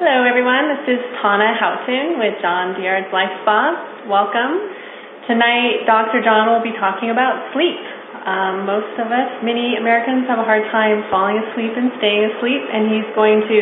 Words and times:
Hello, 0.00 0.24
everyone. 0.24 0.72
This 0.80 0.96
is 0.96 1.00
Tana 1.20 1.52
Houghton 1.60 2.16
with 2.16 2.32
John 2.40 2.72
Douillard's 2.72 3.12
Life 3.12 3.36
Spa. 3.44 4.08
Welcome. 4.08 4.56
Tonight, 5.28 5.84
Dr. 5.84 6.24
John 6.24 6.48
will 6.48 6.64
be 6.64 6.72
talking 6.80 7.12
about 7.12 7.52
sleep. 7.52 7.76
Um, 8.24 8.64
most 8.64 8.96
of 8.96 9.12
us, 9.12 9.28
many 9.44 9.76
Americans, 9.76 10.24
have 10.24 10.40
a 10.40 10.46
hard 10.48 10.64
time 10.72 11.04
falling 11.12 11.36
asleep 11.44 11.76
and 11.76 11.92
staying 12.00 12.32
asleep, 12.32 12.64
and 12.72 12.88
he's 12.88 13.04
going 13.12 13.44
to 13.44 13.60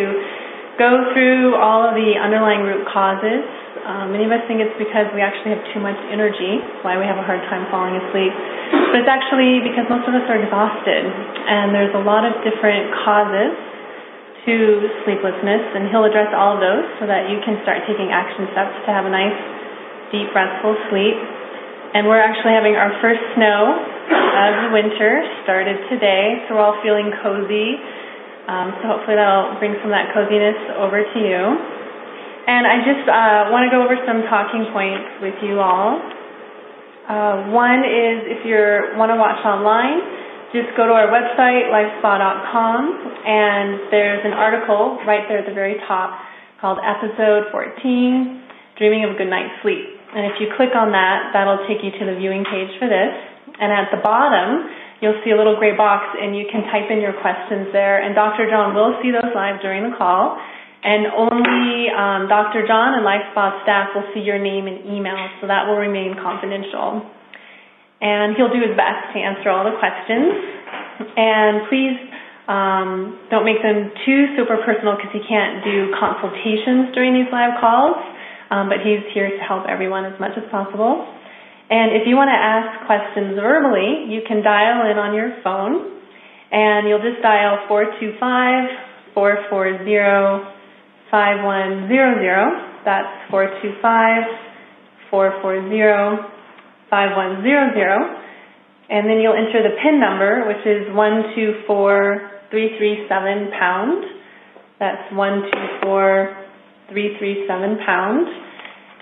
go 0.78 1.10
through 1.10 1.58
all 1.58 1.82
of 1.82 1.98
the 1.98 2.14
underlying 2.14 2.62
root 2.62 2.86
causes. 2.86 3.42
Um, 3.82 4.14
many 4.14 4.22
of 4.22 4.30
us 4.30 4.38
think 4.46 4.62
it's 4.62 4.78
because 4.78 5.10
we 5.18 5.18
actually 5.18 5.58
have 5.58 5.64
too 5.74 5.82
much 5.82 5.98
energy, 6.06 6.62
why 6.86 6.94
we 6.94 7.02
have 7.02 7.18
a 7.18 7.26
hard 7.26 7.42
time 7.50 7.66
falling 7.66 7.98
asleep. 7.98 8.30
But 8.94 9.02
it's 9.02 9.10
actually 9.10 9.58
because 9.66 9.90
most 9.90 10.06
of 10.06 10.14
us 10.14 10.22
are 10.30 10.38
exhausted, 10.38 11.02
and 11.02 11.74
there's 11.74 11.98
a 11.98 12.04
lot 12.06 12.22
of 12.22 12.30
different 12.46 12.94
causes 13.02 13.58
to 14.48 14.56
sleeplessness, 15.04 15.64
and 15.76 15.92
he'll 15.92 16.08
address 16.08 16.32
all 16.32 16.56
of 16.56 16.60
those 16.64 16.88
so 16.96 17.04
that 17.04 17.28
you 17.28 17.36
can 17.44 17.60
start 17.68 17.84
taking 17.84 18.08
action 18.08 18.48
steps 18.56 18.72
to 18.88 18.90
have 18.90 19.04
a 19.04 19.12
nice, 19.12 19.36
deep, 20.08 20.32
restful 20.32 20.72
sleep. 20.88 21.20
And 21.92 22.08
we're 22.08 22.20
actually 22.20 22.56
having 22.56 22.72
our 22.72 22.96
first 23.04 23.20
snow 23.36 23.76
of 23.76 24.52
the 24.64 24.70
winter 24.72 25.20
started 25.44 25.76
today, 25.92 26.48
so 26.48 26.56
we're 26.56 26.64
all 26.64 26.80
feeling 26.80 27.12
cozy. 27.20 27.76
Um, 28.48 28.72
so 28.80 28.96
hopefully 28.96 29.20
that'll 29.20 29.60
bring 29.60 29.76
some 29.84 29.92
of 29.92 29.96
that 30.00 30.16
coziness 30.16 30.56
over 30.80 31.04
to 31.04 31.18
you. 31.20 31.42
And 32.48 32.64
I 32.64 32.80
just 32.80 33.04
uh, 33.04 33.52
want 33.52 33.68
to 33.68 33.70
go 33.72 33.84
over 33.84 34.00
some 34.08 34.24
talking 34.32 34.64
points 34.72 35.20
with 35.20 35.36
you 35.44 35.60
all. 35.60 36.00
Uh, 37.04 37.52
one 37.52 37.84
is 37.84 38.24
if 38.32 38.40
you 38.48 38.56
want 38.96 39.12
to 39.12 39.20
watch 39.20 39.44
online, 39.44 40.17
just 40.52 40.72
go 40.80 40.88
to 40.88 40.94
our 40.96 41.12
website, 41.12 41.68
lifespa.com, 41.68 42.80
and 43.28 43.92
there's 43.92 44.24
an 44.24 44.32
article 44.32 44.96
right 45.04 45.28
there 45.28 45.44
at 45.44 45.46
the 45.46 45.52
very 45.52 45.76
top 45.84 46.16
called 46.60 46.80
Episode 46.80 47.52
14 47.52 48.80
Dreaming 48.80 49.04
of 49.04 49.12
a 49.12 49.16
Good 49.20 49.28
Night's 49.28 49.60
Sleep. 49.60 49.92
And 50.16 50.24
if 50.24 50.40
you 50.40 50.48
click 50.56 50.72
on 50.72 50.96
that, 50.96 51.36
that'll 51.36 51.68
take 51.68 51.84
you 51.84 51.92
to 52.00 52.04
the 52.08 52.16
viewing 52.16 52.48
page 52.48 52.72
for 52.80 52.88
this. 52.88 53.12
And 53.60 53.68
at 53.68 53.92
the 53.92 54.00
bottom, 54.00 54.72
you'll 55.04 55.20
see 55.20 55.36
a 55.36 55.38
little 55.38 55.60
gray 55.60 55.76
box, 55.76 56.16
and 56.16 56.32
you 56.32 56.48
can 56.48 56.64
type 56.72 56.88
in 56.88 57.04
your 57.04 57.12
questions 57.20 57.68
there. 57.76 58.00
And 58.00 58.16
Dr. 58.16 58.48
John 58.48 58.72
will 58.72 58.96
see 59.04 59.12
those 59.12 59.28
live 59.36 59.60
during 59.60 59.84
the 59.84 59.92
call. 60.00 60.40
And 60.80 61.12
only 61.12 61.92
um, 61.92 62.24
Dr. 62.32 62.64
John 62.64 62.96
and 62.96 63.04
Life 63.04 63.36
Spa 63.36 63.60
staff 63.68 63.92
will 63.92 64.08
see 64.16 64.24
your 64.24 64.40
name 64.40 64.64
and 64.64 64.80
email, 64.88 65.28
so 65.42 65.46
that 65.50 65.68
will 65.68 65.76
remain 65.76 66.16
confidential 66.16 67.04
and 68.00 68.36
he'll 68.36 68.52
do 68.52 68.62
his 68.62 68.76
best 68.78 69.10
to 69.14 69.18
answer 69.18 69.50
all 69.50 69.66
the 69.66 69.74
questions. 69.78 70.30
And 71.18 71.66
please 71.66 71.98
um, 72.46 73.18
don't 73.30 73.44
make 73.44 73.60
them 73.62 73.90
too 74.06 74.34
super 74.38 74.56
personal 74.64 74.96
because 74.96 75.12
he 75.12 75.22
can't 75.26 75.62
do 75.62 75.92
consultations 75.98 76.94
during 76.94 77.12
these 77.12 77.28
live 77.30 77.60
calls, 77.60 77.98
um, 78.50 78.68
but 78.70 78.80
he's 78.80 79.04
here 79.12 79.28
to 79.28 79.42
help 79.42 79.66
everyone 79.68 80.06
as 80.06 80.18
much 80.18 80.32
as 80.38 80.46
possible. 80.50 81.06
And 81.68 81.92
if 81.92 82.08
you 82.08 82.16
want 82.16 82.32
to 82.32 82.38
ask 82.38 82.86
questions 82.88 83.36
verbally, 83.36 84.08
you 84.08 84.22
can 84.24 84.40
dial 84.42 84.88
in 84.88 84.96
on 84.96 85.12
your 85.12 85.36
phone, 85.44 86.00
and 86.50 86.88
you'll 86.88 87.04
just 87.04 87.20
dial 87.20 87.68
425 87.68 89.12
440 89.12 90.56
5100. 91.10 92.84
That's 92.84 93.30
425 93.30 95.10
440 95.10 96.37
5100, 96.90 98.16
and 98.88 99.06
then 99.08 99.20
you'll 99.20 99.36
enter 99.36 99.62
the 99.62 99.76
PIN 99.82 100.00
number, 100.00 100.46
which 100.48 100.64
is 100.64 100.88
124337 100.96 103.50
pound. 103.52 104.04
That's 104.80 105.12
124337 105.12 107.78
pound. 107.84 108.28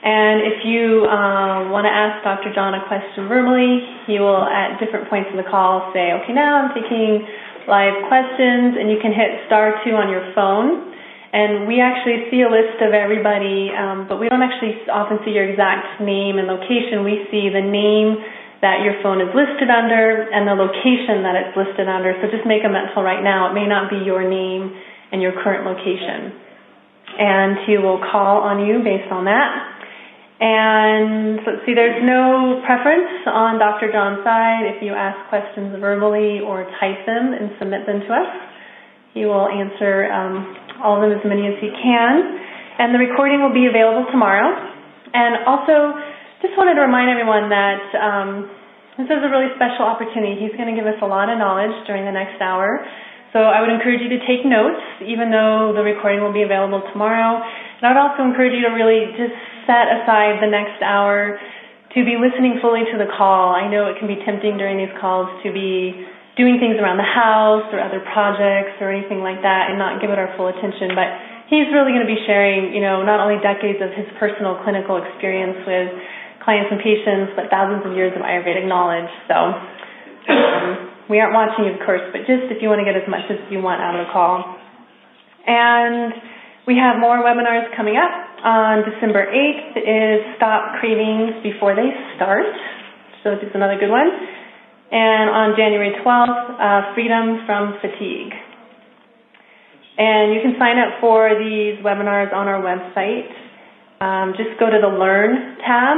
And 0.07 0.43
if 0.47 0.65
you 0.67 1.07
uh, 1.07 1.71
want 1.71 1.87
to 1.87 1.95
ask 1.95 2.23
Dr. 2.23 2.53
John 2.55 2.75
a 2.75 2.87
question 2.87 3.27
verbally, 3.27 3.81
he 4.07 4.19
will 4.19 4.45
at 4.45 4.79
different 4.79 5.09
points 5.11 5.31
in 5.31 5.37
the 5.37 5.43
call 5.49 5.91
say, 5.95 6.13
okay, 6.23 6.33
now 6.33 6.63
I'm 6.63 6.75
taking 6.75 7.27
live 7.67 7.95
questions, 8.07 8.77
and 8.79 8.89
you 8.91 8.99
can 9.03 9.11
hit 9.11 9.47
star 9.47 9.83
two 9.83 9.97
on 9.99 10.09
your 10.11 10.33
phone 10.35 10.96
and 11.37 11.69
we 11.69 11.85
actually 11.85 12.33
see 12.33 12.41
a 12.41 12.49
list 12.49 12.81
of 12.81 12.97
everybody, 12.97 13.69
um, 13.69 14.09
but 14.09 14.17
we 14.17 14.33
don't 14.33 14.41
actually 14.41 14.81
often 14.89 15.21
see 15.21 15.37
your 15.37 15.45
exact 15.45 16.01
name 16.01 16.41
and 16.41 16.49
location. 16.49 17.05
We 17.05 17.29
see 17.29 17.53
the 17.53 17.61
name 17.61 18.17
that 18.65 18.81
your 18.81 18.97
phone 19.05 19.21
is 19.21 19.29
listed 19.37 19.69
under 19.69 20.33
and 20.33 20.49
the 20.49 20.57
location 20.57 21.21
that 21.29 21.37
it's 21.37 21.53
listed 21.53 21.93
under. 21.93 22.17
So 22.25 22.33
just 22.33 22.49
make 22.49 22.65
a 22.65 22.73
mental 22.73 23.05
right 23.05 23.21
now. 23.21 23.53
It 23.53 23.55
may 23.55 23.69
not 23.69 23.93
be 23.93 24.01
your 24.01 24.25
name 24.25 24.73
and 25.13 25.21
your 25.21 25.37
current 25.45 25.69
location. 25.69 26.33
And 27.21 27.69
he 27.69 27.77
will 27.77 28.01
call 28.01 28.41
on 28.41 28.65
you 28.65 28.81
based 28.81 29.13
on 29.13 29.29
that. 29.29 29.77
And 30.41 31.45
let's 31.45 31.69
see, 31.69 31.77
there's 31.77 32.01
no 32.01 32.65
preference 32.65 33.29
on 33.29 33.61
Dr. 33.61 33.93
John's 33.93 34.25
side 34.25 34.73
if 34.73 34.81
you 34.81 34.97
ask 34.97 35.29
questions 35.29 35.77
verbally 35.85 36.41
or 36.41 36.65
type 36.81 37.05
them 37.05 37.37
and 37.37 37.53
submit 37.61 37.85
them 37.85 38.01
to 38.01 38.11
us. 38.25 38.33
He 39.13 39.25
will 39.25 39.49
answer 39.49 40.13
um, 40.13 40.66
all 40.83 40.99
of 40.99 41.05
them 41.05 41.13
as 41.13 41.25
many 41.25 41.47
as 41.49 41.57
he 41.61 41.71
can. 41.71 42.15
And 42.79 42.93
the 42.93 43.01
recording 43.01 43.41
will 43.41 43.55
be 43.55 43.67
available 43.67 44.05
tomorrow. 44.13 44.53
And 45.13 45.49
also, 45.49 45.97
just 46.45 46.53
wanted 46.61 46.77
to 46.77 46.85
remind 46.85 47.09
everyone 47.09 47.49
that 47.49 47.83
um, 47.97 48.29
this 49.01 49.09
is 49.09 49.21
a 49.21 49.31
really 49.33 49.49
special 49.57 49.89
opportunity. 49.89 50.37
He's 50.37 50.53
going 50.57 50.69
to 50.69 50.77
give 50.77 50.89
us 50.89 51.01
a 51.01 51.09
lot 51.09 51.33
of 51.33 51.41
knowledge 51.41 51.73
during 51.89 52.05
the 52.05 52.13
next 52.13 52.41
hour. 52.41 52.85
So 53.33 53.45
I 53.45 53.61
would 53.61 53.69
encourage 53.69 54.01
you 54.01 54.09
to 54.13 54.21
take 54.25 54.45
notes, 54.45 54.81
even 55.05 55.29
though 55.29 55.77
the 55.77 55.85
recording 55.85 56.25
will 56.25 56.33
be 56.33 56.45
available 56.45 56.81
tomorrow. 56.93 57.37
And 57.41 57.83
I 57.85 57.93
would 57.93 58.01
also 58.01 58.25
encourage 58.25 58.57
you 58.57 58.65
to 58.65 58.73
really 58.73 59.13
just 59.17 59.37
set 59.69 59.93
aside 59.93 60.41
the 60.41 60.49
next 60.49 60.81
hour 60.81 61.37
to 61.93 61.99
be 62.05 62.17
listening 62.17 62.61
fully 62.61 62.89
to 62.89 62.97
the 62.97 63.09
call. 63.17 63.53
I 63.53 63.69
know 63.69 63.89
it 63.93 64.01
can 64.01 64.09
be 64.09 64.17
tempting 64.25 64.57
during 64.57 64.81
these 64.81 64.93
calls 65.01 65.29
to 65.45 65.53
be 65.53 65.93
doing 66.37 66.61
things 66.61 66.77
around 66.77 67.01
the 67.01 67.09
house 67.09 67.65
or 67.73 67.81
other 67.81 68.05
projects 68.13 68.77
or 68.85 68.93
anything 68.93 69.25
like 69.25 69.41
that 69.41 69.73
and 69.73 69.81
not 69.81 70.05
give 70.05 70.13
it 70.13 70.21
our 70.21 70.29
full 70.37 70.53
attention. 70.53 70.93
But 70.93 71.09
he's 71.49 71.73
really 71.73 71.97
going 71.97 72.05
to 72.05 72.13
be 72.13 72.21
sharing, 72.29 72.77
you 72.77 72.85
know, 72.85 73.01
not 73.01 73.25
only 73.25 73.41
decades 73.41 73.81
of 73.81 73.89
his 73.97 74.05
personal 74.21 74.61
clinical 74.61 75.01
experience 75.01 75.57
with 75.65 75.89
clients 76.45 76.69
and 76.69 76.79
patients, 76.85 77.33
but 77.35 77.49
thousands 77.49 77.89
of 77.89 77.97
years 77.97 78.13
of 78.13 78.21
Ayurvedic 78.21 78.69
knowledge. 78.69 79.09
So 79.33 79.37
um, 80.29 81.09
we 81.09 81.25
aren't 81.25 81.33
watching 81.33 81.73
of 81.73 81.81
course, 81.89 82.05
but 82.13 82.29
just 82.29 82.53
if 82.53 82.61
you 82.61 82.69
want 82.69 82.85
to 82.85 82.87
get 82.87 83.01
as 83.01 83.09
much 83.09 83.25
as 83.33 83.41
you 83.49 83.65
want 83.65 83.81
out 83.81 83.97
of 83.97 84.05
the 84.05 84.13
call. 84.13 84.45
And 85.49 86.13
we 86.69 86.77
have 86.77 87.01
more 87.01 87.25
webinars 87.25 87.73
coming 87.73 87.97
up. 87.97 88.13
On 88.45 88.85
December 88.85 89.27
8th 89.27 89.75
is 89.81 90.21
Stop 90.37 90.79
Cravings 90.79 91.41
Before 91.43 91.75
They 91.75 91.89
Start. 92.15 92.47
So 93.25 93.35
this 93.41 93.49
is 93.49 93.57
another 93.57 93.81
good 93.81 93.91
one 93.91 94.13
and 94.91 95.31
on 95.31 95.55
January 95.57 95.91
12th, 96.05 96.47
uh, 96.61 96.95
Freedom 96.95 97.43
from 97.47 97.75
Fatigue. 97.83 98.33
And 99.99 100.35
you 100.35 100.41
can 100.45 100.55
sign 100.61 100.79
up 100.79 101.01
for 101.01 101.33
these 101.35 101.81
webinars 101.83 102.33
on 102.33 102.47
our 102.47 102.61
website. 102.61 103.33
Um, 103.99 104.35
just 104.37 104.61
go 104.61 104.69
to 104.69 104.79
the 104.79 104.93
Learn 104.93 105.57
tab, 105.65 105.97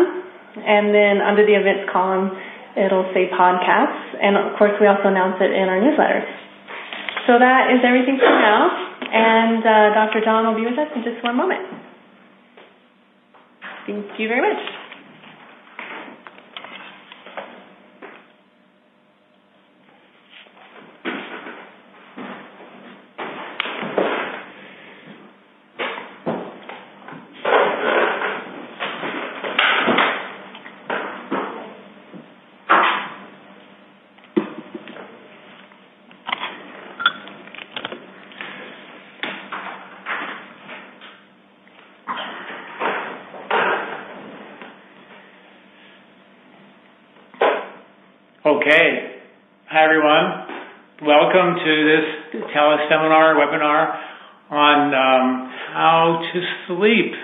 and 0.57 0.95
then 0.95 1.21
under 1.21 1.45
the 1.45 1.53
events 1.53 1.91
column, 1.93 2.31
it'll 2.79 3.11
say 3.13 3.29
podcasts. 3.35 4.17
And 4.23 4.39
of 4.39 4.57
course, 4.57 4.73
we 4.81 4.87
also 4.87 5.11
announce 5.11 5.37
it 5.43 5.51
in 5.51 5.67
our 5.69 5.83
newsletter. 5.83 6.23
So 7.27 7.37
that 7.37 7.75
is 7.75 7.85
everything 7.85 8.17
for 8.17 8.31
now. 8.31 8.71
And 9.13 9.61
uh, 9.61 9.95
Dr. 9.95 10.25
John 10.25 10.47
will 10.47 10.57
be 10.57 10.65
with 10.65 10.79
us 10.79 10.89
in 10.95 11.03
just 11.03 11.23
one 11.23 11.37
moment. 11.37 11.67
Thank 13.87 14.07
you 14.19 14.29
very 14.29 14.41
much. 14.41 14.88
Okay. 48.59 49.23
Hi, 49.71 49.87
everyone. 49.87 51.07
Welcome 51.07 51.63
to 51.63 51.73
this 51.87 52.43
teleseminar 52.51 53.39
webinar 53.39 53.95
on 54.51 54.79
um, 54.99 55.27
how 55.71 56.19
to 56.19 56.39
sleep 56.67 57.15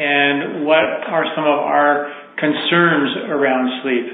and 0.00 0.64
what 0.64 0.88
are 1.04 1.28
some 1.36 1.44
of 1.44 1.60
our 1.60 2.08
concerns 2.40 3.28
around 3.28 3.84
sleep. 3.84 4.08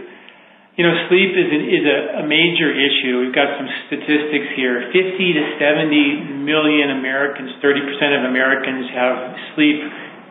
you 0.75 0.83
know, 0.83 1.07
sleep 1.07 1.39
is, 1.39 1.49
an, 1.55 1.63
is 1.63 1.87
a, 1.87 1.99
a 2.19 2.25
major 2.27 2.75
issue. 2.75 3.23
We've 3.23 3.35
got 3.35 3.55
some 3.55 3.71
statistics 3.87 4.51
here. 4.59 4.91
50 4.91 4.99
to 4.99 5.43
70 5.55 6.51
million 6.51 6.99
Americans, 6.99 7.63
30% 7.63 8.19
of 8.19 8.27
Americans 8.27 8.91
have 8.91 9.15
sleep 9.55 9.79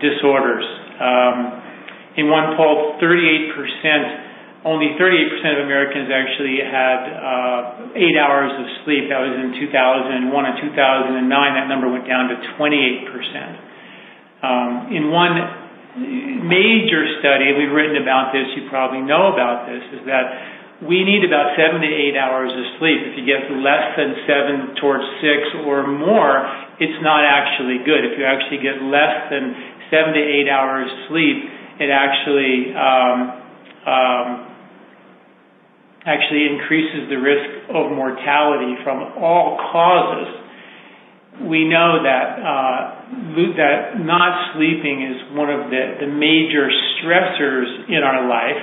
disorders. 0.03 0.67
Um, 0.99 1.63
in 2.19 2.27
one 2.27 2.59
poll, 2.59 2.99
38%, 2.99 4.28
only 4.67 4.91
38% 4.99 5.55
of 5.55 5.63
Americans 5.63 6.11
actually 6.11 6.59
had 6.59 6.99
uh, 7.15 7.95
eight 7.95 8.19
hours 8.19 8.51
of 8.51 8.65
sleep. 8.83 9.07
That 9.07 9.23
was 9.23 9.31
in 9.39 9.55
2001 9.55 10.27
and 10.27 10.57
2009. 10.67 11.15
That 11.31 11.67
number 11.71 11.87
went 11.87 12.03
down 12.03 12.27
to 12.27 12.35
28%. 12.59 13.69
Um, 14.43 14.91
in 14.91 15.11
one 15.15 15.35
major 16.43 17.07
study, 17.23 17.55
we've 17.55 17.71
written 17.71 18.03
about 18.03 18.35
this, 18.35 18.51
you 18.55 18.67
probably 18.67 18.99
know 18.99 19.31
about 19.31 19.67
this, 19.67 19.83
is 19.95 20.03
that 20.07 20.83
we 20.83 21.03
need 21.03 21.27
about 21.27 21.55
seven 21.59 21.83
to 21.83 21.91
eight 21.91 22.15
hours 22.15 22.51
of 22.51 22.65
sleep. 22.79 23.03
If 23.03 23.19
you 23.19 23.27
get 23.27 23.51
less 23.51 23.95
than 23.99 24.15
seven 24.23 24.79
towards 24.79 25.03
six 25.19 25.43
or 25.67 25.87
more, 25.87 26.39
it's 26.79 26.99
not 27.03 27.27
actually 27.27 27.83
good. 27.83 28.07
If 28.07 28.15
you 28.15 28.23
actually 28.23 28.63
get 28.63 28.79
less 28.83 29.27
than 29.27 29.55
seven 29.91 30.15
to 30.15 30.23
eight 30.23 30.47
hours 30.47 30.87
sleep, 31.11 31.37
it 31.83 31.91
actually 31.91 32.71
um, 32.75 33.17
um, 33.83 34.48
actually 36.09 36.49
increases 36.49 37.05
the 37.13 37.21
risk 37.21 37.69
of 37.69 37.93
mortality 37.93 38.73
from 38.81 39.13
all 39.21 39.61
causes 39.69 40.49
we 41.39 41.63
know 41.63 42.03
that 42.03 42.25
uh, 42.43 42.81
that 43.55 44.03
not 44.03 44.55
sleeping 44.55 45.07
is 45.07 45.17
one 45.31 45.47
of 45.47 45.71
the, 45.71 46.07
major 46.11 46.67
stressors 46.99 47.87
in 47.87 48.03
our 48.03 48.27
life. 48.27 48.59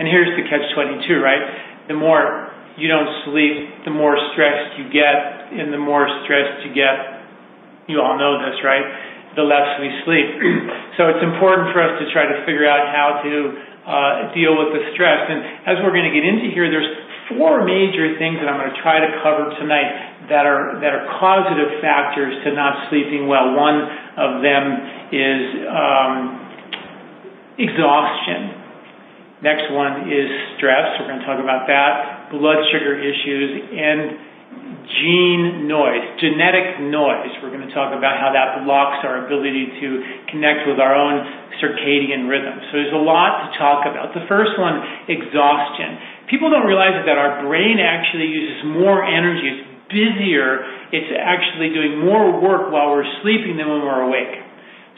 And 0.00 0.08
here's 0.08 0.32
the 0.32 0.48
catch 0.48 0.64
22, 0.72 1.20
right? 1.20 1.44
The 1.88 1.94
more 1.94 2.48
you 2.80 2.88
don't 2.88 3.28
sleep, 3.28 3.84
the 3.84 3.92
more 3.92 4.16
stressed 4.32 4.80
you 4.80 4.88
get, 4.88 5.52
and 5.52 5.68
the 5.68 5.78
more 5.78 6.08
stressed 6.24 6.64
you 6.64 6.72
get, 6.72 7.92
you 7.92 8.00
all 8.00 8.16
know 8.16 8.40
this, 8.40 8.56
right? 8.64 9.36
The 9.36 9.44
less 9.44 9.76
we 9.84 9.92
sleep. 10.08 10.28
so 10.96 11.12
it's 11.12 11.22
important 11.22 11.76
for 11.76 11.84
us 11.84 12.00
to 12.00 12.08
try 12.08 12.24
to 12.24 12.40
figure 12.48 12.64
out 12.64 12.88
how 12.88 13.20
to 13.20 13.32
deal 14.32 14.56
with 14.56 14.72
the 14.72 14.82
stress. 14.96 15.28
And 15.28 15.68
as 15.68 15.76
we're 15.84 15.92
going 15.92 16.08
to 16.08 16.14
get 16.14 16.24
into 16.24 16.48
here, 16.52 16.68
there's 16.72 16.88
four 17.32 17.64
major 17.64 18.16
things 18.20 18.40
that 18.40 18.48
I'm 18.48 18.60
going 18.60 18.72
to 18.72 18.80
try 18.84 19.00
to 19.00 19.10
cover 19.24 19.48
tonight 19.60 20.28
that 20.28 20.44
are 20.48 20.80
that 20.80 20.92
are 20.92 21.04
causative 21.20 21.80
factors 21.80 22.32
to 22.44 22.52
not 22.52 22.88
sleeping 22.88 23.28
well. 23.28 23.52
One 23.52 23.84
of 24.16 24.40
them 24.40 24.64
is 25.12 25.42
um, 25.68 26.16
exhaustion. 27.60 28.64
Next 29.44 29.68
one 29.72 30.08
is 30.08 30.28
stress. 30.56 30.96
We're 30.96 31.12
going 31.12 31.20
to 31.20 31.26
talk 31.28 31.40
about 31.40 31.68
that. 31.68 32.32
Blood 32.32 32.64
sugar 32.72 32.96
issues 32.96 33.50
and 33.76 34.16
gene 34.84 35.66
noise, 35.66 36.04
genetic 36.20 36.80
noise. 36.86 37.32
We're 37.40 37.50
going 37.50 37.66
to 37.66 37.74
talk 37.74 37.96
about 37.96 38.20
how 38.20 38.30
that 38.36 38.62
blocks 38.62 39.02
our 39.02 39.26
ability 39.26 39.80
to 39.80 39.88
connect 40.30 40.68
with 40.68 40.78
our 40.78 40.92
own 40.92 41.24
circadian 41.58 42.28
rhythm. 42.28 42.54
So 42.68 42.78
there's 42.78 42.94
a 42.94 43.00
lot 43.00 43.48
to 43.48 43.48
talk 43.56 43.88
about. 43.88 44.12
The 44.12 44.28
first 44.28 44.54
one, 44.60 44.80
exhaustion. 45.08 46.28
People 46.28 46.52
don't 46.52 46.68
realize 46.68 47.00
that 47.04 47.16
our 47.16 47.44
brain 47.44 47.80
actually 47.80 48.28
uses 48.28 48.64
more 48.70 49.04
energy. 49.04 49.50
It's 49.50 49.64
busier. 49.88 50.64
It's 50.92 51.12
actually 51.16 51.72
doing 51.72 52.00
more 52.00 52.40
work 52.40 52.70
while 52.70 52.92
we're 52.94 53.08
sleeping 53.22 53.56
than 53.56 53.68
when 53.68 53.82
we're 53.82 54.04
awake. 54.08 54.44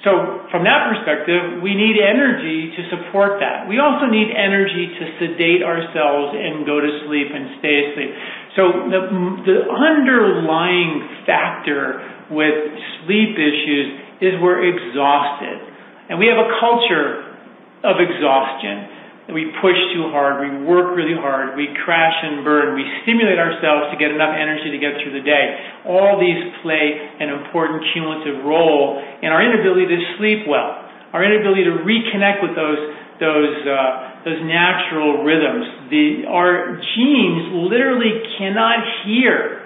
So 0.05 0.47
from 0.55 0.63
that 0.63 0.87
perspective, 0.93 1.59
we 1.67 1.75
need 1.75 1.99
energy 1.99 2.71
to 2.79 2.83
support 2.95 3.43
that. 3.43 3.67
We 3.67 3.83
also 3.83 4.07
need 4.07 4.31
energy 4.31 4.87
to 4.93 5.05
sedate 5.19 5.67
ourselves 5.67 6.37
and 6.37 6.63
go 6.63 6.79
to 6.79 6.91
sleep 7.09 7.35
and 7.35 7.59
stay 7.59 7.91
asleep. 7.91 8.13
So 8.57 8.89
the, 8.89 9.69
underlying 9.69 11.05
factor 11.29 12.01
with 12.33 12.57
sleep 13.05 13.37
issues 13.37 13.87
is 14.25 14.41
we're 14.41 14.65
exhausted. 14.65 15.61
And 16.09 16.19
we 16.19 16.27
have 16.33 16.41
a 16.41 16.49
culture 16.57 17.37
of 17.85 18.01
exhaustion. 18.01 18.97
We 19.27 19.51
push 19.59 19.77
too 19.91 20.07
hard, 20.15 20.39
we 20.39 20.71
work 20.71 20.95
really 20.95 21.19
hard, 21.19 21.59
we 21.59 21.67
crash 21.83 22.15
and 22.23 22.47
burn, 22.47 22.79
we 22.79 22.87
stimulate 23.03 23.43
ourselves 23.43 23.91
to 23.91 23.99
get 23.99 24.15
enough 24.15 24.31
energy 24.31 24.71
to 24.71 24.79
get 24.79 25.03
through 25.03 25.19
the 25.19 25.27
day. 25.27 25.45
All 25.83 26.15
these 26.23 26.39
play 26.63 26.95
an 27.19 27.35
important 27.35 27.83
cumulative 27.91 28.47
role 28.47 29.03
in 29.27 29.35
our 29.35 29.43
inability 29.43 29.91
to 29.91 29.99
sleep 30.23 30.47
well, 30.47 30.79
our 31.11 31.27
inability 31.27 31.67
to 31.67 31.83
reconnect 31.83 32.39
with 32.39 32.55
those 32.55 32.79
those 33.19 33.57
uh, 33.67 34.16
those 34.27 34.43
natural 34.43 35.23
rhythms. 35.23 35.87
The, 35.89 36.27
our 36.27 36.83
genes 36.83 37.55
literally 37.71 38.27
cannot 38.35 39.07
hear 39.07 39.63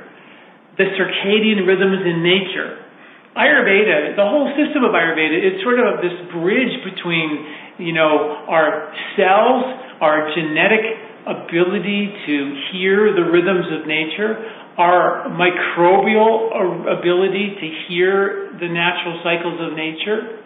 the 0.77 0.85
circadian 1.01 1.65
rhythms 1.65 2.05
in 2.05 2.21
nature. 2.21 2.77
Ayurveda, 3.33 4.21
the 4.21 4.27
whole 4.29 4.53
system 4.61 4.85
of 4.85 4.93
Ayurveda 4.93 5.33
is 5.41 5.65
sort 5.65 5.81
of 5.81 6.05
this 6.05 6.13
bridge 6.29 6.77
between 6.85 7.81
you 7.81 7.97
know, 7.97 8.45
our 8.45 8.93
cells, 9.17 9.65
our 10.05 10.29
genetic 10.37 10.85
ability 11.25 12.13
to 12.29 12.35
hear 12.73 13.17
the 13.17 13.25
rhythms 13.33 13.65
of 13.73 13.89
nature, 13.89 14.37
our 14.77 15.29
microbial 15.33 16.53
uh, 16.53 17.01
ability 17.01 17.57
to 17.57 17.67
hear 17.89 18.53
the 18.61 18.69
natural 18.69 19.21
cycles 19.25 19.57
of 19.61 19.77
nature, 19.77 20.45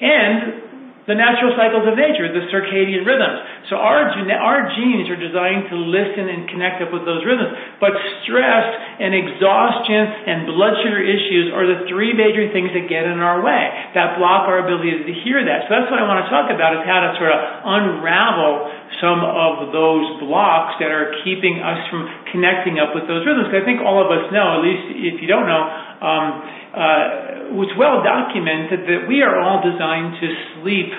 and 0.00 0.69
the 1.10 1.18
natural 1.18 1.50
cycles 1.58 1.82
of 1.90 1.98
nature, 1.98 2.30
the 2.30 2.46
circadian 2.54 3.02
rhythms. 3.02 3.66
So 3.66 3.74
our, 3.74 4.14
our 4.14 4.60
genes 4.78 5.10
are 5.10 5.18
designed 5.18 5.66
to 5.74 5.76
listen 5.76 6.30
and 6.30 6.46
connect 6.46 6.78
up 6.86 6.94
with 6.94 7.02
those 7.02 7.26
rhythms. 7.26 7.50
But 7.82 7.98
stress 8.22 8.66
and 9.02 9.10
exhaustion 9.10 10.06
and 10.30 10.46
blood 10.46 10.78
sugar 10.86 11.02
issues 11.02 11.50
are 11.50 11.66
the 11.66 11.90
three 11.90 12.14
major 12.14 12.46
things 12.54 12.70
that 12.78 12.86
get 12.86 13.10
in 13.10 13.18
our 13.18 13.42
way, 13.42 13.62
that 13.98 14.22
block 14.22 14.46
our 14.46 14.62
ability 14.62 15.02
to 15.10 15.14
hear 15.26 15.42
that. 15.42 15.66
So 15.66 15.74
that's 15.74 15.90
what 15.90 15.98
I 15.98 16.06
want 16.06 16.22
to 16.22 16.30
talk 16.30 16.46
about 16.46 16.78
is 16.78 16.86
how 16.86 17.02
to 17.02 17.10
sort 17.18 17.34
of 17.34 17.40
unravel 17.66 18.70
some 19.02 19.22
of 19.26 19.74
those 19.74 20.06
blocks 20.22 20.78
that 20.78 20.94
are 20.94 21.10
keeping 21.26 21.58
us 21.58 21.78
from 21.90 22.06
connecting 22.30 22.78
up 22.78 22.94
with 22.94 23.10
those 23.10 23.26
rhythms. 23.26 23.50
I 23.50 23.66
think 23.66 23.82
all 23.82 23.98
of 23.98 24.14
us 24.14 24.30
know, 24.30 24.58
at 24.58 24.62
least 24.62 24.94
if 24.94 25.16
you 25.18 25.26
don't 25.26 25.50
know, 25.50 25.89
um, 26.00 26.26
uh, 26.72 27.60
it's 27.60 27.76
well 27.76 28.00
documented 28.00 28.88
that 28.88 29.00
we 29.04 29.20
are 29.20 29.36
all 29.36 29.60
designed 29.60 30.16
to 30.16 30.26
sleep 30.56 30.90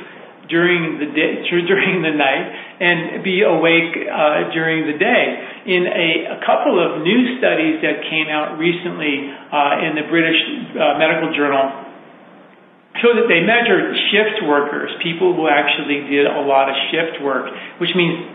during 0.52 1.00
the 1.00 1.10
day, 1.16 1.42
during 1.72 2.04
the 2.04 2.14
night, 2.14 2.46
and 2.84 3.24
be 3.24 3.42
awake 3.42 3.98
uh, 4.06 4.52
during 4.54 4.86
the 4.86 4.98
day. 5.00 5.25
In 5.62 5.86
a, 5.86 6.10
a, 6.36 6.40
couple 6.42 6.78
of 6.82 7.06
new 7.06 7.38
studies 7.38 7.82
that 7.86 8.02
came 8.10 8.28
out 8.30 8.58
recently 8.58 9.30
uh, 9.30 9.86
in 9.86 9.94
the 9.94 10.06
British 10.10 10.38
uh, 10.74 10.98
Medical 10.98 11.34
Journal, 11.38 11.70
show 13.00 13.14
that 13.14 13.30
they 13.30 13.46
measured 13.46 13.94
shift 14.10 14.44
workers, 14.50 14.90
people 15.02 15.38
who 15.38 15.48
actually 15.48 16.10
did 16.10 16.25
a 16.25 16.44
lot 16.44 16.68
of 16.68 16.75
shift 16.90 17.22
work, 17.24 17.48
which 17.80 17.94
means 17.96 18.25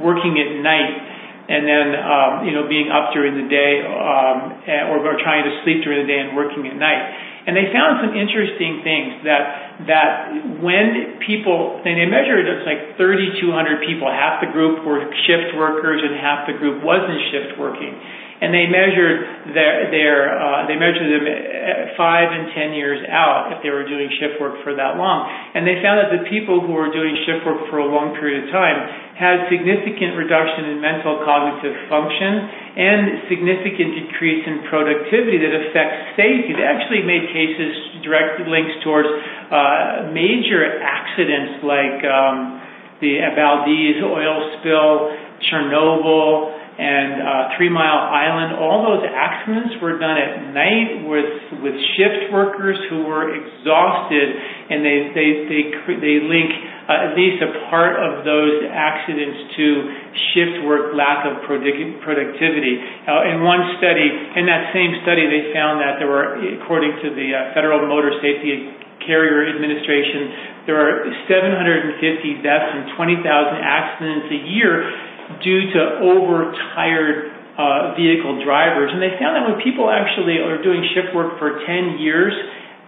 working 0.00 0.38
at 0.38 0.62
night 0.62 1.17
and 1.48 1.64
then 1.64 1.86
um, 1.96 2.32
you 2.44 2.52
know 2.52 2.68
being 2.68 2.92
up 2.92 3.16
during 3.16 3.34
the 3.34 3.48
day 3.48 3.80
um, 3.84 4.60
or, 4.92 5.00
or 5.00 5.16
trying 5.20 5.48
to 5.48 5.52
sleep 5.64 5.80
during 5.80 6.04
the 6.04 6.08
day 6.08 6.20
and 6.20 6.36
working 6.36 6.68
at 6.68 6.76
night. 6.76 7.26
And 7.48 7.56
they 7.56 7.72
found 7.72 8.04
some 8.04 8.12
interesting 8.12 8.84
things 8.84 9.24
that 9.24 9.42
that 9.88 10.12
when 10.60 11.16
people 11.24 11.80
and 11.80 11.96
they 11.96 12.04
measured 12.04 12.44
it, 12.44 12.60
it's 12.60 12.68
like 12.68 13.00
3,200 13.00 13.88
people, 13.88 14.12
half 14.12 14.44
the 14.44 14.52
group 14.52 14.84
were 14.84 15.00
shift 15.24 15.56
workers 15.56 16.04
and 16.04 16.12
half 16.20 16.44
the 16.44 16.60
group 16.60 16.84
wasn't 16.84 17.16
shift 17.32 17.56
working 17.56 17.96
and 18.38 18.54
they 18.54 18.70
measured 18.70 19.50
their, 19.50 19.90
their 19.90 20.16
uh, 20.38 20.70
they 20.70 20.78
measured 20.78 21.10
them 21.10 21.26
five 21.98 22.30
and 22.30 22.54
ten 22.54 22.70
years 22.70 23.02
out 23.10 23.50
if 23.50 23.58
they 23.66 23.70
were 23.74 23.82
doing 23.82 24.06
shift 24.22 24.38
work 24.38 24.62
for 24.62 24.78
that 24.78 24.94
long, 24.94 25.26
and 25.54 25.66
they 25.66 25.82
found 25.82 25.98
that 25.98 26.14
the 26.14 26.22
people 26.30 26.62
who 26.62 26.70
were 26.70 26.90
doing 26.90 27.18
shift 27.26 27.42
work 27.42 27.66
for 27.66 27.82
a 27.82 27.88
long 27.88 28.14
period 28.14 28.46
of 28.46 28.54
time 28.54 28.78
had 29.18 29.50
significant 29.50 30.14
reduction 30.14 30.70
in 30.70 30.78
mental 30.78 31.18
cognitive 31.26 31.74
function 31.90 32.32
and 32.78 33.26
significant 33.26 34.06
decrease 34.06 34.46
in 34.46 34.62
productivity 34.70 35.42
that 35.42 35.52
affects 35.58 36.14
safety. 36.14 36.54
They 36.54 36.62
actually 36.62 37.02
made 37.02 37.26
cases 37.34 37.98
direct 38.06 38.38
links 38.46 38.78
towards 38.86 39.10
uh, 39.10 40.14
major 40.14 40.78
accidents 40.78 41.66
like 41.66 41.98
um, 42.06 42.62
the 43.02 43.18
Valdez 43.34 43.98
oil 44.06 44.38
spill, 44.62 44.94
Chernobyl 45.50 46.57
and 46.78 47.18
uh, 47.18 47.58
Three 47.58 47.68
Mile 47.68 48.06
Island. 48.06 48.54
All 48.54 48.86
those 48.86 49.02
accidents 49.02 49.74
were 49.82 49.98
done 49.98 50.14
at 50.14 50.54
night 50.54 51.02
with 51.10 51.58
with 51.58 51.74
shift 51.98 52.30
workers 52.30 52.78
who 52.86 53.02
were 53.02 53.34
exhausted, 53.34 54.28
and 54.70 54.86
they 54.86 55.10
they 55.10 55.28
they 55.50 55.62
they 55.98 56.16
link 56.22 56.54
uh, 56.86 57.10
at 57.10 57.18
least 57.18 57.42
a 57.42 57.50
part 57.66 57.98
of 57.98 58.22
those 58.22 58.62
accidents 58.70 59.58
to 59.58 59.66
shift 60.32 60.62
work 60.70 60.94
lack 60.94 61.26
of 61.26 61.42
productivity. 61.42 62.78
Uh, 63.10 63.26
in 63.26 63.42
one 63.42 63.74
study, 63.82 64.06
in 64.38 64.46
that 64.46 64.70
same 64.70 65.02
study, 65.02 65.26
they 65.26 65.50
found 65.50 65.82
that 65.82 65.98
there 65.98 66.08
were, 66.08 66.38
according 66.62 66.94
to 67.02 67.10
the 67.10 67.34
uh, 67.34 67.58
Federal 67.58 67.82
Motor 67.90 68.14
Safety 68.22 68.70
Carrier 69.02 69.50
Administration, 69.50 70.64
there 70.70 70.78
are 70.78 71.10
750 71.26 72.44
deaths 72.44 72.70
and 72.76 72.92
20,000 72.94 73.24
accidents 73.24 74.28
a 74.30 74.40
year 74.52 74.84
due 75.44 75.70
to 75.72 75.80
overtired 76.02 77.34
uh, 77.58 77.98
vehicle 77.98 78.38
drivers. 78.44 78.94
And 78.94 79.02
they 79.02 79.18
found 79.18 79.34
that 79.34 79.44
when 79.44 79.58
people 79.60 79.90
actually 79.90 80.38
are 80.38 80.62
doing 80.62 80.82
shift 80.94 81.10
work 81.14 81.38
for 81.42 81.60
10 81.66 81.98
years, 81.98 82.32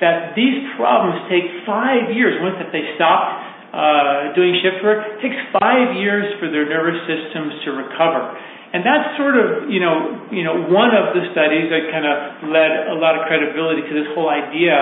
that 0.00 0.32
these 0.32 0.64
problems 0.78 1.28
take 1.28 1.44
five 1.68 2.08
years. 2.14 2.40
Once 2.40 2.56
that 2.56 2.72
they 2.72 2.96
stop 2.96 3.36
uh, 3.74 4.32
doing 4.32 4.56
shift 4.64 4.80
work, 4.80 5.04
it 5.04 5.18
takes 5.20 5.36
five 5.58 5.94
years 5.98 6.24
for 6.40 6.48
their 6.48 6.64
nervous 6.64 6.96
systems 7.04 7.60
to 7.66 7.76
recover. 7.76 8.32
And 8.70 8.86
that's 8.86 9.18
sort 9.18 9.34
of, 9.34 9.66
you 9.68 9.82
know, 9.82 10.30
you 10.30 10.46
know, 10.46 10.70
one 10.70 10.94
of 10.94 11.12
the 11.12 11.26
studies 11.34 11.68
that 11.74 11.90
kind 11.90 12.06
of 12.06 12.48
led 12.48 12.94
a 12.94 12.96
lot 12.96 13.18
of 13.18 13.26
credibility 13.26 13.82
to 13.82 13.92
this 13.92 14.08
whole 14.14 14.30
idea 14.30 14.78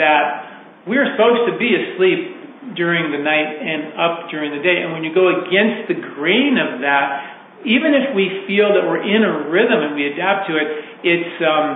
that 0.00 0.88
we're 0.88 1.04
supposed 1.12 1.44
to 1.52 1.54
be 1.60 1.76
asleep 1.76 2.37
during 2.74 3.12
the 3.12 3.18
night 3.18 3.50
and 3.60 3.94
up 3.94 4.30
during 4.30 4.50
the 4.54 4.62
day. 4.62 4.82
And 4.82 4.92
when 4.92 5.04
you 5.04 5.14
go 5.14 5.46
against 5.46 5.88
the 5.88 5.98
grain 6.14 6.58
of 6.58 6.80
that, 6.82 7.64
even 7.66 7.94
if 7.94 8.14
we 8.14 8.46
feel 8.46 8.70
that 8.74 8.86
we're 8.86 9.02
in 9.02 9.22
a 9.22 9.50
rhythm 9.50 9.82
and 9.82 9.94
we 9.94 10.06
adapt 10.06 10.46
to 10.46 10.54
it, 10.54 10.68
it's 11.02 11.34
um, 11.42 11.68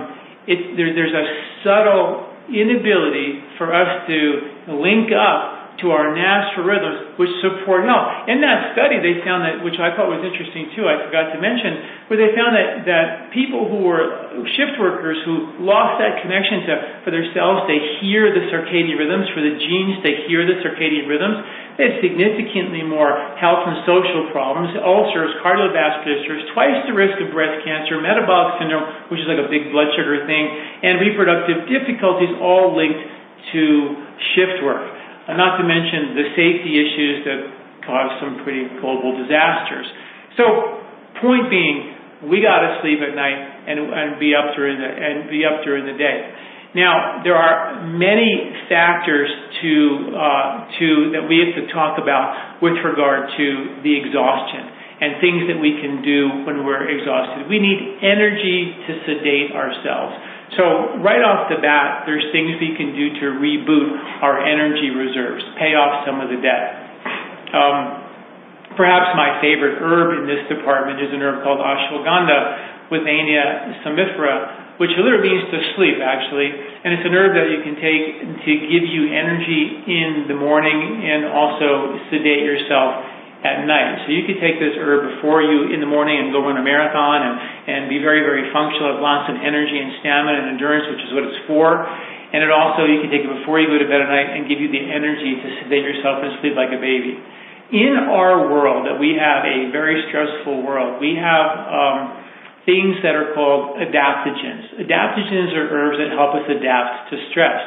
it's 0.47 0.75
there, 0.75 0.95
there's 0.95 1.15
a 1.15 1.25
subtle 1.63 2.31
inability 2.47 3.43
for 3.57 3.71
us 3.71 4.07
to 4.07 4.75
link 4.79 5.11
up 5.15 5.62
to 5.81 5.89
our 5.89 6.13
natural 6.13 6.69
rhythms, 6.69 7.17
which 7.17 7.31
support 7.41 7.83
health. 7.89 8.29
In 8.29 8.45
that 8.45 8.77
study, 8.77 9.01
they 9.01 9.25
found 9.25 9.41
that, 9.41 9.65
which 9.65 9.81
I 9.81 9.89
thought 9.97 10.05
was 10.05 10.21
interesting 10.21 10.69
too, 10.77 10.85
I 10.85 11.01
forgot 11.01 11.33
to 11.33 11.39
mention, 11.41 12.05
where 12.07 12.19
they 12.21 12.29
found 12.37 12.53
that, 12.53 12.69
that 12.85 13.05
people 13.33 13.65
who 13.65 13.81
were 13.81 14.37
shift 14.53 14.77
workers 14.77 15.17
who 15.25 15.57
lost 15.65 15.97
that 15.97 16.21
connection 16.21 16.69
to, 16.69 16.73
for 17.01 17.09
their 17.09 17.25
cells, 17.33 17.65
they 17.65 17.81
hear 17.99 18.29
the 18.29 18.45
circadian 18.53 19.01
rhythms, 19.01 19.25
for 19.33 19.41
the 19.41 19.57
genes, 19.57 19.97
they 20.05 20.29
hear 20.29 20.45
the 20.45 20.61
circadian 20.61 21.09
rhythms, 21.09 21.41
they 21.75 21.89
had 21.89 21.97
significantly 22.05 22.85
more 22.85 23.17
health 23.41 23.65
and 23.65 23.81
social 23.89 24.29
problems, 24.29 24.77
ulcers, 24.77 25.33
cardiovascular 25.41 26.21
disorders, 26.21 26.45
twice 26.53 26.77
the 26.85 26.93
risk 26.93 27.17
of 27.17 27.33
breast 27.33 27.65
cancer, 27.65 27.97
metabolic 27.97 28.61
syndrome, 28.61 29.09
which 29.09 29.19
is 29.19 29.25
like 29.25 29.41
a 29.41 29.49
big 29.49 29.73
blood 29.73 29.89
sugar 29.97 30.21
thing, 30.29 30.45
and 30.85 31.01
reproductive 31.01 31.65
difficulties 31.65 32.29
all 32.37 32.77
linked 32.77 33.01
to 33.51 33.63
shift 34.37 34.61
work. 34.61 35.02
Uh, 35.23 35.39
not 35.39 35.55
to 35.55 35.63
mention 35.63 36.19
the 36.19 36.27
safety 36.35 36.73
issues 36.75 37.23
that 37.23 37.39
cause 37.87 38.11
some 38.19 38.43
pretty 38.43 38.67
global 38.79 39.15
disasters. 39.15 39.87
So, 40.35 40.83
point 41.23 41.47
being, 41.47 41.95
we 42.27 42.43
got 42.43 42.59
to 42.63 42.79
sleep 42.83 42.99
at 42.99 43.15
night 43.15 43.39
and, 43.67 43.79
and 43.87 44.19
be 44.19 44.35
up 44.35 44.55
during 44.55 44.79
the 44.79 44.87
and 44.87 45.29
be 45.29 45.43
up 45.47 45.63
during 45.63 45.87
the 45.87 45.95
day. 45.95 46.19
Now, 46.75 47.21
there 47.23 47.37
are 47.37 47.85
many 47.85 48.51
factors 48.67 49.29
to 49.61 49.73
uh, 50.11 50.51
to 50.79 50.87
that 51.13 51.23
we 51.29 51.39
have 51.45 51.53
to 51.55 51.71
talk 51.71 52.01
about 52.01 52.59
with 52.65 52.81
regard 52.81 53.29
to 53.29 53.45
the 53.83 53.93
exhaustion 53.93 54.73
and 55.03 55.19
things 55.19 55.45
that 55.51 55.59
we 55.59 55.77
can 55.83 56.01
do 56.01 56.47
when 56.47 56.65
we're 56.65 56.87
exhausted. 56.87 57.45
We 57.47 57.59
need 57.59 57.99
energy 58.01 58.73
to 58.87 58.91
sedate 59.05 59.51
ourselves. 59.51 60.15
So 60.55 60.99
right 61.01 61.23
off 61.23 61.49
the 61.49 61.57
bat, 61.57 62.05
there's 62.05 62.23
things 62.29 62.59
we 62.61 62.77
can 62.77 62.93
do 62.93 63.09
to 63.19 63.25
reboot 63.41 63.89
our 64.21 64.43
energy 64.45 64.93
reserves, 64.93 65.41
pay 65.57 65.73
off 65.73 66.05
some 66.05 66.21
of 66.21 66.29
the 66.29 66.37
debt. 66.37 66.83
Um, 67.53 67.77
perhaps 68.77 69.17
my 69.17 69.41
favorite 69.41 69.81
herb 69.81 70.21
in 70.21 70.29
this 70.29 70.45
department 70.49 71.01
is 71.01 71.09
an 71.09 71.21
herb 71.21 71.41
called 71.41 71.57
ashwagandha, 71.57 72.91
Withania 72.91 73.81
somnifera, 73.81 74.77
which 74.77 74.91
literally 74.97 75.33
means 75.33 75.49
to 75.49 75.59
sleep, 75.73 75.97
actually. 76.03 76.49
And 76.53 76.93
it's 76.93 77.05
an 77.05 77.13
herb 77.13 77.33
that 77.33 77.49
you 77.49 77.65
can 77.65 77.73
take 77.81 78.03
to 78.45 78.51
give 78.69 78.85
you 78.85 79.09
energy 79.09 79.81
in 79.89 80.29
the 80.29 80.37
morning 80.37 81.01
and 81.01 81.25
also 81.33 81.97
sedate 82.13 82.45
yourself 82.45 83.12
at 83.43 83.67
night. 83.67 84.07
So 84.07 84.15
you 84.15 84.23
could 84.23 84.39
take 84.39 84.55
this 84.57 84.79
herb 84.79 85.19
before 85.19 85.43
you 85.43 85.75
in 85.75 85.83
the 85.83 85.89
morning 85.89 86.15
and 86.15 86.31
go 86.31 86.39
run 86.39 86.55
a 86.55 86.63
marathon 86.63 87.19
and, 87.27 87.35
and 87.67 87.79
be 87.91 87.99
very, 87.99 88.23
very 88.23 88.47
functional, 88.55 88.95
have 88.95 89.03
lots 89.03 89.27
of 89.27 89.35
energy 89.35 89.75
and 89.75 89.99
stamina 89.99 90.47
and 90.47 90.47
endurance, 90.55 90.87
which 90.87 91.03
is 91.03 91.11
what 91.11 91.27
it's 91.27 91.43
for. 91.43 91.83
And 91.83 92.39
it 92.39 92.49
also, 92.49 92.87
you 92.87 93.03
can 93.03 93.11
take 93.11 93.27
it 93.27 93.33
before 93.43 93.59
you 93.59 93.67
go 93.67 93.77
to 93.77 93.85
bed 93.85 93.99
at 93.99 94.09
night 94.09 94.31
and 94.31 94.47
give 94.47 94.63
you 94.63 94.71
the 94.71 94.79
energy 94.79 95.37
to 95.37 95.47
sedate 95.61 95.83
yourself 95.83 96.23
and 96.23 96.39
sleep 96.39 96.55
like 96.55 96.71
a 96.71 96.79
baby. 96.79 97.19
In 97.75 97.93
our 98.09 98.47
world, 98.47 98.87
that 98.87 98.97
we 98.97 99.19
have 99.19 99.43
a 99.43 99.69
very 99.75 100.01
stressful 100.07 100.63
world, 100.63 101.03
we 101.03 101.19
have 101.19 101.47
um, 101.67 101.99
things 102.63 102.95
that 103.03 103.13
are 103.13 103.35
called 103.35 103.75
adaptogens. 103.75 104.87
Adaptogens 104.87 105.51
are 105.51 105.67
herbs 105.67 105.99
that 105.99 106.15
help 106.15 106.33
us 106.33 106.47
adapt 106.47 107.11
to 107.11 107.19
stress. 107.29 107.59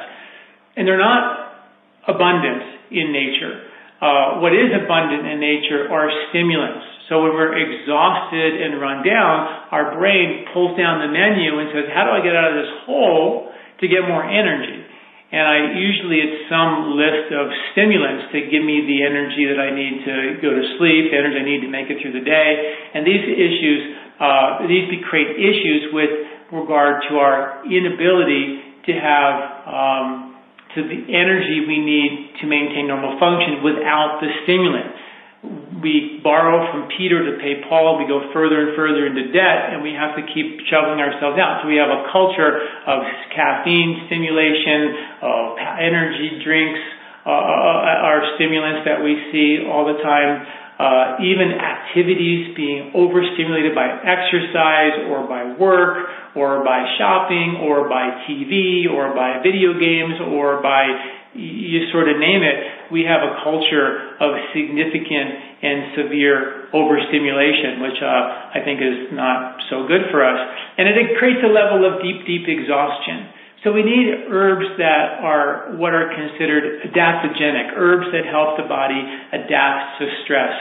And 0.74 0.88
they're 0.88 0.98
not 0.98 2.08
abundant 2.08 2.90
in 2.90 3.12
nature 3.12 3.75
what 4.42 4.52
is 4.52 4.72
abundant 4.76 5.24
in 5.24 5.40
nature 5.40 5.88
are 5.88 6.10
stimulants. 6.28 6.84
So 7.08 7.22
when 7.22 7.38
we're 7.38 7.54
exhausted 7.54 8.60
and 8.60 8.82
run 8.82 9.06
down, 9.06 9.70
our 9.70 9.94
brain 9.94 10.44
pulls 10.52 10.76
down 10.76 11.00
the 11.00 11.10
menu 11.12 11.62
and 11.62 11.70
says, 11.70 11.86
how 11.94 12.04
do 12.04 12.10
I 12.10 12.20
get 12.20 12.34
out 12.34 12.50
of 12.50 12.56
this 12.58 12.72
hole 12.82 13.48
to 13.80 13.84
get 13.86 14.02
more 14.04 14.26
energy? 14.26 14.82
And 15.26 15.42
I 15.42 15.74
usually 15.74 16.22
it's 16.22 16.46
some 16.50 16.94
list 16.94 17.34
of 17.34 17.50
stimulants 17.74 18.30
to 18.30 18.46
give 18.46 18.62
me 18.62 18.86
the 18.86 19.02
energy 19.02 19.46
that 19.50 19.58
I 19.58 19.74
need 19.74 20.02
to 20.06 20.16
go 20.42 20.54
to 20.54 20.64
sleep, 20.78 21.10
the 21.10 21.18
energy 21.18 21.38
I 21.38 21.46
need 21.46 21.62
to 21.66 21.70
make 21.70 21.90
it 21.90 21.98
through 22.02 22.14
the 22.14 22.26
day. 22.26 22.50
And 22.94 23.02
these 23.06 23.22
issues, 23.22 23.80
uh, 24.18 24.66
these 24.70 24.86
create 25.10 25.34
issues 25.34 25.90
with 25.94 26.10
regard 26.54 27.02
to 27.10 27.18
our 27.18 27.66
inability 27.66 28.82
to 28.86 28.92
have 28.94 29.34
um, 29.66 30.25
to 30.76 30.84
the 30.84 31.00
energy 31.08 31.64
we 31.64 31.80
need 31.80 32.36
to 32.40 32.44
maintain 32.46 32.86
normal 32.86 33.16
function 33.16 33.64
without 33.64 34.20
the 34.20 34.28
stimulant. 34.44 34.92
We 35.80 36.20
borrow 36.24 36.68
from 36.72 36.88
Peter 36.96 37.24
to 37.24 37.40
pay 37.40 37.64
Paul. 37.68 37.96
We 37.96 38.08
go 38.08 38.32
further 38.32 38.60
and 38.60 38.76
further 38.76 39.08
into 39.08 39.32
debt, 39.32 39.72
and 39.72 39.80
we 39.80 39.96
have 39.96 40.16
to 40.16 40.24
keep 40.28 40.60
shoveling 40.68 41.00
ourselves 41.00 41.40
out. 41.40 41.62
So 41.62 41.68
we 41.68 41.80
have 41.80 41.92
a 41.92 42.08
culture 42.12 42.60
of 42.86 42.98
caffeine 43.32 44.08
stimulation, 44.08 45.20
of 45.22 45.56
energy 45.60 46.40
drinks, 46.44 46.80
uh, 47.24 47.30
uh 47.30 48.08
are 48.10 48.22
stimulants 48.36 48.86
that 48.86 49.02
we 49.02 49.16
see 49.32 49.64
all 49.66 49.84
the 49.88 49.98
time. 50.02 50.46
Uh, 50.76 51.16
even 51.24 51.56
activities 51.56 52.52
being 52.54 52.92
overstimulated 52.92 53.74
by 53.74 53.88
exercise 53.88 55.08
or 55.08 55.24
by 55.24 55.56
work 55.56 56.04
or 56.36 56.62
by 56.64 56.84
shopping 57.00 57.64
or 57.64 57.88
by 57.88 58.28
TV 58.28 58.84
or 58.84 59.16
by 59.16 59.40
video 59.40 59.72
games 59.80 60.20
or 60.20 60.60
by 60.60 60.84
you 61.36 61.88
sort 61.92 62.08
of 62.08 62.16
name 62.16 62.40
it, 62.42 62.92
we 62.92 63.04
have 63.04 63.20
a 63.20 63.44
culture 63.44 64.16
of 64.20 64.36
significant 64.56 65.28
and 65.62 65.96
severe 65.96 66.68
overstimulation, 66.72 67.80
which 67.84 68.00
uh, 68.00 68.56
I 68.56 68.60
think 68.64 68.80
is 68.80 69.12
not 69.12 69.60
so 69.68 69.86
good 69.86 70.08
for 70.10 70.24
us. 70.24 70.40
And 70.78 70.88
it 70.88 71.18
creates 71.18 71.44
a 71.44 71.52
level 71.52 71.84
of 71.84 72.00
deep, 72.00 72.24
deep 72.24 72.48
exhaustion. 72.48 73.28
So 73.64 73.72
we 73.72 73.82
need 73.82 74.28
herbs 74.28 74.68
that 74.76 75.24
are 75.24 75.74
what 75.80 75.94
are 75.96 76.12
considered 76.12 76.84
adaptogenic, 76.84 77.72
herbs 77.74 78.12
that 78.12 78.28
help 78.28 78.60
the 78.60 78.68
body 78.68 79.00
adapt 79.32 79.98
to 80.00 80.04
stress. 80.24 80.52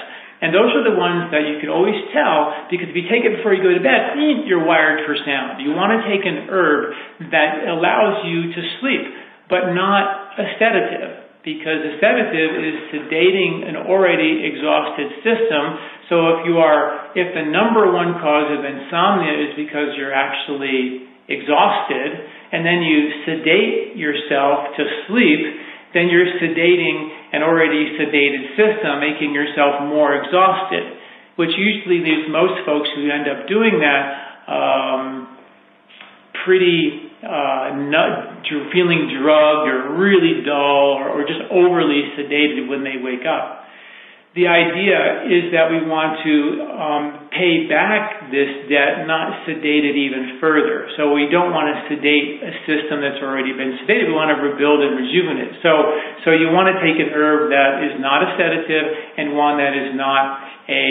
And 0.41 0.51
those 0.51 0.71
are 0.75 0.83
the 0.83 0.95
ones 0.95 1.31
that 1.31 1.47
you 1.47 1.63
can 1.63 1.71
always 1.71 1.95
tell 2.11 2.67
because 2.67 2.91
if 2.91 2.95
you 2.95 3.07
take 3.07 3.23
it 3.23 3.39
before 3.39 3.55
you 3.55 3.63
go 3.63 3.71
to 3.71 3.83
bed, 3.83 4.19
eh, 4.19 4.43
you're 4.47 4.63
wired 4.63 5.07
for 5.07 5.15
sound. 5.23 5.63
You 5.63 5.71
want 5.71 5.95
to 5.95 6.01
take 6.07 6.27
an 6.27 6.51
herb 6.51 6.91
that 7.31 7.65
allows 7.71 8.27
you 8.27 8.51
to 8.51 8.61
sleep, 8.83 9.03
but 9.47 9.71
not 9.71 10.35
a 10.35 10.45
sedative 10.59 11.25
because 11.45 11.77
a 11.85 11.93
sedative 12.01 12.51
is 12.57 12.75
sedating 12.89 13.69
an 13.69 13.77
already 13.85 14.43
exhausted 14.49 15.13
system. 15.21 15.63
So 16.09 16.41
if 16.41 16.49
you 16.49 16.57
are, 16.57 17.13
if 17.13 17.31
the 17.37 17.45
number 17.45 17.93
one 17.93 18.17
cause 18.17 18.49
of 18.49 18.65
insomnia 18.65 19.49
is 19.49 19.51
because 19.53 19.93
you're 19.95 20.13
actually 20.13 21.05
exhausted 21.29 22.44
and 22.55 22.63
then 22.63 22.79
you 22.87 22.99
sedate 23.27 23.99
yourself 23.99 24.71
to 24.79 24.83
sleep, 25.11 25.43
then 25.91 26.07
you're 26.07 26.39
sedating 26.39 27.11
an 27.35 27.43
already 27.43 27.99
sedated 27.99 28.55
system, 28.55 29.03
making 29.03 29.35
yourself 29.35 29.83
more 29.83 30.15
exhausted, 30.15 30.95
which 31.35 31.51
usually 31.51 31.99
leaves 31.99 32.31
most 32.31 32.63
folks 32.63 32.87
who 32.95 33.11
end 33.11 33.27
up 33.27 33.43
doing 33.51 33.83
that 33.83 34.47
um, 34.47 35.35
pretty 36.47 37.11
uh, 37.27 37.75
nut, 37.91 38.47
feeling 38.71 39.11
drugged 39.19 39.67
or 39.67 39.99
really 39.99 40.47
dull 40.47 40.95
or, 40.95 41.11
or 41.11 41.21
just 41.27 41.43
overly 41.51 42.07
sedated 42.15 42.71
when 42.71 42.87
they 42.87 43.03
wake 43.03 43.27
up 43.27 43.64
the 44.35 44.51
idea 44.51 45.31
is 45.31 45.55
that 45.55 45.71
we 45.71 45.79
want 45.87 46.19
to 46.27 46.35
um, 46.75 47.03
pay 47.31 47.71
back 47.71 48.27
this 48.35 48.67
debt, 48.67 49.07
not 49.07 49.47
sedate 49.47 49.87
it 49.87 49.95
even 49.95 50.43
further. 50.43 50.91
So 50.99 51.15
we 51.15 51.31
don't 51.31 51.55
want 51.55 51.71
to 51.71 51.75
sedate 51.87 52.43
a 52.43 52.51
system 52.67 52.99
that's 52.99 53.23
already 53.23 53.55
been 53.55 53.79
sedated. 53.79 54.11
We 54.11 54.15
want 54.15 54.35
to 54.35 54.39
rebuild 54.43 54.83
and 54.83 54.99
rejuvenate. 54.99 55.63
So, 55.63 55.71
so 56.27 56.35
you 56.35 56.51
want 56.51 56.67
to 56.67 56.83
take 56.83 56.99
an 56.99 57.15
herb 57.15 57.47
that 57.55 57.79
is 57.87 57.95
not 58.03 58.27
a 58.27 58.35
sedative 58.35 58.87
and 59.15 59.39
one 59.39 59.55
that 59.63 59.71
is 59.71 59.95
not 59.95 60.43
a 60.67 60.83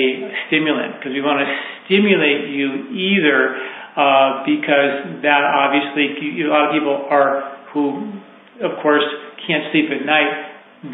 stimulant, 0.49 1.05
because 1.05 1.13
we 1.13 1.21
want 1.21 1.45
to 1.45 1.49
stimulate 1.85 2.49
you 2.49 2.97
either 2.97 3.61
uh, 3.93 4.41
because 4.49 5.21
that 5.21 5.45
obviously 5.45 6.17
a 6.17 6.49
lot 6.49 6.73
of 6.73 6.73
people 6.73 6.97
are 7.13 7.61
who, 7.77 8.09
of 8.65 8.81
course, 8.81 9.05
can't 9.45 9.69
sleep 9.69 9.93
at 9.93 10.01
night. 10.01 10.33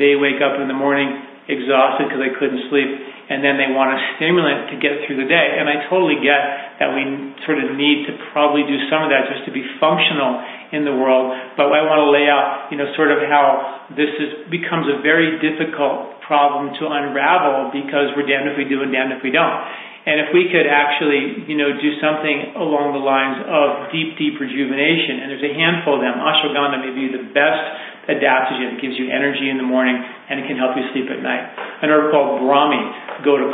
They 0.03 0.19
wake 0.19 0.43
up 0.43 0.59
in 0.59 0.67
the 0.67 0.75
morning 0.75 1.30
exhausted 1.51 2.07
because 2.07 2.23
they 2.23 2.35
couldn't 2.39 2.71
sleep, 2.71 2.87
and 3.31 3.43
then 3.43 3.59
they 3.59 3.71
want 3.75 3.91
a 3.95 3.99
stimulant 4.17 4.71
to 4.71 4.77
get 4.79 5.03
through 5.05 5.19
the 5.19 5.29
day. 5.29 5.59
And 5.59 5.67
I 5.67 5.87
totally 5.91 6.23
get 6.23 6.41
that 6.79 6.95
we 6.95 7.03
sort 7.47 7.59
of 7.59 7.75
need 7.75 8.07
to 8.07 8.17
probably 8.31 8.63
do 8.67 8.79
some 8.87 9.03
of 9.03 9.11
that 9.11 9.27
just 9.27 9.45
to 9.47 9.53
be 9.53 9.63
functional 9.83 10.39
in 10.71 10.87
the 10.87 10.95
world. 10.95 11.35
But 11.59 11.71
I 11.71 11.83
want 11.87 11.99
to 12.03 12.09
lay 12.11 12.31
out, 12.31 12.71
you 12.71 12.79
know, 12.79 12.87
sort 12.95 13.11
of 13.11 13.23
how 13.27 13.91
this 13.95 14.11
is 14.19 14.47
becomes 14.51 14.87
a 14.87 15.03
very 15.03 15.39
difficult 15.43 16.23
problem 16.27 16.71
to 16.79 16.87
unravel 16.87 17.75
because 17.75 18.15
we're 18.15 18.27
damned 18.27 18.51
if 18.51 18.57
we 18.57 18.67
do 18.71 18.87
and 18.87 18.95
damned 18.95 19.11
if 19.11 19.23
we 19.27 19.35
don't. 19.35 19.59
And 20.01 20.17
if 20.17 20.33
we 20.33 20.49
could 20.49 20.65
actually, 20.65 21.45
you 21.45 21.61
know, 21.61 21.77
do 21.77 21.91
something 22.01 22.57
along 22.57 22.97
the 22.97 23.05
lines 23.05 23.45
of 23.45 23.93
deep, 23.93 24.17
deep 24.17 24.41
rejuvenation, 24.41 25.21
and 25.21 25.29
there's 25.29 25.45
a 25.45 25.53
handful 25.53 26.01
of 26.01 26.03
them. 26.03 26.17
Ashwagandha 26.17 26.81
may 26.81 26.95
be 26.97 27.13
the 27.13 27.29
best 27.37 27.63
adaptogen. 28.11 28.77
It 28.77 28.81
gives 28.83 28.99
you 28.99 29.09
energy 29.09 29.47
in 29.47 29.57
the 29.57 29.67
morning, 29.67 29.95
and 29.95 30.43
it 30.43 30.47
can 30.51 30.59
help 30.59 30.75
you 30.75 30.85
sleep 30.91 31.07
at 31.09 31.23
night. 31.23 31.47
An 31.83 31.89
herb 31.89 32.11
called 32.11 32.43
Brahmi, 32.43 32.83
Gotu 33.23 33.49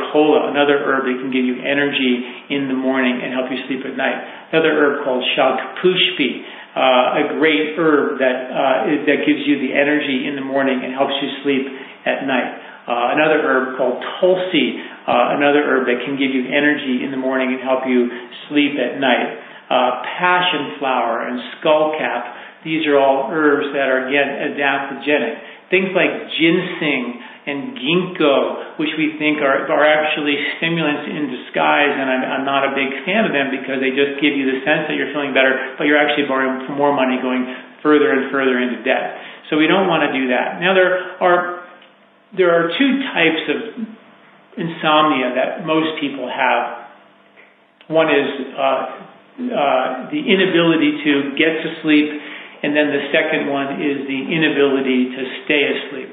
another 0.50 0.80
herb 0.82 1.04
that 1.04 1.16
can 1.20 1.30
give 1.30 1.44
you 1.44 1.60
energy 1.60 2.25
in 2.50 2.68
the 2.72 2.78
morning 2.78 3.20
and 3.22 3.36
help 3.36 3.52
you 3.52 3.60
sleep 3.68 3.84
at 3.84 3.94
night. 3.94 4.50
Another 4.52 4.72
herb 4.72 5.04
called 5.04 5.22
Shankhpushpi, 5.36 6.30
uh, 6.76 7.22
a 7.22 7.25
great 7.40 7.76
herb 7.78 8.20
that 8.20 8.38
uh, 8.52 9.08
that 9.08 9.25
gives 9.25 9.42
you 9.48 9.60
the 9.60 9.72
energy 9.72 10.28
in 10.28 10.36
the 10.36 10.44
morning 10.44 10.84
and 10.84 10.92
helps 10.92 11.14
you 11.20 11.28
sleep 11.40 11.64
at 12.04 12.28
night. 12.28 12.66
Uh, 12.86 13.18
another 13.18 13.42
herb 13.42 13.75
called 13.75 13.98
Tulsi, 14.20 14.78
uh, 14.78 15.34
another 15.34 15.66
herb 15.66 15.90
that 15.90 16.06
can 16.06 16.14
give 16.14 16.30
you 16.30 16.46
energy 16.46 17.02
in 17.02 17.10
the 17.10 17.18
morning 17.18 17.50
and 17.50 17.58
help 17.58 17.82
you 17.82 18.06
sleep 18.46 18.78
at 18.78 19.02
night. 19.02 19.45
Uh, 19.66 19.99
passion 20.18 20.78
flower 20.78 21.26
and 21.26 21.42
skullcap, 21.58 22.62
these 22.62 22.87
are 22.87 22.99
all 22.99 23.26
herbs 23.35 23.75
that 23.75 23.90
are, 23.90 24.06
again, 24.06 24.54
adaptogenic. 24.54 25.42
Things 25.70 25.90
like 25.90 26.30
ginseng 26.38 27.18
and 27.46 27.75
ginkgo, 27.75 28.78
which 28.78 28.94
we 28.99 29.18
think 29.18 29.42
are, 29.42 29.66
are 29.66 29.87
actually 29.87 30.38
stimulants 30.58 31.11
in 31.11 31.30
disguise, 31.30 31.94
and 31.94 32.06
I'm, 32.06 32.23
I'm 32.23 32.46
not 32.46 32.62
a 32.66 32.78
big 32.78 32.90
fan 33.06 33.26
of 33.26 33.35
them 33.35 33.54
because 33.54 33.82
they 33.82 33.90
just 33.90 34.23
give 34.23 34.35
you 34.38 34.50
the 34.50 34.62
sense 34.62 34.87
that 34.87 34.94
you're 34.94 35.11
feeling 35.11 35.35
better, 35.35 35.75
but 35.78 35.90
you're 35.90 35.99
actually 35.99 36.30
borrowing 36.30 36.66
more 36.75 36.94
money 36.94 37.18
going 37.18 37.46
further 37.82 38.11
and 38.14 38.30
further 38.30 38.58
into 38.58 38.82
debt. 38.82 39.18
So 39.50 39.58
we 39.58 39.66
don't 39.70 39.87
want 39.87 40.06
to 40.06 40.11
do 40.11 40.35
that. 40.35 40.58
Now 40.58 40.75
there 40.75 41.23
are 41.23 41.66
there 42.35 42.50
are 42.50 42.70
two 42.75 42.92
types 43.14 43.42
of 43.46 43.58
insomnia 44.58 45.35
that 45.38 45.66
most 45.66 45.99
people 46.02 46.26
have. 46.26 46.90
One 47.87 48.11
is 48.11 48.26
uh, 48.58 49.06
the 49.37 50.21
inability 50.21 50.93
to 51.05 51.12
get 51.37 51.61
to 51.61 51.69
sleep, 51.85 52.09
and 52.64 52.73
then 52.73 52.88
the 52.88 53.05
second 53.12 53.52
one 53.52 53.81
is 53.81 54.09
the 54.09 54.21
inability 54.33 55.12
to 55.12 55.23
stay 55.45 55.62
asleep. 55.76 56.11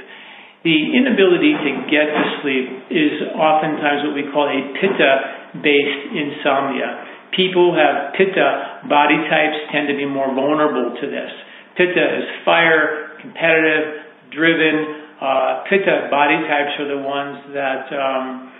The 0.64 0.80
inability 0.96 1.52
to 1.56 1.72
get 1.92 2.08
to 2.08 2.24
sleep 2.40 2.68
is 2.92 3.14
oftentimes 3.36 4.08
what 4.08 4.16
we 4.16 4.28
call 4.32 4.48
a 4.48 4.62
pitta 4.80 5.12
based 5.60 6.04
insomnia. 6.16 7.04
People 7.36 7.72
who 7.72 7.80
have 7.80 8.16
pitta 8.16 8.88
body 8.88 9.20
types 9.28 9.60
tend 9.72 9.88
to 9.92 9.96
be 9.96 10.06
more 10.06 10.32
vulnerable 10.32 10.96
to 10.96 11.06
this. 11.08 11.32
Pitta 11.76 12.06
is 12.20 12.26
fire, 12.46 13.18
competitive, 13.20 14.08
driven, 14.32 15.04
uh, 15.20 15.64
pitta 15.68 16.08
body 16.12 16.40
types 16.48 16.80
are 16.80 16.88
the 16.88 17.02
ones 17.02 17.40
that 17.56 17.88
um, 17.92 18.53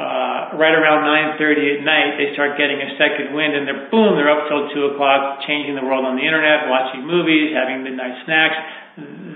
uh, 0.00 0.56
right 0.56 0.72
around 0.72 1.04
9:30 1.36 1.76
at 1.76 1.80
night 1.84 2.16
they 2.16 2.32
start 2.32 2.56
getting 2.56 2.80
a 2.80 2.96
second 2.96 3.36
wind, 3.36 3.52
and 3.52 3.68
they're 3.68 3.92
boom, 3.92 4.16
they're 4.16 4.32
up 4.32 4.48
till 4.48 4.72
two 4.72 4.96
o'clock, 4.96 5.44
changing 5.44 5.76
the 5.76 5.84
world 5.84 6.08
on 6.08 6.16
the 6.16 6.24
internet, 6.24 6.72
watching 6.72 7.04
movies, 7.04 7.52
having 7.52 7.84
midnight 7.84 8.16
snacks. 8.24 8.56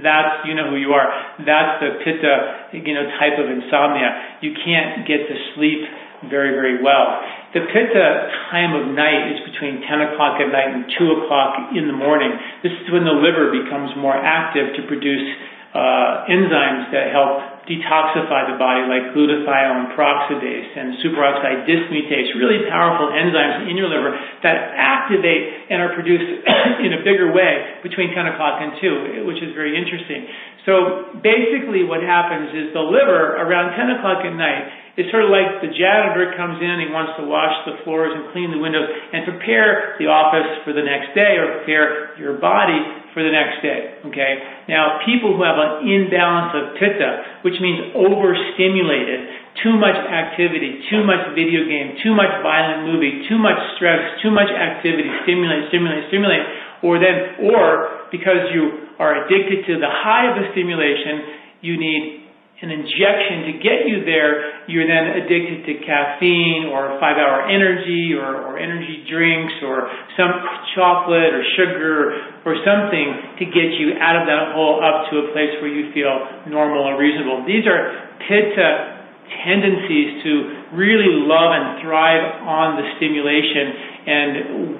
That's 0.00 0.48
you 0.48 0.56
know 0.56 0.72
who 0.72 0.80
you 0.80 0.96
are. 0.96 1.04
That's 1.44 1.84
the 1.84 2.00
pitta 2.00 2.72
you 2.80 2.96
know 2.96 3.04
type 3.20 3.36
of 3.36 3.52
insomnia. 3.52 4.40
You 4.40 4.56
can't 4.56 5.04
get 5.04 5.28
to 5.28 5.36
sleep 5.52 5.84
very 6.32 6.56
very 6.56 6.80
well. 6.80 7.20
The 7.52 7.68
pitta 7.68 8.32
time 8.50 8.72
of 8.72 8.88
night 8.96 9.36
is 9.36 9.38
between 9.46 9.84
10 9.86 10.10
o'clock 10.10 10.42
at 10.42 10.50
night 10.50 10.74
and 10.74 10.90
2 10.90 11.22
o'clock 11.22 11.70
in 11.76 11.86
the 11.86 11.94
morning. 11.94 12.34
This 12.66 12.72
is 12.72 12.90
when 12.90 13.06
the 13.06 13.14
liver 13.14 13.54
becomes 13.54 13.94
more 13.94 14.16
active 14.16 14.74
to 14.74 14.82
produce 14.90 15.22
uh, 15.70 16.26
enzymes 16.26 16.90
that 16.90 17.14
help 17.14 17.53
detoxify 17.64 18.52
the 18.52 18.56
body, 18.60 18.84
like 18.84 19.16
glutathione 19.16 19.96
peroxidase 19.96 20.70
and 20.76 21.00
superoxide 21.00 21.64
dismutase, 21.64 22.28
really 22.36 22.68
powerful 22.68 23.08
enzymes 23.08 23.70
in 23.70 23.76
your 23.76 23.88
liver 23.88 24.12
that 24.44 24.72
activate 24.76 25.72
and 25.72 25.80
are 25.80 25.92
produced 25.96 26.28
in 26.84 26.92
a 26.92 27.00
bigger 27.00 27.32
way 27.32 27.80
between 27.82 28.12
10 28.12 28.36
o'clock 28.36 28.60
and 28.60 28.76
2, 29.24 29.24
which 29.24 29.40
is 29.40 29.56
very 29.56 29.72
interesting. 29.76 30.28
So 30.68 31.16
basically 31.20 31.84
what 31.84 32.04
happens 32.04 32.52
is 32.52 32.72
the 32.72 32.84
liver 32.84 33.36
around 33.40 33.76
10 33.76 34.00
o'clock 34.00 34.24
at 34.24 34.32
night 34.36 34.83
it's 34.94 35.10
sort 35.10 35.26
of 35.26 35.30
like 35.34 35.58
the 35.58 35.74
janitor 35.74 36.38
comes 36.38 36.62
in, 36.62 36.78
he 36.78 36.86
wants 36.86 37.18
to 37.18 37.26
wash 37.26 37.54
the 37.66 37.82
floors 37.82 38.14
and 38.14 38.30
clean 38.30 38.54
the 38.54 38.62
windows 38.62 38.86
and 38.86 39.26
prepare 39.26 39.98
the 39.98 40.06
office 40.06 40.62
for 40.62 40.70
the 40.70 40.86
next 40.86 41.10
day 41.18 41.34
or 41.34 41.58
prepare 41.58 42.14
your 42.14 42.38
body 42.38 42.78
for 43.10 43.26
the 43.26 43.30
next 43.34 43.58
day. 43.58 43.98
Okay? 44.06 44.32
Now, 44.70 45.02
people 45.02 45.34
who 45.34 45.42
have 45.42 45.58
an 45.58 45.86
imbalance 45.86 46.54
of 46.54 46.64
pitta, 46.78 47.42
which 47.42 47.58
means 47.58 47.90
overstimulated, 47.98 49.58
too 49.66 49.74
much 49.78 49.98
activity, 49.98 50.82
too 50.90 51.02
much 51.02 51.22
video 51.34 51.66
game, 51.66 51.98
too 52.02 52.14
much 52.14 52.30
violent 52.42 52.86
movie, 52.90 53.26
too 53.26 53.38
much 53.38 53.58
stress, 53.78 53.98
too 54.22 54.30
much 54.30 54.50
activity, 54.50 55.10
stimulate, 55.26 55.70
stimulate, 55.74 56.06
stimulate, 56.10 56.42
or 56.82 57.02
then, 57.02 57.50
or 57.50 58.10
because 58.10 58.50
you 58.54 58.94
are 58.98 59.26
addicted 59.26 59.66
to 59.66 59.78
the 59.78 59.90
high 59.90 60.30
of 60.30 60.38
the 60.38 60.46
stimulation, 60.54 61.62
you 61.62 61.78
need 61.78 62.23
an 62.62 62.70
injection 62.70 63.50
to 63.50 63.52
get 63.58 63.82
you 63.90 64.06
there, 64.06 64.64
you're 64.70 64.86
then 64.86 65.20
addicted 65.20 65.66
to 65.66 65.72
caffeine 65.82 66.70
or 66.70 66.96
five 67.02 67.18
hour 67.18 67.50
energy 67.50 68.14
or, 68.14 68.46
or 68.46 68.58
energy 68.62 69.02
drinks 69.10 69.58
or 69.66 69.90
some 70.14 70.30
chocolate 70.78 71.34
or 71.34 71.42
sugar 71.58 72.14
or 72.46 72.54
something 72.62 73.42
to 73.42 73.44
get 73.50 73.74
you 73.74 73.98
out 73.98 74.16
of 74.22 74.24
that 74.30 74.54
hole 74.54 74.78
up 74.78 75.10
to 75.10 75.26
a 75.26 75.26
place 75.34 75.50
where 75.58 75.72
you 75.72 75.90
feel 75.90 76.14
normal 76.46 76.86
or 76.86 76.94
reasonable. 76.94 77.42
These 77.42 77.66
are 77.66 77.90
pitta 78.22 79.02
tendencies 79.44 80.22
to 80.22 80.32
really 80.78 81.26
love 81.26 81.50
and 81.52 81.82
thrive 81.82 82.22
on 82.44 82.76
the 82.76 82.86
stimulation 83.00 83.66
and 84.06 84.30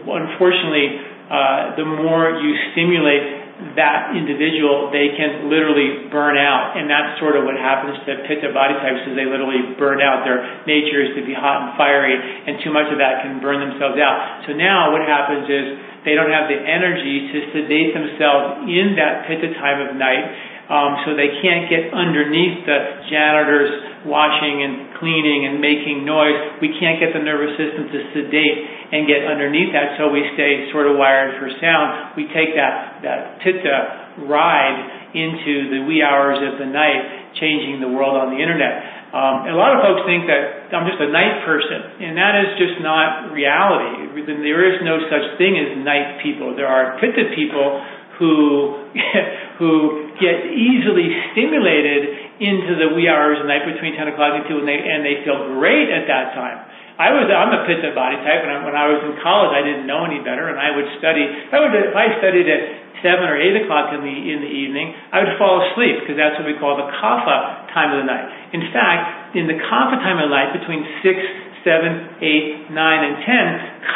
unfortunately 0.04 1.00
uh, 1.32 1.74
the 1.80 1.84
more 1.84 2.36
you 2.44 2.52
stimulate 2.72 3.43
that 3.78 4.18
individual, 4.18 4.90
they 4.90 5.14
can 5.14 5.46
literally 5.46 6.10
burn 6.10 6.34
out. 6.34 6.74
And 6.74 6.90
that's 6.90 7.22
sort 7.22 7.38
of 7.38 7.46
what 7.46 7.54
happens 7.54 7.94
to 8.02 8.26
pitta 8.26 8.50
body 8.50 8.74
types 8.82 9.06
is 9.06 9.14
they 9.14 9.30
literally 9.30 9.78
burn 9.78 10.02
out. 10.02 10.26
Their 10.26 10.42
nature 10.66 11.06
is 11.06 11.14
to 11.14 11.22
be 11.22 11.34
hot 11.34 11.62
and 11.62 11.70
fiery, 11.78 12.18
and 12.18 12.58
too 12.66 12.74
much 12.74 12.90
of 12.90 12.98
that 12.98 13.22
can 13.22 13.38
burn 13.38 13.62
themselves 13.62 13.94
out. 14.02 14.42
So 14.50 14.58
now 14.58 14.90
what 14.90 15.06
happens 15.06 15.46
is 15.46 15.64
they 16.02 16.18
don't 16.18 16.34
have 16.34 16.50
the 16.50 16.58
energy 16.58 17.30
to 17.30 17.38
sedate 17.54 17.94
themselves 17.94 18.66
in 18.66 18.98
that 18.98 19.30
pitta 19.30 19.54
time 19.56 19.86
of 19.86 19.94
night. 19.94 20.53
Um, 20.64 20.96
so 21.04 21.12
they 21.12 21.28
can't 21.44 21.68
get 21.68 21.92
underneath 21.92 22.64
the 22.64 22.78
janitors 23.12 23.94
washing 24.08 24.64
and 24.64 24.96
cleaning 25.00 25.48
and 25.48 25.60
making 25.60 26.04
noise. 26.08 26.60
We 26.60 26.72
can't 26.80 27.00
get 27.00 27.12
the 27.12 27.20
nervous 27.20 27.56
system 27.56 27.88
to 27.88 27.98
sedate 28.16 28.58
and 28.92 29.04
get 29.04 29.28
underneath 29.28 29.72
that, 29.76 29.96
so 30.00 30.12
we 30.12 30.24
stay 30.36 30.68
sort 30.72 30.88
of 30.88 30.96
wired 30.96 31.36
for 31.40 31.48
sound. 31.60 32.16
We 32.16 32.28
take 32.32 32.56
that, 32.56 33.00
that 33.04 33.44
pitta 33.44 34.24
ride 34.28 35.12
into 35.16 35.72
the 35.72 35.80
wee 35.88 36.04
hours 36.04 36.40
of 36.40 36.60
the 36.60 36.68
night, 36.68 37.36
changing 37.40 37.80
the 37.84 37.90
world 37.92 38.16
on 38.16 38.32
the 38.32 38.40
internet. 38.40 39.04
Um, 39.14 39.46
a 39.46 39.54
lot 39.54 39.78
of 39.78 39.78
folks 39.78 40.02
think 40.10 40.26
that 40.26 40.74
I'm 40.74 40.90
just 40.90 40.98
a 40.98 41.06
night 41.06 41.46
person, 41.46 42.02
and 42.02 42.18
that 42.18 42.34
is 42.34 42.50
just 42.58 42.82
not 42.82 43.30
reality. 43.30 44.10
There 44.26 44.64
is 44.66 44.82
no 44.82 44.98
such 45.06 45.38
thing 45.38 45.54
as 45.54 45.78
night 45.86 46.18
people. 46.18 46.58
There 46.58 46.66
are 46.66 46.98
pitta 46.98 47.30
people 47.36 47.78
who 48.18 48.90
who 49.58 49.70
get 50.18 50.50
easily 50.50 51.10
stimulated 51.32 52.38
into 52.42 52.74
the 52.78 52.94
wee 52.94 53.06
hours 53.06 53.38
of 53.38 53.46
the 53.46 53.50
night 53.50 53.62
between 53.62 53.94
10 53.94 54.10
o'clock 54.10 54.34
and 54.34 54.44
2, 54.50 54.58
and 54.58 54.66
they 54.66 54.78
and 54.78 55.00
they 55.06 55.22
feel 55.22 55.54
great 55.54 55.90
at 55.90 56.06
that 56.10 56.34
time. 56.34 56.58
I 56.94 57.10
was 57.10 57.26
I'm 57.26 57.50
a 57.50 57.66
pitta 57.66 57.90
body 57.90 58.14
type, 58.22 58.46
and 58.46 58.62
when 58.62 58.78
I 58.78 58.86
was 58.86 59.02
in 59.02 59.18
college, 59.18 59.50
I 59.50 59.66
didn't 59.66 59.90
know 59.90 60.06
any 60.06 60.22
better, 60.22 60.46
and 60.46 60.58
I 60.58 60.70
would 60.70 60.86
study. 61.02 61.26
I 61.26 61.58
would 61.58 61.74
if 61.74 61.94
I 61.94 62.22
studied 62.22 62.46
at 62.46 62.62
seven 63.02 63.26
or 63.26 63.34
eight 63.34 63.58
o'clock 63.66 63.90
in 63.90 64.06
the 64.06 64.14
in 64.14 64.38
the 64.46 64.52
evening, 64.52 64.94
I 65.10 65.26
would 65.26 65.34
fall 65.34 65.58
asleep 65.58 66.06
because 66.06 66.14
that's 66.14 66.38
what 66.38 66.46
we 66.46 66.54
call 66.54 66.78
the 66.78 66.86
kapha 66.86 67.66
time 67.74 67.90
of 67.92 67.98
the 67.98 68.06
night. 68.06 68.54
In 68.54 68.70
fact, 68.70 69.34
in 69.34 69.50
the 69.50 69.58
kapha 69.58 69.98
time 70.06 70.22
of 70.22 70.30
the 70.30 70.34
night, 70.34 70.54
between 70.54 70.86
six, 71.02 71.18
seven, 71.64 72.20
eight, 72.20 72.70
nine, 72.70 73.00
and 73.02 73.16
ten, 73.24 73.46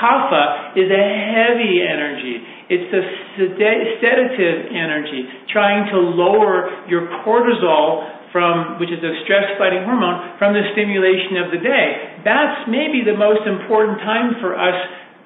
kapha 0.00 0.74
is 0.74 0.88
a 0.90 1.04
heavy 1.04 1.84
energy. 1.84 2.42
It's 2.68 2.90
a 2.92 3.02
sedative 3.36 4.72
energy, 4.72 5.24
trying 5.52 5.88
to 5.92 5.98
lower 6.00 6.84
your 6.88 7.08
cortisol 7.24 8.18
from, 8.32 8.80
which 8.80 8.90
is 8.90 9.00
a 9.00 9.12
stress 9.24 9.56
fighting 9.56 9.84
hormone, 9.84 10.36
from 10.36 10.52
the 10.52 10.64
stimulation 10.72 11.40
of 11.44 11.52
the 11.52 11.60
day. 11.64 12.20
That's 12.24 12.68
maybe 12.68 13.00
the 13.04 13.16
most 13.16 13.48
important 13.48 14.00
time 14.04 14.36
for 14.40 14.52
us 14.52 14.76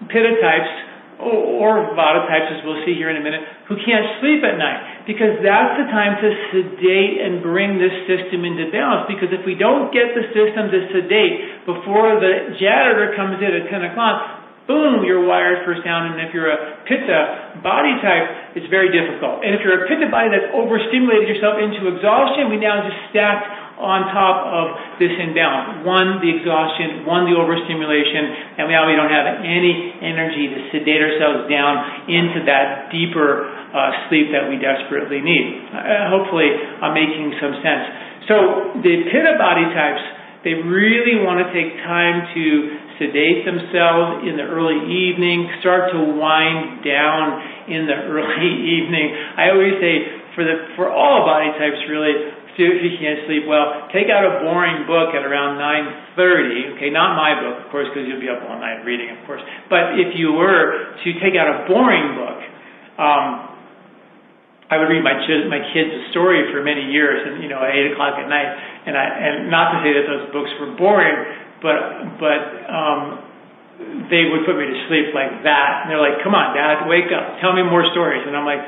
pitta 0.06 0.38
types 0.38 0.91
or 1.22 1.94
of 1.94 2.24
types, 2.26 2.50
as 2.50 2.60
we'll 2.66 2.82
see 2.82 2.98
here 2.98 3.08
in 3.08 3.16
a 3.16 3.24
minute, 3.24 3.40
who 3.70 3.78
can't 3.78 4.18
sleep 4.18 4.42
at 4.42 4.58
night. 4.58 5.06
Because 5.06 5.38
that's 5.38 5.78
the 5.78 5.86
time 5.90 6.18
to 6.18 6.28
sedate 6.50 7.22
and 7.22 7.42
bring 7.42 7.78
this 7.78 7.94
system 8.10 8.42
into 8.42 8.70
balance. 8.74 9.06
Because 9.06 9.30
if 9.30 9.46
we 9.46 9.54
don't 9.54 9.94
get 9.94 10.14
the 10.18 10.26
system 10.34 10.70
to 10.70 10.78
sedate 10.90 11.66
before 11.66 12.18
the 12.18 12.58
janitor 12.58 13.14
comes 13.14 13.38
in 13.38 13.50
at 13.50 13.70
10 13.70 13.94
o'clock, 13.94 14.42
boom, 14.66 15.02
you're 15.06 15.22
wired 15.22 15.62
for 15.66 15.74
sound. 15.82 16.14
And 16.14 16.26
if 16.26 16.34
you're 16.34 16.50
a 16.50 16.82
pitta 16.86 17.62
body 17.62 17.94
type, 18.02 18.58
it's 18.58 18.66
very 18.70 18.90
difficult. 18.90 19.42
And 19.46 19.54
if 19.54 19.62
you're 19.62 19.86
a 19.86 19.88
pitta 19.90 20.10
body 20.10 20.30
that's 20.30 20.50
overstimulated 20.54 21.30
yourself 21.30 21.58
into 21.62 21.86
exhaustion, 21.90 22.50
we 22.50 22.58
now 22.58 22.82
just 22.82 22.98
stacked 23.10 23.61
on 23.80 24.12
top 24.12 24.46
of 24.46 24.64
this 25.00 25.12
imbalance. 25.16 25.84
One, 25.86 26.20
the 26.20 26.28
exhaustion, 26.28 27.08
one, 27.08 27.26
the 27.28 27.36
overstimulation, 27.36 28.60
and 28.60 28.68
now 28.68 28.86
we 28.86 28.94
don't 28.94 29.10
have 29.10 29.42
any 29.42 29.96
energy 30.04 30.52
to 30.52 30.58
sedate 30.70 31.00
ourselves 31.00 31.48
down 31.48 32.06
into 32.08 32.44
that 32.46 32.92
deeper 32.92 33.48
uh, 33.72 34.08
sleep 34.08 34.30
that 34.32 34.46
we 34.46 34.60
desperately 34.60 35.24
need. 35.24 35.66
Uh, 35.72 36.12
hopefully, 36.12 36.48
I'm 36.52 36.92
making 36.92 37.32
some 37.40 37.56
sense. 37.64 37.84
So 38.28 38.36
the 38.84 38.94
pitta 39.10 39.34
body 39.40 39.66
types, 39.74 40.04
they 40.44 40.54
really 40.54 41.22
want 41.22 41.42
to 41.42 41.48
take 41.50 41.74
time 41.82 42.28
to 42.34 42.44
sedate 43.00 43.42
themselves 43.42 44.26
in 44.28 44.38
the 44.38 44.46
early 44.46 44.78
evening, 44.86 45.50
start 45.58 45.90
to 45.90 45.98
wind 45.98 46.84
down 46.86 47.66
in 47.66 47.86
the 47.90 47.98
early 48.14 48.52
evening. 48.78 49.10
I 49.38 49.50
always 49.50 49.74
say 49.80 49.94
for 50.34 50.44
the 50.44 50.72
for 50.76 50.88
all 50.88 51.24
body 51.26 51.50
types 51.58 51.80
really, 51.88 52.14
if 52.58 52.84
you 52.84 52.92
can't 53.00 53.24
sleep 53.24 53.48
well, 53.48 53.88
take 53.92 54.12
out 54.12 54.28
a 54.28 54.44
boring 54.44 54.84
book 54.84 55.16
at 55.16 55.24
around 55.24 55.56
9:30. 55.56 56.76
Okay, 56.76 56.90
not 56.90 57.16
my 57.16 57.32
book, 57.40 57.64
of 57.64 57.66
course, 57.72 57.88
because 57.88 58.04
you'll 58.04 58.20
be 58.20 58.28
up 58.28 58.44
all 58.44 58.60
night 58.60 58.84
reading, 58.84 59.08
of 59.08 59.24
course. 59.24 59.40
But 59.72 59.96
if 59.96 60.12
you 60.16 60.36
were 60.36 60.96
to 61.00 61.08
take 61.20 61.32
out 61.36 61.48
a 61.48 61.56
boring 61.64 62.16
book, 62.16 62.38
um, 63.00 63.52
I 64.68 64.80
would 64.80 64.88
read 64.88 65.04
my 65.04 65.16
my 65.48 65.60
kids 65.72 65.92
a 65.92 66.02
story 66.12 66.48
for 66.52 66.64
many 66.64 66.92
years, 66.92 67.20
and 67.24 67.44
you 67.44 67.48
know, 67.48 67.60
at 67.60 67.72
eight 67.72 67.92
o'clock 67.92 68.16
at 68.20 68.28
night. 68.28 68.48
And 68.88 68.96
I 68.96 69.04
and 69.04 69.34
not 69.52 69.76
to 69.76 69.76
say 69.84 69.92
that 69.96 70.04
those 70.08 70.32
books 70.32 70.52
were 70.60 70.72
boring, 70.76 71.16
but 71.60 72.20
but 72.20 72.40
um, 72.68 73.00
they 74.12 74.28
would 74.28 74.44
put 74.44 74.56
me 74.60 74.68
to 74.68 74.78
sleep 74.88 75.12
like 75.16 75.44
that. 75.44 75.84
And 75.84 75.92
they're 75.92 76.00
like, 76.00 76.20
"Come 76.24 76.32
on, 76.36 76.56
Dad, 76.56 76.88
wake 76.88 77.08
up, 77.12 77.40
tell 77.40 77.52
me 77.52 77.64
more 77.64 77.84
stories." 77.92 78.24
And 78.24 78.36
I'm 78.36 78.44
like, 78.48 78.60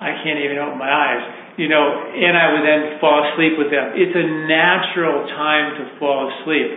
"I 0.00 0.16
can't 0.24 0.40
even 0.40 0.58
open 0.58 0.78
my 0.78 0.90
eyes," 0.90 1.22
you 1.56 1.68
know. 1.68 1.84
And 2.16 2.36
I 2.36 2.52
would 2.52 2.64
then 2.64 2.98
fall 2.98 3.20
asleep 3.32 3.58
with 3.58 3.70
them. 3.70 3.92
It's 3.94 4.16
a 4.16 4.26
natural 4.48 5.28
time 5.28 5.76
to 5.76 5.84
fall 5.98 6.32
asleep, 6.32 6.72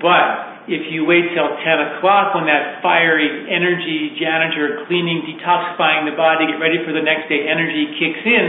but 0.00 0.56
if 0.66 0.90
you 0.90 1.06
wait 1.06 1.30
till 1.30 1.46
10 1.46 1.78
o'clock 1.94 2.34
when 2.34 2.46
that 2.50 2.82
fiery 2.82 3.46
energy 3.46 4.18
janitor 4.18 4.82
cleaning, 4.90 5.22
detoxifying 5.22 6.10
the 6.10 6.16
body, 6.18 6.50
get 6.50 6.58
ready 6.58 6.82
for 6.82 6.90
the 6.90 7.02
next 7.02 7.30
day 7.30 7.46
energy 7.46 7.86
kicks 8.02 8.22
in, 8.26 8.44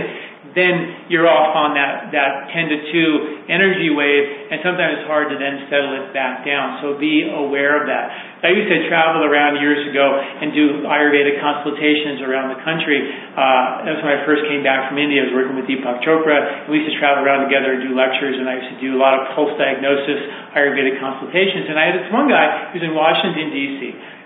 then 0.57 1.05
you're 1.13 1.29
off 1.29 1.53
on 1.53 1.77
that, 1.77 2.09
that 2.09 2.49
10 2.49 2.73
to 2.73 2.77
2 2.89 3.45
energy 3.45 3.93
wave, 3.93 4.49
and 4.49 4.57
sometimes 4.65 4.99
it's 4.99 5.07
hard 5.07 5.29
to 5.29 5.37
then 5.37 5.69
settle 5.69 5.93
it 6.01 6.09
back 6.17 6.41
down. 6.41 6.81
So 6.81 6.97
be 6.97 7.29
aware 7.29 7.77
of 7.77 7.85
that. 7.85 8.09
I 8.41 8.49
used 8.49 8.65
to 8.65 8.89
travel 8.89 9.21
around 9.21 9.61
years 9.61 9.85
ago 9.85 10.17
and 10.17 10.49
do 10.57 10.81
Ayurveda 10.89 11.37
consultations 11.37 12.25
around 12.25 12.57
the 12.57 12.61
country. 12.65 13.05
Uh, 13.37 13.85
that 13.85 13.91
was 13.97 14.01
when 14.01 14.13
I 14.17 14.25
first 14.25 14.49
came 14.49 14.65
back 14.65 14.89
from 14.89 14.97
India. 14.97 15.21
I 15.21 15.29
was 15.29 15.35
working 15.37 15.55
with 15.61 15.69
Deepak 15.69 16.01
Chopra. 16.01 16.65
We 16.65 16.81
used 16.81 16.89
to 16.89 16.97
travel 16.97 17.21
around 17.21 17.45
together 17.45 17.77
and 17.77 17.85
do 17.85 17.93
lectures, 17.93 18.33
and 18.41 18.49
I 18.49 18.57
used 18.57 18.73
to 18.73 18.79
do 18.81 18.97
a 18.97 18.99
lot 18.99 19.13
of 19.13 19.37
pulse 19.37 19.53
diagnosis 19.61 20.25
Ayurvedic 20.57 20.97
consultations. 20.97 21.69
And 21.69 21.77
I 21.77 21.93
had 21.93 21.95
this 22.01 22.09
one 22.09 22.25
guy 22.25 22.73
who's 22.73 22.81
in 22.81 22.97
Washington, 22.97 23.53
D.C. 23.53 23.79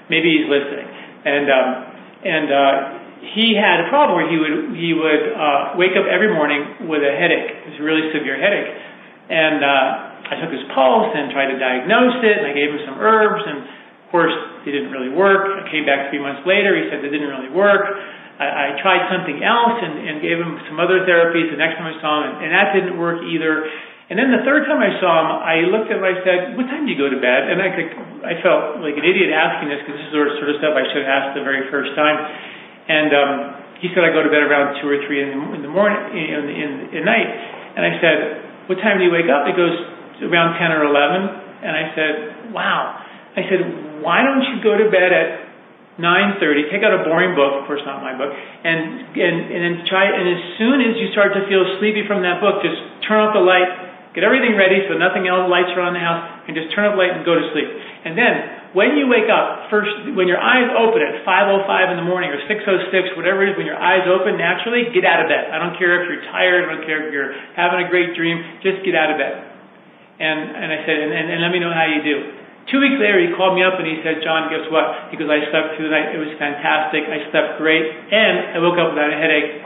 Maybe 0.07 0.31
he's 0.31 0.47
listening. 0.47 0.87
And, 1.27 1.45
um, 1.51 1.67
and, 2.23 2.47
uh, 2.47 3.00
he 3.21 3.53
had 3.53 3.85
a 3.85 3.87
problem 3.93 4.17
where 4.17 4.29
he 4.29 4.37
would 4.41 4.73
he 4.73 4.91
would 4.97 5.23
uh, 5.37 5.77
wake 5.77 5.93
up 5.93 6.09
every 6.09 6.33
morning 6.33 6.89
with 6.89 7.05
a 7.05 7.13
headache. 7.13 7.53
A 7.69 7.83
really 7.83 8.09
severe 8.09 8.37
headache, 8.37 8.73
and 9.29 9.61
uh, 9.61 10.33
I 10.33 10.33
took 10.41 10.49
his 10.53 10.65
pulse 10.73 11.13
and 11.13 11.29
tried 11.29 11.53
to 11.53 11.57
diagnose 11.57 12.17
it, 12.25 12.35
and 12.41 12.45
I 12.49 12.53
gave 12.53 12.73
him 12.73 12.81
some 12.85 12.97
herbs, 12.97 13.41
and 13.45 13.57
of 13.61 14.07
course 14.09 14.33
they 14.65 14.73
didn't 14.73 14.89
really 14.89 15.13
work. 15.13 15.49
I 15.53 15.69
came 15.69 15.85
back 15.85 16.09
three 16.09 16.21
months 16.21 16.45
later. 16.49 16.73
He 16.77 16.89
said 16.89 17.05
they 17.05 17.13
didn't 17.13 17.29
really 17.29 17.53
work. 17.53 17.85
I, 18.41 18.73
I 18.73 18.81
tried 18.81 19.05
something 19.13 19.41
else 19.45 19.77
and, 19.81 20.01
and 20.01 20.15
gave 20.21 20.41
him 20.41 20.57
some 20.65 20.81
other 20.81 21.05
therapies. 21.05 21.53
The 21.53 21.61
next 21.61 21.77
time 21.77 21.89
I 21.89 21.97
saw 22.01 22.25
him, 22.25 22.41
and, 22.41 22.49
and 22.49 22.49
that 22.57 22.73
didn't 22.73 22.97
work 22.97 23.21
either. 23.21 23.69
And 24.11 24.19
then 24.19 24.27
the 24.27 24.43
third 24.43 24.67
time 24.67 24.83
I 24.83 24.91
saw 24.99 25.11
him, 25.23 25.27
I 25.39 25.55
looked 25.71 25.87
at 25.87 25.95
him. 25.95 26.03
And 26.03 26.11
I 26.11 26.17
said, 26.25 26.39
"What 26.57 26.67
time 26.67 26.83
do 26.83 26.91
you 26.91 26.99
go 26.99 27.07
to 27.07 27.21
bed?" 27.21 27.47
And 27.47 27.63
I 27.63 27.69
could, 27.71 27.89
I 28.27 28.33
felt 28.43 28.83
like 28.83 28.99
an 28.99 29.07
idiot 29.07 29.31
asking 29.31 29.71
this 29.71 29.79
because 29.87 29.95
this 29.95 30.09
is 30.09 30.13
the 30.13 30.35
sort 30.41 30.49
of 30.51 30.57
stuff 30.59 30.73
I 30.75 30.83
should 30.91 31.07
have 31.07 31.11
asked 31.11 31.31
the 31.39 31.47
very 31.47 31.71
first 31.71 31.95
time. 31.95 32.19
And 32.87 33.09
um, 33.13 33.31
he 33.81 33.89
said, 33.93 34.05
I 34.05 34.13
go 34.13 34.21
to 34.21 34.29
bed 34.29 34.45
around 34.45 34.81
2 34.81 34.87
or 34.87 34.97
3 35.01 35.09
in 35.09 35.27
the, 35.33 35.39
in 35.57 35.61
the 35.61 35.73
morning, 35.73 35.99
in, 36.13 36.41
in, 36.49 36.69
in 36.97 37.01
night. 37.05 37.29
And 37.77 37.81
I 37.85 37.93
said, 37.97 38.17
what 38.69 38.77
time 38.81 39.01
do 39.01 39.05
you 39.05 39.13
wake 39.13 39.29
up? 39.29 39.49
He 39.49 39.53
goes, 39.57 39.73
around 40.21 40.61
10 40.61 40.71
or 40.71 40.85
11. 40.85 41.65
And 41.65 41.73
I 41.73 41.85
said, 41.97 42.13
wow. 42.53 43.01
I 43.37 43.41
said, 43.49 43.61
why 44.05 44.21
don't 44.21 44.45
you 44.45 44.61
go 44.61 44.77
to 44.77 44.89
bed 44.89 45.09
at 45.09 45.51
9.30, 45.99 46.71
take 46.71 46.81
out 46.81 46.95
a 46.95 47.03
boring 47.03 47.35
book, 47.35 47.61
of 47.61 47.67
course 47.67 47.83
not 47.83 47.99
my 48.01 48.15
book, 48.15 48.31
and, 48.31 49.11
and, 49.11 49.35
and 49.51 49.59
then 49.59 49.75
try, 49.85 50.07
and 50.07 50.23
as 50.23 50.41
soon 50.55 50.79
as 50.79 50.95
you 50.95 51.11
start 51.11 51.35
to 51.35 51.43
feel 51.51 51.67
sleepy 51.77 52.07
from 52.07 52.23
that 52.23 52.39
book, 52.39 52.63
just 52.63 52.79
turn 53.05 53.19
off 53.19 53.35
the 53.35 53.43
light, 53.43 53.67
get 54.15 54.23
everything 54.23 54.55
ready 54.55 54.87
so 54.87 54.95
nothing 54.95 55.27
else 55.27 55.51
lights 55.51 55.69
around 55.75 55.93
the 55.93 56.01
house, 56.01 56.47
and 56.47 56.55
just 56.55 56.71
turn 56.71 56.87
off 56.87 56.95
the 56.95 57.01
light 57.05 57.11
and 57.11 57.27
go 57.27 57.35
to 57.35 57.43
sleep. 57.51 57.67
And 58.07 58.15
then 58.15 58.33
when 58.71 58.95
you 58.95 59.11
wake 59.11 59.27
up, 59.27 59.67
first, 59.67 59.91
when 60.15 60.31
your 60.31 60.39
eyes 60.39 60.71
open 60.79 61.03
at 61.03 61.27
5.05 61.27 61.67
in 61.91 61.97
the 61.99 62.07
morning 62.07 62.31
or 62.31 62.39
6.06, 62.47 63.19
whatever 63.19 63.43
it 63.43 63.51
is, 63.51 63.55
when 63.59 63.67
your 63.67 63.75
eyes 63.75 64.07
open 64.07 64.39
naturally, 64.39 64.87
get 64.95 65.03
out 65.03 65.19
of 65.19 65.27
bed. 65.27 65.51
I 65.51 65.59
don't 65.59 65.75
care 65.75 65.99
if 65.99 66.07
you're 66.07 66.23
tired, 66.31 66.63
I 66.63 66.79
don't 66.79 66.87
care 66.87 67.03
if 67.03 67.11
you're 67.11 67.35
having 67.59 67.83
a 67.83 67.87
great 67.91 68.15
dream, 68.15 68.39
just 68.63 68.79
get 68.87 68.95
out 68.95 69.11
of 69.11 69.19
bed. 69.19 69.35
And, 70.23 70.39
and 70.55 70.69
I 70.71 70.79
said, 70.87 70.97
and, 71.03 71.11
and, 71.11 71.25
and 71.35 71.39
let 71.43 71.51
me 71.51 71.59
know 71.59 71.73
how 71.75 71.83
you 71.83 71.99
do. 71.99 72.17
Two 72.71 72.79
weeks 72.79 72.95
later, 73.01 73.19
he 73.19 73.35
called 73.35 73.59
me 73.59 73.65
up 73.65 73.75
and 73.75 73.83
he 73.83 73.99
said, 74.05 74.23
John, 74.23 74.47
guess 74.47 74.63
what? 74.71 75.11
Because 75.11 75.27
I 75.27 75.43
slept 75.51 75.75
through 75.75 75.91
the 75.91 75.95
night. 75.97 76.15
It 76.15 76.21
was 76.21 76.31
fantastic. 76.39 77.03
I 77.09 77.27
slept 77.33 77.59
great. 77.59 77.83
And 77.83 78.55
I 78.55 78.57
woke 78.63 78.79
up 78.79 78.95
without 78.95 79.11
a 79.11 79.17
headache 79.17 79.65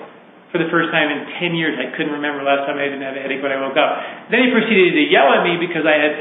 for 0.50 0.58
the 0.58 0.72
first 0.72 0.90
time 0.96 1.12
in 1.12 1.28
10 1.38 1.60
years. 1.60 1.76
I 1.76 1.92
couldn't 1.94 2.16
remember 2.16 2.42
last 2.42 2.64
time 2.64 2.80
I 2.80 2.88
didn't 2.88 3.04
have 3.04 3.20
a 3.20 3.22
headache 3.22 3.44
when 3.44 3.52
I 3.52 3.60
woke 3.60 3.76
up. 3.76 4.32
Then 4.32 4.48
he 4.48 4.50
proceeded 4.50 4.96
to 4.96 5.04
yell 5.12 5.28
at 5.36 5.44
me 5.44 5.60
because 5.60 5.84
I 5.84 5.96
had 6.00 6.14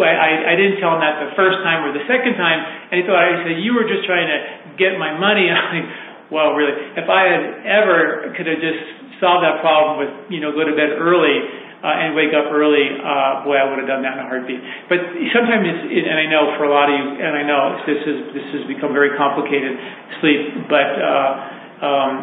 I, 0.00 0.52
I 0.52 0.54
didn't 0.56 0.80
tell 0.80 0.96
him 0.96 1.04
that 1.04 1.20
the 1.20 1.36
first 1.36 1.60
time 1.60 1.84
or 1.84 1.92
the 1.92 2.06
second 2.08 2.40
time, 2.40 2.60
and 2.88 2.96
he 2.96 3.02
thought 3.04 3.20
I 3.20 3.44
said 3.44 3.60
you 3.60 3.76
were 3.76 3.84
just 3.84 4.08
trying 4.08 4.24
to 4.24 4.38
get 4.80 4.96
my 4.96 5.12
money. 5.12 5.48
I'm 5.52 5.68
like, 5.68 5.88
well, 6.32 6.56
really, 6.56 6.72
if 6.96 7.04
I 7.12 7.22
had 7.28 7.44
ever 7.68 8.32
could 8.32 8.48
have 8.48 8.60
just 8.62 9.20
solved 9.20 9.44
that 9.44 9.60
problem 9.60 10.00
with 10.00 10.12
you 10.32 10.40
know 10.40 10.56
go 10.56 10.64
to 10.64 10.72
bed 10.72 10.96
early 10.96 11.44
uh, 11.84 11.92
and 11.92 12.16
wake 12.16 12.32
up 12.32 12.48
early, 12.48 12.88
uh, 12.96 13.44
boy, 13.44 13.60
I 13.60 13.68
would 13.68 13.84
have 13.84 13.90
done 13.90 14.00
that 14.00 14.16
in 14.16 14.24
a 14.24 14.28
heartbeat. 14.28 14.62
But 14.88 15.02
sometimes, 15.36 15.68
it's, 15.68 15.84
it, 15.92 16.04
and 16.08 16.16
I 16.16 16.24
know 16.24 16.56
for 16.56 16.64
a 16.64 16.72
lot 16.72 16.88
of 16.88 16.96
you, 16.96 17.04
and 17.20 17.36
I 17.36 17.44
know 17.44 17.76
this 17.84 18.00
is 18.00 18.18
this 18.32 18.48
has 18.56 18.64
become 18.64 18.96
very 18.96 19.12
complicated 19.16 19.76
sleep, 20.24 20.72
but. 20.72 20.88
Uh, 20.96 21.60
um, 21.82 22.14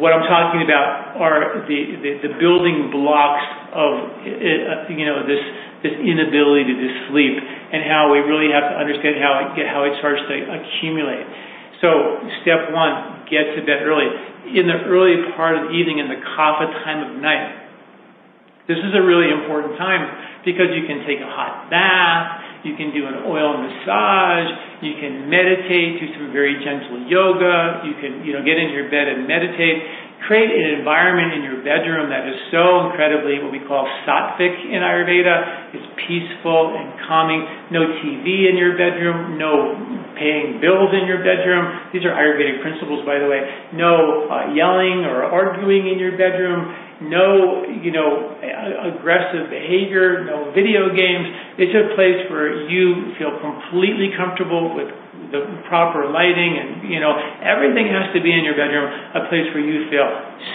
what 0.00 0.16
I'm 0.16 0.24
talking 0.24 0.64
about 0.64 1.20
are 1.20 1.68
the, 1.68 1.80
the, 2.00 2.12
the 2.24 2.32
building 2.40 2.88
blocks 2.88 3.44
of 3.76 4.24
you 4.24 5.04
know 5.04 5.28
this 5.28 5.44
this 5.84 5.92
inability 6.00 6.72
to 6.72 6.88
sleep 7.12 7.36
and 7.36 7.84
how 7.84 8.08
we 8.08 8.24
really 8.24 8.48
have 8.48 8.72
to 8.72 8.74
understand 8.80 9.20
how 9.20 9.52
it, 9.52 9.68
how 9.68 9.84
it 9.84 9.92
starts 10.00 10.24
to 10.24 10.34
accumulate. 10.48 11.28
So 11.84 12.24
step 12.40 12.72
one, 12.72 13.28
get 13.28 13.52
to 13.52 13.60
bed 13.68 13.84
early. 13.84 14.08
In 14.56 14.64
the 14.64 14.80
early 14.88 15.20
part 15.36 15.60
of 15.60 15.68
the 15.68 15.72
evening, 15.76 16.00
in 16.00 16.08
the 16.08 16.16
kapha 16.16 16.72
time 16.80 17.04
of 17.04 17.20
night, 17.20 17.64
this 18.64 18.80
is 18.80 18.96
a 18.96 19.04
really 19.04 19.28
important 19.28 19.76
time 19.76 20.08
because 20.48 20.72
you 20.72 20.88
can 20.88 21.04
take 21.04 21.20
a 21.20 21.28
hot 21.28 21.68
bath, 21.68 22.64
you 22.64 22.72
can 22.80 22.88
do 22.96 23.04
an 23.04 23.28
oil 23.28 23.60
massage, 23.60 24.48
you 24.80 24.96
can 24.96 25.28
meditate, 25.28 26.00
do 26.00 26.08
some 26.16 26.32
very 26.32 26.56
gentle 26.64 27.04
yoga, 27.04 27.84
you 27.84 27.92
can, 28.00 28.24
you 28.24 28.32
know, 28.32 28.40
get 28.40 28.56
into 28.56 28.72
your 28.72 28.88
bed 28.88 29.04
and 29.04 29.28
meditate 29.28 29.84
create 30.26 30.48
an 30.48 30.80
environment 30.80 31.36
in 31.36 31.42
your 31.44 31.60
bedroom 31.60 32.08
that 32.08 32.24
is 32.24 32.36
so 32.48 32.88
incredibly 32.88 33.40
what 33.44 33.52
we 33.52 33.60
call 33.60 33.84
sattvic 34.08 34.56
in 34.64 34.80
Ayurveda. 34.80 35.76
It's 35.76 35.88
peaceful 36.08 36.72
and 36.72 36.96
calming. 37.04 37.44
No 37.68 37.84
TV 38.00 38.48
in 38.48 38.56
your 38.56 38.72
bedroom. 38.72 39.36
No 39.36 39.76
paying 40.16 40.64
bills 40.64 40.96
in 40.96 41.04
your 41.04 41.20
bedroom. 41.20 41.92
These 41.92 42.08
are 42.08 42.16
Ayurvedic 42.16 42.64
principles, 42.64 43.04
by 43.04 43.20
the 43.20 43.28
way. 43.28 43.44
No 43.76 44.24
uh, 44.30 44.54
yelling 44.56 45.04
or 45.04 45.28
arguing 45.28 45.92
in 45.92 46.00
your 46.00 46.16
bedroom. 46.16 46.72
No, 47.10 47.66
you 47.68 47.92
know, 47.92 48.38
aggressive 48.40 49.52
behavior. 49.52 50.24
No 50.24 50.54
video 50.56 50.88
games. 50.88 51.60
It's 51.60 51.74
a 51.74 51.92
place 51.92 52.24
where 52.32 52.64
you 52.64 53.12
feel 53.20 53.36
completely 53.44 54.14
comfortable 54.16 54.72
with 54.72 54.88
the 55.34 55.66
proper 55.66 56.06
lighting 56.06 56.54
and, 56.54 56.86
you 56.86 57.02
know, 57.02 57.10
everything 57.42 57.90
has 57.90 58.14
to 58.14 58.22
be 58.22 58.30
in 58.30 58.46
your 58.46 58.54
bedroom 58.54 58.86
a 59.18 59.26
place 59.26 59.50
where 59.50 59.66
you 59.66 59.90
feel 59.90 60.06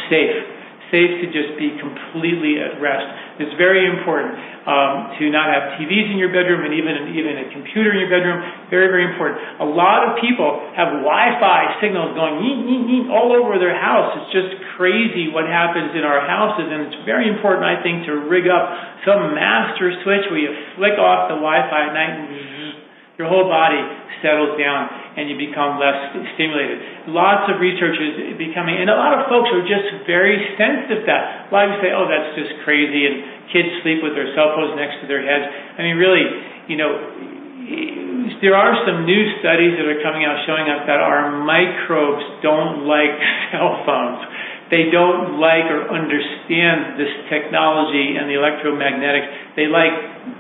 safe. 0.08 0.60
safe 0.90 1.22
to 1.22 1.28
just 1.30 1.54
be 1.60 1.78
completely 1.78 2.58
at 2.58 2.82
rest. 2.82 3.06
It's 3.38 3.54
very 3.62 3.86
important 3.86 4.36
um, 4.66 5.16
to 5.22 5.30
not 5.30 5.48
have 5.54 5.78
TVs 5.78 6.12
in 6.12 6.18
your 6.18 6.34
bedroom 6.34 6.66
and 6.66 6.74
even 6.74 7.14
even 7.14 7.34
a 7.40 7.48
computer 7.54 7.94
in 7.94 8.04
your 8.04 8.12
bedroom. 8.12 8.42
Very 8.74 8.90
very 8.90 9.06
important. 9.06 9.40
A 9.62 9.70
lot 9.70 10.04
of 10.10 10.18
people 10.20 10.50
have 10.76 11.00
Wi-Fi 11.06 11.62
signals 11.80 12.18
going 12.18 12.42
all 13.14 13.32
over 13.32 13.62
their 13.62 13.78
house. 13.78 14.18
It's 14.18 14.34
just 14.34 14.52
crazy 14.76 15.30
what 15.32 15.46
happens 15.46 15.94
in 15.94 16.04
our 16.04 16.26
houses, 16.26 16.68
and 16.68 16.90
it's 16.90 17.00
very 17.06 17.30
important, 17.30 17.70
I 17.70 17.82
think, 17.86 18.10
to 18.10 18.26
rig 18.28 18.50
up 18.50 18.66
some 19.06 19.34
master 19.38 19.94
switch 20.04 20.26
where 20.30 20.42
you 20.42 20.52
flick 20.76 20.98
off 20.98 21.30
the 21.30 21.38
Wi-Fi 21.38 21.82
at 21.86 21.94
night 21.94 22.14
and 22.18 22.28
your 23.20 23.28
whole 23.28 23.52
body 23.52 23.84
settles 24.24 24.56
down 24.56 24.88
and 25.20 25.28
you 25.28 25.36
become 25.36 25.76
less 25.76 26.16
stimulated. 26.40 27.12
Lots 27.12 27.52
of 27.52 27.60
research 27.60 28.00
is 28.00 28.40
becoming, 28.40 28.80
and 28.80 28.88
a 28.88 28.96
lot 28.96 29.12
of 29.12 29.28
folks 29.28 29.52
are 29.52 29.68
just 29.68 30.08
very 30.08 30.40
sensitive 30.56 31.04
to 31.04 31.08
that. 31.12 31.24
A 31.46 31.52
lot 31.52 31.68
of 31.68 31.76
you 31.76 31.80
say, 31.84 31.92
oh, 31.92 32.08
that's 32.08 32.32
just 32.40 32.64
crazy, 32.64 33.04
and 33.04 33.52
kids 33.52 33.84
sleep 33.84 34.00
with 34.00 34.16
their 34.16 34.32
cell 34.40 34.56
phones 34.56 34.80
next 34.80 35.04
to 35.04 35.06
their 35.12 35.20
heads. 35.20 35.52
I 35.52 35.84
mean, 35.84 36.00
really, 36.00 36.24
you 36.72 36.80
know, 36.80 36.96
there 38.40 38.56
are 38.56 38.88
some 38.88 39.04
new 39.04 39.24
studies 39.44 39.76
that 39.76 39.84
are 39.84 40.00
coming 40.00 40.24
out 40.24 40.40
showing 40.48 40.72
us 40.72 40.88
that 40.88 41.04
our 41.04 41.44
microbes 41.44 42.24
don't 42.40 42.88
like 42.88 43.20
cell 43.52 43.84
phones. 43.84 44.24
They 44.72 44.88
don't 44.96 45.44
like 45.44 45.68
or 45.68 45.92
understand 45.92 46.96
this 46.96 47.12
technology 47.28 48.16
and 48.16 48.32
the 48.32 48.40
electromagnetics. 48.40 49.60
They 49.60 49.68
like 49.68 50.39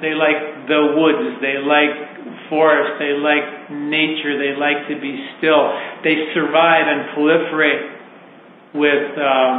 they 0.00 0.14
like 0.14 0.68
the 0.68 0.94
woods. 0.96 1.40
They 1.42 1.58
like 1.58 2.48
forest, 2.48 2.98
they 2.98 3.12
like 3.16 3.70
nature, 3.70 4.36
they 4.40 4.56
like 4.56 4.88
to 4.88 4.96
be 5.00 5.14
still. 5.38 5.68
They 6.02 6.32
survive 6.32 6.88
and 6.88 7.12
proliferate 7.12 7.98
with 8.74 9.16
um, 9.20 9.54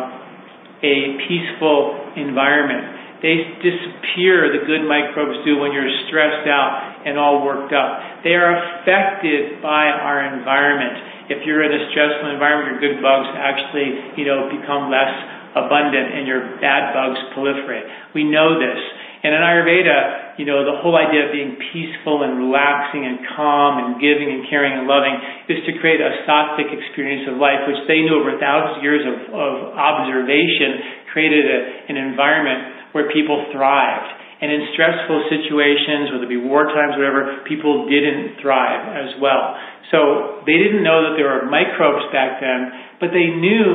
a 0.82 0.96
peaceful 1.28 2.14
environment. 2.18 3.00
They 3.22 3.36
disappear, 3.60 4.48
the 4.48 4.64
good 4.64 4.88
microbes 4.88 5.44
do, 5.44 5.60
when 5.60 5.76
you're 5.76 5.92
stressed 6.08 6.48
out 6.48 7.04
and 7.04 7.20
all 7.20 7.44
worked 7.44 7.76
up. 7.76 8.24
They 8.24 8.32
are 8.36 8.56
affected 8.56 9.62
by 9.62 9.92
our 9.92 10.24
environment. 10.24 11.28
If 11.28 11.46
you're 11.46 11.62
in 11.62 11.72
a 11.72 11.92
stressful 11.92 12.32
environment, 12.32 12.80
your 12.80 12.80
good 12.80 13.04
bugs 13.04 13.28
actually, 13.36 14.16
you 14.16 14.24
know, 14.24 14.48
become 14.48 14.88
less 14.88 15.12
abundant 15.52 16.16
and 16.16 16.28
your 16.28 16.58
bad 16.64 16.96
bugs 16.96 17.20
proliferate. 17.36 18.16
We 18.16 18.24
know 18.24 18.56
this. 18.56 18.80
And 19.20 19.36
in 19.36 19.42
Ayurveda, 19.44 20.40
you 20.40 20.48
know, 20.48 20.64
the 20.64 20.80
whole 20.80 20.96
idea 20.96 21.28
of 21.28 21.36
being 21.36 21.60
peaceful 21.76 22.24
and 22.24 22.40
relaxing 22.40 23.04
and 23.04 23.20
calm 23.36 23.84
and 23.84 23.90
giving 24.00 24.32
and 24.32 24.48
caring 24.48 24.72
and 24.72 24.88
loving 24.88 25.12
is 25.52 25.60
to 25.68 25.76
create 25.84 26.00
a 26.00 26.24
sattvic 26.24 26.72
experience 26.72 27.28
of 27.28 27.36
life, 27.36 27.68
which 27.68 27.84
they 27.92 28.00
knew 28.00 28.16
over 28.16 28.40
thousands 28.40 28.80
of 28.80 28.84
years 28.84 29.04
of, 29.04 29.36
of 29.36 29.54
observation 29.76 31.04
created 31.12 31.44
a, 31.44 31.60
an 31.92 31.98
environment 32.00 32.96
where 32.96 33.12
people 33.12 33.44
thrived. 33.52 34.19
And 34.40 34.48
in 34.48 34.72
stressful 34.72 35.28
situations, 35.28 36.16
whether 36.16 36.24
it 36.24 36.32
be 36.32 36.40
war 36.40 36.64
times, 36.72 36.96
whatever, 36.96 37.44
people 37.44 37.92
didn't 37.92 38.40
thrive 38.40 38.88
as 38.96 39.20
well. 39.20 39.60
So 39.92 40.40
they 40.48 40.56
didn't 40.56 40.80
know 40.80 41.12
that 41.12 41.20
there 41.20 41.28
were 41.28 41.44
microbes 41.52 42.08
back 42.16 42.40
then, 42.40 42.72
but 43.04 43.12
they 43.12 43.28
knew 43.36 43.68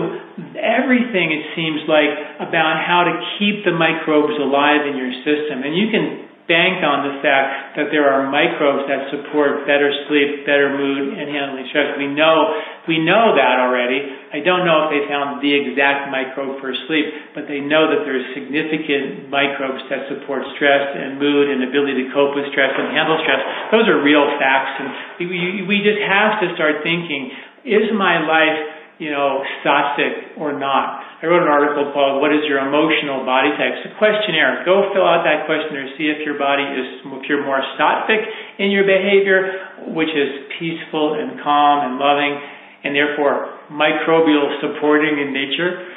everything, 0.57 1.37
it 1.37 1.53
seems 1.53 1.85
like, 1.85 2.09
about 2.41 2.81
how 2.81 3.05
to 3.05 3.15
keep 3.37 3.61
the 3.69 3.77
microbes 3.77 4.41
alive 4.41 4.89
in 4.89 4.97
your 4.97 5.13
system. 5.21 5.61
And 5.69 5.77
you 5.77 5.93
can 5.93 6.33
bank 6.49 6.85
on 6.85 7.09
the 7.09 7.15
fact 7.25 7.77
that 7.81 7.89
there 7.89 8.09
are 8.09 8.29
microbes 8.29 8.85
that 8.89 9.09
support 9.09 9.65
better 9.65 9.89
sleep, 10.09 10.45
better 10.45 10.77
mood, 10.77 11.17
and 11.17 11.29
handling 11.29 11.69
stress. 11.73 11.97
We 11.97 12.09
know 12.09 12.57
we 12.85 13.01
know 13.01 13.33
that 13.33 13.57
already. 13.65 14.05
I 14.33 14.45
don't 14.45 14.69
know 14.69 14.87
if 14.87 14.89
they 14.93 15.03
found 15.09 15.41
the 15.41 15.53
exact 15.53 16.13
microbe 16.13 16.61
for 16.61 16.77
sleep, 16.85 17.07
but 17.33 17.49
they 17.49 17.65
know 17.65 17.89
that 17.89 18.05
there's 18.05 18.25
significant 18.37 19.33
microbes 19.33 19.81
that 19.89 20.05
support 20.13 20.45
stress 20.57 20.93
and 20.93 21.17
mood 21.17 21.49
and 21.49 21.65
ability 21.65 22.05
to 22.05 22.07
cope 22.13 22.37
with 22.37 22.45
stress 22.53 22.77
and 22.77 22.93
handle 22.93 23.17
stress. 23.25 23.41
Those 23.73 23.89
are 23.89 24.05
real 24.05 24.25
facts, 24.37 24.85
and 24.85 24.89
we, 25.25 25.65
we 25.65 25.77
just 25.81 26.01
have 26.05 26.45
to 26.45 26.53
start 26.53 26.85
thinking: 26.85 27.33
Is 27.65 27.89
my 27.97 28.21
life 28.21 28.75
you 28.99 29.11
know, 29.11 29.43
sattvic 29.67 30.39
or 30.39 30.55
not. 30.55 31.03
I 31.19 31.27
wrote 31.27 31.43
an 31.43 31.51
article 31.51 31.91
called 31.91 32.23
What 32.23 32.31
is 32.31 32.47
Your 32.47 32.63
Emotional 32.63 33.27
Body 33.27 33.51
Type? 33.59 33.83
It's 33.83 33.91
a 33.91 33.95
questionnaire. 33.99 34.63
Go 34.63 34.87
fill 34.95 35.03
out 35.03 35.27
that 35.27 35.51
questionnaire, 35.51 35.91
see 35.99 36.07
if 36.07 36.23
your 36.23 36.39
body 36.39 36.63
is, 36.63 37.03
if 37.03 37.25
you're 37.27 37.43
more 37.43 37.59
sattvic 37.75 38.23
in 38.63 38.71
your 38.71 38.87
behavior, 38.87 39.91
which 39.91 40.15
is 40.15 40.47
peaceful 40.63 41.19
and 41.19 41.43
calm 41.43 41.91
and 41.91 41.99
loving, 41.99 42.39
and 42.85 42.95
therefore 42.95 43.51
microbial 43.73 44.61
supporting 44.61 45.19
in 45.19 45.33
nature, 45.33 45.89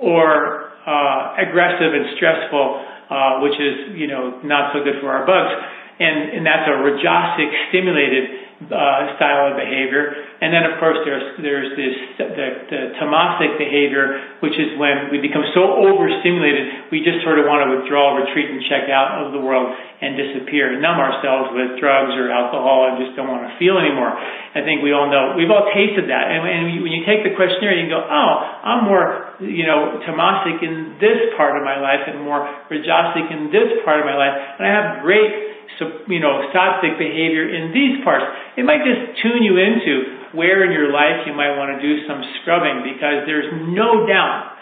or 0.00 0.70
uh, 0.86 1.40
aggressive 1.40 1.92
and 1.96 2.16
stressful, 2.16 2.84
uh, 3.08 3.40
which 3.40 3.56
is, 3.56 3.96
you 3.96 4.06
know, 4.06 4.40
not 4.44 4.72
so 4.72 4.84
good 4.84 5.00
for 5.00 5.08
our 5.08 5.24
bugs. 5.24 5.52
And, 5.98 6.36
and 6.36 6.42
that's 6.44 6.68
a 6.68 6.76
rajasic 6.82 7.50
stimulated 7.70 8.24
uh, 8.68 9.16
style 9.16 9.52
of 9.52 9.56
behavior. 9.56 10.23
And 10.44 10.52
then, 10.52 10.68
of 10.68 10.76
course, 10.76 11.00
there's 11.08 11.40
there's 11.40 11.72
this 11.72 11.96
the, 12.20 12.44
the 12.68 12.80
tamasic 13.00 13.56
behavior, 13.56 14.36
which 14.44 14.52
is 14.60 14.76
when 14.76 15.08
we 15.08 15.16
become 15.16 15.40
so 15.56 15.80
overstimulated, 15.88 16.92
we 16.92 17.00
just 17.00 17.24
sort 17.24 17.40
of 17.40 17.48
want 17.48 17.64
to 17.64 17.80
withdraw, 17.80 18.12
retreat, 18.12 18.52
and 18.52 18.60
check 18.68 18.92
out 18.92 19.24
of 19.24 19.32
the 19.32 19.40
world 19.40 19.72
and 20.04 20.20
disappear, 20.20 20.76
numb 20.76 21.00
ourselves 21.00 21.48
with 21.56 21.80
drugs 21.80 22.12
or 22.20 22.28
alcohol, 22.28 22.92
and 22.92 23.00
just 23.00 23.16
don't 23.16 23.32
want 23.32 23.48
to 23.48 23.56
feel 23.56 23.80
anymore. 23.80 24.12
I 24.12 24.60
think 24.60 24.84
we 24.84 24.92
all 24.92 25.08
know 25.08 25.32
we've 25.32 25.48
all 25.48 25.64
tasted 25.72 26.12
that. 26.12 26.28
And 26.28 26.44
when 26.44 26.76
you, 26.76 26.84
when 26.84 26.92
you 26.92 27.08
take 27.08 27.24
the 27.24 27.32
questionnaire, 27.32 27.80
you 27.80 27.88
can 27.88 27.96
go, 27.96 28.04
oh, 28.04 28.32
I'm 28.68 28.84
more 28.84 29.40
you 29.40 29.64
know 29.64 29.96
tamasic 30.04 30.60
in 30.60 31.00
this 31.00 31.32
part 31.40 31.56
of 31.56 31.64
my 31.64 31.80
life 31.80 32.04
and 32.04 32.20
more 32.20 32.44
rajasic 32.68 33.32
in 33.32 33.48
this 33.48 33.80
part 33.88 33.96
of 33.96 34.04
my 34.04 34.12
life, 34.12 34.60
and 34.60 34.68
I 34.68 34.70
have 34.76 35.00
great 35.00 35.56
so, 35.80 35.90
you 36.06 36.20
know, 36.20 36.46
sattvic 36.54 37.00
behavior 37.02 37.50
in 37.50 37.74
these 37.74 37.98
parts. 38.04 38.22
It 38.54 38.62
might 38.62 38.86
just 38.86 39.18
tune 39.18 39.42
you 39.42 39.58
into 39.58 40.22
where 40.34 40.66
in 40.66 40.74
your 40.74 40.90
life 40.90 41.24
you 41.26 41.32
might 41.32 41.54
want 41.56 41.74
to 41.74 41.80
do 41.80 42.04
some 42.06 42.20
scrubbing 42.42 42.82
because 42.82 43.24
there's 43.26 43.48
no 43.70 44.06
doubt 44.06 44.54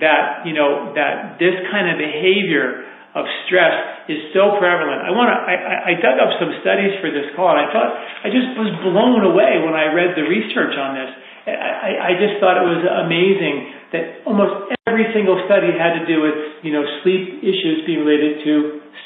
that, 0.00 0.46
you 0.46 0.54
know, 0.54 0.92
that 0.94 1.38
this 1.42 1.54
kind 1.70 1.90
of 1.90 1.98
behavior 1.98 2.86
of 3.16 3.24
stress 3.48 4.06
is 4.12 4.28
so 4.36 4.60
prevalent. 4.60 5.00
I 5.02 5.10
want 5.10 5.32
to, 5.32 5.38
I, 5.40 5.54
I 5.88 5.92
dug 5.96 6.20
up 6.20 6.36
some 6.36 6.52
studies 6.60 7.00
for 7.00 7.08
this 7.08 7.32
call 7.32 7.56
and 7.56 7.64
I 7.64 7.68
thought, 7.72 7.90
I 7.96 8.28
just 8.28 8.52
was 8.60 8.68
blown 8.84 9.24
away 9.24 9.56
when 9.64 9.72
I 9.72 9.88
read 9.88 10.12
the 10.12 10.28
research 10.28 10.76
on 10.76 10.94
this. 10.94 11.10
I, 11.48 12.12
I 12.12 12.18
just 12.18 12.42
thought 12.42 12.60
it 12.60 12.66
was 12.66 12.82
amazing 12.84 13.72
that 13.94 14.26
almost 14.28 14.74
every 14.84 15.08
single 15.16 15.40
study 15.48 15.72
had 15.72 15.96
to 15.96 16.04
do 16.04 16.20
with, 16.20 16.60
you 16.60 16.74
know, 16.76 16.84
sleep 17.00 17.40
issues 17.40 17.88
being 17.88 18.04
related 18.04 18.44
to 18.44 18.52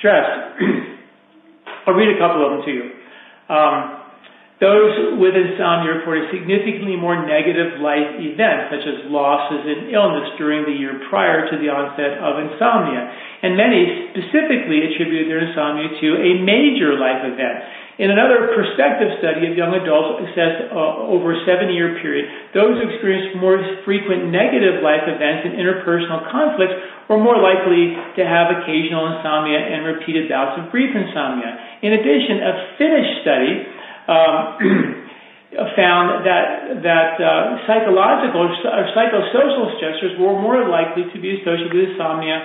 stress. 0.00 0.26
I'll 1.86 1.94
read 1.94 2.10
a 2.10 2.18
couple 2.18 2.42
of 2.42 2.58
them 2.58 2.62
to 2.66 2.72
you. 2.72 2.84
Um, 3.46 3.99
those 4.60 5.16
with 5.16 5.32
insomnia 5.32 6.04
reported 6.04 6.28
significantly 6.28 6.92
more 6.92 7.16
negative 7.16 7.80
life 7.80 8.20
events, 8.20 8.68
such 8.68 8.84
as 8.84 9.08
losses 9.08 9.64
and 9.64 9.88
illness 9.88 10.36
during 10.36 10.68
the 10.68 10.76
year 10.76 11.00
prior 11.08 11.48
to 11.48 11.56
the 11.56 11.72
onset 11.72 12.20
of 12.20 12.36
insomnia. 12.44 13.08
And 13.40 13.56
many 13.56 14.12
specifically 14.12 14.84
attribute 14.84 15.32
their 15.32 15.40
insomnia 15.40 15.88
to 16.04 16.08
a 16.20 16.44
major 16.44 16.92
life 17.00 17.24
event. 17.24 17.56
In 18.00 18.12
another 18.12 18.52
prospective 18.52 19.16
study 19.20 19.48
of 19.48 19.56
young 19.56 19.76
adults 19.76 20.28
assessed 20.28 20.72
uh, 20.72 21.08
over 21.08 21.36
a 21.36 21.40
seven 21.48 21.72
year 21.72 21.96
period, 22.00 22.28
those 22.52 22.80
who 22.80 22.84
experienced 22.88 23.36
more 23.40 23.60
frequent 23.84 24.28
negative 24.28 24.84
life 24.84 25.04
events 25.08 25.48
and 25.48 25.56
interpersonal 25.56 26.24
conflicts 26.28 26.76
were 27.08 27.20
more 27.20 27.36
likely 27.40 27.96
to 28.16 28.22
have 28.24 28.52
occasional 28.60 29.08
insomnia 29.08 29.60
and 29.60 29.88
repeated 29.88 30.28
bouts 30.28 30.60
of 30.60 30.68
brief 30.68 30.92
insomnia. 30.92 31.80
In 31.80 31.96
addition, 31.96 32.44
a 32.44 32.52
Finnish 32.76 33.08
study 33.24 33.79
found 35.74 36.22
that 36.26 37.18
uh, 37.18 37.58
psychological 37.66 38.46
or 38.46 38.86
psychosocial 38.94 39.66
stressors 39.78 40.18
were 40.18 40.38
more 40.38 40.68
likely 40.68 41.10
to 41.10 41.18
be 41.18 41.42
associated 41.42 41.74
with 41.74 41.94
insomnia 41.94 42.38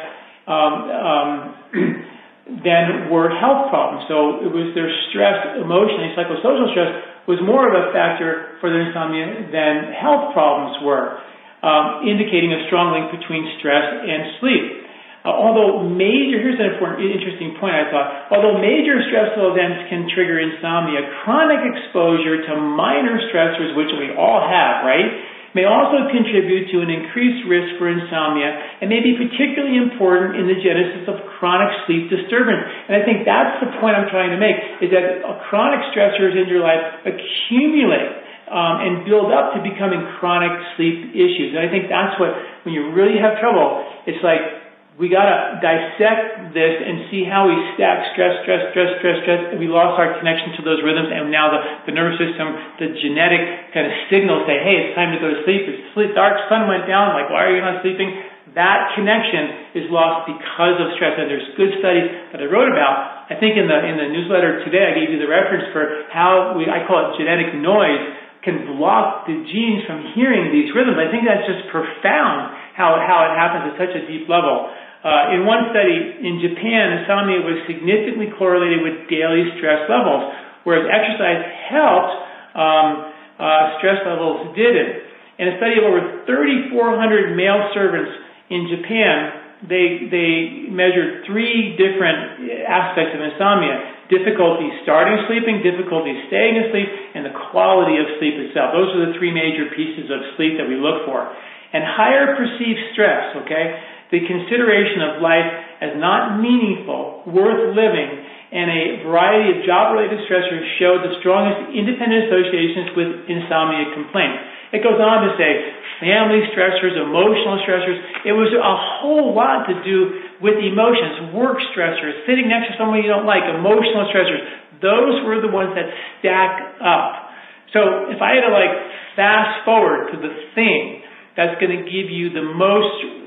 um, 0.46 0.74
um, 0.90 1.30
than 2.66 3.10
were 3.10 3.34
health 3.34 3.70
problems. 3.74 4.06
So 4.10 4.46
it 4.46 4.52
was 4.54 4.74
their 4.78 4.90
stress, 5.10 5.58
emotionally, 5.58 6.14
psychosocial 6.14 6.70
stress 6.74 6.92
was 7.26 7.42
more 7.42 7.66
of 7.66 7.74
a 7.74 7.90
factor 7.90 8.58
for 8.62 8.70
their 8.70 8.86
insomnia 8.86 9.50
than 9.50 9.94
health 9.98 10.34
problems 10.34 10.78
were, 10.86 11.18
um, 11.66 12.06
indicating 12.06 12.54
a 12.54 12.70
strong 12.70 12.94
link 12.94 13.10
between 13.10 13.50
stress 13.58 13.86
and 14.06 14.38
sleep. 14.38 14.85
Uh, 15.26 15.34
although 15.34 15.82
major, 15.82 16.38
here's 16.38 16.62
an 16.62 16.78
important, 16.78 17.02
interesting 17.02 17.58
point 17.58 17.74
I 17.74 17.90
thought, 17.90 18.30
although 18.30 18.62
major 18.62 19.02
stressful 19.10 19.58
events 19.58 19.90
can 19.90 20.06
trigger 20.14 20.38
insomnia, 20.38 21.02
chronic 21.26 21.66
exposure 21.66 22.46
to 22.46 22.54
minor 22.62 23.18
stressors, 23.34 23.74
which 23.74 23.90
we 23.98 24.14
all 24.14 24.46
have, 24.46 24.86
right, 24.86 25.10
may 25.58 25.66
also 25.66 26.06
contribute 26.12 26.70
to 26.70 26.84
an 26.84 26.92
increased 26.92 27.48
risk 27.48 27.80
for 27.80 27.88
insomnia 27.88 28.54
and 28.84 28.92
may 28.92 29.00
be 29.00 29.16
particularly 29.16 29.80
important 29.80 30.36
in 30.36 30.46
the 30.52 30.60
genesis 30.60 31.08
of 31.08 31.16
chronic 31.40 31.72
sleep 31.88 32.12
disturbance. 32.12 32.62
And 32.92 33.00
I 33.00 33.02
think 33.08 33.24
that's 33.24 33.64
the 33.64 33.72
point 33.80 33.96
I'm 33.96 34.12
trying 34.12 34.36
to 34.36 34.38
make, 34.38 34.60
is 34.84 34.92
that 34.92 35.24
chronic 35.48 35.80
stressors 35.96 36.36
in 36.36 36.52
your 36.52 36.60
life 36.60 37.08
accumulate 37.08 38.14
um, 38.52 38.84
and 38.84 38.92
build 39.08 39.34
up 39.34 39.58
to 39.58 39.64
becoming 39.64 40.06
chronic 40.20 40.54
sleep 40.76 41.16
issues. 41.16 41.56
And 41.56 41.64
I 41.64 41.72
think 41.72 41.90
that's 41.90 42.20
what, 42.22 42.36
when 42.68 42.76
you 42.76 42.94
really 42.94 43.18
have 43.18 43.40
trouble, 43.42 43.82
it's 44.06 44.22
like 44.22 44.55
we 44.96 45.12
got 45.12 45.28
to 45.28 45.60
dissect 45.60 46.56
this 46.56 46.76
and 46.80 47.12
see 47.12 47.28
how 47.28 47.52
we 47.52 47.56
stack 47.76 48.16
stress, 48.16 48.40
stress, 48.48 48.72
stress, 48.72 48.96
stress, 49.04 49.18
stress. 49.28 49.42
We 49.60 49.68
lost 49.68 50.00
our 50.00 50.16
connection 50.16 50.56
to 50.56 50.62
those 50.64 50.80
rhythms, 50.88 51.12
and 51.12 51.28
now 51.28 51.52
the, 51.52 51.92
the 51.92 51.94
nervous 51.94 52.16
system, 52.16 52.56
the 52.80 52.96
genetic 53.04 53.76
kind 53.76 53.92
of 53.92 53.94
signals 54.08 54.48
say, 54.48 54.56
hey, 54.64 54.88
it's 54.88 54.96
time 54.96 55.12
to 55.12 55.20
go 55.20 55.36
to 55.36 55.44
sleep. 55.44 55.68
It's 55.68 55.92
sleep. 55.92 56.16
Dark 56.16 56.48
sun 56.48 56.72
went 56.72 56.88
down. 56.88 57.12
Like, 57.12 57.28
why 57.28 57.44
are 57.44 57.52
you 57.52 57.60
not 57.60 57.84
sleeping? 57.84 58.08
That 58.56 58.96
connection 58.96 59.76
is 59.76 59.92
lost 59.92 60.32
because 60.32 60.80
of 60.80 60.96
stress. 60.96 61.20
And 61.20 61.28
there's 61.28 61.50
good 61.60 61.76
studies 61.84 62.32
that 62.32 62.40
I 62.40 62.48
wrote 62.48 62.72
about. 62.72 63.28
I 63.28 63.36
think 63.36 63.60
in 63.60 63.68
the 63.68 63.76
in 63.84 64.00
the 64.00 64.08
newsletter 64.16 64.64
today, 64.64 64.86
I 64.86 64.96
gave 64.96 65.12
you 65.12 65.20
the 65.20 65.28
reference 65.28 65.76
for 65.76 66.08
how 66.08 66.56
we 66.56 66.72
I 66.72 66.88
call 66.88 67.12
it 67.12 67.20
genetic 67.20 67.52
noise 67.60 68.16
can 68.46 68.78
block 68.78 69.26
the 69.26 69.34
genes 69.34 69.82
from 69.90 70.06
hearing 70.14 70.54
these 70.54 70.70
rhythms. 70.72 71.02
I 71.02 71.10
think 71.10 71.26
that's 71.26 71.44
just 71.50 71.66
profound 71.74 72.54
how 72.78 72.94
how 73.02 73.26
it 73.26 73.34
happens 73.34 73.74
at 73.74 73.76
such 73.82 73.94
a 73.98 74.06
deep 74.06 74.30
level. 74.30 74.70
Uh, 75.06 75.38
in 75.38 75.46
one 75.46 75.70
study 75.70 76.18
in 76.26 76.42
Japan, 76.42 77.06
insomnia 77.06 77.46
was 77.46 77.62
significantly 77.70 78.34
correlated 78.42 78.82
with 78.82 79.06
daily 79.06 79.54
stress 79.54 79.86
levels, 79.86 80.34
whereas 80.66 80.90
exercise 80.90 81.46
helped, 81.70 82.14
um, 82.58 83.14
uh, 83.38 83.78
stress 83.78 84.02
levels 84.02 84.50
didn't. 84.58 85.06
In 85.38 85.54
a 85.54 85.62
study 85.62 85.78
of 85.78 85.86
over 85.86 86.26
3,400 86.26 87.38
male 87.38 87.70
servants 87.78 88.10
in 88.50 88.66
Japan, 88.66 89.46
they, 89.70 90.10
they 90.10 90.74
measured 90.74 91.30
three 91.30 91.78
different 91.78 92.66
aspects 92.66 93.14
of 93.14 93.22
insomnia. 93.22 94.10
Difficulty 94.10 94.74
starting 94.82 95.22
sleeping, 95.30 95.62
difficulty 95.62 96.18
staying 96.34 96.66
asleep, 96.66 96.90
and 97.14 97.30
the 97.30 97.36
quality 97.54 98.02
of 98.02 98.10
sleep 98.18 98.42
itself. 98.42 98.74
Those 98.74 98.90
are 98.98 99.14
the 99.14 99.14
three 99.22 99.30
major 99.30 99.70
pieces 99.70 100.10
of 100.10 100.34
sleep 100.34 100.58
that 100.58 100.66
we 100.66 100.82
look 100.82 101.06
for. 101.06 101.30
And 101.74 101.86
higher 101.86 102.34
perceived 102.38 102.82
stress, 102.94 103.38
okay? 103.46 103.95
The 104.12 104.22
consideration 104.26 105.02
of 105.02 105.22
life 105.22 105.50
as 105.82 105.98
not 105.98 106.38
meaningful, 106.42 107.26
worth 107.28 107.74
living, 107.74 108.12
and 108.56 108.72
a 108.72 108.84
variety 109.04 109.52
of 109.52 109.66
job-related 109.66 110.22
stressors 110.30 110.64
showed 110.80 111.04
the 111.04 111.18
strongest 111.20 111.76
independent 111.76 112.30
associations 112.30 112.94
with 112.96 113.10
insomnia 113.28 113.92
complaints. 113.92 114.40
It 114.72 114.80
goes 114.86 115.00
on 115.00 115.28
to 115.28 115.32
say 115.36 115.52
family 116.00 116.46
stressors, 116.52 116.96
emotional 116.96 117.60
stressors. 117.64 117.98
It 118.24 118.36
was 118.36 118.52
a 118.56 118.76
whole 119.02 119.36
lot 119.36 119.68
to 119.68 119.76
do 119.84 120.24
with 120.40 120.60
emotions, 120.60 121.32
work 121.36 121.58
stressors, 121.72 122.24
sitting 122.28 122.48
next 122.48 122.72
to 122.72 122.74
someone 122.78 123.00
you 123.00 123.12
don't 123.12 123.28
like, 123.28 123.44
emotional 123.48 124.08
stressors. 124.12 124.44
Those 124.84 125.24
were 125.24 125.40
the 125.40 125.52
ones 125.52 125.74
that 125.76 125.88
stack 126.20 126.80
up. 126.84 127.32
So 127.72 128.12
if 128.12 128.20
I 128.20 128.40
had 128.40 128.44
to 128.48 128.54
like 128.54 128.74
fast 129.16 129.64
forward 129.64 130.12
to 130.12 130.18
the 130.20 130.32
thing 130.56 131.04
that's 131.36 131.60
going 131.60 131.76
to 131.76 131.84
give 131.84 132.08
you 132.12 132.32
the 132.32 132.44
most 132.44 133.25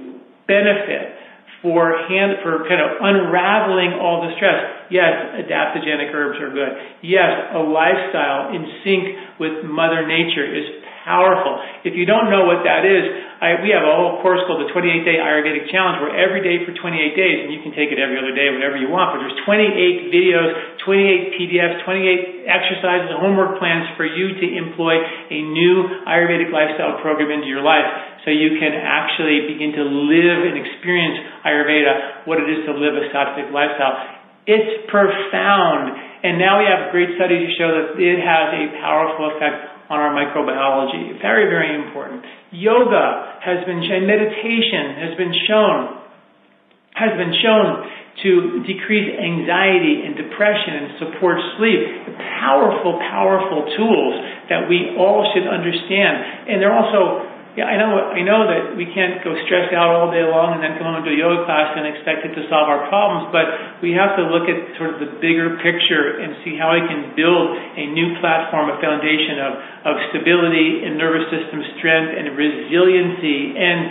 benefit 0.49 1.15
for 1.61 1.95
for 2.43 2.65
kind 2.67 2.81
of 2.81 2.99
unraveling 3.03 3.99
all 4.01 4.25
the 4.25 4.35
stress. 4.37 4.89
Yes, 4.91 5.37
adaptogenic 5.45 6.11
herbs 6.15 6.41
are 6.41 6.51
good. 6.51 6.73
Yes, 7.03 7.53
a 7.55 7.61
lifestyle 7.61 8.55
in 8.55 8.65
sync 8.83 9.39
with 9.39 9.65
Mother 9.65 10.07
Nature 10.07 10.47
is 10.49 10.65
powerful. 11.09 11.57
If 11.89 11.97
you 11.97 12.05
don't 12.05 12.29
know 12.29 12.45
what 12.45 12.69
that 12.69 12.85
is, 12.85 13.09
I, 13.41 13.57
we 13.65 13.73
have 13.73 13.87
a 13.87 13.95
whole 13.95 14.21
course 14.21 14.45
called 14.45 14.61
the 14.61 14.69
28 14.69 15.09
Day 15.09 15.17
Ayurvedic 15.17 15.73
Challenge 15.73 16.05
where 16.05 16.13
every 16.13 16.45
day 16.45 16.61
for 16.69 16.77
28 16.77 17.17
days, 17.17 17.37
and 17.47 17.55
you 17.55 17.65
can 17.65 17.73
take 17.73 17.89
it 17.89 17.97
every 17.97 18.21
other 18.21 18.37
day, 18.37 18.53
whatever 18.53 18.77
you 18.77 18.93
want, 18.93 19.17
but 19.17 19.25
there's 19.25 19.39
28 19.49 20.13
videos, 20.13 20.51
28 20.85 21.39
PDFs, 21.39 21.77
28 21.87 22.51
exercises, 22.51 23.15
homework 23.17 23.57
plans 23.57 23.89
for 23.97 24.05
you 24.05 24.37
to 24.37 24.47
employ 24.59 24.99
a 25.01 25.39
new 25.41 25.87
Ayurvedic 26.05 26.51
lifestyle 26.51 27.01
program 27.01 27.31
into 27.31 27.49
your 27.49 27.63
life 27.65 27.87
so 28.27 28.35
you 28.35 28.59
can 28.59 28.75
actually 28.75 29.49
begin 29.49 29.73
to 29.73 29.85
live 29.87 30.39
and 30.51 30.59
experience 30.59 31.17
Ayurveda, 31.47 32.27
what 32.27 32.43
it 32.43 32.51
is 32.51 32.67
to 32.67 32.75
live 32.77 32.99
a 32.99 33.07
sattvic 33.15 33.55
lifestyle. 33.55 34.19
It's 34.51 34.91
profound. 34.91 35.95
And 36.27 36.43
now 36.43 36.59
we 36.59 36.67
have 36.67 36.91
great 36.91 37.15
studies 37.15 37.47
to 37.47 37.53
show 37.55 37.71
that 37.71 37.95
it 37.95 38.19
has 38.19 38.47
a 38.51 38.65
powerful 38.83 39.39
effect 39.39 39.78
on 39.89 39.97
our 40.01 40.13
microbiology. 40.13 41.21
Very, 41.21 41.49
very 41.49 41.75
important. 41.75 42.25
Yoga 42.53 43.41
has 43.41 43.65
been, 43.65 43.81
and 43.81 44.05
meditation 44.07 45.01
has 45.01 45.13
been 45.17 45.35
shown, 45.49 45.79
has 46.93 47.13
been 47.17 47.33
shown 47.41 47.89
to 48.23 48.65
decrease 48.67 49.09
anxiety 49.15 50.03
and 50.03 50.19
depression 50.19 50.75
and 50.75 50.89
support 50.99 51.39
sleep. 51.57 52.19
Powerful, 52.43 52.99
powerful 52.99 53.63
tools 53.79 54.15
that 54.51 54.67
we 54.69 54.97
all 54.99 55.23
should 55.33 55.47
understand. 55.47 56.51
And 56.51 56.59
they're 56.59 56.75
also 56.75 57.28
yeah, 57.59 57.67
I 57.67 57.75
know, 57.75 57.91
I 57.99 58.23
know 58.23 58.47
that 58.47 58.79
we 58.79 58.87
can't 58.95 59.19
go 59.27 59.35
stressed 59.43 59.75
out 59.75 59.91
all 59.91 60.15
day 60.15 60.23
long 60.23 60.55
and 60.55 60.63
then 60.63 60.79
come 60.79 60.87
home 60.95 61.03
to 61.03 61.11
a 61.11 61.19
yoga 61.19 61.43
class 61.43 61.75
and 61.75 61.91
expect 61.91 62.23
it 62.23 62.31
to 62.39 62.47
solve 62.47 62.71
our 62.71 62.87
problems, 62.87 63.35
but 63.35 63.83
we 63.83 63.91
have 63.99 64.15
to 64.15 64.31
look 64.31 64.47
at 64.47 64.79
sort 64.79 64.95
of 64.95 65.03
the 65.03 65.19
bigger 65.19 65.59
picture 65.59 66.23
and 66.23 66.39
see 66.47 66.55
how 66.55 66.71
we 66.71 66.87
can 66.87 67.19
build 67.19 67.59
a 67.59 67.91
new 67.91 68.15
platform, 68.23 68.71
a 68.71 68.79
foundation 68.79 69.43
of, 69.43 69.53
of 69.91 69.95
stability 70.15 70.87
and 70.87 70.95
nervous 70.95 71.27
system 71.35 71.59
strength 71.83 72.15
and 72.15 72.39
resiliency 72.39 73.59
and 73.59 73.91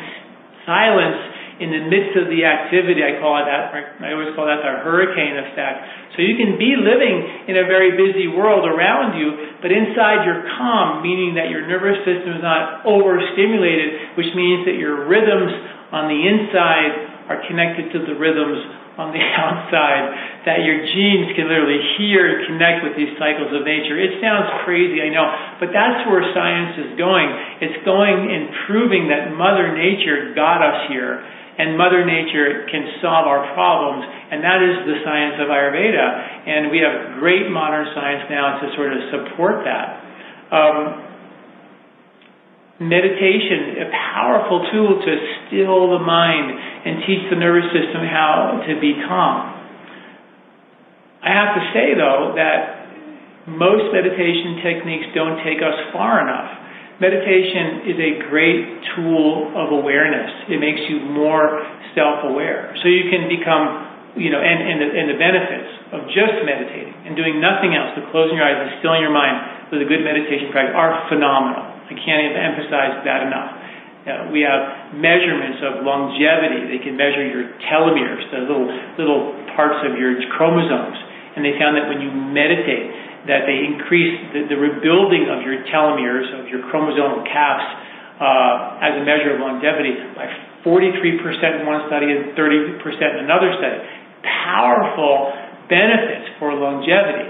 silence 0.63 1.19
in 1.57 1.73
the 1.73 1.83
midst 1.89 2.13
of 2.13 2.29
the 2.29 2.45
activity. 2.45 3.01
I 3.01 3.17
call 3.17 3.41
it 3.41 3.49
that, 3.49 3.73
I 3.73 4.13
always 4.13 4.33
call 4.37 4.45
that 4.45 4.61
the 4.61 4.85
hurricane 4.85 5.41
effect. 5.41 5.77
So 6.13 6.21
you 6.21 6.37
can 6.37 6.57
be 6.57 6.77
living 6.77 7.49
in 7.49 7.57
a 7.57 7.65
very 7.65 7.97
busy 7.97 8.29
world 8.29 8.65
around 8.65 9.17
you, 9.17 9.57
but 9.61 9.73
inside 9.73 10.25
you're 10.25 10.45
calm, 10.57 11.01
meaning 11.01 11.33
that 11.37 11.49
your 11.49 11.65
nervous 11.65 11.97
system 12.05 12.37
is 12.37 12.43
not 12.45 12.85
overstimulated, 12.85 14.17
which 14.17 14.29
means 14.37 14.69
that 14.69 14.77
your 14.77 15.09
rhythms 15.09 15.53
on 15.93 16.09
the 16.09 16.19
inside 16.19 17.29
are 17.29 17.41
connected 17.49 17.89
to 17.93 18.05
the 18.05 18.13
rhythms 18.17 18.61
on 18.97 19.13
the 19.13 19.21
outside, 19.41 20.41
that 20.49 20.65
your 20.65 20.81
genes 20.81 21.33
can 21.37 21.45
literally 21.49 21.81
hear 21.97 22.25
and 22.25 22.49
connect 22.49 22.81
with 22.81 22.97
these 22.97 23.13
cycles 23.21 23.53
of 23.53 23.61
nature. 23.65 23.97
It 23.97 24.17
sounds 24.21 24.49
crazy, 24.65 25.01
I 25.01 25.09
know, 25.13 25.25
but 25.61 25.69
that's 25.69 26.05
where 26.09 26.21
science 26.33 26.81
is 26.81 26.91
going. 26.97 27.29
It's 27.61 27.81
going 27.85 28.29
and 28.29 28.49
proving 28.65 29.09
that 29.13 29.33
Mother 29.37 29.73
Nature 29.73 30.33
got 30.33 30.65
us 30.65 30.89
here 30.89 31.21
and 31.57 31.73
Mother 31.73 32.05
Nature 32.05 32.69
can 32.69 33.01
solve 33.01 33.25
our 33.25 33.41
problems, 33.57 34.05
and 34.05 34.45
that 34.45 34.61
is 34.61 34.85
the 34.85 35.01
science 35.01 35.41
of 35.41 35.49
Ayurveda. 35.49 36.05
And 36.45 36.69
we 36.69 36.77
have 36.85 37.17
great 37.17 37.49
modern 37.49 37.89
science 37.97 38.29
now 38.29 38.61
to 38.61 38.65
sort 38.77 38.93
of 38.93 38.99
support 39.09 39.65
that. 39.65 39.89
Um, 40.53 40.77
meditation, 42.77 43.81
a 43.81 43.89
powerful 43.89 44.69
tool 44.69 45.01
to 45.01 45.11
still 45.49 45.97
the 45.97 46.03
mind 46.05 46.53
and 46.85 47.01
teach 47.09 47.25
the 47.33 47.37
nervous 47.41 47.65
system 47.73 48.05
how 48.05 48.61
to 48.61 48.77
be 48.77 48.93
calm. 49.09 49.57
I 51.25 51.33
have 51.33 51.57
to 51.57 51.63
say, 51.73 51.97
though, 51.97 52.37
that 52.37 53.49
most 53.49 53.89
meditation 53.89 54.61
techniques 54.61 55.09
don't 55.17 55.41
take 55.41 55.57
us 55.65 55.73
far 55.89 56.21
enough 56.21 56.66
meditation 56.97 57.85
is 57.85 57.97
a 57.97 58.11
great 58.29 58.81
tool 58.95 59.53
of 59.53 59.73
awareness. 59.73 60.49
It 60.49 60.57
makes 60.57 60.81
you 60.89 61.01
more 61.01 61.61
self-aware. 61.93 62.73
So 62.81 62.89
you 62.89 63.09
can 63.09 63.29
become, 63.29 64.17
you 64.17 64.33
know, 64.33 64.41
and, 64.41 64.59
and, 64.65 64.77
the, 64.81 64.87
and 64.93 65.05
the 65.13 65.19
benefits 65.19 65.69
of 65.93 65.99
just 66.09 66.41
meditating 66.41 66.93
and 67.05 67.13
doing 67.13 67.37
nothing 67.37 67.77
else, 67.77 67.93
but 67.97 68.09
closing 68.09 68.37
your 68.37 68.45
eyes 68.45 68.57
and 68.57 68.81
stilling 68.81 69.01
your 69.01 69.13
mind 69.13 69.69
with 69.69 69.81
a 69.81 69.87
good 69.87 70.01
meditation 70.01 70.49
practice 70.49 70.73
are 70.73 71.05
phenomenal. 71.09 71.63
I 71.87 71.95
can't 71.95 72.21
even 72.27 72.35
emphasize 72.35 73.03
that 73.07 73.21
enough. 73.29 73.49
Uh, 74.07 74.31
we 74.31 74.39
have 74.39 74.95
measurements 74.95 75.59
of 75.67 75.83
longevity. 75.83 76.63
They 76.71 76.79
can 76.79 76.95
measure 76.95 77.27
your 77.27 77.51
telomeres, 77.67 78.23
the 78.31 78.39
little 78.47 78.67
little 78.95 79.35
parts 79.51 79.83
of 79.83 79.99
your 79.99 80.15
chromosomes, 80.31 80.95
and 81.35 81.43
they 81.43 81.59
found 81.59 81.75
that 81.75 81.91
when 81.91 81.99
you 81.99 82.07
meditate, 82.11 82.87
that 83.27 83.43
they 83.45 83.63
increase 83.67 84.31
the, 84.31 84.47
the 84.47 84.57
rebuilding 84.57 85.27
of 85.27 85.43
your 85.43 85.63
telomeres, 85.67 86.27
of 86.35 86.47
your 86.47 86.63
chromosomal 86.71 87.27
caps, 87.27 87.67
uh, 88.17 88.81
as 88.81 88.97
a 88.97 89.03
measure 89.05 89.37
of 89.37 89.43
longevity 89.43 89.93
by 90.17 90.25
43% 90.65 91.61
in 91.61 91.69
one 91.69 91.85
study 91.85 92.09
and 92.09 92.33
30% 92.33 92.81
in 92.81 93.19
another 93.23 93.53
study. 93.55 93.77
Powerful 94.25 95.31
benefits 95.69 96.33
for 96.39 96.55
longevity. 96.55 97.29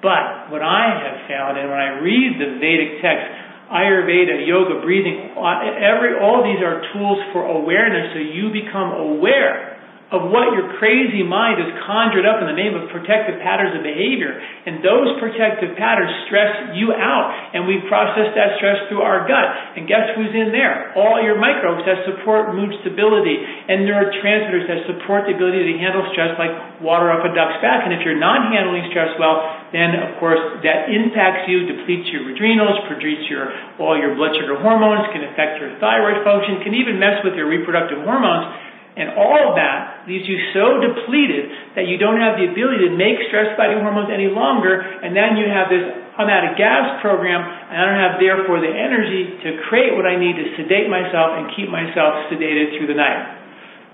But 0.00 0.52
what 0.52 0.60
I 0.60 1.00
have 1.00 1.28
found, 1.28 1.58
and 1.60 1.68
when 1.68 1.80
I 1.80 2.00
read 2.00 2.40
the 2.40 2.56
Vedic 2.60 3.00
text, 3.04 3.24
Ayurveda, 3.72 4.44
yoga, 4.44 4.80
breathing, 4.84 5.32
every, 5.34 6.20
all 6.20 6.44
these 6.44 6.60
are 6.60 6.84
tools 6.92 7.18
for 7.32 7.48
awareness 7.48 8.12
so 8.12 8.20
you 8.20 8.52
become 8.52 8.92
aware 8.92 9.73
of 10.12 10.28
what 10.28 10.52
your 10.52 10.76
crazy 10.76 11.24
mind 11.24 11.56
has 11.56 11.72
conjured 11.88 12.28
up 12.28 12.36
in 12.44 12.46
the 12.46 12.54
name 12.54 12.76
of 12.76 12.92
protective 12.92 13.40
patterns 13.40 13.72
of 13.72 13.80
behavior. 13.80 14.36
And 14.36 14.84
those 14.84 15.16
protective 15.16 15.72
patterns 15.80 16.12
stress 16.28 16.76
you 16.76 16.92
out. 16.92 17.32
And 17.56 17.64
we 17.64 17.80
process 17.88 18.28
that 18.36 18.60
stress 18.60 18.84
through 18.92 19.00
our 19.00 19.24
gut. 19.24 19.48
And 19.80 19.88
guess 19.88 20.12
who's 20.12 20.30
in 20.36 20.52
there? 20.52 20.92
All 20.92 21.24
your 21.24 21.40
microbes 21.40 21.88
that 21.88 22.04
support 22.04 22.52
mood 22.52 22.76
stability 22.84 23.40
and 23.40 23.88
neurotransmitters 23.88 24.68
that 24.68 24.80
support 24.92 25.24
the 25.24 25.34
ability 25.34 25.72
to 25.72 25.74
handle 25.80 26.04
stress 26.12 26.36
like 26.36 26.52
water 26.84 27.08
up 27.08 27.24
a 27.24 27.32
duck's 27.32 27.58
back. 27.64 27.88
And 27.88 27.96
if 27.96 28.04
you're 28.04 28.20
not 28.20 28.52
handling 28.52 28.84
stress 28.92 29.16
well, 29.16 29.40
then 29.72 29.96
of 29.98 30.20
course 30.20 30.38
that 30.62 30.92
impacts 30.92 31.48
you, 31.48 31.64
depletes 31.64 32.12
your 32.12 32.28
adrenals, 32.28 32.76
produces 32.86 33.26
your, 33.26 33.50
all 33.80 33.96
your 33.96 34.14
blood 34.14 34.36
sugar 34.36 34.60
hormones, 34.60 35.08
can 35.10 35.24
affect 35.26 35.58
your 35.58 35.74
thyroid 35.80 36.22
function, 36.22 36.60
can 36.62 36.76
even 36.76 37.00
mess 37.00 37.24
with 37.24 37.34
your 37.34 37.48
reproductive 37.48 38.04
hormones. 38.04 38.63
And 38.94 39.18
all 39.18 39.50
of 39.50 39.58
that 39.58 40.06
leaves 40.06 40.22
you 40.30 40.38
so 40.54 40.78
depleted 40.78 41.74
that 41.74 41.90
you 41.90 41.98
don't 41.98 42.22
have 42.22 42.38
the 42.38 42.46
ability 42.46 42.86
to 42.86 42.94
make 42.94 43.18
stress 43.26 43.50
fighting 43.58 43.82
hormones 43.82 44.06
any 44.06 44.30
longer, 44.30 44.78
and 44.78 45.10
then 45.10 45.34
you 45.34 45.50
have 45.50 45.66
this 45.66 46.04
I'm 46.14 46.30
out 46.30 46.46
of 46.46 46.54
gas 46.54 47.02
program, 47.02 47.42
and 47.42 47.74
I 47.74 47.82
don't 47.90 47.98
have 47.98 48.22
therefore 48.22 48.62
the 48.62 48.70
energy 48.70 49.34
to 49.42 49.66
create 49.66 49.98
what 49.98 50.06
I 50.06 50.14
need 50.14 50.38
to 50.38 50.46
sedate 50.54 50.86
myself 50.86 51.34
and 51.34 51.50
keep 51.58 51.66
myself 51.66 52.30
sedated 52.30 52.78
through 52.78 52.86
the 52.86 52.94
night. 52.94 53.18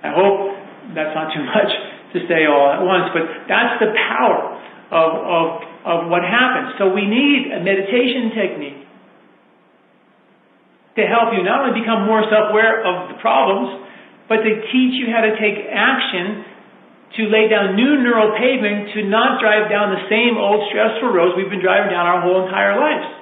I 0.05 0.13
hope 0.13 0.53
that's 0.93 1.17
not 1.17 1.33
too 1.33 1.41
much 1.57 1.73
to 2.13 2.19
say 2.29 2.45
all 2.45 2.69
at 2.77 2.85
once, 2.85 3.09
but 3.17 3.25
that's 3.49 3.81
the 3.81 3.97
power 3.97 4.53
of, 4.93 5.11
of, 5.17 5.47
of 5.89 5.99
what 6.13 6.21
happens. 6.21 6.77
So 6.77 6.93
we 6.93 7.09
need 7.09 7.57
a 7.57 7.65
meditation 7.65 8.37
technique 8.37 8.85
to 11.01 11.09
help 11.09 11.33
you 11.33 11.41
not 11.41 11.65
only 11.65 11.81
become 11.81 12.05
more 12.05 12.21
self-aware 12.29 12.85
of 12.85 13.15
the 13.15 13.17
problems, 13.25 13.81
but 14.31 14.47
to 14.47 14.53
teach 14.71 14.95
you 14.95 15.11
how 15.11 15.27
to 15.27 15.35
take 15.43 15.59
action 15.67 16.47
to 17.19 17.27
lay 17.27 17.51
down 17.51 17.75
new 17.75 17.99
neural 17.99 18.31
pavement 18.39 18.95
to 18.95 19.03
not 19.03 19.43
drive 19.43 19.67
down 19.67 19.91
the 19.91 20.07
same 20.07 20.39
old 20.39 20.63
stressful 20.71 21.11
roads 21.11 21.35
we've 21.35 21.51
been 21.51 21.61
driving 21.61 21.91
down 21.91 22.07
our 22.07 22.23
whole 22.23 22.47
entire 22.47 22.79
lives. 22.79 23.20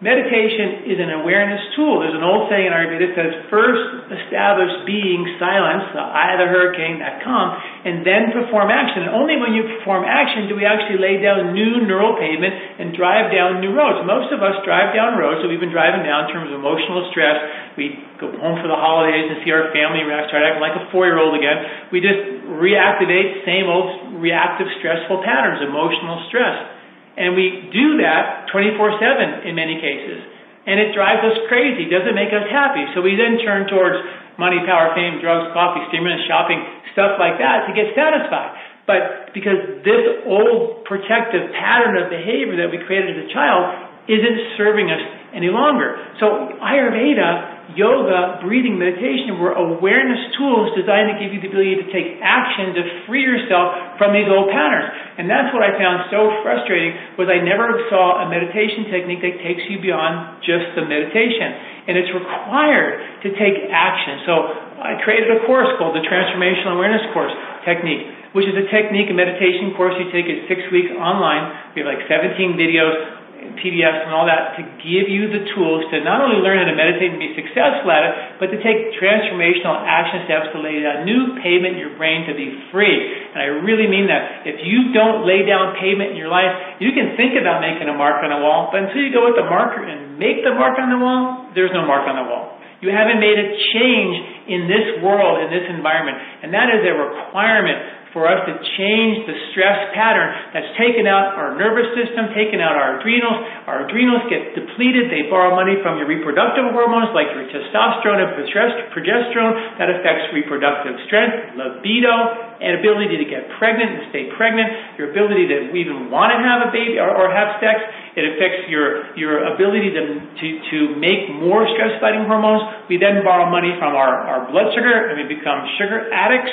Meditation 0.00 0.88
is 0.88 0.96
an 0.96 1.12
awareness 1.12 1.60
tool. 1.76 2.00
There's 2.00 2.16
an 2.16 2.24
old 2.24 2.48
saying 2.48 2.64
in 2.64 2.72
Ayurveda 2.72 3.12
that 3.12 3.20
says, 3.20 3.32
first 3.52 4.08
establish 4.08 4.72
being 4.88 5.28
silence, 5.36 5.92
the 5.92 6.00
eye 6.00 6.32
of 6.32 6.40
the 6.40 6.48
hurricane, 6.48 7.04
that 7.04 7.20
calm, 7.20 7.52
and 7.84 8.00
then 8.00 8.32
perform 8.32 8.72
action. 8.72 9.04
And 9.04 9.12
only 9.12 9.36
when 9.36 9.52
you 9.52 9.60
perform 9.76 10.08
action 10.08 10.48
do 10.48 10.56
we 10.56 10.64
actually 10.64 10.96
lay 10.96 11.20
down 11.20 11.52
new 11.52 11.84
neural 11.84 12.16
pavement 12.16 12.80
and 12.80 12.96
drive 12.96 13.28
down 13.28 13.60
new 13.60 13.76
roads. 13.76 14.00
Most 14.08 14.32
of 14.32 14.40
us 14.40 14.56
drive 14.64 14.96
down 14.96 15.20
roads 15.20 15.44
that 15.44 15.52
we've 15.52 15.60
been 15.60 15.68
driving 15.68 16.00
down 16.00 16.26
in 16.26 16.28
terms 16.32 16.48
of 16.48 16.56
emotional 16.56 17.04
stress. 17.12 17.36
We 17.76 18.00
go 18.16 18.32
home 18.40 18.56
for 18.56 18.72
the 18.72 18.80
holidays 18.80 19.28
and 19.28 19.44
see 19.44 19.52
our 19.52 19.68
family 19.68 20.00
react, 20.08 20.32
start 20.32 20.48
acting 20.48 20.64
like 20.64 20.80
a 20.80 20.88
four-year-old 20.88 21.36
again. 21.36 21.92
We 21.92 22.00
just 22.00 22.48
reactivate 22.56 23.44
same 23.44 23.68
old 23.68 24.16
reactive 24.16 24.72
stressful 24.80 25.20
patterns, 25.28 25.60
emotional 25.60 26.24
stress. 26.32 26.79
And 27.20 27.36
we 27.36 27.68
do 27.68 28.00
that 28.00 28.48
24-7 28.48 29.44
in 29.44 29.52
many 29.52 29.76
cases. 29.76 30.24
And 30.64 30.80
it 30.80 30.96
drives 30.96 31.20
us 31.20 31.36
crazy, 31.52 31.92
doesn't 31.92 32.16
make 32.16 32.32
us 32.32 32.48
happy. 32.48 32.88
So 32.96 33.04
we 33.04 33.12
then 33.12 33.36
turn 33.44 33.68
towards 33.68 34.00
money, 34.40 34.64
power, 34.64 34.96
fame, 34.96 35.20
drugs, 35.20 35.52
coffee, 35.52 35.84
stimulants, 35.92 36.24
shopping, 36.24 36.64
stuff 36.96 37.20
like 37.20 37.36
that 37.36 37.68
to 37.68 37.76
get 37.76 37.92
satisfied. 37.92 38.56
But 38.88 39.36
because 39.36 39.84
this 39.84 40.24
old 40.24 40.88
protective 40.88 41.52
pattern 41.52 42.00
of 42.00 42.08
behavior 42.08 42.56
that 42.64 42.72
we 42.72 42.80
created 42.88 43.20
as 43.20 43.28
a 43.28 43.30
child 43.36 43.62
isn't 44.08 44.56
serving 44.56 44.88
us 44.88 45.04
any 45.36 45.52
longer. 45.52 46.00
So 46.18 46.56
Ayurveda 46.58 47.49
yoga, 47.76 48.40
breathing, 48.42 48.78
meditation 48.78 49.38
were 49.38 49.52
awareness 49.54 50.32
tools 50.38 50.72
designed 50.74 51.12
to 51.12 51.16
give 51.18 51.34
you 51.34 51.40
the 51.42 51.50
ability 51.50 51.76
to 51.82 51.88
take 51.92 52.18
action 52.22 52.74
to 52.74 52.82
free 53.06 53.22
yourself 53.22 53.98
from 54.00 54.16
these 54.16 54.26
old 54.26 54.48
patterns. 54.48 54.88
And 55.20 55.28
that's 55.28 55.52
what 55.52 55.60
I 55.60 55.76
found 55.76 56.08
so 56.08 56.32
frustrating 56.40 56.96
was 57.20 57.28
I 57.28 57.44
never 57.44 57.68
saw 57.92 58.24
a 58.24 58.26
meditation 58.26 58.88
technique 58.88 59.20
that 59.20 59.36
takes 59.44 59.62
you 59.68 59.78
beyond 59.78 60.40
just 60.40 60.72
the 60.74 60.88
meditation. 60.88 61.84
And 61.90 62.00
it's 62.00 62.12
required 62.14 63.22
to 63.26 63.28
take 63.36 63.68
action. 63.68 64.24
So 64.24 64.32
I 64.80 64.96
created 65.04 65.28
a 65.28 65.44
course 65.44 65.68
called 65.76 65.92
the 65.92 66.04
Transformational 66.06 66.80
Awareness 66.80 67.04
Course 67.12 67.34
Technique, 67.68 68.32
which 68.32 68.48
is 68.48 68.56
a 68.56 68.64
technique, 68.72 69.12
a 69.12 69.16
meditation 69.16 69.76
course 69.76 69.92
you 70.00 70.08
take 70.08 70.24
it 70.24 70.48
six 70.48 70.64
weeks 70.72 70.88
online. 70.96 71.76
We 71.76 71.84
have 71.84 71.90
like 71.92 72.08
17 72.08 72.56
videos 72.56 73.19
PBS 73.60 74.06
and 74.06 74.12
all 74.12 74.24
that 74.28 74.56
to 74.56 74.62
give 74.84 75.08
you 75.08 75.28
the 75.32 75.44
tools 75.52 75.84
to 75.92 76.00
not 76.04 76.20
only 76.24 76.40
learn 76.40 76.60
how 76.60 76.68
to 76.68 76.76
meditate 76.76 77.12
and 77.12 77.20
be 77.20 77.32
successful 77.36 77.88
at 77.88 78.02
it, 78.04 78.12
but 78.38 78.48
to 78.52 78.58
take 78.60 78.92
transformational 78.96 79.76
action 79.84 80.24
steps 80.28 80.52
to 80.52 80.58
lay 80.60 80.80
down 80.80 81.04
new 81.04 81.36
pavement 81.40 81.76
in 81.76 81.80
your 81.80 81.96
brain 81.96 82.28
to 82.28 82.34
be 82.36 82.52
free. 82.72 82.96
And 83.32 83.40
I 83.40 83.48
really 83.64 83.88
mean 83.88 84.08
that. 84.08 84.44
If 84.48 84.60
you 84.64 84.92
don't 84.92 85.24
lay 85.24 85.44
down 85.44 85.76
pavement 85.76 86.12
in 86.12 86.18
your 86.20 86.32
life, 86.32 86.80
you 86.80 86.92
can 86.92 87.16
think 87.16 87.36
about 87.36 87.60
making 87.64 87.88
a 87.88 87.96
mark 87.96 88.24
on 88.24 88.32
a 88.32 88.40
wall, 88.40 88.68
but 88.72 88.88
until 88.88 89.00
you 89.00 89.12
go 89.12 89.28
with 89.28 89.36
the 89.36 89.48
marker 89.48 89.84
and 89.84 90.16
make 90.20 90.44
the 90.44 90.52
mark 90.56 90.76
on 90.80 90.88
the 90.88 91.00
wall, 91.00 91.52
there's 91.52 91.72
no 91.72 91.84
mark 91.84 92.08
on 92.08 92.16
the 92.16 92.26
wall. 92.28 92.60
You 92.80 92.88
haven't 92.88 93.20
made 93.20 93.36
a 93.36 93.48
change 93.76 94.14
in 94.48 94.64
this 94.64 95.04
world, 95.04 95.44
in 95.44 95.52
this 95.52 95.68
environment. 95.68 96.16
And 96.40 96.48
that 96.56 96.72
is 96.72 96.80
a 96.88 96.96
requirement 96.96 97.99
for 98.12 98.26
us 98.26 98.42
to 98.46 98.54
change 98.78 99.22
the 99.26 99.36
stress 99.50 99.94
pattern 99.94 100.34
that's 100.50 100.70
taken 100.74 101.06
out 101.06 101.38
our 101.38 101.54
nervous 101.54 101.94
system, 101.94 102.34
taken 102.34 102.58
out 102.58 102.74
our 102.74 102.98
adrenals. 102.98 103.38
Our 103.70 103.86
adrenals 103.86 104.26
get 104.26 104.54
depleted. 104.58 105.10
They 105.10 105.30
borrow 105.30 105.54
money 105.54 105.78
from 105.78 105.98
your 105.98 106.10
reproductive 106.10 106.74
hormones 106.74 107.14
like 107.14 107.30
your 107.30 107.46
testosterone 107.46 108.18
and 108.18 108.30
progesterone. 108.34 109.54
That 109.78 109.88
affects 109.94 110.34
reproductive 110.34 110.98
strength, 111.06 111.54
libido, 111.54 112.50
and 112.60 112.82
ability 112.82 113.16
to 113.22 113.26
get 113.30 113.46
pregnant 113.56 113.88
and 113.88 114.02
stay 114.12 114.28
pregnant, 114.34 115.00
your 115.00 115.14
ability 115.14 115.48
to 115.48 115.72
even 115.72 116.12
want 116.12 116.34
to 116.34 116.38
have 116.42 116.66
a 116.66 116.70
baby 116.74 116.98
or, 116.98 117.08
or 117.08 117.30
have 117.30 117.62
sex. 117.62 117.78
It 118.18 118.36
affects 118.36 118.68
your, 118.68 119.14
your 119.16 119.54
ability 119.54 119.94
to, 119.96 120.02
to, 120.18 120.46
to 120.74 120.78
make 120.98 121.30
more 121.30 121.64
stress 121.78 121.96
fighting 122.02 122.26
hormones. 122.26 122.90
We 122.90 122.98
then 122.98 123.22
borrow 123.22 123.46
money 123.48 123.72
from 123.78 123.94
our, 123.94 124.12
our 124.26 124.50
blood 124.50 124.74
sugar 124.74 124.92
and 125.08 125.22
we 125.22 125.30
become 125.30 125.62
sugar 125.78 126.10
addicts 126.10 126.52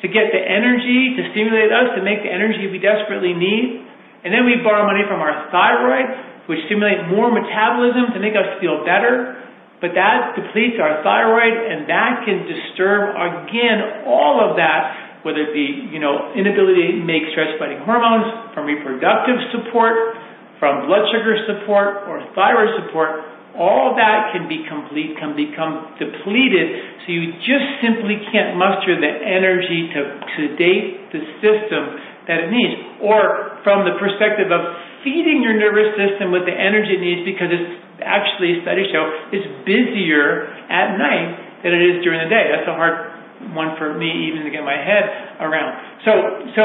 to 0.00 0.06
get 0.08 0.32
the 0.32 0.40
energy 0.40 1.16
to 1.16 1.22
stimulate 1.32 1.68
us 1.68 1.92
to 1.96 2.00
make 2.00 2.24
the 2.24 2.32
energy 2.32 2.68
we 2.72 2.80
desperately 2.80 3.36
need. 3.36 3.84
And 4.24 4.32
then 4.32 4.44
we 4.44 4.60
borrow 4.60 4.84
money 4.84 5.04
from 5.04 5.20
our 5.20 5.48
thyroid, 5.52 6.48
which 6.48 6.60
stimulate 6.68 7.08
more 7.08 7.28
metabolism 7.28 8.16
to 8.16 8.20
make 8.20 8.36
us 8.36 8.60
feel 8.60 8.84
better. 8.84 9.36
But 9.80 9.96
that 9.96 10.36
depletes 10.36 10.76
our 10.76 11.00
thyroid 11.00 11.56
and 11.56 11.88
that 11.88 12.24
can 12.28 12.44
disturb 12.44 13.16
again 13.16 14.04
all 14.04 14.40
of 14.44 14.60
that, 14.60 15.24
whether 15.24 15.40
it 15.40 15.52
be, 15.56 15.88
you 15.88 16.00
know, 16.00 16.32
inability 16.36 17.00
to 17.00 17.04
make 17.04 17.28
stress 17.32 17.56
fighting 17.56 17.80
hormones, 17.84 18.52
from 18.52 18.68
reproductive 18.68 19.40
support, 19.56 20.16
from 20.60 20.84
blood 20.84 21.08
sugar 21.08 21.36
support 21.48 22.08
or 22.08 22.20
thyroid 22.36 22.76
support, 22.84 23.24
all 23.56 23.96
that 23.96 24.36
can 24.36 24.46
be 24.46 24.62
complete, 24.68 25.16
can 25.16 25.32
become 25.32 25.96
depleted, 25.96 26.89
so 27.04 27.12
you 27.12 27.32
just 27.40 27.68
simply 27.80 28.20
can't 28.28 28.60
muster 28.60 28.96
the 28.96 29.08
energy 29.08 29.88
to 29.96 30.00
sedate 30.36 31.10
the 31.12 31.22
system 31.40 31.82
that 32.28 32.46
it 32.46 32.48
needs. 32.52 32.76
Or 33.00 33.56
from 33.64 33.88
the 33.88 33.96
perspective 33.96 34.52
of 34.52 34.60
feeding 35.02 35.40
your 35.40 35.56
nervous 35.56 35.96
system 35.96 36.30
with 36.30 36.44
the 36.44 36.52
energy 36.52 37.00
it 37.00 37.02
needs 37.02 37.22
because 37.24 37.48
it's 37.48 37.72
actually, 38.04 38.60
studies 38.60 38.92
show, 38.92 39.04
it's 39.32 39.48
busier 39.64 40.52
at 40.68 41.00
night 41.00 41.64
than 41.64 41.72
it 41.72 41.82
is 41.82 41.94
during 42.04 42.20
the 42.20 42.30
day. 42.30 42.52
That's 42.52 42.68
a 42.68 42.76
hard 42.76 43.16
one 43.56 43.76
for 43.80 43.96
me 43.96 44.28
even 44.28 44.44
to 44.44 44.50
get 44.52 44.60
my 44.60 44.76
head 44.76 45.40
around. 45.40 46.04
So, 46.04 46.12
so 46.56 46.64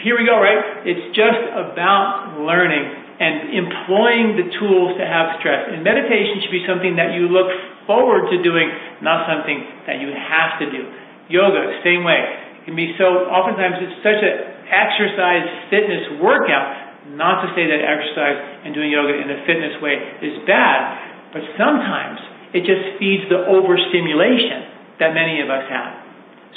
here 0.00 0.16
we 0.16 0.24
go, 0.24 0.40
right? 0.40 0.84
It's 0.88 1.12
just 1.12 1.42
about 1.52 2.40
learning 2.40 2.84
and 3.18 3.50
employing 3.52 4.38
the 4.38 4.46
tools 4.56 4.96
to 4.96 5.04
have 5.04 5.36
stress. 5.42 5.68
And 5.74 5.82
meditation 5.82 6.40
should 6.40 6.54
be 6.54 6.64
something 6.64 6.96
that 6.96 7.12
you 7.12 7.28
look 7.28 7.50
forward 7.88 8.28
to 8.28 8.36
doing, 8.44 8.68
not 9.00 9.24
something 9.24 9.64
that 9.88 9.98
you 9.98 10.12
have 10.12 10.60
to 10.60 10.68
do. 10.68 10.84
Yoga, 11.32 11.80
same 11.80 12.04
way. 12.04 12.20
It 12.60 12.68
can 12.68 12.76
be 12.76 12.92
so, 13.00 13.26
oftentimes 13.32 13.80
it's 13.80 13.98
such 14.04 14.20
an 14.20 14.36
exercise 14.68 15.48
fitness 15.72 16.20
workout, 16.20 17.08
not 17.16 17.40
to 17.40 17.48
say 17.56 17.64
that 17.64 17.80
exercise 17.80 18.36
and 18.68 18.76
doing 18.76 18.92
yoga 18.92 19.16
in 19.16 19.32
a 19.32 19.40
fitness 19.48 19.80
way 19.80 19.96
is 20.20 20.44
bad, 20.44 21.32
but 21.32 21.40
sometimes 21.56 22.20
it 22.52 22.68
just 22.68 23.00
feeds 23.00 23.24
the 23.32 23.48
overstimulation 23.48 24.68
that 25.00 25.16
many 25.16 25.40
of 25.40 25.48
us 25.48 25.64
have. 25.72 25.96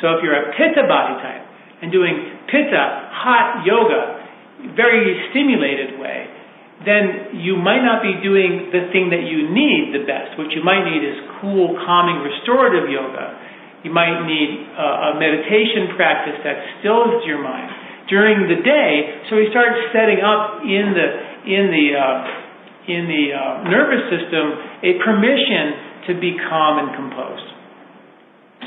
So 0.03 0.19
if 0.19 0.23
you're 0.23 0.36
a 0.36 0.51
pitta 0.55 0.84
body 0.88 1.15
type 1.23 1.43
and 1.79 1.91
doing 1.91 2.43
pitta, 2.51 3.07
hot 3.11 3.63
yoga, 3.63 4.75
very 4.75 5.15
stimulated 5.32 5.99
way, 5.99 6.27
then 6.82 7.38
you 7.45 7.57
might 7.57 7.86
not 7.86 8.01
be 8.01 8.17
doing 8.25 8.73
the 8.73 8.89
thing 8.89 9.13
that 9.13 9.21
you 9.21 9.49
need 9.53 9.93
the 9.93 10.03
best. 10.05 10.34
What 10.38 10.49
you 10.49 10.65
might 10.65 10.82
need 10.82 11.05
is 11.05 11.17
cool, 11.38 11.77
calming, 11.86 12.25
restorative 12.25 12.89
yoga. 12.89 13.38
You 13.86 13.93
might 13.93 14.25
need 14.25 14.49
a, 14.77 15.13
a 15.13 15.21
meditation 15.21 15.93
practice 15.93 16.41
that 16.41 16.57
stills 16.82 17.21
your 17.25 17.41
mind 17.41 17.69
during 18.09 18.49
the 18.49 18.59
day. 18.65 19.25
So 19.29 19.38
we 19.38 19.49
start 19.53 19.73
setting 19.93 20.25
up 20.25 20.65
in 20.65 20.86
the 20.93 21.07
in 21.45 21.63
the 21.69 21.86
uh, 21.97 22.17
in 22.89 23.01
the 23.05 23.23
uh, 23.29 23.69
nervous 23.69 24.03
system 24.09 24.45
a 24.82 24.91
permission 25.05 26.09
to 26.09 26.11
be 26.17 26.34
calm 26.49 26.82
and 26.82 26.89
composed. 26.97 27.49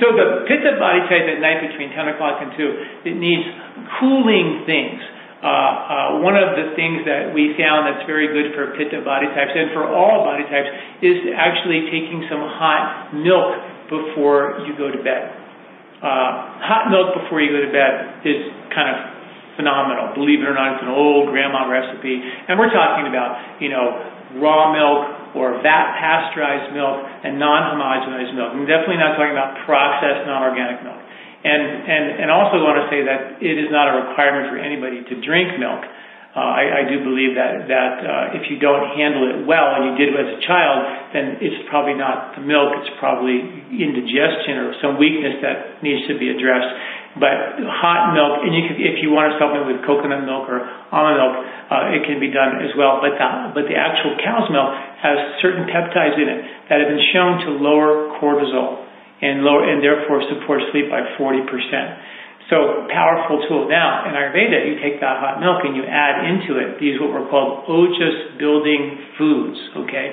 So 0.02 0.10
the 0.14 0.46
pitta 0.46 0.74
body 0.78 1.06
type 1.06 1.26
at 1.30 1.38
night 1.38 1.70
between 1.70 1.94
10 1.94 2.18
o'clock 2.18 2.42
and 2.42 2.50
2, 2.50 3.10
it 3.10 3.14
needs 3.14 3.46
cooling 4.02 4.66
things 4.66 4.98
uh, 5.44 6.16
uh, 6.16 6.24
one 6.24 6.40
of 6.40 6.56
the 6.56 6.72
things 6.72 7.04
that 7.04 7.28
we 7.36 7.52
found 7.60 7.84
that's 7.84 8.08
very 8.08 8.32
good 8.32 8.56
for 8.56 8.72
pitta 8.80 9.04
body 9.04 9.28
types 9.36 9.52
and 9.52 9.76
for 9.76 9.84
all 9.84 10.24
body 10.24 10.48
types 10.48 10.72
is 11.04 11.20
actually 11.36 11.84
taking 11.92 12.24
some 12.32 12.40
hot 12.40 13.12
milk 13.12 13.52
before 13.92 14.64
you 14.64 14.72
go 14.80 14.88
to 14.88 14.96
bed. 15.04 15.28
Uh, 16.00 16.64
hot 16.64 16.88
milk 16.88 17.12
before 17.12 17.44
you 17.44 17.52
go 17.52 17.60
to 17.60 17.68
bed 17.68 18.24
is 18.24 18.40
kind 18.72 18.88
of 18.88 18.96
phenomenal. 19.60 20.16
Believe 20.16 20.40
it 20.40 20.48
or 20.48 20.56
not, 20.56 20.80
it's 20.80 20.84
an 20.88 20.96
old 20.96 21.28
grandma 21.28 21.68
recipe. 21.68 22.24
And 22.48 22.56
we're 22.56 22.72
talking 22.72 23.04
about, 23.04 23.60
you 23.60 23.68
know, 23.68 24.40
raw 24.40 24.72
milk 24.72 25.36
or 25.36 25.60
vat 25.60 25.86
pasteurized 26.00 26.72
milk 26.72 27.04
and 27.04 27.36
non-homogenized 27.36 28.32
milk. 28.32 28.50
I'm 28.56 28.64
definitely 28.64 28.96
not 28.96 29.20
talking 29.20 29.36
about 29.36 29.60
processed 29.68 30.24
non-organic 30.24 30.80
milk. 30.82 31.03
And, 31.44 32.24
and, 32.24 32.32
also 32.32 32.56
want 32.64 32.80
to 32.80 32.88
say 32.88 33.04
that 33.04 33.36
it 33.44 33.60
is 33.60 33.68
not 33.68 33.92
a 33.92 34.08
requirement 34.08 34.48
for 34.48 34.56
anybody 34.56 35.04
to 35.04 35.14
drink 35.20 35.60
milk. 35.60 35.84
Uh, 36.34 36.40
I, 36.40 36.82
do 36.90 36.98
believe 37.04 37.38
that 37.38 37.70
that 37.70 37.94
uh, 38.02 38.38
if 38.40 38.50
you 38.50 38.58
don't 38.58 38.90
handle 38.98 39.22
it 39.30 39.46
well, 39.46 39.78
and 39.78 39.86
you 39.86 39.94
did 39.94 40.10
as 40.18 40.34
a 40.34 40.40
child, 40.42 41.14
then 41.14 41.38
it's 41.38 41.62
probably 41.70 41.94
not 41.94 42.34
the 42.34 42.42
milk. 42.42 42.74
It's 42.82 42.90
probably 42.98 43.38
indigestion 43.70 44.58
or 44.66 44.74
some 44.82 44.98
weakness 44.98 45.38
that 45.46 45.78
needs 45.86 46.02
to 46.10 46.18
be 46.18 46.34
addressed. 46.34 46.74
But 47.14 47.62
hot 47.70 48.18
milk, 48.18 48.42
and 48.42 48.50
if 48.50 48.98
you 48.98 49.14
want 49.14 49.30
to 49.30 49.38
supplement 49.38 49.70
with 49.70 49.86
coconut 49.86 50.26
milk 50.26 50.50
or 50.50 50.66
almond 50.90 51.22
milk, 51.22 51.34
uh, 51.70 51.94
it 51.94 52.02
can 52.02 52.18
be 52.18 52.34
done 52.34 52.58
as 52.66 52.74
well. 52.74 52.98
But 52.98 53.14
but 53.54 53.70
the 53.70 53.78
actual 53.78 54.18
cow's 54.18 54.50
milk 54.50 54.74
has 55.06 55.38
certain 55.38 55.70
peptides 55.70 56.18
in 56.18 56.26
it 56.26 56.40
that 56.66 56.82
have 56.82 56.90
been 56.90 57.06
shown 57.14 57.46
to 57.46 57.48
lower 57.62 58.18
cortisol 58.18 58.83
and 59.24 59.40
lower, 59.40 59.64
and 59.64 59.80
therefore 59.80 60.20
support 60.28 60.60
sleep 60.68 60.92
by 60.92 61.00
40 61.16 61.48
percent. 61.48 61.96
So 62.52 62.84
powerful 62.92 63.40
tool. 63.48 63.72
Now, 63.72 64.04
in 64.04 64.12
Ayurveda, 64.12 64.68
you 64.68 64.76
take 64.84 65.00
that 65.00 65.16
hot 65.16 65.40
milk 65.40 65.64
and 65.64 65.72
you 65.72 65.80
add 65.88 66.28
into 66.28 66.60
it 66.60 66.76
these 66.76 67.00
what 67.00 67.08
were 67.08 67.24
called 67.32 67.64
ojas 67.64 68.36
building 68.36 69.00
foods, 69.16 69.56
okay? 69.80 70.12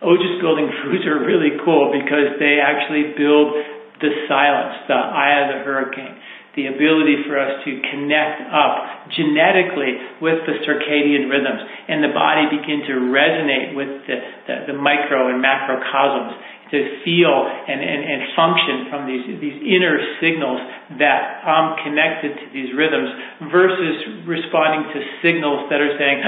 Ojas 0.00 0.40
building 0.40 0.72
foods 0.80 1.04
are 1.04 1.20
really 1.20 1.60
cool 1.60 1.92
because 1.92 2.40
they 2.40 2.64
actually 2.64 3.12
build 3.12 3.52
the 4.00 4.08
silence, 4.24 4.88
the 4.88 4.96
eye 4.96 5.44
of 5.44 5.46
the 5.52 5.58
hurricane, 5.60 6.16
the 6.56 6.72
ability 6.72 7.28
for 7.28 7.36
us 7.36 7.60
to 7.68 7.70
connect 7.92 8.40
up 8.48 9.12
genetically 9.12 10.00
with 10.24 10.40
the 10.48 10.64
circadian 10.64 11.28
rhythms 11.28 11.60
and 11.92 12.00
the 12.00 12.10
body 12.16 12.48
begin 12.50 12.88
to 12.88 12.94
resonate 13.12 13.76
with 13.76 14.08
the, 14.08 14.16
the, 14.48 14.54
the 14.72 14.76
micro 14.80 15.28
and 15.28 15.44
macrocosms 15.44 16.32
to 16.70 16.78
feel 17.02 17.34
and, 17.50 17.82
and, 17.82 18.00
and 18.06 18.20
function 18.38 18.76
from 18.86 19.10
these, 19.10 19.26
these 19.42 19.58
inner 19.58 19.98
signals 20.22 20.62
that 21.02 21.42
I'm 21.42 21.74
connected 21.82 22.38
to 22.38 22.46
these 22.54 22.70
rhythms 22.74 23.10
versus 23.50 24.22
responding 24.26 24.86
to 24.94 24.98
signals 25.22 25.66
that 25.70 25.82
are 25.82 25.94
saying, 25.98 26.22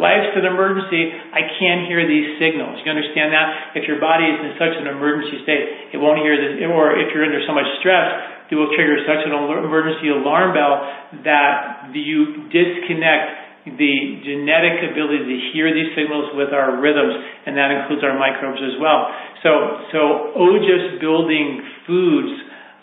life's 0.00 0.32
an 0.40 0.48
emergency, 0.48 1.12
I 1.12 1.44
can't 1.60 1.84
hear 1.84 2.08
these 2.08 2.40
signals. 2.40 2.80
You 2.80 2.92
understand 2.92 3.36
that? 3.36 3.76
If 3.76 3.84
your 3.84 4.00
body 4.00 4.24
is 4.24 4.40
in 4.40 4.52
such 4.56 4.72
an 4.80 4.88
emergency 4.88 5.44
state, 5.44 5.92
it 5.92 6.00
won't 6.00 6.24
hear 6.24 6.36
this, 6.36 6.64
or 6.64 6.96
if 6.96 7.12
you're 7.12 7.28
under 7.28 7.44
so 7.44 7.52
much 7.52 7.68
stress, 7.84 8.08
it 8.48 8.56
will 8.56 8.72
trigger 8.76 9.00
such 9.04 9.24
an 9.26 9.32
emergency 9.32 10.08
alarm 10.08 10.54
bell 10.54 10.84
that 11.24 11.90
you 11.92 12.48
disconnect 12.48 13.43
the 13.64 13.94
genetic 14.20 14.92
ability 14.92 15.24
to 15.24 15.38
hear 15.56 15.72
these 15.72 15.96
signals 15.96 16.36
with 16.36 16.52
our 16.52 16.76
rhythms, 16.76 17.16
and 17.48 17.56
that 17.56 17.72
includes 17.72 18.04
our 18.04 18.12
microbes 18.12 18.60
as 18.60 18.76
well. 18.76 19.08
So, 19.40 19.50
so 19.88 20.00
ojas 20.36 21.00
building 21.00 21.64
foods, 21.88 22.32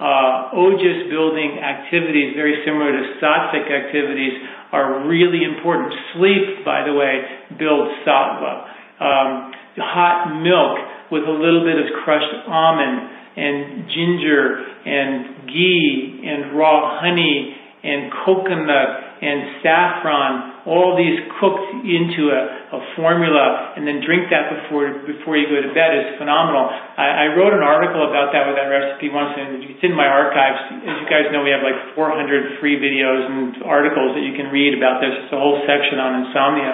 uh, 0.02 0.58
ojas 0.58 1.06
building 1.14 1.62
activities, 1.62 2.34
very 2.34 2.66
similar 2.66 2.90
to 2.98 3.04
sattvic 3.22 3.70
activities, 3.70 4.34
are 4.74 5.06
really 5.06 5.46
important. 5.46 5.94
Sleep, 6.18 6.66
by 6.66 6.82
the 6.82 6.98
way, 6.98 7.22
builds 7.62 8.02
sattva. 8.02 8.66
Um, 8.98 9.54
hot 9.78 10.42
milk 10.42 10.78
with 11.12 11.24
a 11.24 11.32
little 11.32 11.62
bit 11.62 11.78
of 11.78 11.88
crushed 12.04 12.34
almond 12.50 13.22
and 13.38 13.86
ginger 13.88 14.66
and 14.86 15.48
ghee 15.48 16.26
and 16.26 16.58
raw 16.58 17.00
honey 17.00 17.56
and 17.82 18.14
coconut 18.26 18.90
and 19.26 19.62
saffron, 19.66 20.66
all 20.70 20.94
these 20.94 21.18
cooked 21.42 21.82
into 21.82 22.30
a, 22.30 22.42
a 22.78 22.80
formula 22.94 23.74
and 23.74 23.86
then 23.86 24.02
drink 24.06 24.30
that 24.30 24.54
before 24.54 25.02
before 25.06 25.34
you 25.38 25.50
go 25.50 25.58
to 25.62 25.74
bed 25.74 25.94
is 25.98 26.18
phenomenal. 26.22 26.70
I, 26.70 27.26
I 27.26 27.34
wrote 27.34 27.58
an 27.58 27.66
article 27.66 28.06
about 28.06 28.34
that 28.38 28.46
with 28.46 28.58
that 28.58 28.70
recipe 28.70 29.10
once, 29.10 29.34
and 29.34 29.66
it's 29.66 29.82
in 29.82 29.98
my 29.98 30.06
archives. 30.06 30.78
As 30.86 30.96
you 31.02 31.08
guys 31.10 31.30
know, 31.34 31.42
we 31.42 31.50
have 31.50 31.66
like 31.66 31.98
400 31.98 32.62
free 32.62 32.78
videos 32.78 33.26
and 33.26 33.66
articles 33.66 34.14
that 34.14 34.26
you 34.26 34.38
can 34.38 34.54
read 34.54 34.78
about 34.78 35.02
this. 35.02 35.14
It's 35.26 35.34
a 35.34 35.42
whole 35.42 35.62
section 35.66 35.98
on 35.98 36.26
insomnia, 36.26 36.74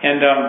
and 0.00 0.20
um, 0.24 0.42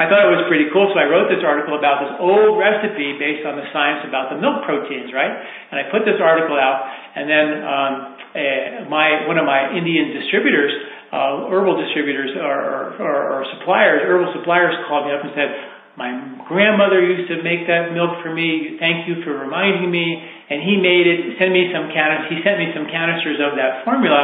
I 0.00 0.08
thought 0.08 0.24
it 0.24 0.32
was 0.32 0.48
pretty 0.48 0.72
cool, 0.72 0.88
so 0.88 0.96
I 0.96 1.04
wrote 1.04 1.28
this 1.28 1.44
article 1.44 1.76
about 1.76 2.00
this 2.00 2.16
old 2.16 2.56
recipe 2.56 3.20
based 3.20 3.44
on 3.44 3.60
the 3.60 3.68
science 3.76 4.08
about 4.08 4.32
the 4.32 4.40
milk 4.40 4.64
proteins, 4.64 5.12
right? 5.12 5.28
And 5.28 5.76
I 5.76 5.92
put 5.92 6.08
this 6.08 6.16
article 6.16 6.56
out, 6.56 6.88
and 7.12 7.28
then 7.28 7.46
um, 7.60 7.92
one 8.32 9.38
of 9.38 9.44
my 9.44 9.72
Indian 9.76 10.16
distributors, 10.16 10.72
uh, 11.12 11.52
herbal 11.52 11.76
distributors 11.84 12.32
or, 12.40 13.44
suppliers, 13.58 14.00
herbal 14.08 14.32
suppliers 14.40 14.74
called 14.88 15.06
me 15.06 15.12
up 15.12 15.24
and 15.24 15.32
said, 15.36 15.50
my 15.92 16.08
grandmother 16.48 17.04
used 17.04 17.28
to 17.28 17.44
make 17.44 17.68
that 17.68 17.92
milk 17.92 18.24
for 18.24 18.32
me. 18.32 18.80
Thank 18.80 19.04
you 19.04 19.20
for 19.28 19.36
reminding 19.36 19.92
me. 19.92 20.24
And 20.48 20.64
he 20.64 20.80
made 20.80 21.04
it. 21.04 21.36
Send 21.36 21.52
me 21.52 21.68
some 21.68 21.92
canisters. 21.92 22.32
He 22.32 22.38
sent 22.40 22.56
me 22.56 22.72
some 22.72 22.88
canisters 22.88 23.36
of 23.44 23.60
that 23.60 23.84
formula 23.84 24.20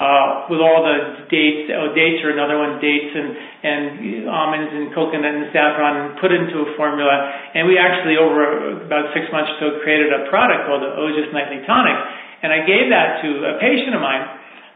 uh, 0.00 0.48
with 0.48 0.64
all 0.64 0.80
the 0.80 1.28
dates. 1.28 1.68
Oh, 1.76 1.92
dates 1.92 2.24
are 2.24 2.32
another 2.32 2.56
one. 2.56 2.80
Dates 2.80 3.12
and 3.12 3.36
and 3.36 3.84
almonds 4.32 4.72
and 4.72 4.88
coconut 4.96 5.28
and 5.28 5.52
saffron, 5.52 6.16
put 6.24 6.32
into 6.32 6.64
a 6.64 6.68
formula. 6.80 7.12
And 7.52 7.68
we 7.68 7.76
actually, 7.76 8.16
over 8.16 8.80
about 8.88 9.12
six 9.12 9.28
months 9.28 9.52
or 9.60 9.76
so, 9.76 9.84
created 9.84 10.16
a 10.16 10.24
product 10.32 10.64
called 10.64 10.80
the 10.80 10.92
Ojas 10.96 11.28
Nightly 11.36 11.60
Tonic 11.68 12.00
and 12.42 12.52
I 12.52 12.64
gave 12.64 12.88
that 12.88 13.20
to 13.22 13.28
a 13.44 13.54
patient 13.60 13.92
of 13.94 14.00
mine 14.00 14.24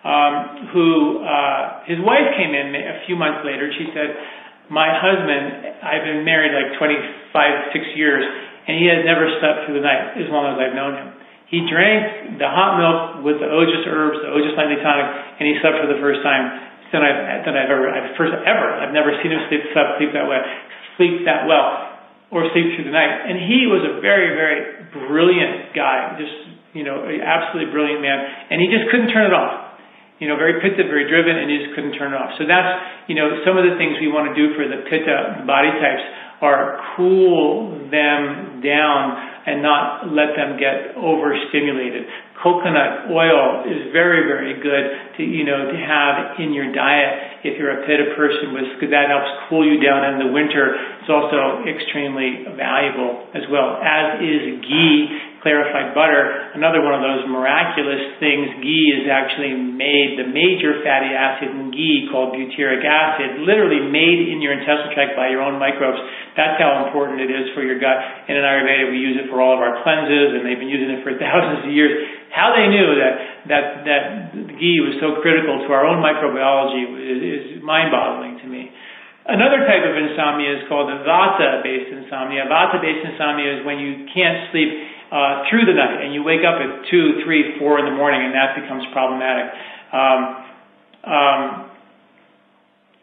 um, 0.05 0.35
who, 0.73 1.25
uh, 1.25 1.89
his 1.89 1.97
wife 2.05 2.37
came 2.37 2.53
in 2.53 2.77
a 2.77 3.05
few 3.09 3.17
months 3.17 3.41
later. 3.41 3.73
She 3.73 3.89
said, 3.97 4.12
my 4.69 4.89
husband, 4.89 5.81
I've 5.81 6.05
been 6.05 6.25
married 6.25 6.53
like 6.53 6.77
25, 6.77 7.33
6 7.33 8.01
years, 8.01 8.25
and 8.69 8.81
he 8.81 8.89
has 8.89 9.05
never 9.05 9.29
slept 9.41 9.65
through 9.65 9.81
the 9.81 9.85
night 9.85 10.17
as 10.21 10.29
long 10.29 10.49
as 10.53 10.57
I've 10.61 10.77
known 10.77 10.93
him. 10.97 11.09
He 11.53 11.65
drank 11.69 12.41
the 12.41 12.49
hot 12.49 12.81
milk 12.81 13.25
with 13.25 13.37
the 13.41 13.49
Ojas 13.49 13.85
herbs, 13.85 14.25
the 14.25 14.33
Ojas 14.33 14.57
nightly 14.57 14.81
tonic, 14.81 15.09
and 15.41 15.45
he 15.45 15.61
slept 15.61 15.85
for 15.85 15.89
the 15.89 16.01
first 16.01 16.25
time 16.25 16.73
than 16.93 17.05
I've, 17.05 17.45
than 17.45 17.55
I've 17.59 17.69
ever, 17.69 17.91
I've 17.91 18.17
first 18.17 18.33
ever. 18.33 18.67
I've 18.81 18.95
never 18.95 19.12
seen 19.21 19.33
him 19.33 19.43
sleep, 19.51 19.67
sleep, 19.73 19.89
sleep 20.01 20.11
that 20.17 20.25
way, 20.31 20.41
sleep 20.97 21.27
that 21.29 21.45
well, 21.45 21.97
or 22.33 22.49
sleep 22.55 22.73
through 22.77 22.89
the 22.89 22.97
night. 22.97 23.29
And 23.29 23.37
he 23.37 23.69
was 23.69 23.85
a 23.85 24.01
very, 24.01 24.33
very 24.33 24.89
brilliant 24.95 25.77
guy, 25.77 26.17
just 26.17 26.54
you 26.75 26.83
know, 26.83 27.07
absolutely 27.07 27.70
brilliant 27.70 28.03
man, 28.03 28.18
and 28.51 28.61
he 28.61 28.66
just 28.68 28.91
couldn't 28.91 29.14
turn 29.14 29.31
it 29.31 29.35
off. 29.35 29.79
You 30.18 30.31
know, 30.31 30.39
very 30.39 30.62
pitta, 30.62 30.87
very 30.87 31.11
driven, 31.11 31.35
and 31.35 31.51
he 31.51 31.59
just 31.59 31.75
couldn't 31.75 31.99
turn 31.99 32.14
it 32.14 32.18
off. 32.18 32.39
So 32.39 32.47
that's, 32.47 33.11
you 33.11 33.18
know, 33.18 33.43
some 33.43 33.59
of 33.59 33.66
the 33.66 33.75
things 33.79 33.99
we 33.99 34.07
want 34.07 34.31
to 34.31 34.35
do 34.35 34.55
for 34.55 34.62
the 34.62 34.87
pitta 34.87 35.43
body 35.43 35.75
types 35.83 36.07
are 36.39 36.79
cool 36.97 37.72
them 37.91 38.61
down 38.62 39.01
and 39.47 39.62
not 39.62 40.09
let 40.11 40.35
them 40.35 40.57
get 40.57 40.97
overstimulated. 40.97 42.09
Coconut 42.41 43.09
oil 43.09 43.64
is 43.64 43.93
very, 43.93 44.29
very 44.29 44.61
good 44.61 45.16
to, 45.16 45.22
you 45.22 45.45
know, 45.45 45.70
to 45.70 45.77
have 45.77 46.41
in 46.41 46.53
your 46.53 46.72
diet 46.72 47.45
if 47.45 47.59
you're 47.59 47.72
a 47.72 47.87
pitta 47.87 48.12
person 48.16 48.53
because 48.53 48.93
that 48.93 49.09
helps 49.09 49.31
cool 49.49 49.64
you 49.64 49.81
down 49.81 50.14
in 50.14 50.27
the 50.27 50.31
winter. 50.33 50.77
It's 51.01 51.11
also 51.12 51.64
extremely 51.64 52.45
valuable 52.57 53.29
as 53.33 53.45
well, 53.49 53.81
as 53.81 54.20
is 54.20 54.61
ghee 54.64 55.34
clarified 55.45 55.92
butter, 55.92 56.57
another 56.57 56.80
one 56.80 56.97
of 56.97 57.05
those 57.05 57.28
miraculous 57.28 58.16
things, 58.16 58.64
ghee 58.64 58.88
is 58.97 59.05
actually 59.12 59.53
made, 59.53 60.16
the 60.16 60.24
major 60.24 60.80
fatty 60.80 61.12
acid 61.12 61.53
in 61.53 61.68
ghee 61.68 62.09
called 62.09 62.32
butyric 62.32 62.80
acid, 62.80 63.45
literally 63.45 63.84
made 63.84 64.32
in 64.32 64.40
your 64.40 64.57
intestinal 64.57 64.97
tract 64.97 65.12
by 65.12 65.28
your 65.28 65.45
own 65.45 65.61
microbes. 65.61 66.01
That's 66.32 66.57
how 66.57 66.88
important 66.88 67.20
it 67.20 67.28
is 67.28 67.53
for 67.53 67.61
your 67.61 67.76
gut. 67.76 68.01
And 68.26 68.40
in 68.40 68.42
Ayurveda, 68.42 68.88
we 68.88 68.97
use 68.97 69.20
it 69.20 69.28
for 69.28 69.45
all 69.45 69.53
of 69.53 69.61
our 69.61 69.84
cleanses, 69.84 70.32
and 70.32 70.49
they've 70.49 70.59
been 70.59 70.72
using 70.72 70.88
it 70.97 71.05
for 71.05 71.12
thousands 71.20 71.68
of 71.68 71.70
years. 71.70 71.92
How 72.32 72.57
they 72.57 72.66
knew 72.66 72.88
that, 73.05 73.14
that, 73.53 73.64
that 73.84 74.03
ghee 74.57 74.80
was 74.80 74.97
so 74.99 75.20
critical 75.20 75.61
to 75.61 75.68
our 75.76 75.84
own 75.84 76.01
microbiology 76.01 76.88
is, 76.88 77.20
is 77.20 77.45
mind-boggling 77.61 78.40
to 78.40 78.49
me. 78.49 78.72
Another 79.24 79.64
type 79.64 79.84
of 79.88 79.97
insomnia 79.97 80.53
is 80.61 80.62
called 80.68 80.88
vata-based 81.05 81.92
insomnia. 81.97 82.45
Vata-based 82.45 83.09
insomnia 83.09 83.57
is 83.57 83.61
when 83.64 83.80
you 83.80 84.05
can't 84.12 84.53
sleep 84.53 84.68
uh, 85.15 85.47
through 85.47 85.62
the 85.62 85.77
night, 85.79 86.03
and 86.03 86.11
you 86.11 86.27
wake 86.27 86.43
up 86.43 86.59
at 86.59 86.91
two, 86.91 87.23
three, 87.23 87.55
four 87.62 87.79
in 87.79 87.87
the 87.87 87.95
morning, 87.95 88.27
and 88.27 88.35
that 88.35 88.59
becomes 88.59 88.83
problematic. 88.91 89.47
Um, 89.95 90.21
um, 91.07 91.43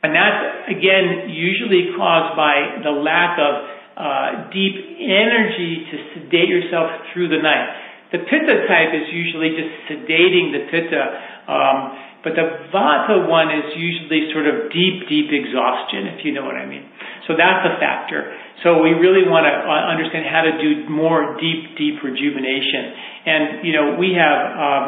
and 0.04 0.12
that's 0.12 0.68
again 0.68 1.32
usually 1.32 1.96
caused 1.96 2.36
by 2.36 2.84
the 2.84 2.92
lack 2.92 3.40
of 3.40 3.54
uh, 3.96 4.52
deep 4.52 4.76
energy 5.00 5.88
to 5.88 5.96
sedate 6.12 6.50
yourself 6.52 6.92
through 7.14 7.30
the 7.32 7.40
night. 7.40 8.12
The 8.12 8.20
pitta 8.28 8.68
type 8.68 8.92
is 8.92 9.08
usually 9.08 9.56
just 9.56 9.72
sedating 9.88 10.52
the 10.52 10.68
pitta. 10.68 11.04
Um, 11.48 12.12
but 12.24 12.38
the 12.38 12.70
vata 12.70 13.26
one 13.26 13.50
is 13.50 13.74
usually 13.74 14.30
sort 14.30 14.46
of 14.46 14.70
deep, 14.70 15.10
deep 15.10 15.34
exhaustion, 15.34 16.06
if 16.14 16.22
you 16.26 16.34
know 16.34 16.46
what 16.46 16.54
I 16.54 16.70
mean. 16.70 16.86
So 17.26 17.34
that's 17.34 17.66
a 17.66 17.82
factor. 17.82 18.30
So 18.62 18.78
we 18.86 18.94
really 18.94 19.26
want 19.26 19.50
to 19.50 19.54
uh, 19.54 19.90
understand 19.90 20.30
how 20.30 20.46
to 20.46 20.54
do 20.62 20.86
more 20.86 21.38
deep, 21.42 21.74
deep 21.78 21.98
rejuvenation. 22.06 22.94
And, 23.26 23.44
you 23.66 23.74
know, 23.74 23.98
we 23.98 24.14
have 24.14 24.40
um, 24.54 24.86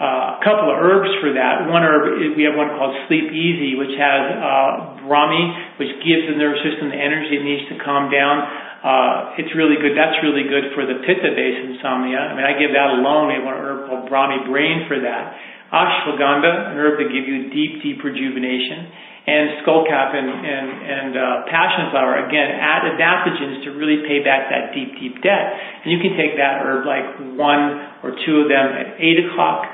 uh, 0.00 0.40
a 0.40 0.40
couple 0.40 0.72
of 0.72 0.80
herbs 0.80 1.12
for 1.20 1.36
that. 1.36 1.68
One 1.68 1.84
herb, 1.84 2.16
we 2.32 2.48
have 2.48 2.56
one 2.56 2.72
called 2.80 2.96
Sleep 3.04 3.28
Easy, 3.28 3.76
which 3.76 3.92
has 4.00 4.22
uh, 4.40 5.04
Brahmi, 5.04 5.76
which 5.76 5.92
gives 6.00 6.32
the 6.32 6.40
nervous 6.40 6.64
system 6.64 6.88
the 6.88 6.96
energy 6.96 7.36
it 7.36 7.44
needs 7.44 7.68
to 7.68 7.76
calm 7.84 8.08
down. 8.08 8.40
Uh, 8.80 9.36
it's 9.36 9.52
really 9.52 9.76
good. 9.76 9.92
That's 9.92 10.16
really 10.24 10.48
good 10.48 10.72
for 10.72 10.88
the 10.88 11.04
pitta-based 11.04 11.76
insomnia. 11.76 12.16
I 12.16 12.32
mean, 12.32 12.48
I 12.48 12.56
give 12.56 12.72
that 12.72 12.96
alone. 12.96 13.28
We 13.28 13.36
have 13.36 13.44
one 13.44 13.60
herb 13.60 13.84
called 13.84 14.08
Brahmi 14.08 14.48
Brain 14.48 14.88
for 14.88 14.96
that. 15.04 15.36
Ashwagandha, 15.70 16.74
an 16.74 16.76
herb 16.82 16.98
that 16.98 17.08
gives 17.14 17.30
you 17.30 17.46
deep, 17.54 17.82
deep 17.82 18.02
rejuvenation. 18.02 18.90
And 19.20 19.62
skullcap 19.62 20.16
and, 20.16 20.26
and, 20.26 20.66
and 20.82 21.10
uh, 21.14 21.22
passion 21.46 21.94
flower, 21.94 22.26
again, 22.26 22.50
add 22.50 22.82
adaptogens 22.90 23.62
to 23.62 23.78
really 23.78 24.02
pay 24.02 24.24
back 24.26 24.50
that 24.50 24.74
deep, 24.74 24.98
deep 24.98 25.22
debt. 25.22 25.44
And 25.84 25.92
you 25.94 26.02
can 26.02 26.18
take 26.18 26.34
that 26.40 26.66
herb 26.66 26.82
like 26.82 27.38
one 27.38 27.78
or 28.02 28.16
two 28.26 28.42
of 28.42 28.50
them 28.50 28.66
at 28.74 28.98
8 28.98 29.30
o'clock, 29.30 29.70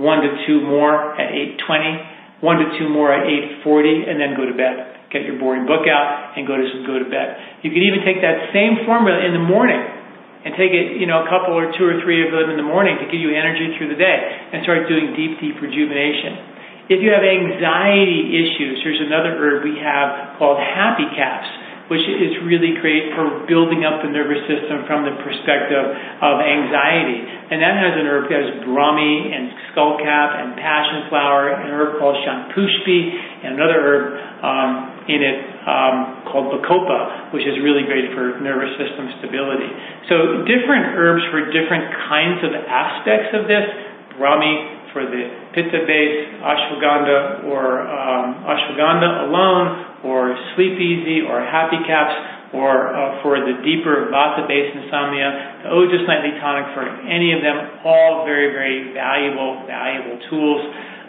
one 0.00 0.24
to 0.24 0.30
two 0.48 0.64
more 0.64 1.12
at 1.20 1.28
8.20, 1.60 2.40
one 2.40 2.56
to 2.62 2.66
two 2.78 2.88
more 2.88 3.12
at 3.12 3.26
8.40, 3.66 4.08
and 4.08 4.16
then 4.16 4.32
go 4.32 4.48
to 4.48 4.56
bed. 4.56 4.96
Get 5.12 5.28
your 5.28 5.36
boring 5.36 5.66
book 5.68 5.84
out 5.84 6.38
and 6.38 6.46
go 6.46 6.56
to 6.56 6.64
go 6.86 6.96
to 6.96 7.08
bed. 7.10 7.60
You 7.60 7.74
can 7.74 7.82
even 7.84 8.00
take 8.06 8.22
that 8.24 8.54
same 8.56 8.86
formula 8.88 9.20
in 9.20 9.36
the 9.36 9.44
morning 9.44 9.95
and 10.46 10.54
take 10.54 10.70
it, 10.70 11.02
you 11.02 11.10
know, 11.10 11.26
a 11.26 11.28
couple 11.28 11.58
or 11.58 11.74
two 11.74 11.82
or 11.82 11.98
three 12.06 12.22
of 12.22 12.30
them 12.30 12.54
in 12.54 12.56
the 12.56 12.62
morning 12.62 12.94
to 13.02 13.06
give 13.10 13.18
you 13.18 13.34
energy 13.34 13.74
through 13.74 13.90
the 13.90 13.98
day 13.98 14.18
and 14.54 14.62
start 14.62 14.86
doing 14.86 15.10
deep, 15.18 15.42
deep 15.42 15.58
rejuvenation. 15.58 16.86
If 16.86 17.02
you 17.02 17.10
have 17.10 17.26
anxiety 17.26 18.30
issues, 18.30 18.78
here's 18.86 19.02
another 19.02 19.34
herb 19.34 19.66
we 19.66 19.74
have 19.82 20.38
called 20.38 20.62
Happy 20.62 21.10
Caps 21.18 21.66
which 21.86 22.02
is 22.02 22.34
really 22.42 22.74
great 22.82 23.14
for 23.14 23.46
building 23.46 23.86
up 23.86 24.02
the 24.02 24.10
nervous 24.10 24.42
system 24.50 24.82
from 24.90 25.06
the 25.06 25.14
perspective 25.22 25.86
of 26.18 26.42
anxiety. 26.42 27.22
And 27.46 27.62
that 27.62 27.78
has 27.78 27.94
an 27.94 28.10
herb 28.10 28.26
that 28.26 28.42
has 28.42 28.52
Brahmi 28.66 29.30
and 29.30 29.54
skullcap 29.70 30.30
and 30.42 30.58
passion 30.58 31.06
flower, 31.06 31.54
an 31.54 31.70
herb 31.70 32.02
called 32.02 32.18
Shankhpushpi, 32.26 33.00
and 33.46 33.54
another 33.54 33.78
herb 33.78 34.04
um, 34.42 34.70
in 35.06 35.22
it 35.22 35.38
um, 35.62 36.26
called 36.26 36.50
Bacopa, 36.50 37.30
which 37.30 37.46
is 37.46 37.54
really 37.62 37.86
great 37.86 38.10
for 38.18 38.42
nervous 38.42 38.74
system 38.82 39.06
stability. 39.22 39.70
So 40.10 40.42
different 40.42 40.98
herbs 40.98 41.22
for 41.30 41.46
different 41.54 41.86
kinds 42.10 42.42
of 42.42 42.50
aspects 42.66 43.30
of 43.38 43.46
this. 43.46 43.66
Brahmi 44.18 44.76
for 44.96 45.04
the 45.04 45.28
pitta 45.52 45.84
base, 45.84 46.40
ashwagandha 46.40 47.44
or 47.52 47.84
um, 47.84 48.48
ashwagandha 48.48 49.28
alone, 49.28 49.66
or 50.08 50.32
sleep 50.56 50.80
easy, 50.80 51.20
or 51.20 51.44
happy 51.44 51.76
caps, 51.84 52.16
or 52.56 52.96
uh, 52.96 53.20
for 53.20 53.36
the 53.36 53.60
deeper 53.60 54.08
vata 54.08 54.48
based 54.48 54.72
insomnia, 54.72 55.68
the 55.68 55.70
Ojas 55.76 56.08
Nightly 56.08 56.40
Tonic 56.40 56.72
for 56.72 56.88
any 57.04 57.36
of 57.36 57.44
them, 57.44 57.84
all 57.84 58.24
very, 58.24 58.50
very 58.56 58.96
valuable, 58.96 59.62
valuable 59.68 60.16
tools 60.32 60.64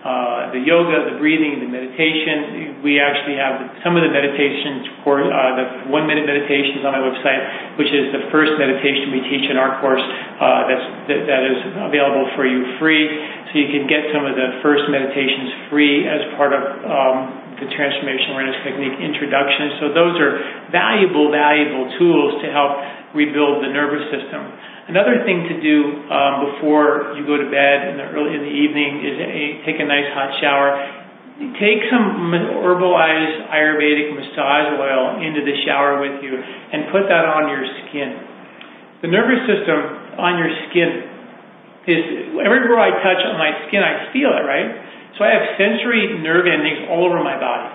uh, 0.08 0.54
the 0.56 0.62
yoga, 0.64 1.10
the 1.10 1.18
breathing, 1.20 1.60
the 1.60 1.68
meditation. 1.68 2.80
We 2.80 2.96
actually 2.96 3.36
have 3.36 3.82
some 3.84 4.00
of 4.00 4.08
the 4.08 4.14
meditations 4.14 5.04
for 5.04 5.20
uh, 5.20 5.36
the 5.58 5.66
one 5.92 6.08
minute 6.08 6.24
meditations 6.24 6.86
on 6.88 6.96
my 6.96 7.04
website, 7.04 7.76
which 7.76 7.92
is 7.92 8.14
the 8.16 8.32
first 8.32 8.56
meditation 8.56 9.12
we 9.12 9.20
teach 9.28 9.52
in 9.52 9.60
our 9.60 9.82
course 9.84 10.00
uh, 10.00 10.70
that's, 10.70 10.88
that, 11.12 11.20
that 11.28 11.44
is 11.44 11.60
available 11.92 12.30
for 12.40 12.48
you 12.48 12.78
free. 12.80 13.04
So 13.52 13.60
you 13.60 13.68
can 13.68 13.84
get 13.84 14.08
some 14.16 14.24
of 14.24 14.40
the 14.40 14.64
first 14.64 14.88
meditations 14.88 15.68
free 15.68 16.08
as 16.08 16.24
part 16.40 16.56
of 16.56 16.62
um, 16.88 17.47
the 17.58 17.68
Transformation 17.74 18.38
Awareness 18.38 18.60
Technique 18.62 18.98
introduction. 19.02 19.82
So 19.82 19.86
those 19.94 20.16
are 20.22 20.34
valuable, 20.70 21.34
valuable 21.34 21.90
tools 21.98 22.42
to 22.46 22.48
help 22.54 22.78
rebuild 23.18 23.66
the 23.66 23.72
nervous 23.74 24.06
system. 24.14 24.46
Another 24.88 25.26
thing 25.26 25.50
to 25.52 25.56
do 25.60 25.78
um, 26.08 26.34
before 26.54 27.18
you 27.18 27.26
go 27.28 27.36
to 27.36 27.50
bed 27.50 27.92
in 27.92 28.00
the 28.00 28.08
early 28.14 28.38
in 28.38 28.44
the 28.46 28.56
evening 28.56 29.04
is 29.04 29.16
a, 29.20 29.44
take 29.68 29.82
a 29.82 29.88
nice 29.88 30.08
hot 30.14 30.32
shower. 30.40 30.70
Take 31.62 31.86
some 31.94 32.34
herbalized 32.34 33.52
Ayurvedic 33.54 34.10
massage 34.16 34.74
oil 34.80 35.22
into 35.22 35.46
the 35.46 35.54
shower 35.66 36.02
with 36.02 36.24
you 36.24 36.34
and 36.34 36.90
put 36.90 37.06
that 37.10 37.26
on 37.30 37.50
your 37.52 37.62
skin. 37.86 38.10
The 39.06 39.10
nervous 39.14 39.46
system 39.46 40.18
on 40.18 40.42
your 40.42 40.50
skin 40.70 40.90
is 41.88 42.02
everywhere 42.42 42.82
I 42.82 42.92
touch 43.00 43.22
on 43.24 43.38
my 43.38 43.54
skin, 43.68 43.80
I 43.80 44.12
feel 44.12 44.34
it, 44.34 44.44
right? 44.44 44.68
So 45.18 45.26
I 45.26 45.34
have 45.34 45.58
sensory 45.58 46.22
nerve 46.22 46.46
endings 46.46 46.86
all 46.94 47.10
over 47.10 47.20
my 47.26 47.36
body. 47.42 47.74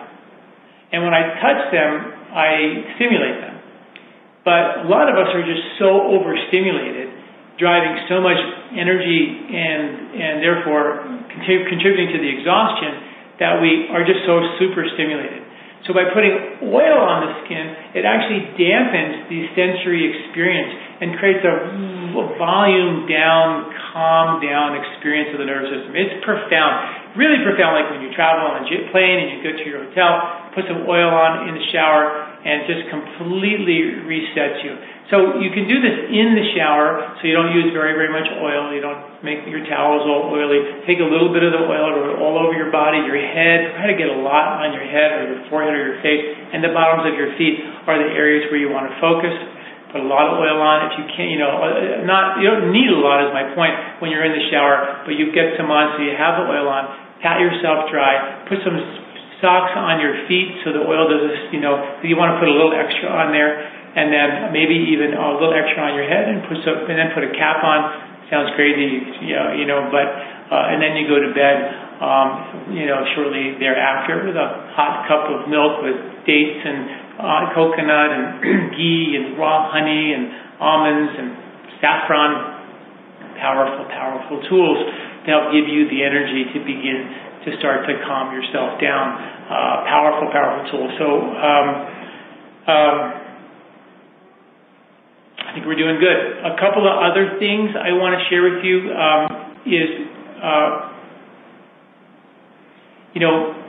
And 0.95 1.03
when 1.03 1.11
I 1.11 1.43
touch 1.43 1.63
them, 1.75 1.91
I 2.31 2.49
stimulate 2.97 3.39
them. 3.43 3.57
But 4.47 4.87
a 4.87 4.89
lot 4.91 5.11
of 5.11 5.19
us 5.19 5.31
are 5.35 5.43
just 5.43 5.79
so 5.79 6.07
overstimulated, 6.15 7.11
driving 7.59 7.95
so 8.07 8.23
much 8.23 8.39
energy 8.75 9.21
and, 9.55 9.83
and 10.15 10.35
therefore 10.43 11.03
contributing 11.47 12.15
to 12.15 12.19
the 12.19 12.31
exhaustion 12.31 13.39
that 13.39 13.59
we 13.59 13.91
are 13.91 14.07
just 14.07 14.23
so 14.27 14.39
super 14.59 14.87
stimulated. 14.95 15.43
So 15.87 15.91
by 15.91 16.07
putting 16.15 16.63
oil 16.71 16.99
on 17.03 17.27
the 17.27 17.33
skin, 17.43 17.99
it 17.99 18.07
actually 18.07 18.55
dampens 18.55 19.27
the 19.27 19.51
sensory 19.59 20.15
experience 20.15 20.92
and 21.03 21.19
creates 21.19 21.43
a 21.43 21.55
volume 22.39 23.11
down, 23.11 23.75
calm 23.91 24.39
down 24.39 24.79
experience 24.79 25.35
of 25.35 25.43
the 25.43 25.49
nervous 25.49 25.75
system. 25.75 25.99
It's 25.99 26.23
profound, 26.23 27.19
really 27.19 27.43
profound, 27.43 27.75
like 27.75 27.91
when 27.91 28.07
you 28.07 28.15
travel 28.15 28.47
on 28.47 28.63
a 28.63 28.65
jet 28.71 28.87
plane 28.95 29.19
and 29.19 29.29
you 29.35 29.39
go 29.43 29.51
to 29.51 29.65
your 29.67 29.83
hotel, 29.91 30.55
put 30.55 30.63
some 30.71 30.87
oil 30.87 31.11
on 31.11 31.51
in 31.51 31.59
the 31.59 31.67
shower, 31.75 32.31
and 32.47 32.67
just 32.71 32.87
completely 32.87 34.03
resets 34.07 34.63
you. 34.63 34.79
So 35.11 35.43
you 35.43 35.51
can 35.51 35.67
do 35.67 35.83
this 35.83 36.07
in 36.11 36.39
the 36.39 36.47
shower, 36.55 37.19
so 37.19 37.27
you 37.27 37.35
don't 37.35 37.51
use 37.51 37.75
very, 37.75 37.99
very 37.99 38.11
much 38.11 38.27
oil. 38.39 38.71
You 38.71 38.81
don't 38.81 39.03
make 39.27 39.43
your 39.51 39.67
towels 39.67 40.07
all 40.07 40.31
oily. 40.31 40.87
Take 40.87 41.03
a 41.03 41.09
little 41.09 41.35
bit 41.35 41.43
of 41.43 41.51
the 41.51 41.63
oil 41.67 42.19
all 42.23 42.39
over 42.39 42.55
your 42.55 42.71
body, 42.71 43.03
your 43.03 43.19
head. 43.19 43.75
Try 43.75 43.91
to 43.91 43.99
get 43.99 44.07
a 44.07 44.19
lot 44.23 44.63
on 44.63 44.71
your 44.71 44.87
head 44.87 45.19
or 45.19 45.35
your 45.35 45.43
forehead 45.51 45.75
or 45.75 45.83
your 45.83 46.01
face, 46.01 46.23
and 46.55 46.63
the 46.63 46.71
bottoms 46.71 47.11
of 47.11 47.19
your 47.19 47.35
feet 47.35 47.59
are 47.91 47.99
the 47.99 48.15
areas 48.15 48.47
where 48.55 48.63
you 48.63 48.71
want 48.71 48.87
to 48.87 48.95
focus. 49.03 49.35
Put 49.93 50.01
a 50.01 50.09
lot 50.09 50.33
of 50.33 50.41
oil 50.41 50.57
on. 50.57 50.89
If 50.89 50.97
you 50.97 51.07
can't, 51.13 51.29
you 51.29 51.37
know, 51.37 51.53
uh, 51.53 52.09
not 52.09 52.41
you 52.41 52.49
don't 52.49 52.73
need 52.73 52.89
a 52.89 52.97
lot 52.97 53.21
is 53.29 53.31
my 53.37 53.53
point 53.53 53.77
when 54.01 54.09
you're 54.09 54.25
in 54.25 54.33
the 54.33 54.49
shower, 54.49 55.05
but 55.05 55.21
you 55.21 55.29
get 55.37 55.53
some 55.61 55.69
on 55.69 55.95
so 55.95 56.03
you 56.03 56.17
have 56.17 56.41
the 56.41 56.49
oil 56.49 56.65
on. 56.65 56.89
Pat 57.21 57.39
yourself 57.39 57.93
dry. 57.93 58.43
Put 58.49 58.65
some 58.65 58.75
socks 59.45 59.77
on 59.77 60.01
your 60.01 60.25
feet 60.31 60.65
so 60.65 60.73
the 60.73 60.81
oil 60.81 61.11
doesn't, 61.11 61.53
you 61.53 61.61
know, 61.61 62.01
you 62.07 62.17
want 62.17 62.33
to 62.33 62.39
put 62.39 62.49
a 62.49 62.55
little 62.55 62.73
extra 62.73 63.11
on 63.11 63.35
there, 63.35 63.59
and 63.93 64.09
then 64.09 64.55
maybe 64.55 64.75
even 64.97 65.13
a 65.13 65.37
little 65.37 65.53
extra 65.53 65.83
on 65.83 65.93
your 65.99 66.09
head, 66.09 66.31
and 66.31 66.47
put 66.49 66.63
some, 66.65 66.89
and 66.89 66.97
then 66.97 67.13
put 67.13 67.27
a 67.27 67.33
cap 67.37 67.61
on. 67.61 68.09
Sounds 68.33 68.49
crazy, 68.57 69.05
you 69.29 69.37
know, 69.37 69.53
you 69.53 69.69
know, 69.69 69.93
but 69.93 70.09
uh, 70.09 70.73
and 70.73 70.81
then 70.81 70.97
you 70.97 71.05
go 71.05 71.21
to 71.21 71.37
bed, 71.37 71.57
um, 72.01 72.73
you 72.73 72.89
know, 72.89 73.05
shortly 73.13 73.61
thereafter 73.61 74.25
with 74.25 74.37
a 74.41 74.73
hot 74.73 75.05
cup 75.05 75.29
of 75.29 75.53
milk 75.53 75.85
with 75.85 75.97
dates 76.25 76.61
and 76.65 77.02
uh, 77.23 77.55
coconut 77.55 78.11
and 78.11 78.27
ghee 78.77 79.15
and 79.15 79.39
raw 79.39 79.71
honey 79.71 80.13
and 80.13 80.59
almonds 80.59 81.15
and 81.15 81.29
saffron. 81.79 82.61
Powerful, 83.39 83.87
powerful 83.91 84.39
tools 84.51 84.79
to 85.25 85.29
help 85.31 85.55
give 85.55 85.67
you 85.67 85.87
the 85.91 86.03
energy 86.03 86.47
to 86.55 86.59
begin 86.63 87.01
to 87.47 87.59
start 87.59 87.87
to 87.87 87.95
calm 88.07 88.35
yourself 88.35 88.79
down. 88.79 89.19
Uh, 89.51 89.87
powerful, 89.87 90.31
powerful 90.31 90.67
tool. 90.71 90.87
So 90.99 91.07
um, 91.07 91.69
um, 92.67 92.97
I 95.43 95.51
think 95.55 95.67
we're 95.67 95.79
doing 95.79 95.99
good. 95.99 96.39
A 96.47 96.55
couple 96.59 96.87
of 96.87 96.95
other 97.03 97.39
things 97.39 97.71
I 97.75 97.93
want 97.99 98.15
to 98.15 98.23
share 98.31 98.43
with 98.47 98.63
you 98.63 98.95
um, 98.95 99.23
is, 99.67 99.91
uh, 100.39 100.71
you 103.15 103.21
know, 103.21 103.62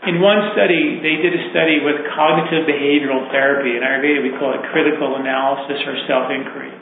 in 0.00 0.16
one 0.24 0.56
study, 0.56 0.96
they 1.04 1.20
did 1.20 1.36
a 1.36 1.42
study 1.52 1.84
with 1.84 2.08
cognitive 2.16 2.64
behavioral 2.64 3.28
therapy. 3.28 3.76
In 3.76 3.84
Ayurveda, 3.84 4.24
we 4.24 4.32
call 4.40 4.56
it 4.56 4.64
critical 4.72 5.20
analysis 5.20 5.76
or 5.84 5.92
self-inquiry. 6.08 6.72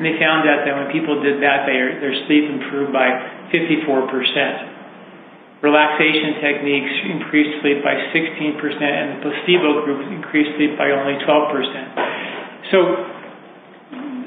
And 0.00 0.02
they 0.08 0.16
found 0.16 0.48
out 0.48 0.64
that 0.64 0.72
when 0.72 0.88
people 0.88 1.20
did 1.20 1.44
that, 1.44 1.68
they, 1.68 1.76
their 2.00 2.16
sleep 2.24 2.48
improved 2.48 2.96
by 2.96 3.12
54 3.52 4.08
percent. 4.08 4.72
Relaxation 5.60 6.42
techniques 6.42 6.90
increased 7.12 7.62
sleep 7.62 7.86
by 7.86 7.94
16%, 8.10 8.26
and 8.82 9.06
the 9.14 9.30
placebo 9.30 9.86
group 9.86 10.02
increased 10.10 10.58
sleep 10.58 10.74
by 10.74 10.90
only 10.90 11.14
12%. 11.22 12.74
So, 12.74 12.78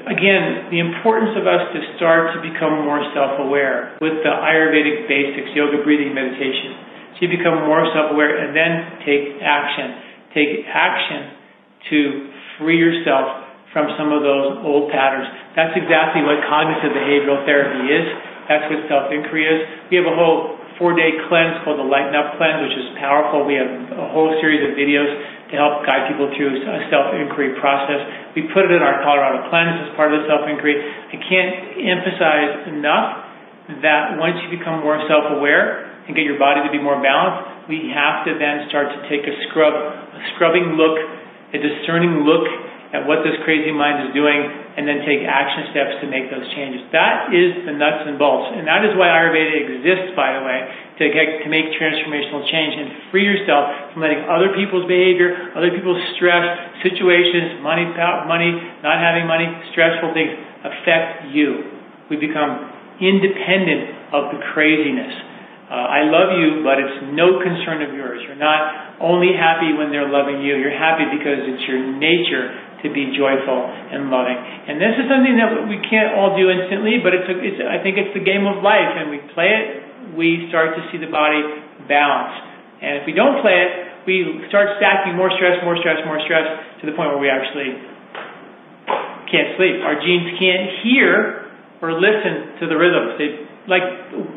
again, 0.08 0.72
the 0.72 0.80
importance 0.80 1.36
of 1.36 1.44
us 1.44 1.76
to 1.76 1.80
start 2.00 2.32
to 2.32 2.40
become 2.40 2.88
more 2.88 3.04
self 3.12 3.36
aware 3.42 3.98
with 4.00 4.22
the 4.24 4.32
Ayurvedic 4.32 5.10
basics, 5.10 5.52
yoga, 5.52 5.84
breathing, 5.84 6.14
meditation. 6.16 6.95
You 7.20 7.32
become 7.32 7.64
more 7.64 7.84
self 7.96 8.12
aware 8.12 8.36
and 8.36 8.52
then 8.52 9.00
take 9.04 9.40
action. 9.40 10.04
Take 10.36 10.68
action 10.68 11.32
to 11.88 11.98
free 12.60 12.76
yourself 12.76 13.46
from 13.72 13.92
some 13.96 14.12
of 14.12 14.20
those 14.20 14.60
old 14.64 14.92
patterns. 14.92 15.28
That's 15.56 15.72
exactly 15.76 16.24
what 16.24 16.40
cognitive 16.48 16.92
behavioral 16.92 17.44
therapy 17.48 17.88
is. 17.88 18.06
That's 18.48 18.68
what 18.68 18.84
self 18.88 19.12
inquiry 19.12 19.48
is. 19.48 19.60
We 19.88 19.96
have 19.96 20.08
a 20.08 20.16
whole 20.16 20.56
four 20.76 20.92
day 20.92 21.16
cleanse 21.28 21.64
called 21.64 21.80
the 21.80 21.88
Lighten 21.88 22.12
Up 22.12 22.36
Cleanse, 22.36 22.68
which 22.68 22.76
is 22.76 22.88
powerful. 23.00 23.48
We 23.48 23.56
have 23.56 23.68
a 23.96 24.08
whole 24.12 24.36
series 24.44 24.60
of 24.64 24.76
videos 24.76 25.08
to 25.48 25.54
help 25.56 25.88
guide 25.88 26.12
people 26.12 26.28
through 26.36 26.52
a 26.52 26.84
self 26.92 27.16
inquiry 27.16 27.56
process. 27.56 28.00
We 28.36 28.44
put 28.52 28.68
it 28.68 28.76
in 28.76 28.84
our 28.84 29.00
Colorado 29.00 29.48
Cleanse 29.48 29.88
as 29.88 29.90
part 29.96 30.12
of 30.12 30.20
the 30.20 30.28
self 30.28 30.44
inquiry. 30.44 30.76
I 30.76 31.16
can't 31.16 31.80
emphasize 31.80 32.76
enough 32.76 33.24
that 33.82 34.20
once 34.20 34.38
you 34.44 34.52
become 34.52 34.84
more 34.84 35.00
self-aware 35.10 35.95
and 36.06 36.14
get 36.14 36.24
your 36.24 36.38
body 36.38 36.62
to 36.62 36.70
be 36.70 36.78
more 36.78 36.98
balanced, 37.02 37.68
we 37.68 37.90
have 37.90 38.22
to 38.26 38.38
then 38.38 38.70
start 38.70 38.94
to 38.94 39.00
take 39.10 39.26
a 39.26 39.34
scrub, 39.50 39.74
a 39.74 40.20
scrubbing 40.34 40.78
look, 40.78 40.96
a 41.54 41.58
discerning 41.58 42.22
look 42.22 42.46
at 42.94 43.02
what 43.02 43.26
this 43.26 43.34
crazy 43.42 43.74
mind 43.74 44.06
is 44.06 44.14
doing, 44.14 44.46
and 44.78 44.86
then 44.86 45.02
take 45.02 45.26
action 45.26 45.66
steps 45.74 45.98
to 45.98 46.06
make 46.06 46.30
those 46.30 46.46
changes. 46.54 46.86
That 46.94 47.34
is 47.34 47.66
the 47.66 47.74
nuts 47.74 48.06
and 48.06 48.14
bolts, 48.14 48.54
and 48.54 48.62
that 48.70 48.86
is 48.86 48.94
why 48.94 49.10
Ayurveda 49.10 49.58
exists, 49.58 50.14
by 50.14 50.38
the 50.38 50.42
way, 50.46 50.58
to 51.02 51.04
get, 51.10 51.42
to 51.42 51.48
make 51.50 51.74
transformational 51.74 52.46
change 52.46 52.78
and 52.78 53.10
free 53.10 53.26
yourself 53.26 53.90
from 53.90 54.06
letting 54.06 54.22
other 54.30 54.54
people's 54.54 54.86
behavior, 54.86 55.50
other 55.58 55.74
people's 55.74 55.98
stress, 56.14 56.46
situations, 56.86 57.58
money, 57.58 57.90
money, 58.30 58.54
not 58.86 59.02
having 59.02 59.26
money, 59.26 59.50
stressful 59.74 60.14
things 60.14 60.38
affect 60.62 61.34
you. 61.34 61.66
We 62.06 62.16
become 62.22 62.70
independent 63.02 64.14
of 64.14 64.30
the 64.30 64.40
craziness. 64.54 65.35
Uh, 65.66 65.74
I 65.74 66.06
love 66.06 66.30
you, 66.38 66.62
but 66.62 66.78
it's 66.78 67.10
no 67.18 67.42
concern 67.42 67.82
of 67.82 67.90
yours. 67.90 68.22
You're 68.22 68.38
not 68.38 69.02
only 69.02 69.34
happy 69.34 69.74
when 69.74 69.90
they're 69.90 70.06
loving 70.06 70.38
you. 70.38 70.54
You're 70.54 70.78
happy 70.78 71.10
because 71.10 71.42
it's 71.42 71.66
your 71.66 71.82
nature 71.82 72.54
to 72.86 72.88
be 72.94 73.10
joyful 73.18 73.66
and 73.66 74.06
loving. 74.06 74.38
And 74.38 74.78
this 74.78 74.94
is 74.94 75.10
something 75.10 75.34
that 75.42 75.66
we 75.66 75.82
can't 75.90 76.14
all 76.14 76.38
do 76.38 76.54
instantly, 76.54 77.02
but 77.02 77.18
it's, 77.18 77.26
a, 77.26 77.34
it's 77.42 77.58
I 77.66 77.82
think 77.82 77.98
it's 77.98 78.14
the 78.14 78.22
game 78.22 78.46
of 78.46 78.62
life, 78.62 78.94
and 78.94 79.10
we 79.10 79.18
play 79.34 79.50
it, 79.50 79.66
we 80.14 80.46
start 80.54 80.78
to 80.78 80.82
see 80.94 81.02
the 81.02 81.10
body 81.10 81.42
balance. 81.90 82.34
And 82.78 83.02
if 83.02 83.04
we 83.10 83.12
don't 83.16 83.42
play 83.42 83.58
it, 83.58 83.70
we 84.06 84.46
start 84.46 84.78
stacking 84.78 85.18
more 85.18 85.34
stress, 85.34 85.58
more 85.66 85.74
stress, 85.82 85.98
more 86.06 86.22
stress 86.22 86.46
to 86.78 86.86
the 86.86 86.94
point 86.94 87.10
where 87.10 87.18
we 87.18 87.26
actually 87.26 87.74
can't 89.26 89.58
sleep. 89.58 89.82
Our 89.82 89.98
genes 89.98 90.38
can't 90.38 90.86
hear 90.86 91.50
or 91.82 91.98
listen 91.98 92.62
to 92.62 92.70
the 92.70 92.78
rhythms. 92.78 93.18
They 93.18 93.30
like 93.66 93.82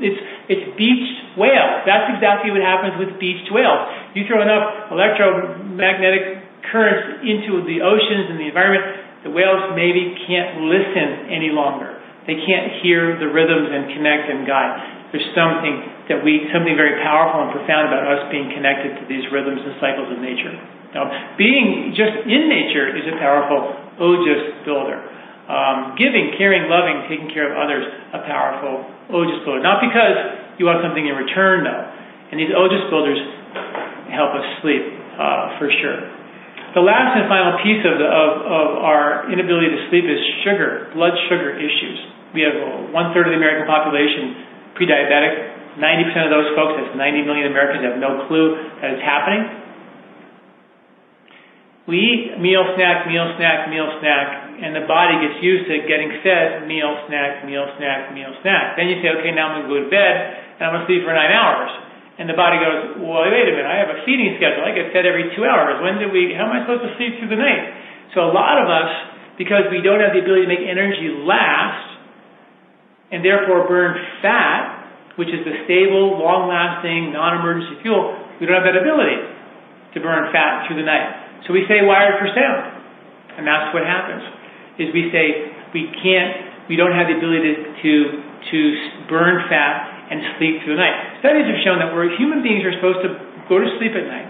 it's 0.02 0.18
it's 0.50 0.66
beached 0.76 1.38
whale. 1.38 1.86
That's 1.86 2.10
exactly 2.18 2.50
what 2.50 2.66
happens 2.66 2.98
with 2.98 3.22
beached 3.22 3.54
whales. 3.54 3.86
You 4.18 4.26
throw 4.26 4.42
enough 4.42 4.92
electromagnetic 4.92 6.66
currents 6.74 7.22
into 7.22 7.64
the 7.64 7.86
oceans 7.86 8.34
and 8.34 8.38
the 8.42 8.50
environment, 8.50 9.24
the 9.24 9.32
whales 9.32 9.78
maybe 9.78 10.18
can't 10.26 10.66
listen 10.66 11.30
any 11.30 11.54
longer. 11.54 11.96
They 12.26 12.38
can't 12.46 12.82
hear 12.82 13.18
the 13.18 13.30
rhythms 13.30 13.70
and 13.70 13.94
connect 13.94 14.26
and 14.30 14.46
guide. 14.46 15.10
There's 15.10 15.26
something 15.34 16.06
that 16.10 16.22
we, 16.22 16.46
something 16.54 16.78
very 16.78 17.02
powerful 17.02 17.42
and 17.46 17.50
profound 17.54 17.90
about 17.90 18.06
us 18.06 18.22
being 18.30 18.54
connected 18.54 19.02
to 19.02 19.04
these 19.10 19.26
rhythms 19.34 19.62
and 19.66 19.74
cycles 19.82 20.10
of 20.14 20.22
nature. 20.22 20.54
Now, 20.94 21.10
being 21.38 21.94
just 21.98 22.26
in 22.26 22.50
nature 22.50 22.94
is 22.94 23.06
a 23.10 23.18
powerful 23.18 23.74
ojas 23.98 24.66
builder. 24.66 25.02
Um, 25.50 25.98
giving, 25.98 26.38
caring, 26.38 26.70
loving, 26.70 27.10
taking 27.10 27.34
care 27.34 27.50
of 27.50 27.58
others, 27.58 27.86
a 28.14 28.22
powerful 28.30 28.86
ojas 29.10 29.42
builder. 29.46 29.62
Not 29.62 29.82
because 29.82 30.18
you 30.62 30.66
want 30.66 30.82
something 30.86 31.04
in 31.04 31.16
return, 31.18 31.66
though. 31.66 31.86
And 32.32 32.38
these 32.38 32.54
ojas 32.54 32.86
builders 32.94 33.18
help 34.14 34.34
us 34.38 34.46
sleep, 34.62 34.86
uh, 35.18 35.58
for 35.58 35.70
sure. 35.70 36.00
The 36.78 36.86
last 36.86 37.18
and 37.18 37.26
final 37.26 37.58
piece 37.66 37.82
of, 37.82 37.98
the, 37.98 38.06
of, 38.06 38.30
of 38.46 38.68
our 38.86 39.26
inability 39.34 39.74
to 39.74 39.80
sleep 39.90 40.06
is 40.06 40.22
sugar, 40.46 40.94
blood 40.94 41.18
sugar 41.26 41.58
issues. 41.58 41.98
We 42.30 42.46
have 42.46 42.54
one 42.94 43.10
third 43.10 43.26
of 43.26 43.34
the 43.34 43.42
American 43.42 43.66
population 43.66 44.78
pre-diabetic. 44.78 45.82
90% 45.82 46.30
of 46.30 46.32
those 46.34 46.50
folks, 46.54 46.78
that's 46.78 46.94
90 46.94 47.26
million 47.26 47.50
Americans, 47.50 47.82
have 47.90 47.98
no 47.98 48.30
clue 48.30 48.54
that 48.86 48.94
it's 48.94 49.02
happening. 49.02 49.69
We 51.90 51.98
eat 51.98 52.38
meal, 52.38 52.62
snack, 52.78 53.10
meal, 53.10 53.34
snack, 53.42 53.66
meal, 53.74 53.90
snack, 53.98 54.54
and 54.62 54.78
the 54.78 54.86
body 54.86 55.18
gets 55.26 55.42
used 55.42 55.66
to 55.74 55.82
getting 55.90 56.22
fed 56.22 56.70
meal, 56.70 56.94
snack, 57.10 57.42
meal, 57.50 57.66
snack, 57.82 58.14
meal, 58.14 58.30
snack. 58.46 58.78
Then 58.78 58.94
you 58.94 59.02
say, 59.02 59.10
okay, 59.18 59.34
now 59.34 59.50
I'm 59.50 59.66
going 59.66 59.66
to 59.66 59.72
go 59.74 59.80
to 59.82 59.90
bed 59.90 60.14
and 60.62 60.70
I'm 60.70 60.72
going 60.78 60.86
to 60.86 60.88
sleep 60.88 61.02
for 61.02 61.18
nine 61.18 61.34
hours. 61.34 61.74
And 62.22 62.30
the 62.30 62.38
body 62.38 62.62
goes, 62.62 63.00
well, 63.02 63.26
wait 63.26 63.48
a 63.48 63.56
minute, 63.58 63.66
I 63.66 63.82
have 63.82 63.90
a 63.90 64.06
feeding 64.06 64.38
schedule. 64.38 64.62
I 64.62 64.76
get 64.76 64.94
fed 64.94 65.10
every 65.10 65.34
two 65.34 65.48
hours. 65.50 65.82
When 65.82 65.98
do 65.98 66.14
we, 66.14 66.36
how 66.38 66.52
am 66.52 66.54
I 66.54 66.68
supposed 66.68 66.86
to 66.86 66.94
sleep 67.00 67.18
through 67.18 67.32
the 67.32 67.42
night? 67.42 67.64
So 68.14 68.28
a 68.28 68.34
lot 68.36 68.60
of 68.60 68.68
us, 68.68 68.92
because 69.40 69.72
we 69.72 69.80
don't 69.80 70.04
have 70.04 70.12
the 70.12 70.22
ability 70.22 70.46
to 70.46 70.52
make 70.52 70.62
energy 70.68 71.10
last, 71.26 71.90
and 73.10 73.24
therefore 73.24 73.66
burn 73.66 73.96
fat, 74.22 75.16
which 75.16 75.32
is 75.32 75.42
the 75.48 75.64
stable, 75.64 76.20
long-lasting, 76.20 77.16
non-emergency 77.16 77.82
fuel, 77.82 78.20
we 78.38 78.46
don't 78.46 78.60
have 78.60 78.68
that 78.68 78.78
ability 78.78 79.18
to 79.96 79.98
burn 80.04 80.28
fat 80.36 80.68
through 80.68 80.78
the 80.78 80.86
night. 80.86 81.29
So 81.48 81.54
we 81.54 81.64
stay 81.68 81.86
wired 81.86 82.20
for 82.20 82.28
sound. 82.32 82.80
And 83.40 83.48
that's 83.48 83.72
what 83.72 83.88
happens, 83.88 84.24
is 84.82 84.92
we 84.92 85.08
say 85.16 85.54
we 85.72 85.88
can't, 86.04 86.68
we 86.68 86.76
don't 86.76 86.92
have 86.92 87.08
the 87.08 87.16
ability 87.16 87.56
to, 87.56 87.62
to, 87.84 87.94
to 88.52 88.60
burn 89.08 89.48
fat 89.48 90.12
and 90.12 90.20
sleep 90.36 90.60
through 90.66 90.76
the 90.76 90.84
night. 90.84 91.24
Studies 91.24 91.48
have 91.48 91.60
shown 91.64 91.80
that 91.80 91.96
we're 91.96 92.12
human 92.20 92.44
beings 92.44 92.66
are 92.68 92.76
supposed 92.76 93.06
to 93.06 93.16
go 93.48 93.64
to 93.64 93.68
sleep 93.80 93.96
at 93.96 94.06
night 94.10 94.28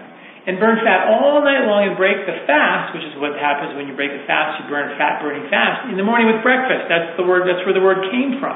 and 0.47 0.57
burn 0.57 0.79
fat 0.85 1.09
all 1.09 1.43
night 1.43 1.67
long 1.67 1.85
and 1.85 1.93
break 1.99 2.25
the 2.25 2.45
fast, 2.47 2.95
which 2.95 3.03
is 3.03 3.13
what 3.19 3.35
happens 3.35 3.75
when 3.75 3.89
you 3.89 3.95
break 3.97 4.13
the 4.13 4.23
fast, 4.29 4.61
you 4.61 4.65
burn 4.71 4.93
fat 4.95 5.19
burning 5.19 5.45
fast 5.51 5.89
in 5.91 5.97
the 5.99 6.05
morning 6.05 6.29
with 6.29 6.39
breakfast. 6.41 6.87
That's 6.87 7.17
the 7.19 7.25
word 7.27 7.45
that's 7.49 7.61
where 7.67 7.75
the 7.75 7.83
word 7.83 8.07
came 8.13 8.39
from. 8.39 8.55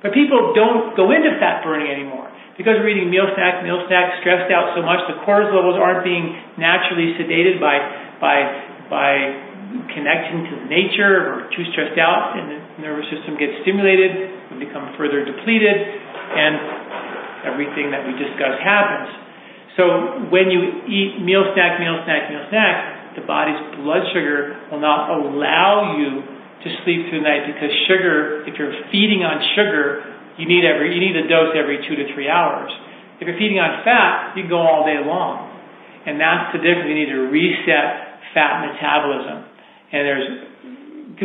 But 0.00 0.16
people 0.16 0.56
don't 0.56 0.96
go 0.96 1.12
into 1.12 1.36
fat 1.36 1.60
burning 1.64 1.92
anymore. 1.92 2.28
Because 2.56 2.76
we're 2.80 2.92
eating 2.92 3.08
meal 3.08 3.28
snack, 3.36 3.64
meal 3.64 3.80
snack, 3.88 4.20
stressed 4.20 4.52
out 4.52 4.76
so 4.76 4.84
much, 4.84 5.00
the 5.08 5.16
cortisol 5.24 5.60
levels 5.60 5.80
aren't 5.80 6.04
being 6.04 6.36
naturally 6.60 7.16
sedated 7.16 7.56
by 7.60 7.80
by 8.20 8.36
by 8.92 9.12
connecting 9.94 10.44
to 10.50 10.54
nature 10.66 11.30
or 11.30 11.46
too 11.54 11.62
stressed 11.70 11.96
out 11.96 12.34
and 12.34 12.50
the 12.50 12.58
nervous 12.82 13.06
system 13.06 13.38
gets 13.38 13.54
stimulated, 13.62 14.34
we 14.50 14.66
become 14.66 14.90
further 14.98 15.22
depleted, 15.22 15.78
and 15.78 17.46
everything 17.46 17.94
that 17.94 18.02
we 18.02 18.12
discuss 18.18 18.58
happens. 18.60 19.08
So 19.78 20.26
when 20.28 20.50
you 20.50 20.82
eat 20.90 21.22
meal 21.22 21.46
snack, 21.54 21.78
meal 21.78 22.02
snack, 22.02 22.28
meal 22.28 22.44
snack, 22.50 23.14
the 23.14 23.22
body's 23.22 23.58
blood 23.78 24.02
sugar 24.10 24.58
will 24.70 24.82
not 24.82 25.10
allow 25.10 25.96
you 25.96 26.26
to 26.60 26.68
sleep 26.84 27.08
through 27.08 27.24
the 27.24 27.28
night 27.28 27.48
because 27.48 27.72
sugar, 27.88 28.44
if 28.44 28.54
you're 28.60 28.74
feeding 28.92 29.24
on 29.24 29.40
sugar, 29.56 30.04
you 30.36 30.44
need 30.44 30.64
every 30.64 30.92
you 30.92 31.00
need 31.00 31.16
a 31.16 31.28
dose 31.28 31.56
every 31.56 31.80
two 31.88 31.96
to 31.96 32.04
three 32.12 32.28
hours. 32.28 32.68
If 33.20 33.28
you're 33.28 33.36
feeding 33.36 33.60
on 33.60 33.84
fat, 33.84 34.36
you 34.36 34.44
can 34.44 34.50
go 34.52 34.60
all 34.60 34.84
day 34.88 35.00
long. 35.00 35.52
And 36.08 36.16
that's 36.16 36.56
the 36.56 36.60
difference. 36.64 36.88
You 36.88 36.96
need 36.96 37.12
to 37.12 37.28
reset 37.28 38.32
fat 38.32 38.64
metabolism. 38.64 39.44
And 39.92 40.00
there's 40.08 40.28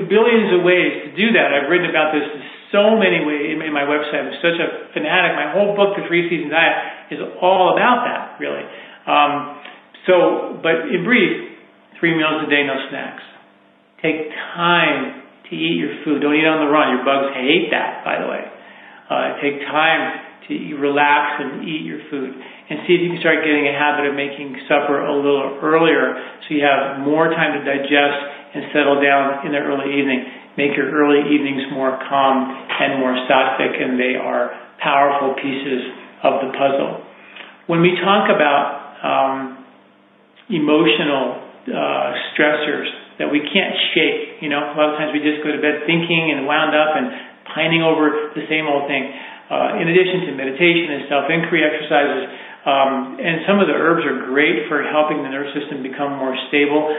billions 0.03 0.51
of 0.51 0.67
ways 0.67 1.07
to 1.07 1.09
do 1.15 1.31
that. 1.39 1.55
I've 1.55 1.71
written 1.71 1.87
about 1.87 2.11
this 2.11 2.27
so 2.75 2.99
many 2.99 3.23
ways 3.23 3.55
in 3.55 3.71
my 3.71 3.87
website. 3.87 4.27
I'm 4.27 4.35
such 4.43 4.59
a 4.59 4.91
fanatic. 4.91 5.39
My 5.39 5.55
whole 5.55 5.71
book, 5.79 5.95
The 5.95 6.03
Three 6.11 6.27
Seasons 6.27 6.51
Diet, 6.51 7.15
is 7.15 7.19
all 7.39 7.71
about 7.71 8.03
that, 8.03 8.35
really. 8.43 8.67
Um, 9.07 9.63
so, 10.03 10.59
but 10.59 10.91
in 10.91 11.07
brief, 11.07 11.55
three 11.99 12.11
meals 12.11 12.43
a 12.43 12.49
day, 12.49 12.67
no 12.67 12.75
snacks. 12.91 13.23
Take 14.03 14.27
time 14.59 15.23
to 15.49 15.51
eat 15.55 15.77
your 15.77 16.01
food. 16.03 16.21
Don't 16.21 16.35
eat 16.35 16.47
on 16.47 16.65
the 16.65 16.71
run. 16.71 16.95
Your 16.97 17.05
bugs 17.05 17.33
hate 17.37 17.69
that, 17.71 18.03
by 18.03 18.21
the 18.21 18.27
way. 18.27 18.43
Uh, 19.05 19.37
take 19.41 19.61
time 19.69 20.21
to 20.49 20.53
relax 20.77 21.41
and 21.41 21.65
eat 21.65 21.85
your 21.85 22.01
food. 22.09 22.33
And 22.33 22.81
see 22.89 22.97
if 22.97 23.01
you 23.05 23.13
can 23.13 23.21
start 23.21 23.45
getting 23.45 23.69
a 23.69 23.75
habit 23.77 24.09
of 24.09 24.17
making 24.17 24.57
supper 24.65 25.05
a 25.05 25.13
little 25.13 25.61
earlier 25.61 26.17
so 26.45 26.47
you 26.53 26.65
have 26.65 27.01
more 27.01 27.29
time 27.29 27.57
to 27.57 27.61
digest 27.61 28.19
and 28.57 28.73
settle 28.73 28.97
down 29.01 29.45
in 29.45 29.53
the 29.53 29.61
early 29.61 29.93
evening 29.93 30.45
make 30.57 30.75
your 30.75 30.87
early 30.91 31.35
evenings 31.35 31.63
more 31.71 31.99
calm 32.07 32.47
and 32.47 32.99
more 32.99 33.15
sattvic, 33.27 33.75
and 33.75 33.99
they 33.99 34.15
are 34.15 34.51
powerful 34.79 35.35
pieces 35.35 35.83
of 36.23 36.33
the 36.41 36.51
puzzle. 36.57 37.03
When 37.67 37.81
we 37.81 37.95
talk 37.99 38.31
about 38.31 38.65
um, 39.03 39.65
emotional 40.49 41.43
uh, 41.67 42.13
stressors 42.33 42.87
that 43.19 43.31
we 43.31 43.39
can't 43.39 43.75
shake, 43.95 44.43
you 44.43 44.51
know, 44.51 44.59
a 44.59 44.75
lot 44.75 44.91
of 44.91 44.97
times 44.99 45.15
we 45.15 45.23
just 45.23 45.39
go 45.39 45.51
to 45.51 45.61
bed 45.61 45.87
thinking 45.87 46.35
and 46.35 46.43
wound 46.43 46.75
up 46.75 46.99
and 46.99 47.07
pining 47.55 47.79
over 47.79 48.35
the 48.35 48.43
same 48.51 48.67
old 48.67 48.89
thing. 48.91 49.07
Uh, 49.45 49.77
in 49.77 49.87
addition 49.87 50.25
to 50.25 50.31
meditation 50.33 50.89
and 50.89 51.01
self-inquiry 51.07 51.61
exercises, 51.61 52.23
um, 52.65 53.21
and 53.21 53.45
some 53.45 53.61
of 53.61 53.69
the 53.69 53.77
herbs 53.77 54.01
are 54.03 54.25
great 54.25 54.65
for 54.65 54.81
helping 54.81 55.21
the 55.21 55.29
nervous 55.29 55.53
system 55.53 55.85
become 55.85 56.17
more 56.17 56.33
stable. 56.49 56.89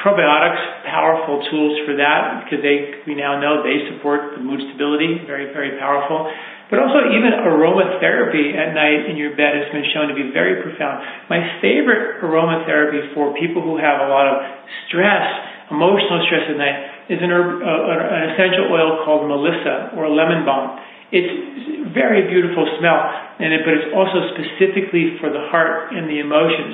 Probiotics, 0.00 0.88
powerful 0.88 1.44
tools 1.52 1.84
for 1.84 2.00
that 2.00 2.42
because 2.42 2.64
they, 2.64 3.04
we 3.04 3.12
now 3.12 3.36
know 3.36 3.60
they 3.60 3.92
support 3.92 4.32
the 4.32 4.40
mood 4.40 4.64
stability, 4.72 5.20
very, 5.28 5.52
very 5.52 5.76
powerful. 5.76 6.32
But 6.72 6.80
also 6.80 7.04
even 7.12 7.36
aromatherapy 7.36 8.56
at 8.56 8.72
night 8.72 9.04
in 9.12 9.20
your 9.20 9.36
bed 9.36 9.60
has 9.60 9.68
been 9.76 9.84
shown 9.92 10.08
to 10.08 10.16
be 10.16 10.32
very 10.32 10.64
profound. 10.64 11.04
My 11.28 11.60
favorite 11.60 12.24
aromatherapy 12.24 13.12
for 13.12 13.36
people 13.36 13.60
who 13.60 13.76
have 13.76 14.00
a 14.00 14.08
lot 14.08 14.24
of 14.24 14.40
stress, 14.88 15.20
emotional 15.68 16.24
stress 16.24 16.48
at 16.48 16.56
night, 16.56 17.12
is 17.12 17.20
an, 17.20 17.28
herb, 17.28 17.60
uh, 17.60 18.16
an 18.16 18.32
essential 18.32 18.72
oil 18.72 19.04
called 19.04 19.28
melissa 19.28 19.92
or 20.00 20.08
lemon 20.08 20.48
balm. 20.48 20.80
It's 21.12 21.92
very 21.92 22.24
beautiful 22.32 22.64
smell, 22.80 23.04
and 23.36 23.52
it, 23.52 23.68
but 23.68 23.76
it's 23.76 23.92
also 23.92 24.32
specifically 24.32 25.20
for 25.20 25.28
the 25.28 25.44
heart 25.52 25.92
and 25.92 26.08
the 26.08 26.24
emotions. 26.24 26.72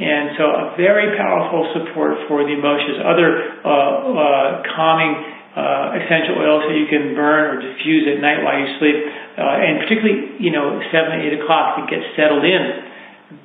And 0.00 0.40
so 0.40 0.44
a 0.48 0.64
very 0.80 1.20
powerful 1.20 1.68
support 1.76 2.16
for 2.32 2.48
the 2.48 2.56
emotions. 2.56 2.96
Other 2.96 3.60
uh, 3.60 3.68
uh, 3.68 4.48
calming 4.72 5.12
uh, 5.52 6.00
essential 6.02 6.34
oils 6.40 6.66
that 6.66 6.74
you 6.80 6.88
can 6.90 7.14
burn 7.14 7.54
or 7.54 7.56
diffuse 7.62 8.08
at 8.10 8.18
night 8.18 8.42
while 8.42 8.58
you 8.58 8.66
sleep 8.82 8.98
uh, 9.34 9.64
and 9.66 9.82
particularly, 9.82 10.38
you 10.38 10.54
know, 10.54 10.78
7, 10.78 10.94
8 10.94 11.42
o'clock, 11.42 11.82
it 11.82 11.90
gets 11.90 12.06
settled 12.14 12.46
in. 12.46 12.62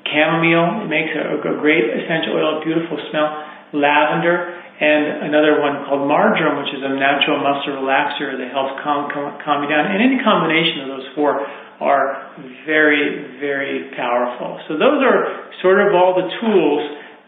Chamomile, 0.05 0.85
it 0.85 0.89
makes 0.89 1.11
a, 1.17 1.41
a 1.41 1.57
great 1.57 1.85
essential 1.89 2.37
oil, 2.37 2.61
beautiful 2.61 2.97
smell. 3.09 3.29
Lavender, 3.73 4.59
and 4.79 5.29
another 5.29 5.61
one 5.61 5.85
called 5.85 6.07
marjoram, 6.07 6.57
which 6.63 6.73
is 6.73 6.81
a 6.81 6.93
natural 6.97 7.37
muscle 7.37 7.77
relaxer 7.83 8.33
that 8.33 8.49
helps 8.49 8.79
calm, 8.81 9.11
calm, 9.11 9.37
calm 9.43 9.61
you 9.61 9.69
down. 9.69 9.91
And 9.91 10.01
any 10.01 10.17
combination 10.23 10.87
of 10.87 10.97
those 10.97 11.07
four 11.13 11.37
are 11.83 12.33
very, 12.65 13.37
very 13.43 13.91
powerful. 13.93 14.57
So 14.67 14.79
those 14.79 15.03
are 15.03 15.51
sort 15.61 15.83
of 15.83 15.93
all 15.93 16.15
the 16.15 16.27
tools 16.41 16.81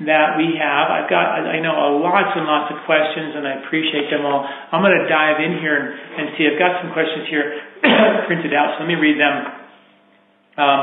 that 0.07 0.39
we 0.39 0.57
have. 0.57 0.89
I've 0.89 1.09
got, 1.11 1.45
I 1.45 1.61
know 1.61 2.01
lots 2.01 2.33
and 2.33 2.47
lots 2.47 2.73
of 2.73 2.81
questions 2.89 3.37
and 3.37 3.45
I 3.45 3.61
appreciate 3.61 4.09
them 4.09 4.25
all. 4.25 4.47
I'm 4.47 4.81
going 4.81 4.97
to 4.97 5.05
dive 5.05 5.43
in 5.43 5.61
here 5.61 5.77
and, 5.77 5.87
and 5.93 6.25
see. 6.39 6.47
I've 6.49 6.57
got 6.57 6.81
some 6.81 6.95
questions 6.95 7.29
here 7.29 7.70
printed 8.29 8.53
out, 8.53 8.77
so 8.77 8.85
let 8.85 8.89
me 8.89 8.95
read 8.95 9.17
them. 9.17 9.35
Um, 10.57 10.81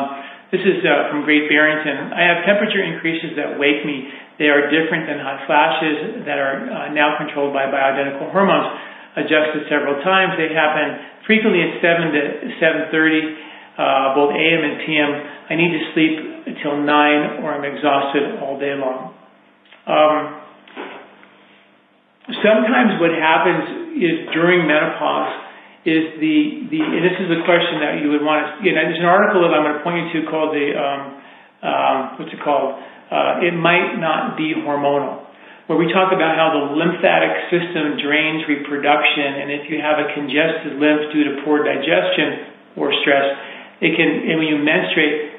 this 0.50 0.64
is 0.64 0.80
uh, 0.80 1.12
from 1.12 1.28
Great 1.28 1.46
Barrington. 1.46 2.10
I 2.10 2.24
have 2.24 2.42
temperature 2.48 2.80
increases 2.80 3.36
that 3.36 3.60
wake 3.60 3.84
me. 3.84 4.08
They 4.40 4.48
are 4.48 4.72
different 4.72 5.04
than 5.04 5.20
hot 5.20 5.44
flashes 5.44 6.24
that 6.24 6.40
are 6.40 6.56
uh, 6.64 6.88
now 6.96 7.20
controlled 7.20 7.52
by 7.52 7.68
bioidentical 7.68 8.32
hormones. 8.32 8.72
Adjusted 9.18 9.66
several 9.68 10.00
times. 10.00 10.38
They 10.38 10.48
happen 10.54 11.22
frequently 11.26 11.60
at 11.60 11.82
7 11.82 12.14
to 12.14 12.22
7:30 12.62 13.48
uh, 13.78 14.14
both 14.14 14.34
AM 14.34 14.62
and 14.66 14.74
PM. 14.82 15.10
I 15.50 15.54
need 15.54 15.70
to 15.70 15.82
sleep 15.94 16.16
until 16.50 16.82
9 16.82 17.44
or 17.44 17.54
I'm 17.54 17.64
exhausted 17.64 18.42
all 18.42 18.58
day 18.58 18.74
long. 18.74 19.14
Um, 19.86 20.20
sometimes 22.42 23.00
what 23.00 23.14
happens 23.14 23.94
is 23.96 24.28
during 24.34 24.66
menopause 24.66 25.47
is 25.86 26.18
the, 26.18 26.66
the 26.70 26.80
and 26.82 27.02
this 27.06 27.16
is 27.22 27.28
the 27.30 27.42
question 27.46 27.82
that 27.82 28.02
you 28.02 28.10
would 28.10 28.24
want 28.24 28.42
to, 28.42 28.50
you 28.66 28.74
know, 28.74 28.82
there's 28.82 28.98
an 28.98 29.06
article 29.06 29.46
that 29.46 29.54
I'm 29.54 29.62
going 29.62 29.78
to 29.78 29.84
point 29.86 30.10
you 30.10 30.22
to 30.22 30.30
called 30.30 30.50
the, 30.50 30.66
um, 30.74 31.00
um, 31.62 31.98
what's 32.18 32.34
it 32.34 32.42
called? 32.42 32.78
Uh, 33.08 33.46
it 33.46 33.54
might 33.54 33.96
not 33.96 34.36
be 34.36 34.52
hormonal 34.58 35.28
where 35.68 35.76
we 35.76 35.92
talk 35.92 36.16
about 36.16 36.32
how 36.32 36.48
the 36.56 36.64
lymphatic 36.80 37.52
system 37.52 38.00
drains 38.00 38.40
reproduction, 38.48 39.44
and 39.44 39.52
if 39.52 39.68
you 39.68 39.76
have 39.76 40.00
a 40.00 40.08
congested 40.16 40.80
lymph 40.80 41.12
due 41.12 41.28
to 41.28 41.44
poor 41.44 41.60
digestion 41.60 42.56
or 42.80 42.88
stress, 43.04 43.36
it 43.84 43.92
can, 43.92 44.08
and 44.32 44.40
when 44.40 44.48
you 44.48 44.56
menstruate 44.64 45.36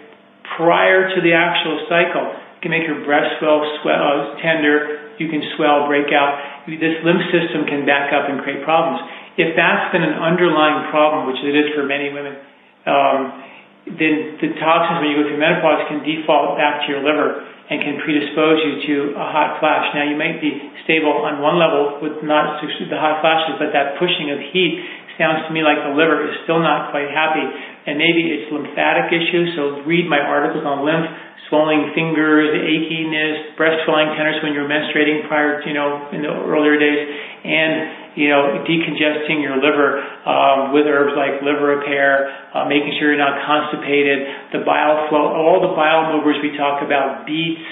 prior 0.54 1.10
to 1.18 1.20
the 1.26 1.34
actual 1.34 1.82
cycle, 1.90 2.30
it 2.30 2.62
can 2.62 2.70
make 2.70 2.86
your 2.86 3.02
breast 3.10 3.42
swell, 3.42 3.66
swell 3.82 3.98
uh, 3.98 4.38
tender. 4.38 5.10
You 5.18 5.28
can 5.34 5.44
swell, 5.58 5.90
break 5.90 6.14
out. 6.14 6.64
This 6.70 6.96
lymph 7.04 7.26
system 7.34 7.66
can 7.68 7.84
back 7.84 8.14
up 8.14 8.30
and 8.30 8.40
create 8.40 8.64
problems. 8.64 9.02
If 9.40 9.56
that's 9.56 9.96
been 9.96 10.04
an 10.04 10.20
underlying 10.20 10.92
problem, 10.92 11.32
which 11.32 11.40
it 11.40 11.56
is 11.56 11.72
for 11.72 11.88
many 11.88 12.12
women, 12.12 12.36
um, 12.84 13.20
then 13.88 14.36
the 14.44 14.52
toxins 14.60 15.00
when 15.00 15.16
you 15.16 15.24
go 15.24 15.32
through 15.32 15.40
menopause 15.40 15.88
can 15.88 16.04
default 16.04 16.60
back 16.60 16.84
to 16.84 16.88
your 16.92 17.00
liver 17.00 17.48
and 17.72 17.80
can 17.80 18.04
predispose 18.04 18.60
you 18.68 18.74
to 18.84 18.96
a 19.16 19.26
hot 19.32 19.64
flash. 19.64 19.96
Now 19.96 20.04
you 20.04 20.20
might 20.20 20.44
be 20.44 20.52
stable 20.84 21.24
on 21.24 21.40
one 21.40 21.56
level 21.56 22.04
with 22.04 22.20
not 22.26 22.60
the 22.60 23.00
hot 23.00 23.24
flashes, 23.24 23.56
but 23.62 23.72
that 23.72 23.96
pushing 23.96 24.34
of 24.34 24.44
heat 24.52 24.84
sounds 25.16 25.48
to 25.48 25.52
me 25.56 25.64
like 25.64 25.78
the 25.88 25.94
liver 25.96 26.26
is 26.28 26.36
still 26.44 26.60
not 26.60 26.92
quite 26.92 27.08
happy 27.12 27.44
and 27.88 27.96
maybe 27.96 28.36
it's 28.36 28.52
lymphatic 28.52 29.14
issues. 29.14 29.56
So 29.56 29.86
read 29.86 30.10
my 30.10 30.20
articles 30.20 30.66
on 30.66 30.84
lymph, 30.84 31.08
swelling 31.50 31.91
fingers, 31.97 32.54
achiness, 32.54 33.58
breast 33.58 33.82
swelling 33.86 34.14
tenderness 34.14 34.39
when 34.45 34.54
you're 34.54 34.70
menstruating 34.70 35.28
prior 35.28 35.62
to, 35.62 35.66
you 35.68 35.74
know, 35.74 36.10
in 36.14 36.22
the 36.22 36.30
earlier 36.30 36.78
days, 36.78 37.02
and, 37.43 38.14
you 38.16 38.30
know, 38.30 38.62
decongesting 38.64 39.41
your 39.41 39.58
liver 39.58 40.00
um, 40.30 40.72
with 40.72 40.86
herbs 40.86 41.18
like 41.18 41.41
liver 41.41 41.82
repair, 41.82 42.30
uh, 42.54 42.70
making 42.70 42.93
sure 43.02 43.10
you're 43.12 43.22
not 43.22 43.41
constipated, 43.43 44.54
the 44.54 44.62
bile 44.62 45.10
flow, 45.10 45.34
all 45.34 45.60
the 45.66 45.74
bile 45.74 46.14
movers 46.14 46.38
we 46.45 46.56
talk 46.56 46.86
about, 46.86 47.26
beets 47.26 47.66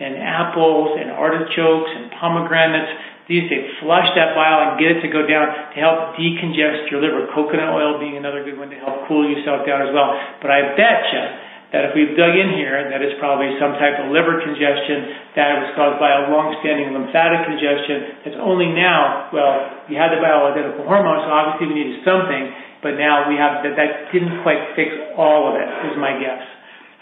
and 0.00 0.16
apples 0.16 0.96
and 0.98 1.12
artichokes 1.12 1.90
and 1.94 2.10
pomegranates, 2.18 2.90
these 3.28 3.46
say 3.46 3.62
flush 3.78 4.10
that 4.18 4.34
bile 4.34 4.74
and 4.74 4.80
get 4.82 4.90
it 4.90 5.06
to 5.06 5.10
go 5.12 5.22
down 5.22 5.70
to 5.70 5.78
help 5.78 6.18
decongest 6.18 6.90
your 6.90 6.98
liver. 6.98 7.30
Coconut 7.30 7.70
oil 7.70 8.00
being 8.02 8.18
another 8.18 8.42
good 8.42 8.58
one 8.58 8.74
to 8.74 8.78
help 8.82 9.06
cool 9.06 9.22
yourself 9.22 9.62
down 9.62 9.86
as 9.86 9.94
well. 9.94 10.18
But 10.42 10.50
I 10.50 10.74
bet 10.74 11.06
you 11.14 11.22
that 11.70 11.86
if 11.86 11.94
we've 11.94 12.18
dug 12.18 12.34
in 12.34 12.58
here, 12.58 12.74
that 12.90 12.98
it's 12.98 13.14
probably 13.22 13.54
some 13.62 13.78
type 13.78 13.94
of 14.02 14.10
liver 14.10 14.42
congestion 14.42 15.30
that 15.38 15.54
was 15.62 15.70
caused 15.78 16.02
by 16.02 16.10
a 16.10 16.20
long-standing 16.26 16.90
lymphatic 16.90 17.46
congestion 17.46 18.26
that's 18.26 18.40
only 18.42 18.74
now, 18.74 19.30
well, 19.30 19.86
you 19.86 19.94
had 19.94 20.10
the 20.10 20.18
bioidentical 20.18 20.82
hormone, 20.82 21.22
so 21.22 21.30
obviously 21.30 21.70
we 21.70 21.74
needed 21.78 22.02
something, 22.02 22.50
but 22.82 22.98
now 22.98 23.30
we 23.30 23.38
have 23.38 23.62
that 23.62 23.78
that 23.78 24.10
didn't 24.10 24.42
quite 24.42 24.74
fix 24.74 24.90
all 25.14 25.46
of 25.46 25.62
it, 25.62 25.68
is 25.90 25.94
my 25.94 26.18
guess. 26.18 26.42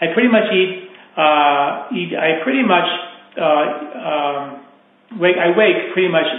I 0.05 0.13
pretty 0.13 0.29
much 0.29 0.45
eat, 0.53 0.93
uh, 1.17 1.89
eat 1.89 2.13
I 2.13 2.45
pretty 2.45 2.61
much 2.61 2.87
uh, 3.41 3.65
um, 4.05 4.43
wake, 5.17 5.37
I 5.41 5.49
wake 5.57 5.97
pretty 5.97 6.13
much 6.13 6.29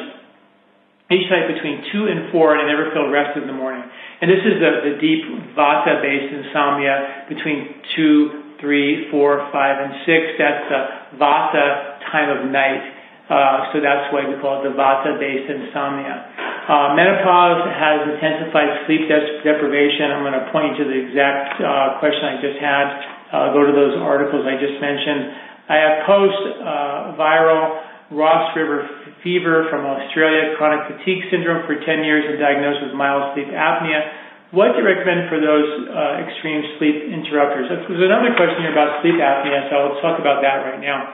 each 1.10 1.26
night 1.26 1.50
between 1.50 1.82
2 1.90 2.06
and 2.06 2.30
4, 2.30 2.54
and 2.54 2.58
I 2.62 2.66
never 2.70 2.94
feel 2.94 3.10
rested 3.10 3.42
in 3.42 3.50
the 3.50 3.58
morning. 3.58 3.82
And 4.20 4.28
this 4.28 4.44
is 4.44 4.60
the, 4.60 4.84
the 4.84 4.94
deep 5.00 5.24
vata-based 5.56 6.28
insomnia 6.28 7.24
between 7.28 7.80
2, 7.96 8.60
3, 8.60 9.10
4, 9.10 9.48
5, 9.48 9.84
and 9.84 9.92
6. 10.04 10.36
That's 10.36 10.64
the 10.68 10.80
vata 11.16 11.64
time 12.12 12.28
of 12.28 12.52
night. 12.52 12.84
Uh, 13.32 13.72
so 13.72 13.80
that's 13.80 14.12
why 14.12 14.28
we 14.28 14.36
call 14.44 14.60
it 14.60 14.68
the 14.68 14.76
vata-based 14.76 15.48
insomnia. 15.48 16.20
Uh, 16.68 16.92
menopause 16.92 17.64
has 17.72 18.04
intensified 18.12 18.84
sleep 18.84 19.08
deprivation. 19.08 20.12
I'm 20.12 20.20
going 20.20 20.36
to 20.36 20.52
point 20.52 20.76
to 20.76 20.84
the 20.84 20.98
exact 21.00 21.56
uh, 21.56 21.96
question 21.96 22.20
I 22.28 22.36
just 22.44 22.60
had. 22.60 22.86
Uh, 23.32 23.56
go 23.56 23.64
to 23.64 23.72
those 23.72 23.96
articles 24.04 24.44
I 24.44 24.60
just 24.60 24.76
mentioned. 24.82 25.32
I 25.70 25.76
have 25.80 25.94
post-viral 26.04 27.64
uh, 27.64 27.89
Ross 28.10 28.50
River 28.58 28.90
fever 29.22 29.70
from 29.70 29.86
Australia, 29.86 30.58
chronic 30.58 30.90
fatigue 30.90 31.30
syndrome 31.30 31.62
for 31.62 31.78
10 31.78 31.86
years 32.02 32.26
and 32.26 32.42
diagnosed 32.42 32.82
with 32.82 32.92
mild 32.98 33.38
sleep 33.38 33.46
apnea. 33.54 34.50
What 34.50 34.74
do 34.74 34.82
you 34.82 34.86
recommend 34.86 35.30
for 35.30 35.38
those 35.38 35.68
uh, 35.86 36.26
extreme 36.26 36.58
sleep 36.82 37.06
interrupters? 37.06 37.70
There's 37.70 38.02
another 38.02 38.34
question 38.34 38.66
here 38.66 38.74
about 38.74 38.98
sleep 38.98 39.14
apnea, 39.14 39.70
so 39.70 39.94
let's 39.94 40.02
talk 40.02 40.18
about 40.18 40.42
that 40.42 40.66
right 40.66 40.82
now. 40.82 41.06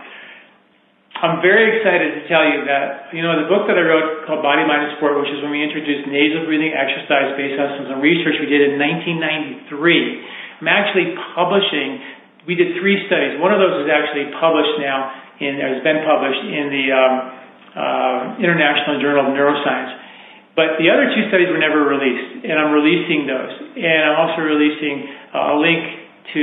I'm 1.16 1.40
very 1.44 1.76
excited 1.76 2.16
to 2.16 2.22
tell 2.28 2.44
you 2.44 2.64
that, 2.68 3.12
you 3.12 3.24
know, 3.24 3.40
the 3.40 3.48
book 3.48 3.68
that 3.68 3.76
I 3.76 3.84
wrote 3.84 4.28
called 4.28 4.44
Body, 4.44 4.64
Mind, 4.64 4.88
and 4.88 4.92
Sport, 5.00 5.16
which 5.20 5.32
is 5.32 5.40
when 5.40 5.52
we 5.52 5.64
introduced 5.64 6.04
nasal 6.08 6.44
breathing 6.44 6.76
exercise 6.76 7.32
based 7.36 7.56
on 7.56 7.88
some 7.88 8.00
research 8.04 8.36
we 8.40 8.48
did 8.48 8.72
in 8.72 8.76
1993. 8.76 10.60
I'm 10.60 10.68
actually 10.68 11.16
publishing, 11.36 12.04
we 12.44 12.56
did 12.56 12.76
three 12.80 13.04
studies. 13.08 13.40
One 13.40 13.52
of 13.52 13.60
those 13.60 13.84
is 13.84 13.88
actually 13.88 14.28
published 14.36 14.76
now 14.80 15.25
in, 15.40 15.60
has 15.60 15.84
been 15.84 16.00
published 16.04 16.44
in 16.48 16.66
the 16.72 16.84
um, 16.92 17.14
uh, 17.76 18.20
International 18.40 19.00
Journal 19.00 19.28
of 19.28 19.36
Neuroscience. 19.36 20.06
But 20.56 20.80
the 20.80 20.88
other 20.88 21.12
two 21.12 21.28
studies 21.28 21.52
were 21.52 21.60
never 21.60 21.84
released, 21.84 22.48
and 22.48 22.56
I'm 22.56 22.72
releasing 22.72 23.28
those. 23.28 23.52
And 23.76 24.00
I'm 24.08 24.16
also 24.24 24.40
releasing 24.40 25.04
uh, 25.36 25.52
a 25.52 25.56
link 25.60 25.82
to 26.32 26.42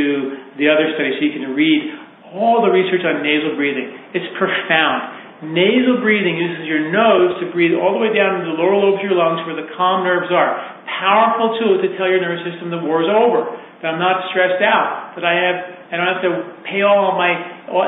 the 0.62 0.70
other 0.70 0.94
study 0.94 1.18
so 1.18 1.26
you 1.26 1.34
can 1.34 1.58
read 1.58 1.82
all 2.30 2.62
the 2.62 2.70
research 2.70 3.02
on 3.02 3.26
nasal 3.26 3.58
breathing. 3.58 3.90
It's 4.14 4.30
profound. 4.38 5.50
Nasal 5.50 6.00
breathing 6.00 6.38
uses 6.38 6.70
your 6.70 6.94
nose 6.94 7.42
to 7.42 7.50
breathe 7.52 7.74
all 7.74 7.98
the 7.98 8.02
way 8.02 8.14
down 8.14 8.40
into 8.40 8.54
the 8.54 8.58
lower 8.58 8.78
lobes 8.78 9.02
of 9.02 9.06
your 9.10 9.18
lungs 9.18 9.44
where 9.50 9.58
the 9.58 9.68
calm 9.76 10.06
nerves 10.06 10.30
are. 10.30 10.62
Powerful 10.88 11.58
tool 11.58 11.82
to 11.82 11.90
tell 11.98 12.08
your 12.08 12.22
nervous 12.22 12.46
system 12.48 12.70
the 12.70 12.80
war 12.80 13.04
is 13.04 13.10
over, 13.10 13.50
that 13.82 13.98
I'm 13.98 14.00
not 14.00 14.30
stressed 14.32 14.62
out, 14.62 15.18
that 15.18 15.26
I 15.26 15.36
have 15.36 15.58
I 15.92 16.00
don't 16.00 16.10
have 16.10 16.24
to 16.24 16.34
pay 16.68 16.82
all 16.86 17.16
my 17.20 17.32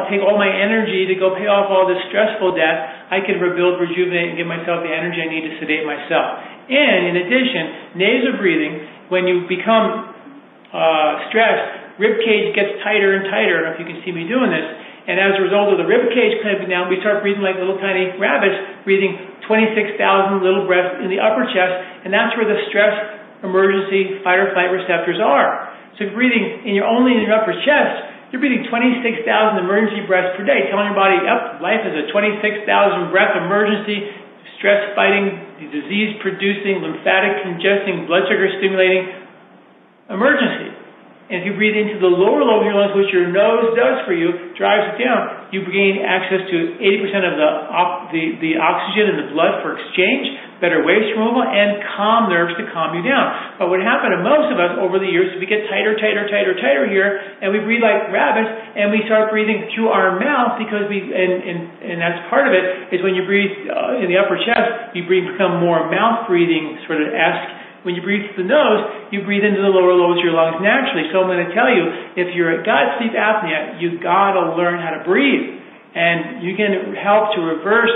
take 0.10 0.22
all 0.24 0.38
my 0.40 0.50
energy 0.50 1.08
to 1.12 1.16
go 1.20 1.36
pay 1.36 1.48
off 1.48 1.68
all 1.68 1.86
this 1.86 2.00
stressful 2.10 2.56
debt. 2.56 3.08
I 3.12 3.22
can 3.22 3.38
rebuild, 3.38 3.78
rejuvenate, 3.78 4.34
and 4.34 4.38
give 4.40 4.50
myself 4.50 4.82
the 4.82 4.92
energy 4.92 5.22
I 5.22 5.30
need 5.30 5.46
to 5.46 5.54
sedate 5.62 5.86
myself. 5.86 6.42
And 6.70 7.14
in 7.14 7.16
addition, 7.22 7.64
nasal 8.00 8.34
breathing, 8.42 8.74
when 9.14 9.30
you 9.30 9.46
become 9.46 10.16
uh, 10.74 11.30
stressed, 11.30 12.02
rib 12.02 12.18
cage 12.26 12.56
gets 12.58 12.82
tighter 12.82 13.16
and 13.20 13.30
tighter. 13.30 13.62
I 13.62 13.62
don't 13.62 13.66
know 13.70 13.76
if 13.78 13.82
you 13.84 13.90
can 13.90 14.02
see 14.02 14.14
me 14.16 14.26
doing 14.26 14.50
this. 14.50 14.68
And 15.06 15.22
as 15.22 15.38
a 15.38 15.42
result 15.46 15.70
of 15.70 15.78
the 15.78 15.86
rib 15.86 16.10
cage 16.10 16.42
clamping 16.42 16.66
down, 16.66 16.90
we 16.90 16.98
start 16.98 17.22
breathing 17.22 17.46
like 17.46 17.62
little 17.62 17.78
tiny 17.78 18.18
rabbits, 18.18 18.82
breathing 18.82 19.38
26,000 19.46 20.02
little 20.42 20.66
breaths 20.66 20.98
in 21.06 21.14
the 21.14 21.22
upper 21.22 21.46
chest, 21.46 21.76
and 22.02 22.10
that's 22.10 22.34
where 22.34 22.50
the 22.50 22.58
stress 22.74 23.22
emergency 23.46 24.18
fight 24.26 24.42
or 24.42 24.50
flight 24.58 24.74
receptors 24.74 25.22
are. 25.22 25.75
So 25.96 26.04
if 26.04 26.12
you're 26.12 26.20
breathing 26.20 26.68
in 26.68 26.76
your 26.76 26.88
only 26.88 27.16
in 27.16 27.24
your 27.24 27.36
upper 27.36 27.56
chest, 27.56 28.30
you're 28.32 28.44
breathing 28.44 28.68
26,000 28.68 29.24
emergency 29.64 30.04
breaths 30.04 30.36
per 30.36 30.44
day, 30.44 30.68
telling 30.68 30.92
your 30.92 30.98
body, 30.98 31.24
yep, 31.24 31.64
life 31.64 31.88
is 31.88 31.96
a 31.96 32.12
26,000 32.12 32.68
breath 33.14 33.32
emergency, 33.40 34.04
stress 34.60 34.92
fighting, 34.92 35.40
disease 35.72 36.20
producing, 36.20 36.84
lymphatic 36.84 37.48
congesting, 37.48 38.04
blood 38.12 38.28
sugar 38.28 38.52
stimulating 38.60 39.08
emergency. 40.12 40.85
And 41.26 41.42
if 41.42 41.50
you 41.50 41.58
breathe 41.58 41.74
into 41.74 41.98
the 41.98 42.12
lower 42.12 42.46
lobe 42.46 42.62
of 42.62 42.70
your 42.70 42.78
lungs, 42.78 42.94
which 42.94 43.10
your 43.10 43.26
nose 43.34 43.74
does 43.74 44.06
for 44.06 44.14
you, 44.14 44.54
drives 44.54 44.94
it 44.94 45.02
down, 45.02 45.50
you 45.50 45.66
gain 45.66 46.06
access 46.06 46.46
to 46.46 46.58
80% 46.78 47.26
of 47.26 47.34
the, 47.34 47.50
the, 48.14 48.24
the 48.46 48.54
oxygen 48.62 49.10
in 49.10 49.16
the 49.26 49.28
blood 49.34 49.66
for 49.66 49.74
exchange, 49.74 50.30
better 50.62 50.86
waste 50.86 51.18
removal, 51.18 51.42
and 51.42 51.82
calm 51.98 52.30
nerves 52.30 52.54
to 52.62 52.70
calm 52.70 52.94
you 52.94 53.02
down. 53.02 53.58
But 53.58 53.74
what 53.74 53.82
happened 53.82 54.14
to 54.14 54.22
most 54.22 54.54
of 54.54 54.62
us 54.62 54.78
over 54.78 55.02
the 55.02 55.10
years 55.10 55.34
is 55.34 55.42
we 55.42 55.50
get 55.50 55.66
tighter, 55.66 55.98
tighter, 55.98 56.30
tighter, 56.30 56.54
tighter 56.62 56.86
here, 56.86 57.18
and 57.42 57.50
we 57.50 57.58
breathe 57.58 57.82
like 57.82 58.14
rabbits, 58.14 58.78
and 58.78 58.94
we 58.94 59.02
start 59.10 59.34
breathing 59.34 59.66
through 59.74 59.90
our 59.90 60.22
mouth 60.22 60.62
because 60.62 60.86
we, 60.94 61.02
and, 61.10 61.42
and, 61.42 61.58
and 61.90 61.98
that's 61.98 62.22
part 62.30 62.46
of 62.46 62.54
it, 62.54 62.94
is 62.94 63.02
when 63.02 63.18
you 63.18 63.26
breathe 63.26 63.66
uh, 63.66 63.98
in 63.98 64.14
the 64.14 64.18
upper 64.22 64.38
chest, 64.38 64.94
you 64.94 65.10
breathe, 65.10 65.26
become 65.26 65.58
more 65.58 65.90
mouth 65.90 66.30
breathing, 66.30 66.78
sort 66.86 67.02
of 67.02 67.10
esque, 67.10 67.50
when 67.86 67.94
you 67.94 68.02
breathe 68.02 68.26
through 68.34 68.44
the 68.44 68.50
nose, 68.50 69.14
you 69.14 69.22
breathe 69.22 69.46
into 69.46 69.62
the 69.62 69.70
lower 69.70 69.94
lobes 69.94 70.18
of 70.18 70.26
your 70.26 70.34
lungs 70.34 70.58
naturally. 70.58 71.06
So 71.14 71.22
I'm 71.22 71.30
going 71.30 71.46
to 71.46 71.54
tell 71.54 71.70
you, 71.70 71.86
if 72.18 72.34
you're 72.34 72.66
got 72.66 72.98
sleep 72.98 73.14
apnea, 73.14 73.78
you've 73.78 74.02
got 74.02 74.34
to 74.34 74.58
learn 74.58 74.82
how 74.82 74.98
to 74.98 75.06
breathe. 75.06 75.62
And 75.94 76.42
you 76.42 76.58
can 76.58 76.98
help 76.98 77.38
to 77.38 77.46
reverse 77.46 77.94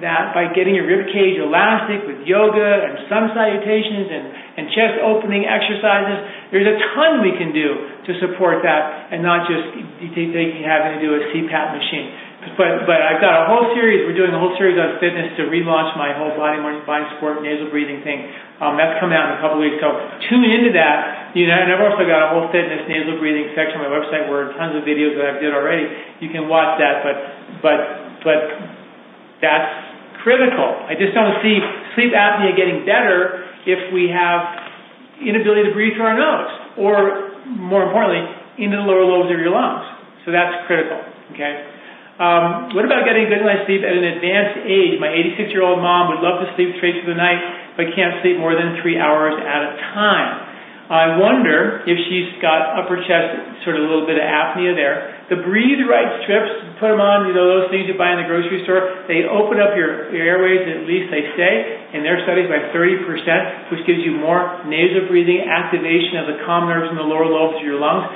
that 0.00 0.32
by 0.32 0.48
getting 0.54 0.78
your 0.78 0.86
rib 0.86 1.10
cage 1.10 1.36
elastic 1.36 2.06
with 2.06 2.24
yoga 2.24 2.86
and 2.86 3.10
sun 3.10 3.34
salutations 3.34 4.08
and, 4.08 4.24
and 4.56 4.64
chest 4.72 4.96
opening 5.02 5.44
exercises. 5.44 6.48
There's 6.54 6.70
a 6.70 6.78
ton 6.94 7.20
we 7.20 7.34
can 7.36 7.50
do 7.52 7.68
to 8.08 8.10
support 8.22 8.62
that 8.64 9.12
and 9.12 9.20
not 9.20 9.50
just 9.50 9.74
having 9.74 10.96
to 10.96 11.00
do 11.02 11.18
a 11.18 11.22
CPAP 11.34 11.66
machine. 11.76 12.08
But 12.42 12.90
but 12.90 12.98
I've 12.98 13.22
got 13.22 13.46
a 13.46 13.46
whole 13.46 13.70
series. 13.70 14.02
We're 14.02 14.18
doing 14.18 14.34
a 14.34 14.40
whole 14.42 14.58
series 14.58 14.74
on 14.74 14.98
fitness 14.98 15.30
to 15.38 15.46
relaunch 15.46 15.94
my 15.94 16.10
whole 16.10 16.34
body 16.34 16.58
body 16.58 17.06
sport 17.14 17.38
nasal 17.38 17.70
breathing 17.70 18.02
thing. 18.02 18.34
Um, 18.58 18.74
that's 18.74 18.98
coming 18.98 19.14
out 19.14 19.30
in 19.30 19.38
a 19.38 19.40
couple 19.40 19.62
of 19.62 19.64
weeks. 19.64 19.78
So 19.78 19.94
tune 20.26 20.42
into 20.42 20.74
that. 20.74 21.30
You 21.38 21.46
know, 21.46 21.54
and 21.54 21.70
I've 21.70 21.78
also 21.86 22.02
got 22.02 22.18
a 22.18 22.28
whole 22.34 22.50
fitness 22.50 22.82
nasal 22.90 23.22
breathing 23.22 23.54
section 23.54 23.78
on 23.78 23.86
my 23.86 23.94
website 23.94 24.26
where 24.26 24.50
tons 24.58 24.74
of 24.74 24.82
videos 24.82 25.14
that 25.14 25.30
I've 25.30 25.40
did 25.40 25.54
already. 25.54 25.86
You 26.18 26.34
can 26.34 26.50
watch 26.50 26.82
that. 26.82 27.06
But 27.06 27.16
but 27.62 27.78
but 28.26 28.40
that's 29.38 29.70
critical. 30.26 30.82
I 30.90 30.98
just 30.98 31.14
don't 31.14 31.38
see 31.46 31.62
sleep 31.94 32.10
apnea 32.10 32.58
getting 32.58 32.82
better 32.82 33.46
if 33.70 33.94
we 33.94 34.10
have 34.10 35.22
inability 35.22 35.70
to 35.70 35.72
breathe 35.78 35.94
through 35.94 36.10
our 36.10 36.18
nose, 36.18 36.50
or 36.74 37.38
more 37.46 37.86
importantly, 37.86 38.26
into 38.58 38.76
the 38.76 38.82
lower 38.82 39.06
lobes 39.06 39.30
of 39.30 39.38
your 39.38 39.54
lungs. 39.54 39.86
So 40.26 40.34
that's 40.34 40.66
critical. 40.66 40.98
Okay. 41.38 41.71
Um, 42.20 42.76
what 42.76 42.84
about 42.84 43.08
getting 43.08 43.24
good 43.32 43.40
night's 43.40 43.64
sleep 43.64 43.80
at 43.80 43.94
an 43.96 44.04
advanced 44.04 44.68
age? 44.68 45.00
My 45.00 45.08
86 45.08 45.48
year 45.48 45.64
old 45.64 45.80
mom 45.80 46.12
would 46.12 46.20
love 46.20 46.44
to 46.44 46.48
sleep 46.60 46.76
straight 46.76 47.00
through 47.00 47.08
the 47.08 47.16
night, 47.16 47.40
but 47.80 47.88
can't 47.96 48.20
sleep 48.20 48.36
more 48.36 48.52
than 48.52 48.76
three 48.84 49.00
hours 49.00 49.32
at 49.40 49.60
a 49.64 49.72
time. 49.96 50.52
I 50.92 51.16
wonder 51.16 51.80
if 51.88 51.96
she's 52.04 52.36
got 52.44 52.76
upper 52.76 53.00
chest, 53.00 53.64
sort 53.64 53.80
of 53.80 53.86
a 53.86 53.88
little 53.88 54.04
bit 54.04 54.20
of 54.20 54.28
apnea 54.28 54.76
there. 54.76 55.24
The 55.32 55.40
Breathe 55.40 55.80
Right 55.88 56.20
strips, 56.20 56.52
put 56.76 56.92
them 56.92 57.00
on, 57.00 57.24
you 57.24 57.32
know, 57.32 57.48
those 57.48 57.72
things 57.72 57.88
you 57.88 57.96
buy 57.96 58.12
in 58.12 58.20
the 58.20 58.28
grocery 58.28 58.60
store, 58.68 59.08
they 59.08 59.24
open 59.24 59.56
up 59.56 59.72
your, 59.72 60.12
your 60.12 60.20
airways, 60.20 60.60
at 60.68 60.84
least 60.84 61.08
they 61.08 61.24
say, 61.32 61.96
in 61.96 62.04
their 62.04 62.20
studies 62.28 62.44
by 62.44 62.60
30%, 62.76 63.72
which 63.72 63.88
gives 63.88 64.04
you 64.04 64.20
more 64.20 64.60
nasal 64.68 65.08
breathing, 65.08 65.48
activation 65.48 66.20
of 66.20 66.28
the 66.28 66.44
calm 66.44 66.68
nerves 66.68 66.92
in 66.92 67.00
the 67.00 67.08
lower 67.08 67.24
lobes 67.24 67.56
of 67.56 67.64
your 67.64 67.80
lungs 67.80 68.12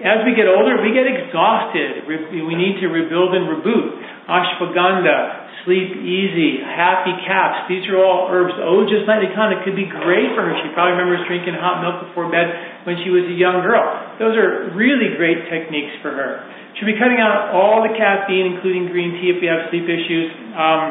as 0.00 0.24
we 0.24 0.32
get 0.32 0.48
older, 0.48 0.80
we 0.80 0.96
get 0.96 1.04
exhausted. 1.04 2.08
We 2.08 2.56
need 2.56 2.80
to 2.80 2.88
rebuild 2.88 3.36
and 3.36 3.52
reboot. 3.52 4.00
Ashwagandha, 4.30 5.64
sleep 5.64 5.92
easy, 6.00 6.62
happy 6.64 7.12
caps. 7.28 7.68
These 7.68 7.84
are 7.92 8.00
all 8.00 8.32
herbs. 8.32 8.56
Oh, 8.56 8.88
just 8.88 9.04
nightly 9.04 9.28
could 9.60 9.76
be 9.76 9.84
great 9.84 10.32
for 10.32 10.46
her. 10.46 10.54
She 10.64 10.72
probably 10.72 10.96
remembers 10.96 11.26
drinking 11.28 11.58
hot 11.58 11.84
milk 11.84 12.08
before 12.08 12.32
bed 12.32 12.48
when 12.88 12.96
she 13.04 13.12
was 13.12 13.28
a 13.28 13.36
young 13.36 13.60
girl. 13.60 13.84
Those 14.16 14.40
are 14.40 14.72
really 14.72 15.16
great 15.20 15.50
techniques 15.52 16.00
for 16.00 16.16
her. 16.16 16.48
Should 16.78 16.88
be 16.88 16.96
cutting 16.96 17.20
out 17.20 17.52
all 17.52 17.84
the 17.84 17.92
caffeine, 17.92 18.56
including 18.56 18.88
green 18.88 19.20
tea, 19.20 19.36
if 19.36 19.42
we 19.42 19.50
have 19.50 19.68
sleep 19.68 19.84
issues. 19.84 20.32
Um, 20.56 20.84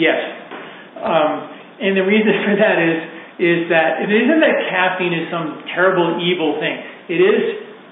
yes. 0.00 0.20
Um, 1.02 1.32
and 1.82 1.92
the 1.98 2.06
reason 2.06 2.32
for 2.46 2.54
that 2.56 2.78
is 2.80 2.98
is 3.42 3.66
that 3.72 4.04
it 4.04 4.12
isn't 4.12 4.38
that 4.44 4.70
caffeine 4.70 5.10
is 5.16 5.26
some 5.32 5.66
terrible 5.74 6.20
evil 6.20 6.60
thing. 6.60 6.78
It 7.08 7.20
is 7.22 7.42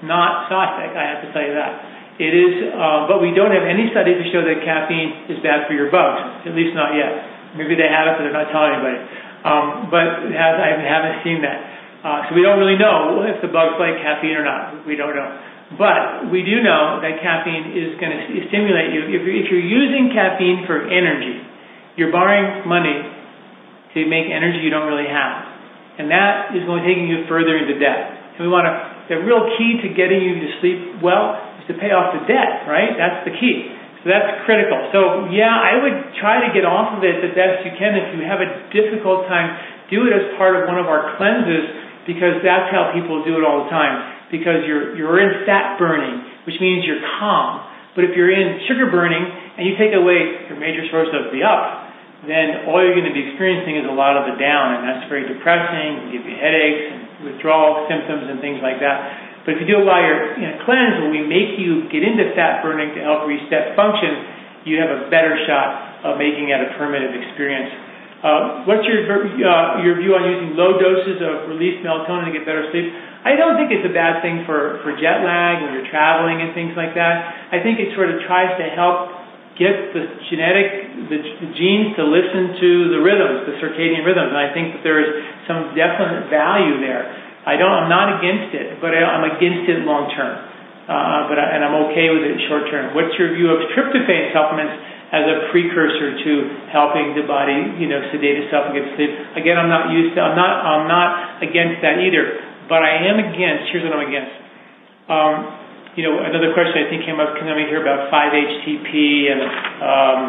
not 0.03 0.47
toxic, 0.47 0.95
I 0.95 1.03
have 1.15 1.21
to 1.25 1.29
tell 1.33 1.43
you 1.43 1.55
that. 1.55 1.73
It 2.21 2.33
is, 2.37 2.53
uh, 2.69 3.09
but 3.09 3.17
we 3.17 3.33
don't 3.33 3.49
have 3.49 3.65
any 3.65 3.89
study 3.89 4.13
to 4.13 4.25
show 4.29 4.45
that 4.45 4.61
caffeine 4.61 5.31
is 5.31 5.41
bad 5.41 5.65
for 5.65 5.73
your 5.73 5.89
bugs, 5.89 6.45
at 6.45 6.53
least 6.53 6.77
not 6.77 6.93
yet. 6.93 7.57
Maybe 7.57 7.73
they 7.73 7.89
have 7.89 8.13
it, 8.13 8.13
but 8.19 8.23
they're 8.29 8.35
not 8.35 8.53
telling 8.53 8.77
anybody. 8.77 8.99
Um, 9.41 9.65
but 9.89 10.29
has, 10.29 10.53
I 10.61 10.77
haven't 10.77 11.25
seen 11.25 11.41
that. 11.41 11.59
Uh, 12.01 12.29
so 12.29 12.37
we 12.37 12.45
don't 12.45 12.61
really 12.61 12.77
know 12.77 13.25
if 13.25 13.41
the 13.41 13.49
bugs 13.49 13.77
like 13.81 13.97
caffeine 14.01 14.37
or 14.37 14.45
not. 14.45 14.85
We 14.85 14.93
don't 14.97 15.17
know. 15.17 15.29
But 15.77 16.27
we 16.29 16.43
do 16.43 16.59
know 16.59 16.99
that 16.99 17.23
caffeine 17.23 17.71
is 17.73 17.95
going 17.95 18.11
to 18.11 18.21
stimulate 18.51 18.91
you. 18.91 19.07
If 19.07 19.23
if 19.23 19.45
you're 19.47 19.63
using 19.63 20.11
caffeine 20.11 20.67
for 20.67 20.83
energy, 20.83 21.41
you're 21.95 22.11
borrowing 22.11 22.67
money 22.67 23.07
to 23.95 23.99
make 24.05 24.27
energy 24.27 24.59
you 24.59 24.69
don't 24.69 24.87
really 24.87 25.07
have. 25.07 25.47
And 25.99 26.11
that 26.11 26.51
is 26.53 26.67
going 26.67 26.83
to 26.83 26.85
take 26.87 26.99
you 26.99 27.23
further 27.31 27.55
into 27.55 27.79
debt. 27.79 28.35
And 28.35 28.43
we 28.43 28.51
want 28.51 28.67
to 28.67 28.90
the 29.11 29.19
real 29.19 29.43
key 29.59 29.83
to 29.83 29.91
getting 29.91 30.23
you 30.23 30.39
to 30.39 30.49
sleep 30.63 30.79
well 31.03 31.35
is 31.59 31.67
to 31.67 31.75
pay 31.75 31.91
off 31.91 32.15
the 32.15 32.23
debt, 32.31 32.63
right? 32.63 32.95
That's 32.95 33.27
the 33.27 33.35
key. 33.35 33.67
So 34.01 34.09
that's 34.09 34.41
critical. 34.47 34.79
So 34.95 35.27
yeah, 35.29 35.51
I 35.51 35.77
would 35.83 36.15
try 36.17 36.47
to 36.47 36.49
get 36.55 36.63
off 36.63 36.95
of 36.95 37.03
it 37.03 37.19
the 37.19 37.35
best 37.35 37.67
you 37.67 37.75
can. 37.75 37.93
If 37.99 38.15
you 38.15 38.23
have 38.23 38.39
a 38.39 38.71
difficult 38.71 39.27
time, 39.27 39.51
do 39.91 40.07
it 40.07 40.15
as 40.15 40.39
part 40.39 40.55
of 40.55 40.65
one 40.65 40.79
of 40.79 40.87
our 40.87 41.19
cleanses 41.19 41.69
because 42.07 42.39
that's 42.41 42.71
how 42.73 42.95
people 42.95 43.21
do 43.21 43.37
it 43.37 43.43
all 43.45 43.67
the 43.67 43.69
time. 43.69 44.31
Because 44.33 44.63
you're 44.65 44.95
you're 44.95 45.19
in 45.19 45.43
fat 45.45 45.75
burning, 45.77 46.47
which 46.47 46.57
means 46.57 46.87
you're 46.87 47.03
calm. 47.19 47.67
But 47.93 48.07
if 48.07 48.15
you're 48.15 48.31
in 48.31 48.63
sugar 48.71 48.87
burning 48.89 49.21
and 49.59 49.67
you 49.67 49.75
take 49.75 49.91
away 49.91 50.47
your 50.47 50.57
major 50.57 50.87
source 50.87 51.11
of 51.11 51.29
the 51.35 51.43
up, 51.43 51.91
then 52.25 52.71
all 52.71 52.79
you're 52.79 52.95
going 52.95 53.09
to 53.09 53.13
be 53.13 53.33
experiencing 53.33 53.81
is 53.81 53.85
a 53.85 53.93
lot 53.93 54.15
of 54.15 54.29
the 54.29 54.39
down, 54.39 54.79
and 54.79 54.81
that's 54.87 55.05
very 55.11 55.27
depressing, 55.27 56.13
give 56.15 56.23
you 56.23 56.37
headaches 56.37 56.83
and 56.95 57.00
withdrawal 57.23 57.87
symptoms 57.87 58.29
and 58.29 58.41
things 58.41 58.59
like 58.61 58.81
that. 58.81 59.43
But 59.45 59.57
if 59.57 59.65
you 59.65 59.67
do 59.67 59.81
it 59.81 59.85
while 59.89 60.01
you're 60.01 60.37
in 60.37 60.49
a 60.53 60.59
cleanse, 60.65 61.01
when 61.01 61.09
we 61.09 61.25
make 61.25 61.57
you 61.57 61.89
get 61.89 62.05
into 62.05 62.29
fat 62.37 62.61
burning 62.61 62.93
to 62.93 63.01
help 63.01 63.25
reset 63.25 63.73
function, 63.73 64.65
you 64.69 64.77
have 64.77 64.93
a 64.93 65.09
better 65.09 65.33
shot 65.49 66.05
of 66.05 66.21
making 66.21 66.53
it 66.53 66.61
a 66.61 66.77
permanent 66.77 67.17
experience. 67.17 67.73
Uh, 68.21 68.69
what's 68.69 68.85
your 68.85 69.01
uh, 69.01 69.81
your 69.81 69.97
view 69.97 70.13
on 70.13 70.21
using 70.29 70.53
low 70.53 70.77
doses 70.77 71.17
of 71.25 71.49
released 71.49 71.81
melatonin 71.81 72.29
to 72.29 72.33
get 72.37 72.45
better 72.45 72.69
sleep? 72.69 72.93
I 73.25 73.33
don't 73.33 73.57
think 73.57 73.73
it's 73.73 73.85
a 73.85 73.93
bad 73.93 74.21
thing 74.21 74.45
for, 74.49 74.81
for 74.81 74.93
jet 74.97 75.21
lag 75.21 75.61
when 75.61 75.73
you're 75.73 75.89
traveling 75.89 76.41
and 76.41 76.53
things 76.57 76.73
like 76.73 76.93
that. 76.97 77.49
I 77.53 77.61
think 77.61 77.77
it 77.77 77.93
sort 77.93 78.09
of 78.09 78.21
tries 78.25 78.49
to 78.61 78.65
help 78.77 79.20
get 79.61 79.93
the 79.93 80.03
genetic, 80.33 80.67
the, 81.13 81.19
the 81.21 81.49
genes 81.53 81.93
to 81.93 82.03
listen 82.09 82.57
to 82.57 82.69
the 82.97 82.99
rhythms, 83.05 83.45
the 83.45 83.61
circadian 83.61 84.01
rhythms, 84.01 84.33
and 84.33 84.41
I 84.41 84.49
think 84.57 84.73
that 84.73 84.81
there 84.81 84.97
is 84.97 85.09
some 85.45 85.77
definite 85.77 86.33
value 86.33 86.81
there. 86.81 87.05
I 87.45 87.61
don't, 87.61 87.69
I'm 87.69 87.89
not 87.89 88.17
against 88.17 88.57
it, 88.57 88.81
but 88.81 88.97
I, 88.97 89.05
I'm 89.05 89.37
against 89.37 89.69
it 89.69 89.85
long 89.85 90.09
term. 90.17 90.33
Uh, 90.89 91.29
but 91.29 91.37
I, 91.37 91.45
and 91.53 91.61
I'm 91.61 91.77
okay 91.93 92.09
with 92.09 92.25
it 92.25 92.41
short 92.49 92.65
term. 92.73 92.97
What's 92.97 93.13
your 93.21 93.37
view 93.37 93.53
of 93.53 93.61
tryptophan 93.77 94.33
supplements 94.33 94.75
as 95.13 95.23
a 95.29 95.37
precursor 95.53 96.17
to 96.25 96.31
helping 96.73 97.13
the 97.13 97.23
body, 97.29 97.77
you 97.77 97.85
know, 97.85 98.01
sedate 98.09 98.41
itself 98.41 98.73
and 98.73 98.73
get 98.73 98.89
sleep? 98.97 99.13
Again, 99.37 99.61
I'm 99.61 99.69
not 99.69 99.93
used 99.93 100.17
to, 100.17 100.25
I'm 100.25 100.33
not, 100.33 100.53
I'm 100.65 100.85
not 100.89 101.09
against 101.45 101.85
that 101.85 102.01
either. 102.01 102.49
But 102.65 102.81
I 102.81 103.03
am 103.13 103.21
against. 103.21 103.69
Here's 103.69 103.85
what 103.85 103.93
I'm 103.93 104.09
against. 104.09 104.33
Um, 105.05 105.60
you 105.99 106.07
know, 106.07 106.23
another 106.23 106.55
question 106.55 106.79
I 106.79 106.87
think 106.87 107.03
came 107.03 107.19
up 107.19 107.35
coming 107.35 107.67
here 107.67 107.83
about 107.83 108.07
5-HTP 108.07 108.87
and 109.27 109.41
um, 109.83 110.19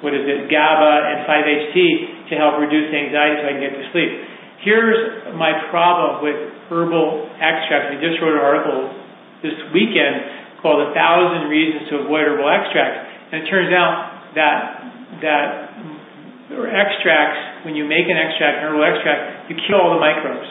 what 0.00 0.16
is 0.16 0.24
it, 0.24 0.48
GABA 0.48 0.92
and 1.12 1.18
5-HT 1.28 1.76
to 2.28 2.32
help 2.40 2.56
reduce 2.56 2.88
anxiety 2.88 3.36
so 3.40 3.44
I 3.44 3.52
can 3.54 3.62
get 3.62 3.74
to 3.76 3.86
sleep. 3.92 4.10
Here's 4.64 4.98
my 5.36 5.52
problem 5.68 6.24
with 6.24 6.38
herbal 6.70 7.28
extracts. 7.36 7.92
I 7.92 8.00
just 8.00 8.22
wrote 8.24 8.38
an 8.38 8.44
article 8.46 8.88
this 9.42 9.58
weekend 9.74 10.62
called 10.62 10.80
"A 10.86 10.94
Thousand 10.94 11.50
Reasons 11.50 11.90
to 11.90 12.06
Avoid 12.06 12.30
Herbal 12.30 12.46
Extracts," 12.46 13.34
and 13.34 13.42
it 13.42 13.46
turns 13.50 13.74
out 13.74 14.30
that 14.38 14.56
that 15.18 15.48
extracts, 16.70 17.66
when 17.66 17.74
you 17.74 17.84
make 17.84 18.06
an 18.06 18.16
extract, 18.16 18.62
an 18.62 18.70
herbal 18.70 18.86
extract, 18.86 19.50
you 19.50 19.56
kill 19.66 19.82
all 19.82 19.98
the 19.98 20.02
microbes. 20.02 20.46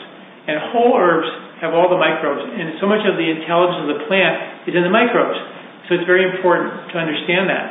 And 0.46 0.58
whole 0.74 0.98
herbs 0.98 1.30
have 1.62 1.78
all 1.78 1.86
the 1.86 1.96
microbes, 1.96 2.42
and 2.42 2.74
so 2.82 2.90
much 2.90 3.06
of 3.06 3.14
the 3.14 3.22
intelligence 3.22 3.86
of 3.86 3.90
the 3.94 4.02
plant 4.10 4.66
is 4.66 4.74
in 4.74 4.82
the 4.82 4.90
microbes. 4.90 5.38
So 5.86 5.94
it's 5.94 6.08
very 6.10 6.26
important 6.26 6.90
to 6.90 6.96
understand 6.98 7.46
that. 7.46 7.66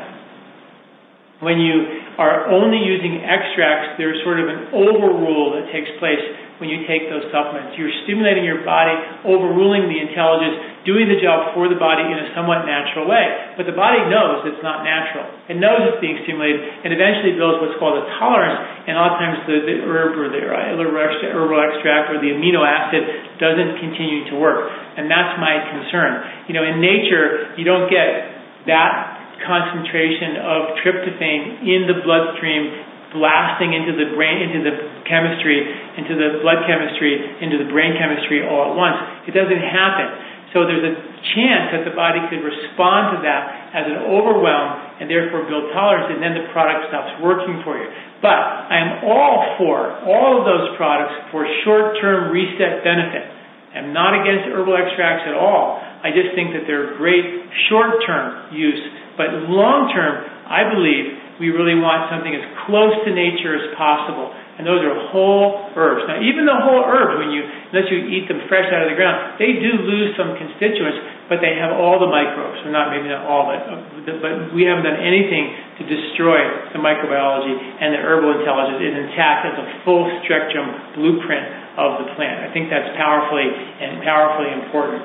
When 1.44 1.60
you 1.60 2.16
are 2.16 2.48
only 2.48 2.80
using 2.80 3.20
extracts, 3.20 4.00
there's 4.00 4.16
sort 4.24 4.40
of 4.40 4.48
an 4.48 4.72
overrule 4.72 5.60
that 5.60 5.68
takes 5.76 5.92
place 6.00 6.24
when 6.64 6.72
you 6.72 6.88
take 6.88 7.12
those 7.12 7.28
supplements. 7.36 7.76
You're 7.76 7.92
stimulating 8.08 8.48
your 8.48 8.64
body, 8.64 8.96
overruling 9.28 9.92
the 9.92 10.00
intelligence, 10.00 10.71
doing 10.84 11.06
the 11.06 11.20
job 11.22 11.54
for 11.54 11.70
the 11.70 11.78
body 11.78 12.02
in 12.02 12.18
a 12.18 12.34
somewhat 12.34 12.66
natural 12.66 13.06
way. 13.06 13.54
But 13.54 13.70
the 13.70 13.78
body 13.78 14.02
knows 14.10 14.46
it's 14.50 14.64
not 14.66 14.82
natural. 14.82 15.30
It 15.46 15.62
knows 15.62 15.94
it's 15.94 16.02
being 16.02 16.18
stimulated, 16.26 16.62
and 16.86 16.90
eventually 16.90 17.38
builds 17.38 17.62
what's 17.62 17.78
called 17.78 18.02
a 18.02 18.06
tolerance, 18.18 18.88
and 18.90 18.98
a 18.98 19.00
lot 19.00 19.16
of 19.16 19.20
times 19.22 19.38
the, 19.46 19.58
the 19.62 19.78
herb 19.86 20.18
or 20.18 20.28
the 20.34 20.42
herbal 20.42 21.60
extract 21.62 22.10
or 22.10 22.18
the 22.18 22.34
amino 22.34 22.66
acid 22.66 23.04
doesn't 23.38 23.78
continue 23.78 24.26
to 24.34 24.36
work. 24.42 24.70
And 24.98 25.06
that's 25.06 25.38
my 25.38 25.62
concern. 25.70 26.50
You 26.50 26.58
know, 26.58 26.66
in 26.66 26.82
nature, 26.82 27.54
you 27.58 27.64
don't 27.64 27.90
get 27.90 28.66
that 28.66 29.22
concentration 29.46 30.38
of 30.38 30.78
tryptophan 30.82 31.66
in 31.66 31.90
the 31.90 31.98
bloodstream 32.06 32.92
blasting 33.12 33.76
into 33.76 33.92
the 34.00 34.16
brain, 34.16 34.40
into 34.40 34.64
the 34.64 34.76
chemistry, 35.04 35.60
into 36.00 36.16
the 36.16 36.40
blood 36.40 36.64
chemistry, 36.64 37.44
into 37.44 37.60
the 37.60 37.68
brain 37.68 38.00
chemistry 38.00 38.40
all 38.48 38.72
at 38.72 38.74
once. 38.76 38.96
It 39.28 39.36
doesn't 39.36 39.60
happen. 39.60 40.31
So 40.52 40.68
there's 40.68 40.84
a 40.84 40.96
chance 41.36 41.72
that 41.72 41.88
the 41.88 41.96
body 41.96 42.20
could 42.28 42.44
respond 42.44 43.16
to 43.16 43.18
that 43.24 43.72
as 43.72 43.88
an 43.88 44.04
overwhelm 44.12 45.00
and 45.00 45.08
therefore 45.08 45.48
build 45.48 45.72
tolerance, 45.72 46.12
and 46.12 46.20
then 46.20 46.36
the 46.36 46.52
product 46.52 46.92
stops 46.92 47.24
working 47.24 47.64
for 47.64 47.80
you. 47.80 47.88
But 48.20 48.36
I 48.36 48.76
am 48.76 48.92
all 49.08 49.56
for 49.56 49.96
all 50.04 50.40
of 50.40 50.44
those 50.44 50.76
products 50.76 51.16
for 51.32 51.48
short-term 51.64 52.36
reset 52.36 52.84
benefit. 52.84 53.24
I'm 53.72 53.96
not 53.96 54.12
against 54.12 54.52
herbal 54.52 54.76
extracts 54.76 55.24
at 55.24 55.34
all. 55.40 55.80
I 55.80 56.12
just 56.12 56.36
think 56.36 56.52
that 56.52 56.68
they're 56.68 57.00
great 57.00 57.24
short-term 57.72 58.52
use, 58.52 58.84
but 59.16 59.32
long-term, 59.48 60.28
I 60.52 60.68
believe 60.68 61.40
we 61.40 61.56
really 61.56 61.80
want 61.80 62.12
something 62.12 62.36
as 62.36 62.44
close 62.68 62.92
to 63.08 63.10
nature 63.16 63.56
as 63.56 63.72
possible. 63.80 64.36
And 64.62 64.70
those 64.70 64.86
are 64.86 64.94
whole 65.10 65.74
herbs. 65.74 66.06
Now, 66.06 66.22
even 66.22 66.46
the 66.46 66.54
whole 66.54 66.86
herbs, 66.86 67.18
when 67.18 67.34
you, 67.34 67.42
unless 67.74 67.90
you 67.90 67.98
eat 68.14 68.30
them 68.30 68.46
fresh 68.46 68.70
out 68.70 68.86
of 68.86 68.94
the 68.94 68.98
ground, 69.00 69.42
they 69.42 69.58
do 69.58 69.74
lose 69.74 70.14
some 70.14 70.38
constituents, 70.38 71.02
but 71.26 71.42
they 71.42 71.58
have 71.58 71.74
all 71.74 71.98
the 71.98 72.06
microbes. 72.06 72.62
Or 72.62 72.70
not, 72.70 72.94
maybe 72.94 73.10
not 73.10 73.26
all, 73.26 73.50
but, 73.50 74.06
but 74.22 74.54
we 74.54 74.70
haven't 74.70 74.86
done 74.86 75.02
anything 75.02 75.82
to 75.82 75.84
destroy 75.90 76.46
the 76.78 76.80
microbiology, 76.80 77.58
and 77.58 77.98
the 77.98 78.06
herbal 78.06 78.38
intelligence 78.38 78.86
is 78.86 78.94
intact 78.94 79.50
as 79.50 79.58
a 79.58 79.66
full 79.82 80.06
spectrum 80.30 80.94
blueprint 80.94 81.74
of 81.82 82.06
the 82.06 82.14
plant. 82.14 82.46
I 82.46 82.54
think 82.54 82.70
that's 82.70 82.94
powerfully 83.02 83.50
and 83.50 84.06
powerfully 84.06 84.62
important. 84.62 85.02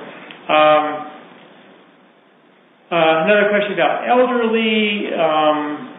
Um, 0.53 0.85
uh, 2.93 3.25
another 3.25 3.49
question 3.49 3.73
about 3.73 4.05
elderly. 4.05 5.09
Um, 5.17 5.97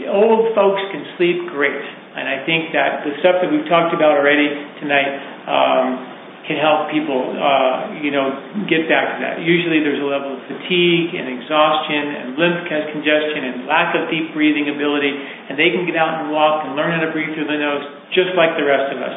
the 0.00 0.08
old 0.08 0.54
folks 0.56 0.80
can 0.90 1.04
sleep 1.20 1.52
great. 1.52 2.05
And 2.16 2.24
I 2.24 2.48
think 2.48 2.72
that 2.72 3.04
the 3.04 3.12
stuff 3.20 3.44
that 3.44 3.52
we've 3.52 3.68
talked 3.68 3.92
about 3.92 4.16
already 4.16 4.48
tonight 4.80 5.12
um, 5.44 6.16
can 6.48 6.56
help 6.56 6.88
people, 6.88 7.34
uh, 7.34 7.92
you 8.00 8.14
know, 8.14 8.30
get 8.70 8.86
back 8.86 9.14
to 9.14 9.18
that. 9.20 9.34
Usually 9.42 9.82
there's 9.82 10.00
a 10.00 10.08
level 10.08 10.38
of 10.38 10.40
fatigue 10.46 11.12
and 11.12 11.26
exhaustion 11.28 12.02
and 12.16 12.26
lymph 12.38 12.64
congestion 12.70 13.52
and 13.52 13.54
lack 13.66 13.92
of 13.98 14.08
deep 14.08 14.32
breathing 14.32 14.70
ability, 14.70 15.10
and 15.12 15.58
they 15.58 15.74
can 15.74 15.84
get 15.84 15.98
out 15.98 16.22
and 16.22 16.32
walk 16.32 16.64
and 16.64 16.78
learn 16.78 16.94
how 16.94 17.02
to 17.02 17.10
breathe 17.10 17.34
through 17.34 17.50
the 17.50 17.58
nose 17.58 17.84
just 18.14 18.32
like 18.38 18.54
the 18.54 18.64
rest 18.64 18.94
of 18.94 18.98
us. 19.02 19.16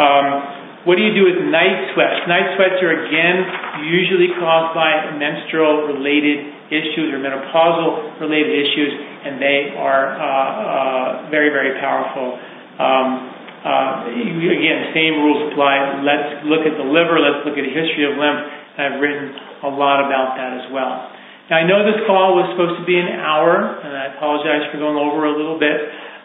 Um, 0.00 0.26
what 0.84 0.98
do 0.98 1.02
you 1.06 1.14
do 1.14 1.22
with 1.22 1.38
night 1.46 1.94
sweats? 1.94 2.26
Night 2.26 2.58
sweats 2.58 2.82
are 2.82 3.06
again 3.06 3.38
usually 3.86 4.34
caused 4.34 4.74
by 4.74 5.14
menstrual 5.14 5.86
related 5.94 6.42
issues 6.74 7.14
or 7.14 7.22
menopausal 7.22 8.18
related 8.18 8.50
issues, 8.50 8.90
and 9.22 9.38
they 9.38 9.78
are 9.78 10.18
uh, 10.18 10.26
uh, 10.26 11.30
very, 11.30 11.54
very 11.54 11.78
powerful. 11.78 12.34
Um, 12.82 13.08
uh, 13.62 14.10
again, 14.10 14.90
same 14.90 15.22
rules 15.22 15.54
apply. 15.54 16.02
Let's 16.02 16.42
look 16.50 16.66
at 16.66 16.74
the 16.74 16.88
liver, 16.88 17.22
let's 17.22 17.46
look 17.46 17.54
at 17.54 17.62
a 17.62 17.70
history 17.70 18.02
of 18.10 18.18
lymph, 18.18 18.42
I've 18.74 18.98
written 18.98 19.36
a 19.62 19.70
lot 19.70 20.02
about 20.02 20.34
that 20.40 20.64
as 20.64 20.66
well. 20.72 21.12
Now, 21.46 21.60
I 21.60 21.64
know 21.68 21.84
this 21.84 22.00
call 22.08 22.34
was 22.34 22.48
supposed 22.56 22.80
to 22.80 22.86
be 22.88 22.96
an 22.96 23.12
hour, 23.20 23.54
and 23.54 23.92
I 23.92 24.16
apologize 24.16 24.66
for 24.72 24.80
going 24.80 24.96
over 24.96 25.28
a 25.28 25.34
little 25.36 25.60
bit. 25.60 25.78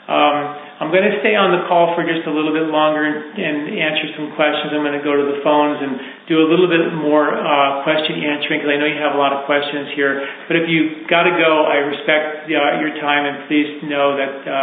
Um, 0.08 0.67
I'm 0.78 0.94
going 0.94 1.10
to 1.10 1.18
stay 1.26 1.34
on 1.34 1.50
the 1.58 1.66
call 1.66 1.98
for 1.98 2.06
just 2.06 2.30
a 2.30 2.34
little 2.34 2.54
bit 2.54 2.70
longer 2.70 3.02
and, 3.02 3.66
answer 3.78 4.14
some 4.14 4.30
questions. 4.38 4.70
I'm 4.70 4.86
going 4.86 4.98
to 4.98 5.02
go 5.02 5.18
to 5.18 5.26
the 5.26 5.42
phones 5.42 5.82
and 5.82 6.30
do 6.30 6.38
a 6.38 6.48
little 6.50 6.70
bit 6.70 6.94
more 6.94 7.34
uh, 7.34 7.82
question 7.82 8.22
answering 8.22 8.62
because 8.62 8.74
I 8.74 8.78
know 8.78 8.86
you 8.86 9.02
have 9.02 9.18
a 9.18 9.22
lot 9.22 9.34
of 9.34 9.50
questions 9.50 9.90
here. 9.98 10.22
But 10.46 10.62
if 10.62 10.70
you've 10.70 11.10
got 11.10 11.26
to 11.26 11.34
go, 11.34 11.66
I 11.66 11.82
respect 11.82 12.46
uh, 12.46 12.78
your 12.78 12.94
time 13.02 13.26
and 13.26 13.50
please 13.50 13.82
know 13.90 14.18
that 14.22 14.34
uh, 14.46 14.54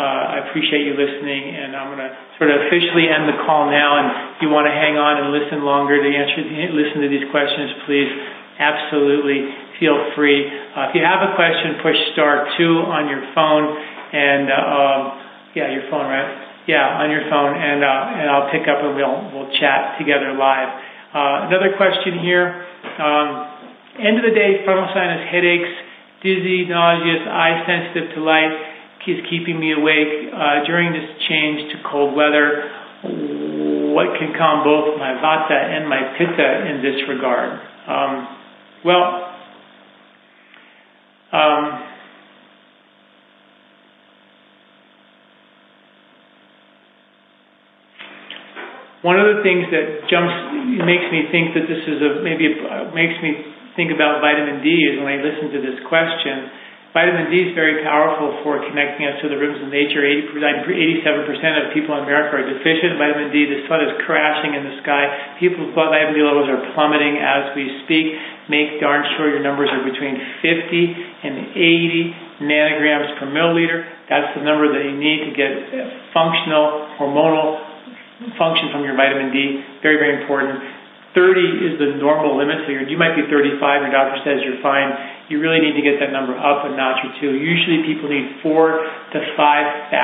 uh, 0.00 0.32
I 0.32 0.48
appreciate 0.48 0.88
you 0.88 0.96
listening. 0.96 1.60
And 1.60 1.76
I'm 1.76 1.92
going 1.92 2.04
to 2.04 2.12
sort 2.40 2.48
of 2.48 2.64
officially 2.64 3.12
end 3.12 3.28
the 3.28 3.36
call 3.44 3.68
now. 3.68 4.00
And 4.00 4.06
if 4.36 4.44
you 4.44 4.48
want 4.48 4.64
to 4.64 4.72
hang 4.72 4.96
on 4.96 5.20
and 5.20 5.28
listen 5.28 5.60
longer 5.60 6.00
to 6.00 6.08
answer, 6.08 6.40
listen 6.72 7.04
to 7.04 7.10
these 7.12 7.28
questions, 7.28 7.84
please 7.84 8.08
absolutely 8.56 9.44
feel 9.76 10.08
free. 10.16 10.48
Uh, 10.72 10.88
if 10.88 10.96
you 10.96 11.04
have 11.04 11.20
a 11.20 11.36
question, 11.36 11.84
push 11.84 12.00
star 12.16 12.48
two 12.56 12.80
on 12.88 13.12
your 13.12 13.20
phone 13.36 13.76
and. 14.16 14.48
Um, 14.48 15.23
yeah, 15.54 15.70
your 15.70 15.86
phone, 15.90 16.06
right? 16.10 16.66
Yeah, 16.66 17.02
on 17.02 17.10
your 17.10 17.24
phone, 17.30 17.54
and 17.54 17.84
uh, 17.84 18.18
and 18.18 18.26
I'll 18.30 18.50
pick 18.50 18.66
up 18.66 18.80
and 18.82 18.96
we'll 18.96 19.20
we'll 19.32 19.52
chat 19.60 19.98
together 19.98 20.32
live. 20.34 20.70
Uh, 21.14 21.46
another 21.46 21.76
question 21.76 22.18
here. 22.20 22.66
Um, 22.98 23.28
end 24.00 24.18
of 24.18 24.24
the 24.26 24.34
day, 24.34 24.64
frontal 24.64 24.88
sinus 24.90 25.28
headaches, 25.30 25.70
dizzy, 26.24 26.66
nauseous, 26.66 27.22
eye 27.28 27.62
sensitive 27.68 28.16
to 28.16 28.20
light 28.24 28.74
is 29.06 29.20
keeping 29.28 29.60
me 29.60 29.72
awake 29.72 30.32
uh, 30.32 30.64
during 30.64 30.92
this 30.92 31.04
change 31.28 31.70
to 31.72 31.76
cold 31.84 32.16
weather. 32.16 32.72
What 33.92 34.16
can 34.18 34.32
calm 34.32 34.64
both 34.64 34.98
my 34.98 35.12
vata 35.20 35.52
and 35.52 35.88
my 35.88 36.16
pitta 36.16 36.66
in 36.72 36.82
this 36.82 37.04
regard? 37.08 37.60
Um, 37.86 38.28
well, 38.84 39.28
um, 41.32 41.93
One 49.04 49.20
of 49.20 49.36
the 49.36 49.44
things 49.44 49.68
that 49.68 50.08
jumps 50.08 50.32
makes 50.80 51.04
me 51.12 51.28
think 51.28 51.52
that 51.52 51.68
this 51.68 51.84
is 51.84 52.00
a 52.00 52.24
maybe 52.24 52.56
makes 52.96 53.20
me 53.20 53.36
think 53.76 53.92
about 53.92 54.24
vitamin 54.24 54.64
D 54.64 54.72
is 54.88 54.96
when 54.96 55.12
I 55.12 55.20
listen 55.20 55.52
to 55.52 55.60
this 55.60 55.76
question. 55.84 56.48
Vitamin 56.96 57.28
D 57.28 57.50
is 57.50 57.52
very 57.52 57.84
powerful 57.84 58.40
for 58.40 58.64
connecting 58.64 59.04
us 59.04 59.20
to 59.20 59.28
the 59.28 59.36
rhythms 59.36 59.60
of 59.60 59.68
nature. 59.68 60.00
87% 60.00 60.32
of 60.32 61.74
people 61.76 61.92
in 62.00 62.08
America 62.08 62.38
are 62.38 62.48
deficient 62.48 62.94
in 62.94 62.98
vitamin 63.02 63.28
D. 63.28 63.44
The 63.44 63.68
sun 63.68 63.84
is 63.84 63.92
crashing 64.08 64.56
in 64.56 64.64
the 64.72 64.80
sky. 64.80 65.36
People's 65.36 65.76
blood 65.76 65.92
vitamin 65.92 66.16
D 66.16 66.24
levels 66.24 66.48
are 66.48 66.64
plummeting 66.72 67.20
as 67.20 67.52
we 67.52 67.84
speak. 67.84 68.08
Make 68.48 68.80
darn 68.80 69.04
sure 69.20 69.28
your 69.28 69.44
numbers 69.44 69.68
are 69.68 69.84
between 69.84 70.16
50 70.40 70.48
and 71.28 71.52
80 71.52 72.40
nanograms 72.40 73.20
per 73.20 73.28
milliliter. 73.28 73.84
That's 74.08 74.32
the 74.32 74.48
number 74.48 74.72
that 74.72 74.80
you 74.80 74.96
need 74.96 75.28
to 75.28 75.32
get 75.36 75.50
functional 76.16 76.94
hormonal 76.96 77.73
function 78.38 78.70
from 78.70 78.86
your 78.86 78.94
vitamin 78.94 79.34
D. 79.34 79.62
Very, 79.82 79.98
very 79.98 80.22
important. 80.22 80.62
30 81.14 81.70
is 81.70 81.72
the 81.78 81.94
normal 82.02 82.34
limit, 82.34 82.66
so 82.66 82.74
you 82.74 82.98
might 82.98 83.14
be 83.14 83.22
35, 83.30 83.62
your 83.62 83.94
doctor 83.94 84.18
says 84.26 84.42
you're 84.42 84.58
fine. 84.58 84.90
You 85.30 85.38
really 85.38 85.62
need 85.62 85.78
to 85.78 85.84
get 85.86 86.02
that 86.02 86.10
number 86.10 86.34
up 86.34 86.66
a 86.66 86.74
notch 86.74 87.06
or 87.06 87.14
two. 87.22 87.38
Usually 87.38 87.86
people 87.86 88.10
need 88.10 88.42
four 88.42 88.82
to 88.82 89.18
5,000 89.38 89.94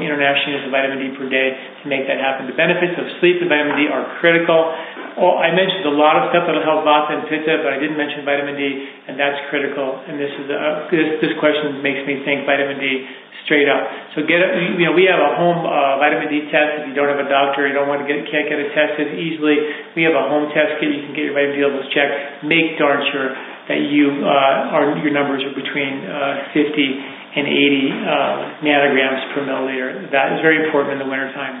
international 0.00 0.56
units 0.56 0.66
of 0.66 0.72
vitamin 0.72 0.98
D 1.04 1.04
per 1.20 1.28
day 1.28 1.52
to 1.52 1.84
make 1.84 2.08
that 2.08 2.16
happen. 2.16 2.48
The 2.48 2.56
benefits 2.56 2.96
of 2.96 3.04
sleep 3.20 3.44
and 3.44 3.52
vitamin 3.52 3.76
D 3.76 3.92
are 3.92 4.08
critical. 4.24 4.72
Oh, 5.20 5.36
I 5.36 5.52
mentioned 5.52 5.84
a 5.84 5.94
lot 5.94 6.16
of 6.18 6.32
stuff 6.32 6.48
that'll 6.48 6.64
help 6.64 6.82
Vata 6.82 7.12
and 7.12 7.28
Pitta, 7.28 7.60
but 7.60 7.70
I 7.70 7.78
didn't 7.78 8.00
mention 8.00 8.24
vitamin 8.24 8.56
D, 8.56 8.64
and 9.06 9.20
that's 9.20 9.38
critical. 9.52 10.00
And 10.08 10.16
this 10.16 10.32
is 10.32 10.48
a, 10.48 10.88
this, 10.90 11.08
this 11.28 11.34
question 11.38 11.84
makes 11.84 12.02
me 12.08 12.24
think 12.24 12.48
vitamin 12.48 12.80
D 12.80 13.04
straight 13.44 13.68
up. 13.68 13.84
So 14.16 14.24
get 14.24 14.40
a, 14.40 14.48
you 14.76 14.88
know 14.88 14.96
we 14.96 15.04
have 15.08 15.20
a 15.20 15.36
home 15.36 15.64
uh, 15.64 16.00
vitamin 16.00 16.32
D 16.32 16.48
test. 16.48 16.84
If 16.84 16.92
you 16.92 16.96
don't 16.96 17.08
have 17.12 17.20
a 17.20 17.28
doctor, 17.28 17.68
you 17.68 17.76
don't 17.76 17.88
want 17.88 18.04
to 18.04 18.08
get 18.08 18.24
can't 18.28 18.48
get 18.48 18.56
it 18.56 18.72
tested 18.72 19.20
easily. 19.20 19.56
We 19.96 20.02
have 20.08 20.16
a 20.16 20.26
home 20.32 20.48
test 20.52 20.80
kit. 20.80 20.90
You 20.90 21.04
can 21.04 21.12
get 21.12 21.28
your 21.28 21.36
vitamin 21.36 21.56
D 21.56 21.64
levels 21.64 21.88
checked. 21.92 22.44
Make 22.44 22.80
darn 22.80 23.04
sure 23.12 23.30
that 23.68 23.80
you 23.88 24.24
uh, 24.24 24.74
are 24.76 24.96
your 25.00 25.12
numbers 25.12 25.44
are 25.44 25.56
between 25.56 26.04
uh, 26.08 26.56
50 26.56 27.34
and 27.34 27.44
80 27.48 27.50
uh, 27.50 28.64
nanograms 28.64 29.22
per 29.34 29.40
milliliter. 29.44 30.10
That 30.12 30.36
is 30.36 30.38
very 30.40 30.64
important 30.64 30.96
in 30.96 31.00
the 31.04 31.10
wintertime. 31.10 31.56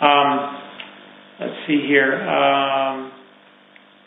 Um, 0.00 0.32
let's 1.40 1.58
see 1.66 1.84
here. 1.84 2.16
Um, 2.16 3.12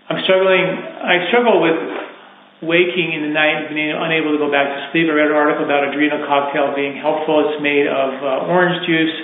I'm 0.10 0.19
struggling. 0.23 0.64
I 0.64 1.27
struggle 1.30 1.61
with 1.61 2.02
waking 2.64 3.14
in 3.14 3.27
the 3.27 3.34
night 3.34 3.68
and 3.68 3.76
being 3.76 3.91
unable 3.91 4.31
to 4.35 4.40
go 4.40 4.49
back 4.49 4.72
to 4.72 4.80
sleep. 4.91 5.07
I 5.07 5.14
read 5.14 5.30
an 5.30 5.38
article 5.38 5.68
about 5.68 5.88
adrenal 5.88 6.23
cocktail 6.26 6.72
being 6.76 6.95
helpful. 6.98 7.52
It's 7.52 7.60
made 7.61 7.88
of 7.88 8.11
uh, 8.23 8.52
orange 8.52 8.80
juice, 8.88 9.15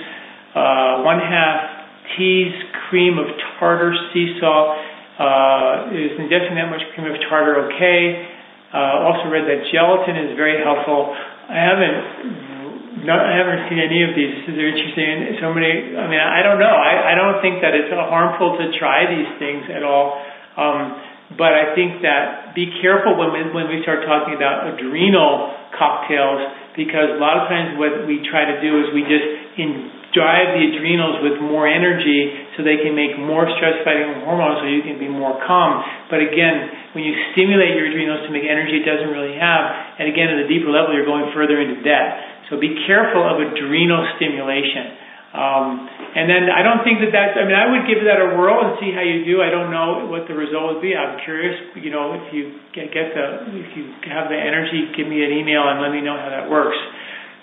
uh, 0.54 1.04
one 1.04 1.20
half 1.20 1.80
teas, 2.16 2.52
cream 2.88 3.16
of 3.16 3.26
tartar, 3.58 3.92
sea 4.12 4.36
salt. 4.40 4.76
Uh, 5.20 5.92
is 5.92 6.16
ingesting 6.16 6.56
that 6.56 6.72
much 6.72 6.80
cream 6.96 7.04
of 7.04 7.16
tartar 7.28 7.68
okay? 7.68 8.24
Uh, 8.72 9.08
also 9.10 9.28
read 9.28 9.44
that 9.44 9.66
gelatin 9.68 10.16
is 10.16 10.36
very 10.38 10.62
helpful. 10.62 11.12
I 11.12 11.58
haven't, 11.58 13.04
not, 13.04 13.18
I 13.18 13.34
haven't 13.36 13.66
seen 13.68 13.82
any 13.82 14.00
of 14.06 14.14
these. 14.14 14.32
This 14.46 14.54
is 14.54 14.56
interesting. 14.56 15.36
So 15.42 15.52
many, 15.52 15.98
I 15.98 16.06
mean, 16.06 16.22
I 16.22 16.40
don't 16.40 16.62
know. 16.62 16.70
I, 16.70 17.12
I 17.12 17.14
don't 17.18 17.42
think 17.42 17.60
that 17.66 17.74
it's 17.74 17.90
harmful 17.90 18.56
to 18.62 18.64
try 18.78 19.10
these 19.10 19.28
things 19.42 19.66
at 19.74 19.82
all. 19.82 20.22
Um, 20.56 21.09
but 21.38 21.54
I 21.54 21.78
think 21.78 22.02
that 22.02 22.54
be 22.58 22.66
careful 22.82 23.14
when 23.14 23.30
we, 23.30 23.40
when 23.54 23.66
we 23.70 23.82
start 23.86 24.02
talking 24.02 24.34
about 24.34 24.66
adrenal 24.66 25.54
cocktails 25.78 26.42
because 26.74 27.14
a 27.14 27.20
lot 27.22 27.38
of 27.38 27.46
times 27.46 27.78
what 27.78 28.06
we 28.06 28.22
try 28.26 28.46
to 28.50 28.58
do 28.58 28.82
is 28.82 28.90
we 28.90 29.06
just 29.06 29.26
in, 29.58 29.90
drive 30.10 30.58
the 30.58 30.74
adrenals 30.74 31.22
with 31.22 31.38
more 31.38 31.70
energy 31.70 32.34
so 32.54 32.66
they 32.66 32.82
can 32.82 32.98
make 32.98 33.14
more 33.14 33.46
stress 33.58 33.78
fighting 33.86 34.26
hormones 34.26 34.62
so 34.62 34.66
you 34.66 34.82
can 34.82 34.98
be 34.98 35.06
more 35.06 35.38
calm. 35.46 35.82
But 36.10 36.18
again, 36.18 36.98
when 36.98 37.06
you 37.06 37.14
stimulate 37.34 37.78
your 37.78 37.90
adrenals 37.90 38.26
to 38.26 38.30
make 38.34 38.46
energy 38.46 38.82
it 38.82 38.86
doesn't 38.86 39.10
really 39.10 39.38
have, 39.38 39.62
and 40.02 40.10
again 40.10 40.34
at 40.34 40.42
a 40.42 40.48
deeper 40.50 40.70
level 40.70 40.94
you're 40.94 41.06
going 41.06 41.30
further 41.30 41.62
into 41.62 41.78
debt. 41.86 42.50
So 42.50 42.58
be 42.58 42.74
careful 42.90 43.22
of 43.22 43.38
adrenal 43.38 44.02
stimulation. 44.18 45.09
Um, 45.30 45.86
and 45.86 46.26
then 46.26 46.50
I 46.50 46.66
don't 46.66 46.82
think 46.82 46.98
that 47.06 47.14
that's, 47.14 47.38
I 47.38 47.46
mean, 47.46 47.54
I 47.54 47.70
would 47.70 47.86
give 47.86 48.02
that 48.02 48.18
a 48.18 48.34
whirl 48.34 48.66
and 48.66 48.82
see 48.82 48.90
how 48.90 49.06
you 49.06 49.22
do. 49.22 49.38
I 49.38 49.46
don't 49.46 49.70
know 49.70 50.10
what 50.10 50.26
the 50.26 50.34
result 50.34 50.74
would 50.74 50.82
be. 50.82 50.90
I'm 50.90 51.22
curious, 51.22 51.54
you 51.78 51.94
know, 51.94 52.18
if 52.18 52.34
you 52.34 52.58
get, 52.74 52.90
get 52.90 53.14
the, 53.14 53.46
if 53.54 53.70
you 53.78 53.94
have 54.10 54.26
the 54.26 54.34
energy, 54.34 54.90
give 54.98 55.06
me 55.06 55.22
an 55.22 55.30
email 55.30 55.70
and 55.70 55.78
let 55.78 55.94
me 55.94 56.02
know 56.02 56.18
how 56.18 56.34
that 56.34 56.50
works. 56.50 56.74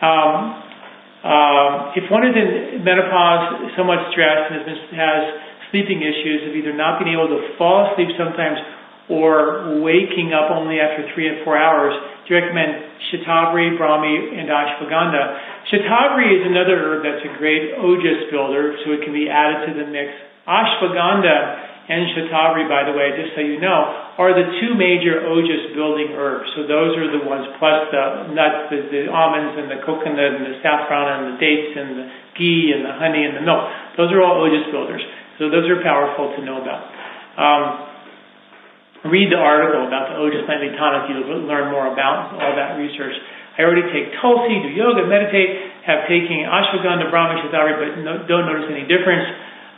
Um, 0.04 0.68
uh, 1.24 1.96
if 1.96 2.12
one 2.12 2.28
is 2.28 2.36
in 2.36 2.84
menopause, 2.84 3.72
somewhat 3.80 4.12
stressed, 4.12 4.52
and 4.52 4.68
has, 4.68 4.82
has 4.92 5.22
sleeping 5.72 6.04
issues 6.04 6.44
of 6.44 6.60
either 6.60 6.76
not 6.76 7.00
being 7.00 7.16
able 7.16 7.32
to 7.32 7.56
fall 7.56 7.88
asleep 7.88 8.12
sometimes 8.20 8.60
or 9.08 9.80
waking 9.80 10.36
up 10.36 10.52
only 10.52 10.80
after 10.84 11.08
three 11.16 11.28
and 11.28 11.44
four 11.48 11.56
hours, 11.56 11.96
do 12.28 12.36
you 12.36 12.42
recommend 12.44 12.84
Shatavari, 13.08 13.80
Brahmi, 13.80 14.36
and 14.36 14.52
Ashwagandha? 14.52 15.72
Shatavari 15.72 16.28
is 16.40 16.44
another 16.44 16.76
herb 16.76 17.08
that's 17.08 17.24
a 17.24 17.32
great 17.40 17.76
ojas 17.80 18.28
builder, 18.32 18.76
so 18.84 18.92
it 18.92 19.04
can 19.04 19.16
be 19.16 19.32
added 19.32 19.72
to 19.72 19.80
the 19.80 19.88
mix. 19.88 20.12
Ashwagandha 20.44 21.88
and 21.88 22.04
Shatavari, 22.12 22.68
by 22.68 22.84
the 22.84 22.92
way, 22.92 23.16
just 23.16 23.32
so 23.32 23.40
you 23.40 23.64
know, 23.64 24.12
are 24.20 24.36
the 24.36 24.44
two 24.60 24.76
major 24.76 25.24
ojas 25.24 25.72
building 25.72 26.12
herbs. 26.12 26.52
So 26.60 26.68
those 26.68 27.00
are 27.00 27.08
the 27.08 27.24
ones, 27.24 27.48
plus 27.64 27.88
the 27.96 28.36
nuts, 28.36 28.68
the, 28.76 28.92
the 28.92 29.02
almonds, 29.08 29.56
and 29.56 29.72
the 29.72 29.80
coconut, 29.88 30.36
and 30.36 30.52
the 30.52 30.60
saffron, 30.60 31.08
and 31.08 31.24
the 31.32 31.38
dates, 31.40 31.80
and 31.80 31.90
the 31.96 32.06
ghee, 32.36 32.76
and 32.76 32.84
the 32.84 32.92
honey, 32.92 33.24
and 33.24 33.40
the 33.40 33.46
milk. 33.48 33.72
Those 33.96 34.12
are 34.12 34.20
all 34.20 34.44
ojas 34.44 34.68
builders. 34.68 35.00
So 35.40 35.48
those 35.48 35.64
are 35.72 35.80
powerful 35.80 36.36
to 36.36 36.44
know 36.44 36.60
about. 36.60 36.92
Um, 37.40 37.64
read 39.10 39.32
the 39.32 39.40
article 39.40 39.88
about 39.88 40.12
the 40.12 40.16
ojas 40.20 40.46
nightly 40.48 40.72
tonic. 40.76 41.10
You'll 41.10 41.44
learn 41.48 41.72
more 41.72 41.92
about 41.92 42.36
all 42.36 42.54
that 42.56 42.78
research. 42.78 43.16
I 43.58 43.66
already 43.66 43.90
take 43.90 44.14
Tulsi, 44.22 44.54
do 44.62 44.70
yoga, 44.70 45.10
meditate, 45.10 45.82
have 45.82 46.06
taken 46.06 46.46
ashwagandha, 46.46 47.10
brahmi, 47.10 47.42
shatavari, 47.42 47.74
but 47.82 47.90
no, 48.06 48.12
don't 48.30 48.46
notice 48.46 48.70
any 48.70 48.86
difference. 48.86 49.26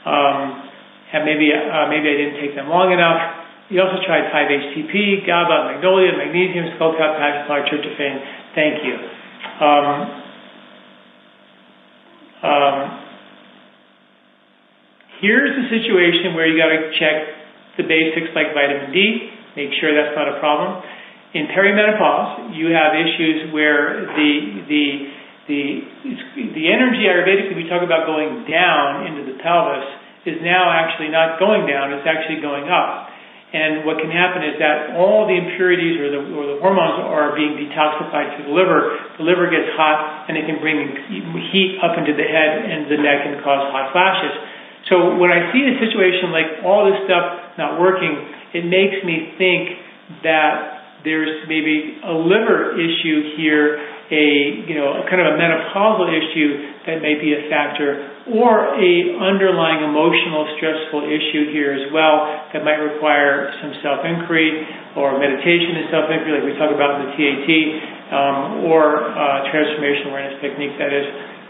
Um, 0.04 0.68
have 1.16 1.24
maybe 1.24 1.50
uh, 1.56 1.88
maybe 1.88 2.12
I 2.12 2.16
didn't 2.20 2.38
take 2.44 2.54
them 2.60 2.68
long 2.68 2.92
enough. 2.92 3.40
You 3.70 3.82
also 3.86 4.02
tried 4.02 4.34
5-HTP, 4.34 5.26
GABA, 5.26 5.74
magnolia, 5.74 6.18
magnesium, 6.18 6.74
skullcap, 6.76 7.22
passion 7.22 7.46
tryptophan. 7.70 8.16
Thank 8.58 8.82
you. 8.82 8.96
Um, 9.62 9.88
um, 12.42 12.76
here's 15.22 15.54
the 15.54 15.70
situation 15.70 16.34
where 16.34 16.48
you 16.48 16.58
got 16.58 16.74
to 16.74 16.90
check 16.98 17.39
the 17.80 17.88
basics 17.88 18.36
like 18.36 18.52
vitamin 18.52 18.92
D, 18.92 19.32
make 19.56 19.72
sure 19.80 19.96
that's 19.96 20.14
not 20.14 20.28
a 20.28 20.38
problem 20.44 20.84
in 21.34 21.46
perimenopause, 21.54 22.58
you 22.58 22.74
have 22.74 22.98
issues 22.98 23.54
where 23.54 24.10
the 24.18 24.34
the 24.66 24.86
the 25.46 25.62
the 26.58 26.66
energy 26.66 27.06
Ayurvedically 27.06 27.54
we 27.54 27.70
talk 27.70 27.86
about 27.86 28.10
going 28.10 28.50
down 28.50 29.06
into 29.06 29.30
the 29.30 29.38
pelvis 29.38 29.86
is 30.26 30.42
now 30.42 30.74
actually 30.74 31.14
not 31.14 31.38
going 31.38 31.70
down; 31.70 31.94
it's 31.94 32.08
actually 32.10 32.42
going 32.42 32.66
up. 32.66 33.14
And 33.50 33.82
what 33.82 33.98
can 33.98 34.14
happen 34.14 34.46
is 34.46 34.62
that 34.62 34.94
all 34.94 35.26
the 35.26 35.34
impurities 35.34 35.98
or 35.98 36.14
the, 36.14 36.22
or 36.38 36.54
the 36.54 36.62
hormones 36.62 37.02
are 37.02 37.34
being 37.34 37.58
detoxified 37.58 38.38
through 38.38 38.46
the 38.46 38.54
liver. 38.54 38.94
The 39.18 39.26
liver 39.26 39.50
gets 39.50 39.74
hot 39.74 40.30
and 40.30 40.38
it 40.38 40.46
can 40.46 40.62
bring 40.62 40.86
heat 41.50 41.82
up 41.82 41.98
into 41.98 42.14
the 42.14 42.30
head 42.30 42.62
and 42.62 42.86
the 42.86 43.02
neck 43.02 43.26
and 43.26 43.42
cause 43.42 43.74
hot 43.74 43.90
flashes. 43.90 44.38
So 44.88 45.20
when 45.20 45.30
I 45.30 45.52
see 45.52 45.68
a 45.68 45.76
situation 45.84 46.32
like 46.32 46.64
all 46.64 46.88
this 46.88 47.04
stuff 47.04 47.58
not 47.60 47.80
working, 47.80 48.16
it 48.56 48.64
makes 48.66 49.04
me 49.04 49.36
think 49.36 50.24
that 50.24 50.80
there's 51.04 51.48
maybe 51.48 52.00
a 52.04 52.12
liver 52.12 52.76
issue 52.76 53.36
here, 53.40 53.80
a 54.12 54.26
you 54.68 54.76
know 54.76 55.00
a 55.00 55.04
kind 55.08 55.22
of 55.24 55.32
a 55.32 55.36
menopausal 55.40 56.08
issue 56.12 56.76
that 56.88 57.00
may 57.00 57.16
be 57.16 57.32
a 57.38 57.48
factor, 57.48 58.20
or 58.36 58.76
a 58.76 58.92
underlying 59.22 59.86
emotional 59.86 60.50
stressful 60.58 61.08
issue 61.08 61.54
here 61.56 61.72
as 61.72 61.88
well 61.94 62.50
that 62.52 62.66
might 62.66 62.82
require 62.82 63.54
some 63.62 63.72
self-inquiry 63.80 64.66
or 64.98 65.16
meditation 65.22 65.78
and 65.80 65.88
self-inquiry, 65.94 66.42
like 66.42 66.46
we 66.50 66.56
talk 66.58 66.74
about 66.74 67.00
in 67.00 67.08
the 67.08 67.12
TAT, 67.16 67.50
um, 68.12 68.66
or 68.68 69.14
uh, 69.14 69.46
transformation 69.54 70.10
awareness 70.12 70.36
technique 70.42 70.76
that 70.82 70.92
is 70.92 71.06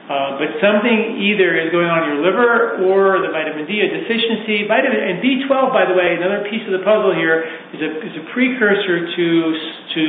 uh, 0.09 0.41
but 0.41 0.57
something 0.57 1.21
either 1.21 1.53
is 1.53 1.69
going 1.69 1.85
on 1.85 2.01
in 2.01 2.17
your 2.17 2.21
liver 2.25 2.81
or 2.81 3.21
the 3.21 3.29
vitamin 3.29 3.69
D, 3.69 3.77
a 3.77 3.93
deficiency. 3.93 4.65
Vitamin 4.65 4.97
and 5.05 5.21
B12, 5.21 5.69
by 5.69 5.85
the 5.85 5.93
way, 5.93 6.17
another 6.17 6.49
piece 6.49 6.65
of 6.65 6.73
the 6.73 6.81
puzzle 6.81 7.13
here 7.13 7.45
is 7.45 7.77
a, 7.77 7.89
is 8.01 8.15
a 8.17 8.25
precursor 8.33 9.05
to 9.05 9.27
to 9.93 10.05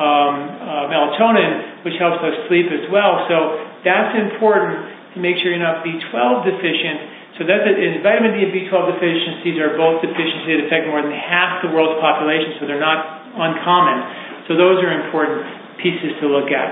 um, 0.00 0.34
uh, 0.56 0.88
melatonin, 0.88 1.84
which 1.84 2.00
helps 2.00 2.24
us 2.24 2.48
sleep 2.48 2.72
as 2.72 2.88
well. 2.88 3.28
So 3.28 3.60
that's 3.84 4.16
important 4.16 5.12
to 5.12 5.20
make 5.20 5.36
sure 5.44 5.52
you're 5.52 5.60
not 5.60 5.84
B12 5.84 6.16
deficient. 6.48 7.36
So 7.36 7.44
that 7.44 7.68
is 7.68 8.00
vitamin 8.00 8.40
D 8.40 8.48
and 8.48 8.52
B12 8.56 8.72
deficiencies 8.96 9.60
are 9.60 9.76
both 9.76 10.00
deficiencies 10.00 10.48
that 10.48 10.60
affect 10.64 10.88
more 10.88 11.04
than 11.04 11.12
half 11.12 11.60
the 11.60 11.68
world's 11.76 12.00
population, 12.00 12.56
so 12.56 12.64
they're 12.64 12.80
not 12.80 13.36
uncommon. 13.36 14.48
So 14.48 14.56
those 14.56 14.80
are 14.80 14.96
important 14.96 15.44
pieces 15.76 16.16
to 16.24 16.32
look 16.32 16.48
at. 16.48 16.68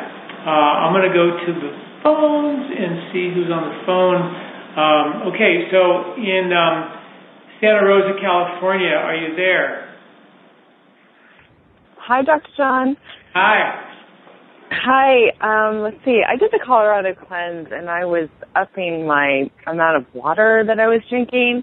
Uh, 0.49 0.89
I'm 0.89 0.97
going 0.97 1.05
to 1.05 1.13
go 1.13 1.29
to 1.45 1.51
the 1.53 1.71
phones 2.05 2.69
and 2.69 3.11
see 3.11 3.33
who's 3.33 3.51
on 3.51 3.65
the 3.73 3.79
phone. 3.89 4.21
Um, 4.77 5.33
okay, 5.33 5.67
so 5.73 6.15
in 6.21 6.53
um, 6.53 6.93
Santa 7.61 7.83
Rosa, 7.83 8.21
California, 8.21 8.93
are 8.93 9.17
you 9.17 9.35
there? 9.35 9.97
Hi, 11.97 12.23
Dr. 12.23 12.47
John. 12.57 12.97
Hi. 13.33 13.91
Hi. 14.71 15.31
Um, 15.41 15.81
let's 15.81 15.97
see. 16.05 16.21
I 16.29 16.37
did 16.37 16.51
the 16.53 16.61
Colorado 16.65 17.15
cleanse, 17.15 17.69
and 17.73 17.89
I 17.89 18.05
was 18.05 18.29
upping 18.55 19.07
my 19.07 19.51
amount 19.67 19.97
of 19.97 20.15
water 20.15 20.63
that 20.67 20.79
I 20.79 20.87
was 20.87 21.01
drinking. 21.09 21.63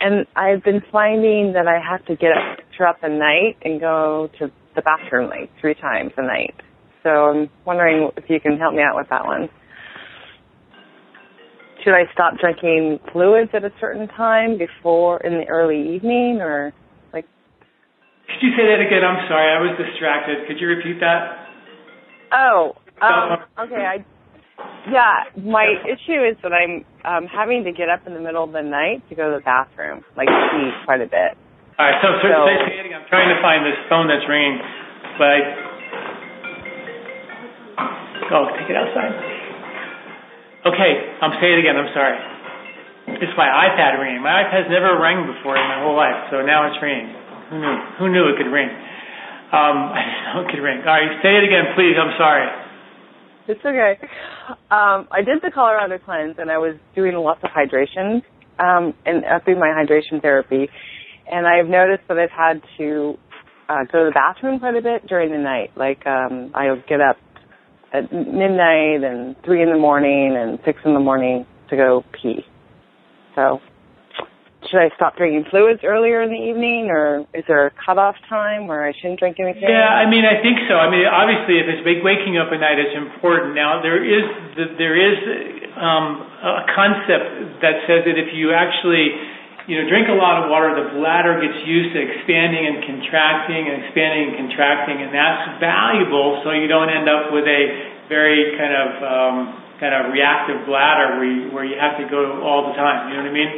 And 0.00 0.26
I've 0.34 0.64
been 0.64 0.82
finding 0.90 1.52
that 1.52 1.68
I 1.68 1.78
have 1.78 2.04
to 2.06 2.16
get 2.16 2.32
up 2.32 2.58
throughout 2.76 3.00
the 3.02 3.08
night 3.08 3.56
and 3.62 3.80
go 3.80 4.30
to 4.38 4.50
the 4.74 4.82
bathroom 4.82 5.28
like 5.28 5.50
three 5.60 5.74
times 5.74 6.12
a 6.16 6.22
night. 6.22 6.54
So 7.02 7.10
I'm 7.10 7.50
wondering 7.64 8.10
if 8.16 8.24
you 8.28 8.40
can 8.40 8.58
help 8.58 8.74
me 8.74 8.82
out 8.82 8.96
with 8.96 9.08
that 9.10 9.26
one 9.26 9.48
should 11.84 11.92
I 11.92 12.10
stop 12.12 12.40
drinking 12.40 12.98
fluids 13.12 13.50
at 13.52 13.62
a 13.62 13.70
certain 13.78 14.08
time 14.08 14.56
before 14.56 15.20
in 15.20 15.34
the 15.38 15.46
early 15.46 15.94
evening 15.94 16.40
or 16.40 16.72
like 17.12 17.28
Could 18.26 18.40
you 18.40 18.56
say 18.56 18.64
that 18.64 18.80
again? 18.80 19.04
I'm 19.04 19.28
sorry, 19.28 19.52
I 19.52 19.60
was 19.60 19.76
distracted. 19.76 20.48
Could 20.48 20.58
you 20.58 20.68
repeat 20.68 20.98
that? 21.00 21.44
Oh, 22.32 22.72
um, 23.04 23.44
okay. 23.68 23.84
I 23.84 24.04
yeah, 24.90 25.28
my 25.36 25.66
issue 25.84 26.24
is 26.24 26.36
that 26.42 26.52
I'm 26.52 26.84
um 27.04 27.28
having 27.28 27.64
to 27.64 27.72
get 27.72 27.88
up 27.88 28.06
in 28.06 28.14
the 28.14 28.20
middle 28.20 28.44
of 28.44 28.52
the 28.52 28.62
night 28.62 29.06
to 29.10 29.14
go 29.14 29.30
to 29.30 29.36
the 29.36 29.44
bathroom, 29.44 30.02
like 30.16 30.28
pee 30.28 30.70
quite 30.88 31.02
a 31.04 31.06
bit. 31.06 31.36
All 31.76 31.84
right, 31.84 31.98
so, 32.00 32.08
so, 32.22 32.30
so 32.30 32.38
I'm 32.38 33.06
trying 33.10 33.34
to 33.34 33.42
find 33.42 33.66
this 33.66 33.74
phone 33.90 34.06
that's 34.06 34.22
ringing, 34.30 34.62
but 35.18 35.26
I, 35.26 35.38
oh, 38.30 38.46
take 38.54 38.70
it 38.70 38.76
outside. 38.78 39.43
Okay, 40.64 40.92
I'm 41.20 41.36
saying 41.44 41.54
it 41.56 41.60
again. 41.60 41.76
I'm 41.76 41.92
sorry. 41.92 42.16
It's 43.20 43.36
my 43.36 43.44
iPad 43.44 44.00
ringing. 44.00 44.24
My 44.24 44.48
iPad's 44.48 44.72
never 44.72 44.96
rang 44.96 45.28
before 45.28 45.60
in 45.60 45.68
my 45.68 45.84
whole 45.84 45.92
life, 45.92 46.32
so 46.32 46.40
now 46.40 46.64
it's 46.64 46.80
ringing. 46.80 47.12
Who 47.52 47.60
knew? 47.60 47.76
Who 48.00 48.06
knew 48.08 48.24
it 48.32 48.40
could 48.40 48.48
ring? 48.48 48.72
Um, 49.52 49.76
I 49.92 50.00
didn't 50.00 50.24
know 50.24 50.40
it 50.40 50.48
could 50.48 50.64
ring. 50.64 50.80
All 50.80 50.96
right, 50.96 51.20
say 51.20 51.36
it 51.36 51.44
again, 51.44 51.76
please. 51.76 52.00
I'm 52.00 52.16
sorry. 52.16 52.48
It's 53.46 53.60
okay. 53.60 54.00
Um, 54.72 55.04
I 55.12 55.20
did 55.20 55.44
the 55.44 55.52
Colorado 55.52 55.98
cleanse, 56.00 56.36
and 56.38 56.50
I 56.50 56.56
was 56.56 56.76
doing 56.96 57.12
lots 57.12 57.44
of 57.44 57.50
hydration 57.52 58.24
um, 58.58 58.94
and 59.04 59.20
upping 59.28 59.60
my 59.60 59.68
hydration 59.68 60.22
therapy. 60.22 60.70
And 61.30 61.46
I've 61.46 61.68
noticed 61.68 62.08
that 62.08 62.16
I've 62.16 62.32
had 62.32 62.62
to 62.78 63.18
uh, 63.68 63.84
go 63.92 64.04
to 64.04 64.08
the 64.08 64.16
bathroom 64.16 64.60
quite 64.60 64.76
a 64.76 64.82
bit 64.82 65.06
during 65.06 65.30
the 65.30 65.38
night. 65.38 65.76
Like 65.76 66.06
um, 66.06 66.52
I'll 66.54 66.80
get 66.88 67.02
up 67.02 67.16
at 67.94 68.12
midnight 68.12 69.04
and 69.06 69.36
three 69.44 69.62
in 69.62 69.70
the 69.70 69.78
morning 69.78 70.36
and 70.36 70.58
six 70.64 70.80
in 70.84 70.94
the 70.94 71.00
morning 71.00 71.46
to 71.70 71.76
go 71.76 72.04
pee. 72.12 72.44
So 73.34 73.60
should 74.70 74.80
I 74.80 74.90
stop 74.96 75.16
drinking 75.16 75.46
fluids 75.50 75.80
earlier 75.84 76.22
in 76.22 76.30
the 76.30 76.40
evening, 76.40 76.90
or 76.90 77.22
is 77.34 77.44
there 77.46 77.66
a 77.66 77.72
cutoff 77.84 78.16
time 78.28 78.66
where 78.66 78.82
I 78.86 78.92
shouldn't 78.96 79.20
drink 79.20 79.38
anything? 79.38 79.68
Yeah, 79.68 79.86
I 79.86 80.08
mean, 80.08 80.24
I 80.24 80.40
think 80.42 80.58
so. 80.68 80.74
I 80.74 80.90
mean, 80.90 81.06
obviously, 81.06 81.60
if 81.62 81.70
it's 81.70 81.84
waking 81.84 82.34
up 82.40 82.50
at 82.50 82.58
night, 82.58 82.82
it's 82.82 82.96
important. 82.96 83.54
Now, 83.54 83.82
there 83.82 84.00
is 84.00 84.24
there 84.78 84.96
is 84.96 85.16
um, 85.78 86.26
a 86.42 86.66
concept 86.74 87.62
that 87.62 87.86
says 87.86 88.08
that 88.08 88.16
if 88.16 88.32
you 88.34 88.50
actually 88.50 89.14
you 89.64 89.80
know, 89.80 89.88
drink 89.88 90.12
a 90.12 90.16
lot 90.16 90.44
of 90.44 90.52
water, 90.52 90.76
the 90.76 90.92
bladder 91.00 91.40
gets 91.40 91.56
used 91.64 91.96
to 91.96 92.00
expanding 92.00 92.68
and 92.68 92.84
contracting 92.84 93.64
and 93.64 93.80
expanding 93.80 94.22
and 94.28 94.34
contracting, 94.44 95.00
and 95.00 95.08
that's 95.08 95.56
valuable 95.56 96.44
so 96.44 96.52
you 96.52 96.68
don't 96.68 96.92
end 96.92 97.08
up 97.08 97.32
with 97.32 97.48
a 97.48 97.62
very 98.12 98.52
kind 98.60 98.76
of 98.76 98.88
um, 99.00 99.36
kind 99.80 99.96
of 99.96 100.12
reactive 100.12 100.68
bladder 100.68 101.16
where 101.16 101.24
you, 101.24 101.42
where 101.48 101.64
you 101.64 101.80
have 101.80 101.96
to 101.96 102.04
go 102.12 102.44
all 102.44 102.68
the 102.68 102.76
time. 102.76 103.08
You 103.08 103.16
know 103.16 103.24
what 103.24 103.32
I 103.32 103.40
mean? 103.40 103.52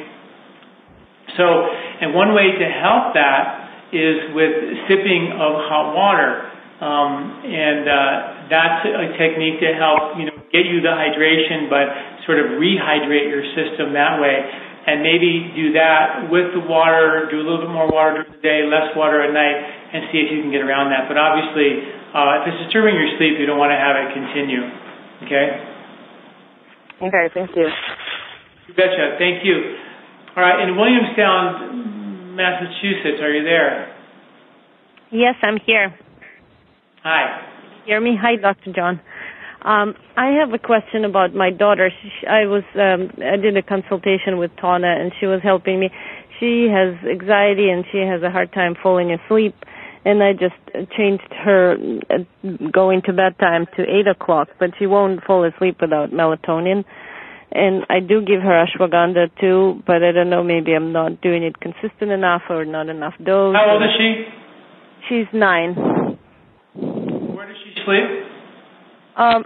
So, 1.34 1.44
and 1.74 2.14
one 2.14 2.38
way 2.38 2.54
to 2.54 2.66
help 2.70 3.18
that 3.18 3.90
is 3.90 4.30
with 4.30 4.54
sipping 4.86 5.34
of 5.34 5.58
hot 5.66 5.90
water, 5.90 6.54
um, 6.86 7.42
and 7.42 7.82
uh, 7.82 8.46
that's 8.46 8.86
a 8.86 9.10
technique 9.18 9.58
to 9.58 9.74
help 9.74 10.22
you 10.22 10.30
know 10.30 10.38
get 10.54 10.70
you 10.70 10.78
the 10.86 10.94
hydration, 10.94 11.66
but 11.66 11.90
sort 12.30 12.38
of 12.38 12.62
rehydrate 12.62 13.26
your 13.26 13.42
system 13.58 13.90
that 13.98 14.22
way 14.22 14.65
and 14.86 15.02
maybe 15.02 15.50
do 15.58 15.74
that 15.74 16.30
with 16.30 16.54
the 16.54 16.62
water, 16.62 17.26
do 17.26 17.42
a 17.42 17.44
little 17.44 17.66
bit 17.66 17.74
more 17.74 17.90
water 17.90 18.22
during 18.22 18.30
the 18.30 18.42
day, 18.42 18.62
less 18.70 18.94
water 18.94 19.18
at 19.18 19.34
night, 19.34 19.58
and 19.92 20.06
see 20.14 20.22
if 20.22 20.30
you 20.30 20.38
can 20.40 20.54
get 20.54 20.62
around 20.62 20.94
that. 20.94 21.10
But 21.10 21.18
obviously, 21.18 21.82
uh, 22.14 22.40
if 22.42 22.54
it's 22.54 22.70
disturbing 22.70 22.94
your 22.94 23.10
sleep, 23.18 23.34
you 23.42 23.50
don't 23.50 23.58
want 23.58 23.74
to 23.74 23.80
have 23.82 23.98
it 23.98 24.14
continue. 24.14 24.62
Okay? 25.26 25.46
Okay, 27.02 27.26
thank 27.34 27.50
you. 27.58 27.66
You 27.66 28.72
betcha. 28.78 29.18
Thank 29.18 29.42
you. 29.42 29.74
All 30.38 30.42
right, 30.42 30.62
in 30.62 30.78
Williamstown, 30.78 32.36
Massachusetts, 32.36 33.18
are 33.20 33.32
you 33.34 33.42
there? 33.42 33.90
Yes, 35.10 35.34
I'm 35.42 35.58
here. 35.66 35.94
Hi. 37.02 37.42
Hear 37.86 38.00
me? 38.00 38.18
Hi, 38.20 38.36
Dr. 38.36 38.72
John. 38.74 39.00
Um, 39.66 39.97
I 40.16 40.38
have 40.38 40.55
a 40.55 40.59
question 40.59 41.05
about 41.05 41.34
my 41.34 41.51
daughter. 41.51 41.90
She, 41.90 42.24
I 42.24 42.47
was 42.47 42.62
um, 42.76 43.10
I 43.18 43.36
did 43.36 43.56
a 43.56 43.62
consultation 43.62 44.38
with 44.38 44.52
Tana, 44.60 44.86
and 44.86 45.10
she 45.18 45.26
was 45.26 45.40
helping 45.43 45.80
me. 45.80 45.90
She 46.38 46.68
has 46.70 46.94
anxiety, 47.02 47.68
and 47.68 47.84
she 47.90 47.98
has 47.98 48.22
a 48.22 48.30
hard 48.30 48.52
time 48.52 48.76
falling 48.80 49.10
asleep. 49.10 49.56
And 50.05 50.22
I 50.22 50.34
just 50.34 50.55
changed 50.97 51.26
her 51.44 51.74
uh, 51.74 52.22
going 52.70 53.02
to 53.06 53.12
bedtime 53.12 53.66
to 53.76 53.82
eight 53.82 54.06
o'clock, 54.06 54.51
but 54.60 54.70
she 54.78 54.86
won't 54.86 55.24
fall 55.24 55.43
asleep 55.43 55.78
without 55.80 56.12
melatonin. 56.12 56.84
And 57.51 57.84
I 57.90 57.98
do 57.98 58.20
give 58.20 58.43
her 58.43 58.64
ashwagandha 58.64 59.30
too, 59.40 59.82
but 59.84 60.05
I 60.05 60.12
don't 60.12 60.30
know. 60.30 60.44
Maybe 60.44 60.74
I'm 60.74 60.93
not 60.93 61.20
doing 61.22 61.43
it 61.43 61.59
consistent 61.59 62.12
enough 62.12 62.43
or 62.48 62.64
not 62.64 62.88
enough 62.88 63.14
dose. 63.18 63.56
How 63.56 63.72
old 63.72 63.82
is 63.82 63.88
she? 63.98 64.26
She's 65.09 65.26
nine. 65.32 65.74
Where 65.74 67.48
does 67.48 67.56
she 67.64 67.82
sleep? 67.84 68.26
Um, 69.16 69.44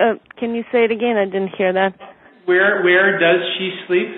uh, 0.00 0.14
can 0.38 0.54
you 0.54 0.62
say 0.72 0.84
it 0.84 0.90
again? 0.90 1.16
I 1.16 1.24
didn't 1.24 1.56
hear 1.56 1.72
that. 1.72 1.94
Where 2.44 2.82
Where 2.82 3.18
does 3.18 3.40
she 3.58 3.70
sleep? 3.86 4.08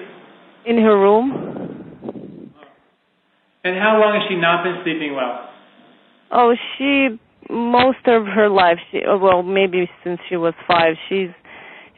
In 0.66 0.76
her 0.78 0.98
room. 0.98 2.52
And 3.64 3.76
how 3.76 3.98
long 4.00 4.20
has 4.20 4.28
she 4.28 4.36
not 4.36 4.64
been 4.64 4.80
sleeping 4.84 5.14
well? 5.14 5.48
Oh, 6.30 6.54
she 6.76 7.18
most 7.50 8.04
of 8.06 8.26
her 8.26 8.48
life. 8.48 8.78
She 8.90 9.00
oh, 9.06 9.18
well, 9.18 9.42
maybe 9.42 9.88
since 10.04 10.20
she 10.28 10.36
was 10.36 10.54
five. 10.66 10.94
She's 11.08 11.30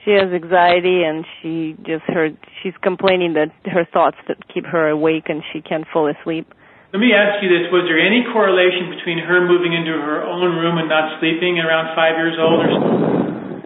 she 0.04 0.12
has 0.12 0.32
anxiety 0.32 1.02
and 1.04 1.26
she 1.40 1.76
just 1.84 2.04
heard 2.08 2.36
she's 2.62 2.72
complaining 2.82 3.34
that 3.34 3.52
her 3.68 3.84
thoughts 3.92 4.16
that 4.28 4.36
keep 4.52 4.64
her 4.64 4.88
awake 4.88 5.28
and 5.28 5.42
she 5.52 5.60
can't 5.60 5.84
fall 5.92 6.08
asleep. 6.08 6.48
Let 6.92 6.98
me 6.98 7.12
ask 7.12 7.42
you 7.42 7.50
this: 7.50 7.70
Was 7.70 7.86
there 7.86 8.00
any 8.00 8.24
correlation 8.32 8.90
between 8.90 9.18
her 9.18 9.46
moving 9.46 9.74
into 9.74 9.92
her 9.92 10.24
own 10.24 10.56
room 10.56 10.78
and 10.78 10.88
not 10.88 11.20
sleeping 11.20 11.58
around 11.58 11.94
five 11.94 12.16
years 12.16 12.38
old, 12.38 12.66
or? 12.66 13.19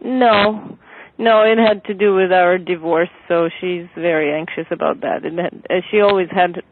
No, 0.04 0.76
no, 1.18 1.42
it 1.42 1.58
had 1.58 1.84
to 1.86 1.94
do 1.94 2.14
with 2.14 2.30
our 2.30 2.58
divorce. 2.58 3.08
So 3.26 3.48
she's 3.60 3.86
very 3.96 4.32
anxious 4.32 4.66
about 4.70 5.00
that. 5.00 5.24
And 5.24 5.40
uh, 5.40 5.80
she 5.90 6.00
always 6.00 6.28
had. 6.30 6.62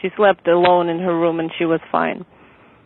She 0.00 0.08
slept 0.16 0.46
alone 0.46 0.88
in 0.88 1.00
her 1.00 1.18
room, 1.18 1.40
and 1.40 1.50
she 1.58 1.64
was 1.64 1.80
fine. 1.90 2.24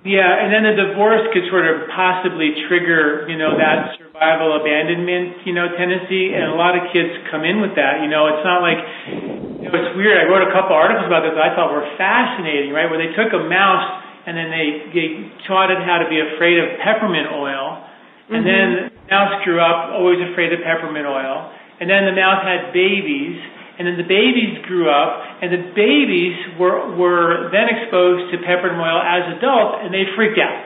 Yeah, 0.07 0.23
and 0.39 0.55
then 0.55 0.63
the 0.63 0.79
divorce 0.79 1.27
could 1.35 1.51
sort 1.51 1.67
of 1.67 1.91
possibly 1.91 2.55
trigger, 2.71 3.27
you 3.27 3.35
know, 3.35 3.59
that 3.59 3.99
survival 3.99 4.55
abandonment, 4.55 5.43
you 5.43 5.51
know, 5.51 5.67
tendency, 5.75 6.31
and 6.31 6.47
a 6.47 6.55
lot 6.55 6.79
of 6.79 6.95
kids 6.95 7.11
come 7.27 7.43
in 7.43 7.59
with 7.59 7.75
that. 7.75 8.07
You 8.07 8.07
know, 8.07 8.31
it's 8.31 8.47
not 8.47 8.63
like, 8.63 8.79
you 9.11 9.67
know, 9.67 9.75
it's 9.75 9.99
weird. 9.99 10.15
I 10.15 10.31
wrote 10.31 10.47
a 10.47 10.55
couple 10.55 10.79
articles 10.79 11.11
about 11.11 11.27
this 11.27 11.35
that 11.35 11.43
I 11.43 11.51
thought 11.59 11.75
were 11.75 11.91
fascinating, 11.99 12.71
right? 12.71 12.87
Where 12.87 13.03
they 13.03 13.19
took 13.19 13.35
a 13.35 13.43
mouse 13.51 14.07
and 14.31 14.39
then 14.39 14.47
they, 14.55 14.95
they 14.95 15.07
taught 15.51 15.75
it 15.75 15.83
how 15.83 15.99
to 15.99 16.07
be 16.07 16.23
afraid 16.23 16.63
of 16.63 16.79
peppermint 16.87 17.27
oil, 17.35 17.83
and 18.29 18.43
mm-hmm. 18.43 18.47
then 18.47 18.69
the 18.91 19.11
mouse 19.11 19.45
grew 19.45 19.61
up 19.61 19.95
always 19.95 20.19
afraid 20.33 20.53
of 20.53 20.61
peppermint 20.65 21.07
oil, 21.07 21.53
and 21.81 21.91
then 21.91 22.07
the 22.07 22.17
mouse 22.17 22.43
had 22.43 22.73
babies 22.73 23.39
and 23.79 23.85
then 23.87 23.97
the 24.01 24.09
babies 24.09 24.57
grew 24.65 24.89
up, 24.89 25.21
and 25.43 25.53
the 25.53 25.69
babies 25.77 26.37
were 26.59 26.97
were 26.97 27.53
then 27.53 27.69
exposed 27.69 28.33
to 28.33 28.41
peppermint 28.41 28.81
oil 28.81 29.01
as 29.05 29.37
adults, 29.37 29.85
and 29.85 29.93
they 29.93 30.09
freaked 30.17 30.41
out. 30.41 30.65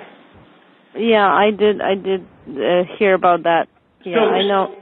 Yeah, 0.95 1.27
I 1.27 1.51
did. 1.51 1.83
I 1.83 1.95
did 1.95 2.23
uh, 2.47 2.87
hear 2.99 3.15
about 3.15 3.43
that. 3.45 3.67
Yeah, 4.07 4.15
so, 4.15 4.23
I 4.31 4.43
know. 4.47 4.75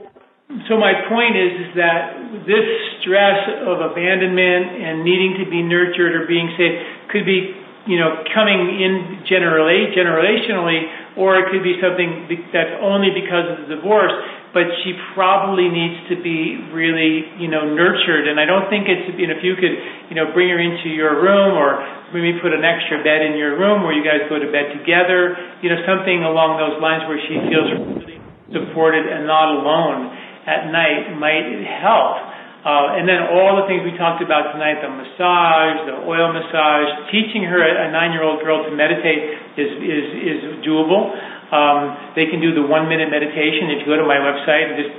So 0.69 0.77
my 0.77 0.93
point 1.09 1.37
is, 1.37 1.69
is 1.69 1.71
that 1.77 2.45
this 2.45 2.65
stress 3.01 3.65
of 3.65 3.81
abandonment 3.81 4.77
and 4.77 5.05
needing 5.05 5.41
to 5.43 5.49
be 5.49 5.61
nurtured 5.61 6.13
or 6.13 6.25
being 6.25 6.53
safe 6.57 7.09
could 7.09 7.25
be, 7.25 7.53
you 7.85 7.97
know, 7.97 8.25
coming 8.33 8.81
in 8.81 9.25
generally, 9.29 9.93
generationally, 9.93 10.85
or 11.17 11.39
it 11.39 11.49
could 11.49 11.63
be 11.63 11.79
something 11.81 12.29
that's 12.53 12.75
only 12.81 13.09
because 13.15 13.49
of 13.55 13.65
the 13.65 13.79
divorce 13.79 14.13
but 14.53 14.65
she 14.81 14.97
probably 15.13 15.69
needs 15.69 16.09
to 16.09 16.17
be 16.17 16.57
really, 16.73 17.21
you 17.37 17.49
know, 17.49 17.69
nurtured. 17.69 18.25
And 18.25 18.41
I 18.41 18.49
don't 18.49 18.65
think 18.69 18.89
it's, 18.89 19.05
you 19.13 19.29
know, 19.29 19.37
if 19.37 19.45
you 19.45 19.53
could, 19.53 19.75
you 20.09 20.15
know, 20.17 20.33
bring 20.33 20.49
her 20.49 20.57
into 20.57 20.89
your 20.89 21.21
room 21.21 21.53
or 21.53 21.77
maybe 22.09 22.41
put 22.41 22.49
an 22.49 22.65
extra 22.65 23.05
bed 23.05 23.21
in 23.21 23.37
your 23.37 23.61
room 23.61 23.85
where 23.85 23.93
you 23.93 24.01
guys 24.01 24.25
go 24.25 24.41
to 24.41 24.49
bed 24.49 24.73
together, 24.73 25.37
you 25.61 25.69
know, 25.69 25.77
something 25.85 26.25
along 26.25 26.57
those 26.57 26.81
lines 26.81 27.05
where 27.05 27.21
she 27.29 27.37
feels 27.45 27.69
really 27.77 28.17
supported 28.49 29.05
and 29.05 29.29
not 29.29 29.53
alone 29.53 30.09
at 30.49 30.73
night 30.73 31.13
might 31.21 31.61
help. 31.69 32.17
Uh, 32.59 32.99
and 32.99 33.07
then 33.07 33.23
all 33.31 33.55
the 33.55 33.65
things 33.71 33.87
we 33.87 33.95
talked 33.95 34.19
about 34.19 34.51
tonight, 34.51 34.83
the 34.83 34.91
massage, 34.91 35.87
the 35.87 35.95
oil 36.03 36.27
massage, 36.35 37.07
teaching 37.07 37.47
her 37.47 37.63
a 37.63 37.87
nine-year-old 37.87 38.43
girl 38.43 38.67
to 38.67 38.71
meditate 38.75 39.31
is, 39.55 39.71
is, 39.79 40.05
is 40.19 40.39
doable. 40.67 41.15
Um, 41.55 42.13
they 42.19 42.27
can 42.27 42.43
do 42.43 42.51
the 42.51 42.61
one 42.61 42.91
minute 42.91 43.07
meditation. 43.07 43.71
If 43.71 43.87
you 43.87 43.87
go 43.87 43.95
to 43.95 44.03
my 44.03 44.19
website 44.19 44.69
and 44.69 44.75
just, 44.75 44.91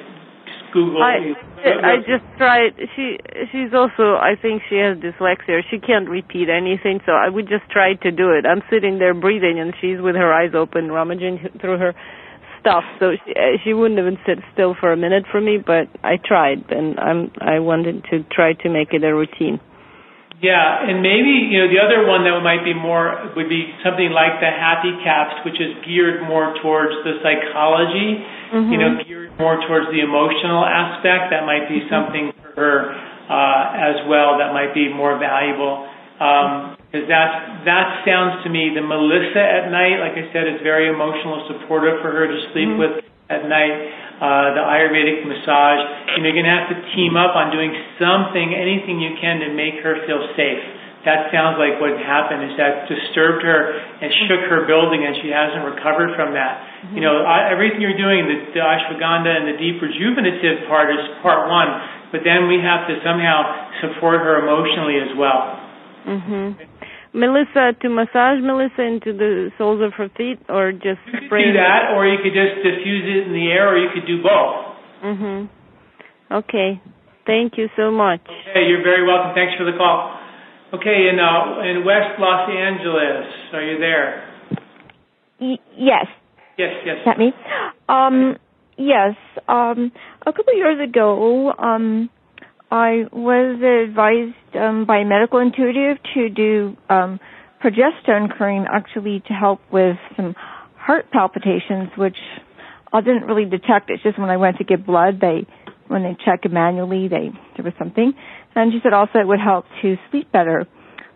just 0.49 0.73
Google. 0.73 1.05
I, 1.05 1.37
I 1.63 2.01
just 2.03 2.25
tried. 2.41 2.75
She 2.97 3.21
she's 3.53 3.71
also. 3.77 4.17
I 4.17 4.35
think 4.41 4.63
she 4.67 4.81
has 4.83 4.99
dyslexia. 4.99 5.63
She 5.71 5.79
can't 5.79 6.09
repeat 6.09 6.49
anything. 6.49 6.99
So 7.07 7.13
I 7.13 7.29
would 7.29 7.47
just 7.47 7.71
try 7.71 7.95
to 7.95 8.11
do 8.11 8.33
it. 8.35 8.49
I'm 8.49 8.65
sitting 8.67 8.99
there 8.99 9.15
breathing, 9.15 9.61
and 9.61 9.75
she's 9.79 10.01
with 10.01 10.17
her 10.17 10.33
eyes 10.33 10.57
open, 10.57 10.91
rummaging 10.91 11.61
through 11.61 11.79
her 11.79 11.95
stuff. 12.61 12.85
So 13.01 13.13
she, 13.25 13.33
she 13.65 13.75
wouldn't 13.75 13.99
even 13.99 14.19
sit 14.27 14.39
still 14.53 14.77
for 14.79 14.93
a 14.93 14.97
minute 14.97 15.25
for 15.31 15.41
me. 15.41 15.59
But 15.59 15.89
I 16.05 16.17
tried, 16.23 16.71
and 16.71 16.99
I'm 17.01 17.33
I 17.41 17.59
wanted 17.59 18.05
to 18.11 18.23
try 18.31 18.53
to 18.63 18.69
make 18.69 18.93
it 18.93 19.03
a 19.03 19.15
routine. 19.15 19.61
Yeah, 20.41 20.57
and 20.89 21.05
maybe 21.05 21.53
you 21.53 21.61
know 21.61 21.69
the 21.69 21.85
other 21.85 22.09
one 22.09 22.25
that 22.25 22.33
might 22.41 22.65
be 22.65 22.73
more 22.73 23.13
would 23.37 23.53
be 23.53 23.69
something 23.85 24.09
like 24.09 24.41
the 24.41 24.49
Happy 24.49 24.97
Caps, 25.05 25.45
which 25.45 25.61
is 25.61 25.77
geared 25.85 26.25
more 26.25 26.57
towards 26.65 26.97
the 27.05 27.21
psychology. 27.21 28.25
Mm-hmm. 28.49 28.73
You 28.73 28.79
know, 28.81 28.91
geared 29.05 29.37
more 29.37 29.61
towards 29.69 29.93
the 29.93 30.01
emotional 30.01 30.65
aspect. 30.65 31.29
That 31.37 31.45
might 31.45 31.69
be 31.69 31.85
mm-hmm. 31.85 31.93
something 31.93 32.25
for 32.41 32.57
her 32.57 32.75
uh, 33.29 33.93
as 33.93 34.09
well. 34.09 34.41
That 34.41 34.57
might 34.57 34.73
be 34.73 34.89
more 34.89 35.21
valuable. 35.21 35.85
Because 36.21 37.09
um, 37.09 37.09
that 37.09 37.65
that 37.65 38.05
sounds 38.05 38.45
to 38.45 38.53
me 38.53 38.77
the 38.77 38.85
Melissa 38.85 39.41
at 39.41 39.73
night, 39.73 40.05
like 40.05 40.21
I 40.21 40.29
said, 40.37 40.45
is 40.45 40.61
very 40.61 40.93
emotional, 40.93 41.49
supportive 41.49 42.05
for 42.05 42.13
her 42.13 42.29
to 42.29 42.39
sleep 42.53 42.69
mm-hmm. 42.69 43.01
with 43.01 43.09
at 43.33 43.49
night 43.49 43.73
uh, 44.21 44.53
the 44.53 44.61
Ayurvedic 44.61 45.25
massage. 45.25 45.81
You 46.13 46.21
know, 46.21 46.29
you're 46.29 46.37
going 46.37 46.45
to 46.45 46.53
have 46.53 46.69
to 46.77 46.79
team 46.93 47.17
up 47.17 47.33
on 47.33 47.49
doing 47.49 47.73
something, 47.97 48.53
anything 48.53 49.01
you 49.01 49.17
can 49.17 49.41
to 49.41 49.49
make 49.57 49.81
her 49.81 50.05
feel 50.05 50.21
safe. 50.37 50.61
That 51.09 51.33
sounds 51.33 51.57
like 51.57 51.81
what 51.81 51.97
happened 51.97 52.53
is 52.53 52.61
that 52.61 52.85
disturbed 52.85 53.41
her 53.41 53.73
and 54.05 54.13
shook 54.29 54.45
her 54.53 54.69
building, 54.69 55.01
and 55.01 55.17
she 55.25 55.33
hasn't 55.33 55.65
recovered 55.65 56.13
from 56.21 56.37
that. 56.37 56.61
Mm-hmm. 56.61 57.01
You 57.01 57.03
know, 57.09 57.25
everything 57.25 57.81
you're 57.81 57.97
doing, 57.97 58.29
the, 58.29 58.53
the 58.53 58.61
ashwagandha 58.61 59.33
and 59.41 59.49
the 59.49 59.57
deep 59.57 59.81
rejuvenative 59.81 60.69
part 60.69 60.93
is 60.93 61.01
part 61.25 61.49
one, 61.49 62.13
but 62.13 62.29
then 62.29 62.45
we 62.45 62.61
have 62.61 62.85
to 62.93 63.01
somehow 63.01 63.73
support 63.81 64.21
her 64.21 64.45
emotionally 64.45 65.01
as 65.01 65.17
well. 65.17 65.70
Mm-hmm. 66.07 66.63
Melissa 67.13 67.73
to 67.83 67.89
massage 67.89 68.39
Melissa 68.41 68.83
into 68.83 69.13
the 69.13 69.51
soles 69.59 69.83
of 69.83 69.93
her 69.95 70.09
feet, 70.17 70.39
or 70.49 70.73
just 70.73 71.01
you 71.11 71.27
spray. 71.27 71.43
could 71.45 71.53
do 71.53 71.59
that, 71.59 71.91
or 71.95 72.07
you 72.07 72.19
could 72.23 72.33
just 72.35 72.63
diffuse 72.63 73.03
it 73.05 73.27
in 73.27 73.33
the 73.33 73.51
air, 73.51 73.69
or 73.69 73.79
you 73.79 73.89
could 73.93 74.07
do 74.07 74.23
both. 74.23 74.77
Mhm. 75.03 75.49
Okay. 76.31 76.81
Thank 77.27 77.59
you 77.59 77.69
so 77.77 77.91
much. 77.91 78.21
Okay, 78.51 78.67
you're 78.67 78.83
very 78.83 79.07
welcome. 79.07 79.35
Thanks 79.35 79.55
for 79.59 79.65
the 79.65 79.77
call. 79.77 80.17
Okay, 80.73 81.09
in, 81.09 81.19
uh, 81.19 81.61
in 81.63 81.85
West 81.85 82.19
Los 82.19 82.49
Angeles, 82.49 83.27
are 83.53 83.63
you 83.63 83.79
there? 83.79 84.23
Y- 85.41 85.59
yes, 85.77 86.07
Yes, 86.57 86.75
yes. 86.85 86.99
is 86.99 87.05
that 87.07 87.19
me? 87.19 87.33
Um, 87.89 88.37
yes. 88.77 89.17
Um, 89.49 89.91
a 90.27 90.33
couple 90.33 90.53
of 90.53 90.57
years 90.59 90.79
ago, 90.81 91.53
um, 91.59 92.09
I 92.71 93.05
was 93.13 93.59
advised 93.89 94.57
um, 94.57 94.85
by 94.87 95.03
Medical 95.03 95.41
Intuitive 95.41 95.99
to 96.15 96.29
do 96.29 96.77
um, 96.89 97.19
progesterone 97.63 98.31
cream, 98.31 98.65
actually 98.71 99.23
to 99.27 99.33
help 99.33 99.61
with 99.73 99.97
some 100.17 100.35
heart 100.77 101.11
palpitations, 101.11 101.91
which 101.97 102.17
I 102.93 103.01
didn't 103.01 103.25
really 103.25 103.45
detect. 103.45 103.91
It's 103.91 104.03
just 104.03 104.19
when 104.19 104.31
I 104.31 104.37
went 104.37 104.59
to 104.59 104.65
get 104.65 104.87
blood, 104.87 105.21
they 105.21 105.47
when 105.89 106.05
they 106.05 106.17
check 106.25 106.49
manually, 106.51 107.09
they 107.09 107.31
there 107.57 107.65
was 107.65 107.75
something. 107.77 108.13
And 108.55 108.73
she 108.73 108.79
said 108.83 108.93
also 108.93 109.19
it 109.19 109.27
would 109.27 109.41
help 109.41 109.65
to 109.83 109.97
sleep 110.11 110.31
better. 110.31 110.69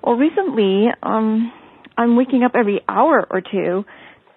Well, 0.02 0.16
recently, 0.16 0.88
um, 1.02 1.52
I'm 1.96 2.16
waking 2.16 2.42
up 2.42 2.52
every 2.56 2.80
hour 2.88 3.26
or 3.30 3.40
two 3.40 3.84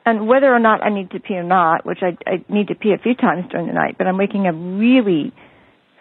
and 0.06 0.28
whether 0.28 0.54
or 0.54 0.60
not 0.60 0.84
I 0.84 0.90
need 0.90 1.12
to 1.12 1.20
pee 1.20 1.34
or 1.34 1.44
not, 1.44 1.86
which 1.86 2.00
I, 2.02 2.16
I 2.30 2.46
need 2.48 2.68
to 2.68 2.76
pee 2.76 2.94
a 2.94 3.02
few 3.02 3.16
times 3.16 3.46
during 3.52 3.68
the 3.68 3.74
night, 3.74 3.96
but 3.98 4.08
I'm 4.08 4.18
waking 4.18 4.48
up 4.48 4.56
really 4.56 5.34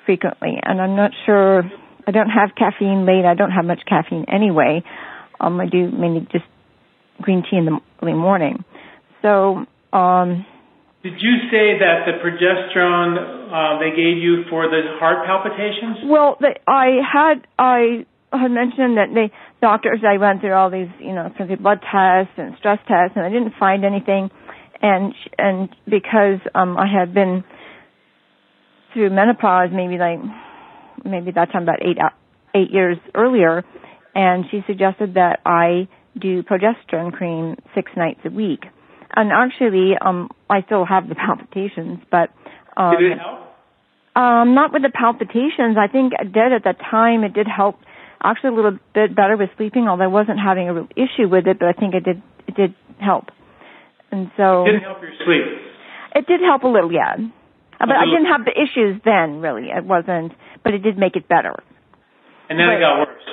frequently, 0.06 0.54
and 0.62 0.80
I'm 0.80 0.96
not 0.96 1.10
sure. 1.26 1.62
I 2.06 2.12
don't 2.12 2.30
have 2.30 2.50
caffeine 2.56 3.04
late. 3.04 3.24
I 3.26 3.34
don't 3.34 3.50
have 3.50 3.64
much 3.64 3.80
caffeine 3.86 4.24
anyway. 4.32 4.82
Um, 5.40 5.60
I 5.60 5.66
do 5.66 5.90
mainly 5.90 6.20
just 6.32 6.44
green 7.20 7.42
tea 7.42 7.56
in 7.58 7.64
the 7.66 7.78
early 8.02 8.14
morning. 8.14 8.64
So, 9.22 9.66
um, 9.92 10.46
Did 11.02 11.14
you 11.20 11.34
say 11.50 11.78
that 11.80 12.06
the 12.06 12.12
progesterone 12.22 13.16
uh, 13.50 13.78
they 13.80 13.90
gave 13.90 14.18
you 14.18 14.44
for 14.48 14.68
the 14.68 14.82
heart 14.98 15.26
palpitations? 15.26 15.98
well, 16.08 16.36
the, 16.40 16.54
I 16.66 16.98
had 17.02 17.46
I 17.58 18.06
had 18.32 18.50
mentioned 18.50 18.96
that 18.98 19.08
the 19.12 19.28
doctors 19.60 20.00
I 20.06 20.18
went 20.18 20.40
through 20.40 20.52
all 20.52 20.70
these, 20.70 20.88
you 21.00 21.12
know, 21.14 21.32
the 21.38 21.56
blood 21.56 21.80
tests 21.80 22.32
and 22.36 22.54
stress 22.58 22.78
tests, 22.86 23.16
and 23.16 23.24
I 23.24 23.30
didn't 23.30 23.54
find 23.58 23.84
anything. 23.84 24.30
And 24.82 25.14
sh- 25.14 25.28
and 25.38 25.68
because 25.86 26.40
um 26.54 26.76
I 26.76 26.86
had 26.86 27.14
been 27.14 27.44
through 28.96 29.10
menopause, 29.10 29.68
maybe 29.72 29.98
like 29.98 30.18
maybe 31.04 31.30
that 31.32 31.52
time 31.52 31.62
about 31.64 31.82
eight 31.82 31.98
eight 32.54 32.70
years 32.72 32.96
earlier, 33.14 33.62
and 34.14 34.44
she 34.50 34.60
suggested 34.66 35.14
that 35.14 35.40
I 35.44 35.88
do 36.18 36.42
progesterone 36.42 37.12
cream 37.12 37.56
six 37.74 37.92
nights 37.96 38.20
a 38.24 38.30
week. 38.30 38.64
And 39.14 39.30
actually, 39.32 39.92
um, 40.00 40.30
I 40.48 40.62
still 40.62 40.84
have 40.86 41.08
the 41.08 41.14
palpitations, 41.26 41.98
but 42.10 42.30
um, 42.76 42.96
Did 42.98 43.12
it 43.12 43.18
help? 43.18 43.40
um, 44.16 44.54
not 44.54 44.72
with 44.72 44.82
the 44.82 44.90
palpitations. 44.92 45.76
I 45.78 45.88
think 45.92 46.14
it 46.18 46.32
did 46.32 46.52
at 46.52 46.64
the 46.64 46.72
time. 46.90 47.22
It 47.22 47.34
did 47.34 47.46
help 47.46 47.76
actually 48.24 48.50
a 48.50 48.54
little 48.54 48.78
bit 48.94 49.14
better 49.14 49.36
with 49.36 49.50
sleeping, 49.58 49.86
although 49.88 50.04
I 50.04 50.08
wasn't 50.08 50.38
having 50.40 50.68
a 50.70 50.74
real 50.74 50.88
issue 50.96 51.28
with 51.28 51.46
it, 51.46 51.58
but 51.58 51.68
I 51.68 51.72
think 51.72 51.94
it 51.94 52.04
did 52.04 52.22
it 52.48 52.54
did 52.56 52.74
help. 52.98 53.26
And 54.10 54.30
so 54.36 54.64
Didn't 54.64 54.82
help 54.82 55.02
your 55.02 55.12
sleep. 55.24 55.44
it 56.14 56.26
did 56.26 56.40
help 56.40 56.62
a 56.62 56.68
little, 56.68 56.90
yeah. 56.92 57.16
But 57.78 57.90
I 57.90 58.04
didn't 58.06 58.26
have 58.32 58.44
the 58.44 58.56
issues 58.56 59.00
then, 59.04 59.40
really. 59.40 59.68
It 59.68 59.84
wasn't, 59.84 60.32
but 60.64 60.74
it 60.74 60.82
did 60.82 60.96
make 60.96 61.16
it 61.16 61.28
better. 61.28 61.54
And 62.48 62.58
then 62.58 62.68
it 62.70 62.80
got 62.80 62.98
worse. 63.04 63.26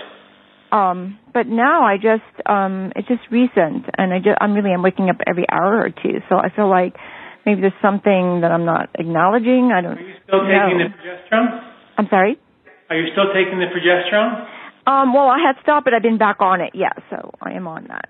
Um, 0.74 1.20
but 1.34 1.46
now 1.46 1.86
I 1.86 1.98
just, 1.98 2.26
um, 2.50 2.92
it's 2.96 3.08
just 3.08 3.22
recent, 3.30 3.86
and 3.96 4.12
I 4.12 4.18
just, 4.18 4.38
I'm 4.42 4.54
really, 4.54 4.74
I'm 4.74 4.82
waking 4.82 5.10
up 5.10 5.18
every 5.30 5.46
hour 5.48 5.78
or 5.86 5.90
two, 5.90 6.18
so 6.30 6.36
I 6.36 6.50
feel 6.50 6.68
like 6.68 6.96
maybe 7.46 7.62
there's 7.62 7.78
something 7.80 8.42
that 8.42 8.52
I'm 8.52 8.66
not 8.66 8.90
acknowledging. 8.98 9.70
I 9.70 9.82
don't 9.82 9.98
Are 9.98 10.02
you 10.02 10.16
still 10.26 10.42
taking 10.42 10.82
know. 10.82 10.90
the 10.90 10.98
progesterone? 10.98 11.72
I'm 11.98 12.08
sorry. 12.10 12.40
Are 12.90 12.98
you 12.98 13.06
still 13.14 13.30
taking 13.38 13.60
the 13.62 13.70
progesterone? 13.70 14.50
Um, 14.88 15.14
well, 15.14 15.30
I 15.30 15.38
had 15.46 15.62
stopped, 15.62 15.86
but 15.86 15.94
I've 15.94 16.02
been 16.02 16.18
back 16.18 16.38
on 16.42 16.60
it. 16.60 16.72
Yeah, 16.74 16.92
so 17.10 17.32
I 17.40 17.52
am 17.54 17.68
on 17.68 17.86
that. 17.88 18.10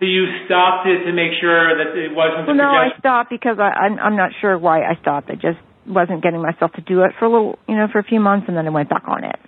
So 0.00 0.06
you 0.06 0.26
stopped 0.46 0.88
it 0.88 1.04
to 1.04 1.12
make 1.12 1.32
sure 1.40 1.78
that 1.78 1.96
it 1.96 2.10
wasn't 2.10 2.46
the 2.46 2.52
Well, 2.52 2.56
no, 2.56 2.70
I 2.74 2.88
stopped 2.98 3.30
because 3.30 3.58
I, 3.60 3.70
I'm, 3.70 3.98
I'm 4.00 4.16
not 4.16 4.32
sure 4.40 4.58
why 4.58 4.82
I 4.82 4.98
stopped. 5.00 5.30
I 5.30 5.34
just 5.34 5.62
wasn't 5.86 6.22
getting 6.22 6.42
myself 6.42 6.72
to 6.72 6.82
do 6.82 7.02
it 7.02 7.12
for 7.18 7.24
a 7.26 7.30
little, 7.30 7.58
you 7.68 7.76
know, 7.76 7.88
for 7.90 7.98
a 7.98 8.04
few 8.04 8.20
months, 8.20 8.46
and 8.48 8.56
then 8.56 8.66
I 8.66 8.70
went 8.70 8.88
back 8.88 9.04
on 9.06 9.24
it. 9.24 9.38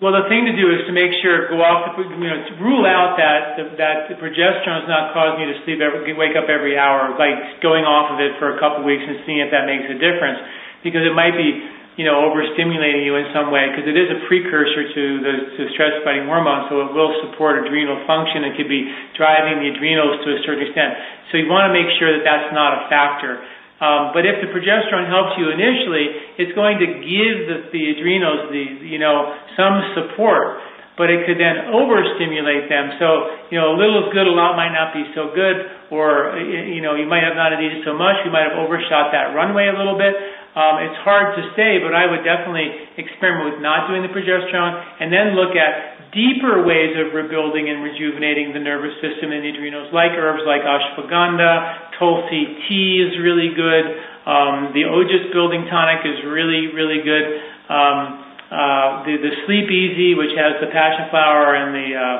Well, 0.00 0.16
the 0.16 0.32
thing 0.32 0.48
to 0.48 0.56
do 0.56 0.64
is 0.72 0.88
to 0.88 0.96
make 0.96 1.12
sure 1.20 1.52
go 1.52 1.60
off 1.60 1.92
the 1.92 2.00
you 2.00 2.24
know 2.24 2.40
to 2.40 2.52
rule 2.64 2.88
out 2.88 3.20
that 3.20 3.60
the, 3.60 3.64
that 3.76 4.08
the 4.08 4.16
progesterone 4.16 4.80
is 4.80 4.88
not 4.88 5.12
causing 5.12 5.44
you 5.44 5.52
to 5.52 5.60
sleep 5.68 5.84
every, 5.84 6.16
wake 6.16 6.32
up 6.40 6.48
every 6.48 6.80
hour, 6.80 7.12
like 7.20 7.60
going 7.60 7.84
off 7.84 8.08
of 8.08 8.16
it 8.16 8.32
for 8.40 8.56
a 8.56 8.56
couple 8.56 8.80
of 8.80 8.88
weeks 8.88 9.04
and 9.04 9.20
seeing 9.28 9.44
if 9.44 9.52
that 9.52 9.68
makes 9.68 9.84
a 9.92 10.00
difference, 10.00 10.40
because 10.80 11.04
it 11.04 11.12
might 11.12 11.36
be 11.36 11.52
you 12.00 12.08
know 12.08 12.16
overstimulating 12.32 13.04
you 13.04 13.12
in 13.20 13.28
some 13.36 13.52
way 13.52 13.68
because 13.68 13.84
it 13.84 13.92
is 13.92 14.08
a 14.08 14.24
precursor 14.24 14.88
to 14.88 15.04
the 15.20 15.34
to 15.60 15.62
stress 15.76 15.92
fighting 16.00 16.24
hormone, 16.24 16.64
so 16.72 16.80
it 16.80 16.96
will 16.96 17.12
support 17.28 17.60
adrenal 17.60 18.00
function 18.08 18.48
and 18.48 18.56
could 18.56 18.72
be 18.72 18.88
driving 19.20 19.60
the 19.60 19.68
adrenals 19.68 20.24
to 20.24 20.32
a 20.32 20.40
certain 20.48 20.64
extent. 20.64 20.96
So 21.28 21.36
you 21.36 21.44
want 21.44 21.68
to 21.68 21.76
make 21.76 21.92
sure 22.00 22.08
that 22.16 22.24
that's 22.24 22.48
not 22.56 22.72
a 22.72 22.88
factor. 22.88 23.44
Um, 23.80 24.12
but 24.12 24.28
if 24.28 24.44
the 24.44 24.52
progesterone 24.52 25.08
helps 25.08 25.40
you 25.40 25.48
initially, 25.48 26.36
it's 26.36 26.52
going 26.52 26.76
to 26.84 26.88
give 27.00 27.36
the, 27.48 27.56
the 27.72 27.82
adrenals 27.96 28.52
the 28.52 28.64
you 28.84 29.00
know 29.00 29.32
some 29.56 29.80
support, 29.96 30.60
but 31.00 31.08
it 31.08 31.24
could 31.24 31.40
then 31.40 31.72
overstimulate 31.72 32.68
them. 32.68 32.92
So 33.00 33.08
you 33.48 33.56
know 33.56 33.72
a 33.72 33.76
little 33.80 34.04
is 34.04 34.12
good, 34.12 34.28
a 34.28 34.36
lot 34.36 34.52
might 34.52 34.76
not 34.76 34.92
be 34.92 35.08
so 35.16 35.32
good, 35.32 35.88
or 35.88 36.36
you 36.36 36.84
know 36.84 36.92
you 36.92 37.08
might 37.08 37.24
have 37.24 37.40
not 37.40 37.56
needed 37.56 37.80
so 37.88 37.96
much. 37.96 38.20
You 38.28 38.28
might 38.28 38.52
have 38.52 38.60
overshot 38.60 39.16
that 39.16 39.32
runway 39.32 39.72
a 39.72 39.76
little 39.76 39.96
bit. 39.96 40.12
Um, 40.50 40.82
it's 40.84 41.00
hard 41.00 41.38
to 41.40 41.42
say, 41.56 41.80
but 41.80 41.96
I 41.96 42.04
would 42.04 42.20
definitely 42.20 42.68
experiment 43.00 43.54
with 43.54 43.58
not 43.64 43.88
doing 43.88 44.04
the 44.04 44.12
progesterone, 44.12 44.76
and 45.00 45.08
then 45.08 45.32
look 45.40 45.56
at 45.56 45.99
deeper 46.12 46.66
ways 46.66 46.94
of 46.98 47.14
rebuilding 47.14 47.70
and 47.70 47.82
rejuvenating 47.82 48.52
the 48.52 48.62
nervous 48.62 48.94
system 48.98 49.30
and 49.30 49.42
the 49.46 49.50
adrenals, 49.54 49.90
like 49.94 50.12
herbs 50.14 50.42
like 50.46 50.62
ashwagandha, 50.62 51.96
tulsi 51.98 52.66
tea 52.66 53.02
is 53.02 53.14
really 53.22 53.54
good. 53.54 53.84
Um, 54.26 54.74
the 54.74 54.86
Ojas 54.90 55.32
building 55.32 55.66
tonic 55.70 56.02
is 56.04 56.22
really, 56.26 56.70
really 56.74 57.02
good. 57.02 57.24
Um, 57.70 58.26
uh, 58.50 59.06
the, 59.06 59.14
the 59.22 59.32
Sleep 59.46 59.70
Easy, 59.70 60.18
which 60.18 60.34
has 60.34 60.58
the 60.58 60.74
passion 60.74 61.06
flower 61.14 61.54
and 61.54 61.70
the, 61.70 61.88
uh, 61.94 62.18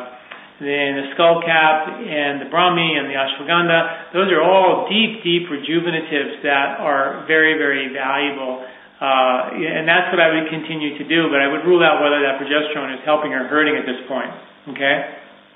and 0.63 0.95
the 1.03 1.07
skull 1.17 1.43
cap 1.43 1.89
and 1.89 2.45
the 2.45 2.49
Brahmi 2.53 2.95
and 2.95 3.11
the 3.11 3.17
ashwagandha, 3.19 4.13
those 4.15 4.31
are 4.31 4.43
all 4.45 4.87
deep, 4.87 5.25
deep 5.25 5.51
rejuvenatives 5.51 6.43
that 6.47 6.79
are 6.79 7.25
very, 7.27 7.59
very 7.59 7.91
valuable. 7.91 8.63
Uh, 9.01 9.57
and 9.57 9.89
that's 9.89 10.13
what 10.13 10.21
I 10.21 10.29
would 10.29 10.53
continue 10.53 11.01
to 11.01 11.05
do, 11.09 11.33
but 11.33 11.41
I 11.41 11.49
would 11.49 11.65
rule 11.65 11.81
out 11.81 12.05
whether 12.05 12.21
that 12.21 12.37
progesterone 12.37 12.93
is 12.93 13.03
helping 13.09 13.33
or 13.33 13.49
hurting 13.49 13.73
at 13.81 13.89
this 13.89 13.97
point. 14.05 14.29
Okay? 14.77 14.97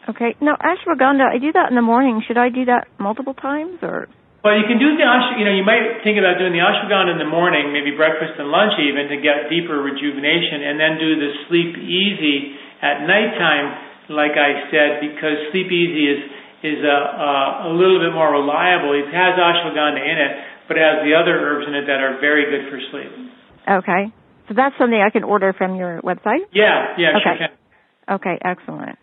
Okay. 0.08 0.32
Now, 0.40 0.56
ashwagandha, 0.56 1.28
I 1.28 1.36
do 1.36 1.52
that 1.52 1.68
in 1.68 1.76
the 1.76 1.84
morning. 1.84 2.24
Should 2.24 2.40
I 2.40 2.48
do 2.48 2.64
that 2.72 2.88
multiple 2.96 3.36
times, 3.36 3.84
or? 3.84 4.08
Well, 4.44 4.56
you 4.56 4.64
can 4.68 4.80
do 4.80 4.96
the 4.96 5.04
ash. 5.04 5.36
You 5.40 5.44
know, 5.44 5.52
you 5.52 5.64
might 5.64 6.04
think 6.04 6.16
about 6.16 6.40
doing 6.40 6.52
the 6.52 6.60
ashwagandha 6.60 7.16
in 7.16 7.20
the 7.20 7.28
morning, 7.28 7.72
maybe 7.72 7.96
breakfast 7.96 8.36
and 8.36 8.48
lunch 8.48 8.76
even, 8.80 9.12
to 9.12 9.16
get 9.20 9.52
deeper 9.52 9.76
rejuvenation, 9.80 10.64
and 10.64 10.80
then 10.80 11.00
do 11.00 11.16
the 11.16 11.30
sleep 11.48 11.72
easy 11.80 12.56
at 12.80 13.04
nighttime, 13.04 14.12
like 14.12 14.36
I 14.36 14.68
said, 14.68 15.00
because 15.00 15.52
sleep 15.52 15.72
easy 15.72 16.16
is 16.16 16.20
is 16.64 16.80
a, 16.80 16.88
a, 16.88 17.68
a 17.68 17.72
little 17.76 18.00
bit 18.00 18.16
more 18.16 18.32
reliable. 18.32 18.96
It 18.96 19.12
has 19.12 19.36
ashwagandha 19.36 20.00
in 20.00 20.16
it, 20.16 20.32
but 20.68 20.76
it 20.76 20.82
has 20.82 21.04
the 21.04 21.14
other 21.14 21.34
herbs 21.36 21.66
in 21.68 21.74
it 21.74 21.86
that 21.86 22.00
are 22.00 22.20
very 22.20 22.48
good 22.50 22.70
for 22.70 22.78
sleep. 22.90 23.12
Okay. 23.68 24.12
So 24.48 24.54
that's 24.54 24.74
something 24.78 25.00
I 25.00 25.10
can 25.10 25.24
order 25.24 25.52
from 25.56 25.76
your 25.76 26.00
website? 26.02 26.44
Yeah, 26.52 26.94
yeah, 26.98 27.16
sure 27.22 27.32
Okay. 27.32 27.38
can. 27.48 27.52
Okay, 28.16 28.36
excellent. 28.44 28.98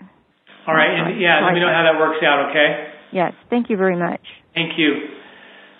All 0.67 0.75
right, 0.75 0.93
and 0.93 1.19
yeah, 1.19 1.41
let 1.43 1.53
me 1.53 1.59
know 1.59 1.73
how 1.73 1.81
that 1.89 1.97
works 1.97 2.21
out. 2.23 2.51
Okay. 2.51 2.93
Yes, 3.11 3.33
thank 3.49 3.69
you 3.69 3.77
very 3.77 3.97
much. 3.97 4.21
Thank 4.53 4.77
you. 4.77 4.93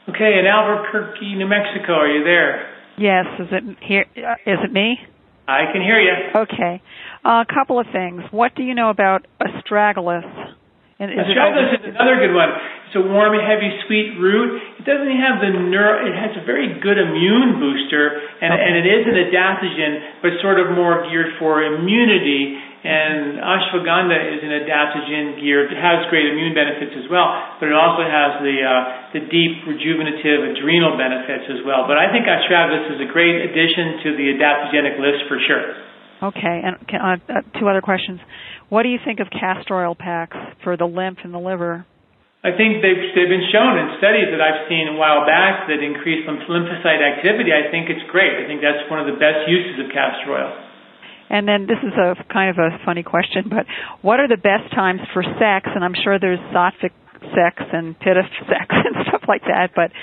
Okay, 0.09 0.39
in 0.39 0.47
Albuquerque, 0.47 1.35
New 1.35 1.47
Mexico, 1.47 1.93
are 1.93 2.07
you 2.07 2.23
there? 2.23 2.73
Yes, 2.97 3.25
is 3.39 3.47
it 3.51 3.63
here? 3.85 4.05
Uh, 4.17 4.33
is 4.51 4.57
it 4.63 4.73
me? 4.73 4.97
I 5.47 5.71
can 5.71 5.81
hear 5.81 5.99
you. 5.99 6.13
Okay. 6.35 6.81
A 7.23 7.45
couple 7.53 7.79
of 7.79 7.85
things. 7.93 8.23
What 8.31 8.55
do 8.55 8.63
you 8.63 8.73
know 8.73 8.89
about 8.89 9.27
astragalus? 9.39 10.25
And 11.01 11.09
is 11.09 11.17
Astragalus 11.17 11.81
is 11.81 11.97
another 11.97 12.21
good 12.21 12.37
one. 12.37 12.53
It's 12.85 12.93
a 12.93 13.01
warm, 13.01 13.33
heavy, 13.33 13.73
sweet 13.89 14.21
root. 14.21 14.61
It 14.77 14.85
doesn't 14.85 15.17
have 15.17 15.41
the 15.41 15.49
neuro. 15.49 16.05
It 16.05 16.13
has 16.13 16.37
a 16.37 16.45
very 16.45 16.77
good 16.77 17.01
immune 17.01 17.57
booster, 17.57 18.21
and, 18.37 18.53
Okay. 18.53 18.61
and 18.61 18.73
it 18.77 18.85
is 18.85 19.03
an 19.09 19.17
adaptogen, 19.17 20.21
but 20.21 20.37
sort 20.45 20.61
of 20.61 20.77
more 20.77 21.01
geared 21.09 21.41
for 21.41 21.65
immunity. 21.65 22.53
And 22.85 23.37
ashwagandha 23.41 24.17
is 24.37 24.41
an 24.45 24.53
adaptogen 24.61 25.41
geared. 25.41 25.73
It 25.73 25.81
has 25.81 26.05
great 26.13 26.29
immune 26.29 26.53
benefits 26.53 26.93
as 26.97 27.09
well, 27.09 27.33
but 27.57 27.69
it 27.69 27.77
also 27.77 28.05
has 28.05 28.41
the 28.45 28.57
uh, 28.61 28.73
the 29.17 29.21
deep 29.25 29.65
rejuvenative 29.65 30.53
adrenal 30.53 30.97
benefits 30.97 31.49
as 31.49 31.65
well. 31.65 31.85
But 31.89 31.97
I 31.97 32.13
think 32.13 32.29
astragalus 32.29 32.93
is 32.93 33.01
a 33.01 33.09
great 33.09 33.41
addition 33.41 34.05
to 34.05 34.09
the 34.17 34.37
adaptogenic 34.37 35.01
list 35.01 35.25
for 35.29 35.37
sure. 35.45 35.90
Okay, 36.21 36.61
and 36.63 36.77
can- 36.87 37.01
uh, 37.01 37.17
uh, 37.29 37.59
two 37.59 37.67
other 37.67 37.81
questions. 37.81 38.19
What 38.69 38.83
do 38.83 38.89
you 38.89 38.99
think 39.03 39.19
of 39.19 39.27
castor 39.29 39.75
oil 39.75 39.95
packs 39.95 40.37
for 40.63 40.77
the 40.77 40.85
lymph 40.85 41.19
and 41.23 41.33
the 41.33 41.41
liver? 41.41 41.85
I 42.43 42.57
think 42.57 42.81
they've, 42.81 43.13
they've 43.13 43.29
been 43.29 43.49
shown 43.53 43.77
in 43.77 43.97
studies 44.01 44.33
that 44.33 44.41
I've 44.41 44.65
seen 44.65 44.89
a 44.89 44.97
while 44.97 45.25
back 45.29 45.69
that 45.69 45.77
increase 45.81 46.25
lymph- 46.25 46.49
lymphocyte 46.49 47.01
activity. 47.01 47.53
I 47.53 47.69
think 47.69 47.89
it's 47.89 48.01
great. 48.09 48.33
I 48.33 48.49
think 48.49 48.61
that's 48.61 48.89
one 48.89 48.97
of 48.97 49.05
the 49.05 49.17
best 49.17 49.45
uses 49.45 49.77
of 49.77 49.93
castor 49.93 50.33
oil. 50.33 50.49
And 51.29 51.47
then 51.47 51.65
this 51.69 51.77
is 51.85 51.93
a 51.93 52.17
kind 52.33 52.49
of 52.49 52.57
a 52.57 52.81
funny 52.83 53.03
question, 53.03 53.45
but 53.49 53.65
what 54.01 54.19
are 54.19 54.27
the 54.27 54.41
best 54.41 54.73
times 54.73 54.99
for 55.13 55.23
sex? 55.23 55.69
And 55.69 55.85
I'm 55.85 55.93
sure 55.93 56.17
there's 56.19 56.41
sattvic 56.49 56.91
sex 57.29 57.61
and 57.71 57.97
pitta 57.97 58.25
sex 58.49 58.67
and 58.69 59.05
stuff 59.07 59.21
like 59.27 59.41
that, 59.45 59.71
but 59.75 59.93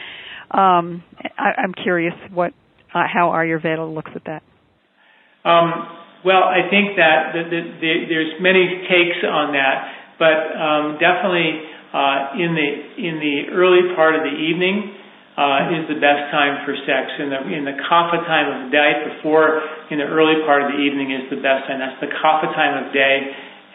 um, 0.57 1.03
I, 1.37 1.61
I'm 1.63 1.75
curious 1.75 2.15
what 2.33 2.53
uh, 2.95 3.05
how 3.13 3.31
Ayurveda 3.31 3.93
looks 3.93 4.11
at 4.15 4.23
that. 4.25 4.43
Um, 5.45 5.73
well, 6.25 6.43
I 6.43 6.67
think 6.67 6.99
that 6.99 7.31
the, 7.31 7.43
the, 7.47 7.61
the, 7.79 7.93
there's 8.11 8.33
many 8.43 8.87
takes 8.91 9.23
on 9.23 9.55
that, 9.55 10.19
but 10.19 10.37
um, 10.59 10.85
definitely 10.99 11.63
uh, 11.95 12.35
in 12.37 12.53
the 12.59 12.69
in 12.99 13.15
the 13.23 13.37
early 13.55 13.95
part 13.95 14.19
of 14.19 14.27
the 14.27 14.35
evening 14.35 14.99
uh, 15.39 15.71
is 15.79 15.87
the 15.87 16.01
best 16.03 16.29
time 16.35 16.67
for 16.67 16.75
sex. 16.83 17.15
In 17.23 17.31
the 17.31 17.41
in 17.55 17.63
the 17.63 17.79
kapha 17.87 18.19
time 18.27 18.51
of 18.51 18.59
the 18.67 18.71
day, 18.75 18.91
before 19.15 19.63
in 19.95 20.03
the 20.03 20.09
early 20.11 20.43
part 20.43 20.67
of 20.67 20.75
the 20.75 20.79
evening 20.83 21.15
is 21.15 21.31
the 21.31 21.39
best 21.39 21.71
time. 21.71 21.79
That's 21.79 22.03
the 22.03 22.11
kapha 22.11 22.51
time 22.53 22.83
of 22.83 22.91
day, 22.91 23.17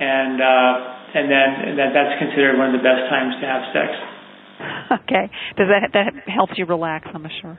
and 0.03 0.35
uh, 0.43 1.15
and 1.15 1.25
then 1.31 1.49
that 1.79 1.95
that's 1.95 2.19
considered 2.19 2.59
one 2.59 2.75
of 2.75 2.75
the 2.75 2.83
best 2.83 3.07
times 3.07 3.39
to 3.39 3.45
have 3.47 3.63
sex. 3.71 3.89
Okay, 5.07 5.31
does 5.57 5.71
that 5.71 5.95
that 5.95 6.27
helps 6.27 6.53
you 6.59 6.67
relax? 6.67 7.07
I'm 7.07 7.25
sure. 7.41 7.57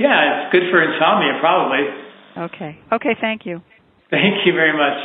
Yeah, 0.00 0.48
it's 0.48 0.52
good 0.52 0.66
for 0.72 0.82
insomnia, 0.82 1.38
probably. 1.38 1.84
Okay. 2.36 2.80
Okay. 2.92 3.14
Thank 3.20 3.46
you. 3.46 3.62
Thank 4.14 4.46
you 4.46 4.52
very 4.54 4.72
much. 4.72 4.98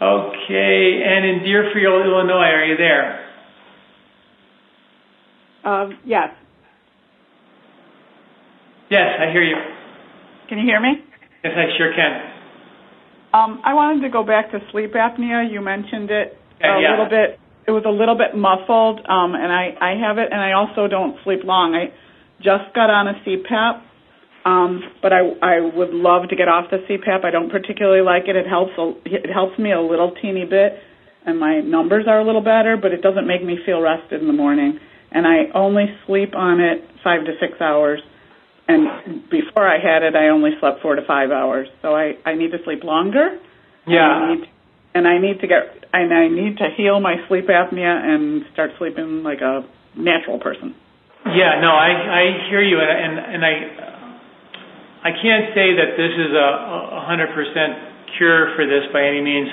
Okay, 0.00 1.02
and 1.04 1.26
in 1.26 1.42
Deerfield, 1.44 2.06
Illinois, 2.06 2.48
are 2.56 2.64
you 2.64 2.76
there? 2.76 3.20
Um, 5.62 5.98
yes. 6.06 6.30
Yes, 8.90 9.08
I 9.20 9.30
hear 9.30 9.42
you. 9.42 9.56
Can 10.48 10.58
you 10.58 10.64
hear 10.64 10.80
me? 10.80 11.04
Yes, 11.44 11.52
I 11.54 11.76
sure 11.76 11.92
can. 11.94 12.12
Um, 13.34 13.60
I 13.62 13.74
wanted 13.74 14.00
to 14.02 14.10
go 14.10 14.24
back 14.24 14.50
to 14.52 14.58
sleep 14.72 14.92
apnea. 14.94 15.44
You 15.52 15.60
mentioned 15.60 16.10
it 16.10 16.36
Okay, 16.56 16.66
a 16.68 16.80
yeah. 16.80 16.90
little 16.92 17.08
bit. 17.08 17.38
It 17.68 17.70
was 17.72 17.84
a 17.86 17.90
little 17.92 18.16
bit 18.16 18.34
muffled, 18.34 19.00
um, 19.06 19.34
and 19.36 19.52
I, 19.52 19.76
I 19.80 19.94
have 20.00 20.18
it, 20.18 20.28
and 20.32 20.40
I 20.40 20.52
also 20.52 20.88
don't 20.88 21.16
sleep 21.24 21.40
long. 21.44 21.74
I 21.74 21.92
just 22.38 22.74
got 22.74 22.88
on 22.90 23.06
a 23.06 23.14
CPAP, 23.22 23.82
um, 24.44 24.82
but 25.02 25.12
I, 25.12 25.20
I 25.42 25.60
would 25.60 25.90
love 25.90 26.28
to 26.30 26.36
get 26.36 26.48
off 26.48 26.70
the 26.70 26.78
CPAP. 26.88 27.24
I 27.24 27.30
don't 27.30 27.50
particularly 27.50 28.02
like 28.02 28.24
it. 28.28 28.36
It 28.36 28.46
helps 28.46 28.72
a, 28.78 28.92
it 29.04 29.30
helps 29.32 29.58
me 29.58 29.72
a 29.72 29.80
little 29.80 30.12
teeny 30.22 30.44
bit, 30.44 30.72
and 31.26 31.38
my 31.38 31.60
numbers 31.60 32.06
are 32.08 32.20
a 32.20 32.24
little 32.24 32.42
better, 32.42 32.76
but 32.80 32.92
it 32.92 33.02
doesn't 33.02 33.26
make 33.26 33.44
me 33.44 33.58
feel 33.66 33.80
rested 33.80 34.20
in 34.20 34.26
the 34.26 34.32
morning. 34.32 34.78
And 35.12 35.26
I 35.26 35.50
only 35.54 35.86
sleep 36.06 36.34
on 36.36 36.60
it 36.60 36.84
five 37.02 37.24
to 37.26 37.32
six 37.40 37.60
hours. 37.60 38.00
And 38.68 39.28
before 39.28 39.66
I 39.66 39.78
had 39.82 40.02
it, 40.04 40.14
I 40.14 40.28
only 40.28 40.50
slept 40.60 40.80
four 40.82 40.94
to 40.94 41.02
five 41.06 41.30
hours. 41.32 41.66
So 41.82 41.94
I, 41.96 42.12
I 42.24 42.34
need 42.36 42.52
to 42.52 42.58
sleep 42.64 42.84
longer. 42.84 43.26
And 43.28 43.38
I 43.88 43.92
Yeah. 43.92 44.34
need, 44.34 44.48
and 44.94 45.08
I 45.08 45.18
need 45.18 45.40
to 45.40 45.46
get 45.46 45.84
and 45.92 46.14
I 46.14 46.28
need 46.28 46.58
to 46.58 46.68
heal 46.76 47.00
my 47.00 47.16
sleep 47.28 47.46
apnea 47.48 47.90
and 47.90 48.44
start 48.52 48.70
sleeping 48.78 49.22
like 49.24 49.40
a 49.40 49.66
natural 49.96 50.38
person. 50.38 50.74
Yeah, 51.26 51.60
no, 51.60 51.70
I 51.70 51.90
I 51.90 52.48
hear 52.48 52.62
you, 52.62 52.78
and 52.80 53.18
and, 53.18 53.34
and 53.34 53.44
I 53.44 53.99
I 55.00 55.16
can't 55.16 55.56
say 55.56 55.72
that 55.80 55.96
this 55.96 56.12
is 56.12 56.32
a 56.36 56.48
a 57.00 57.02
hundred 57.08 57.32
percent 57.32 58.12
cure 58.20 58.52
for 58.52 58.68
this 58.68 58.84
by 58.92 59.00
any 59.00 59.24
means, 59.24 59.48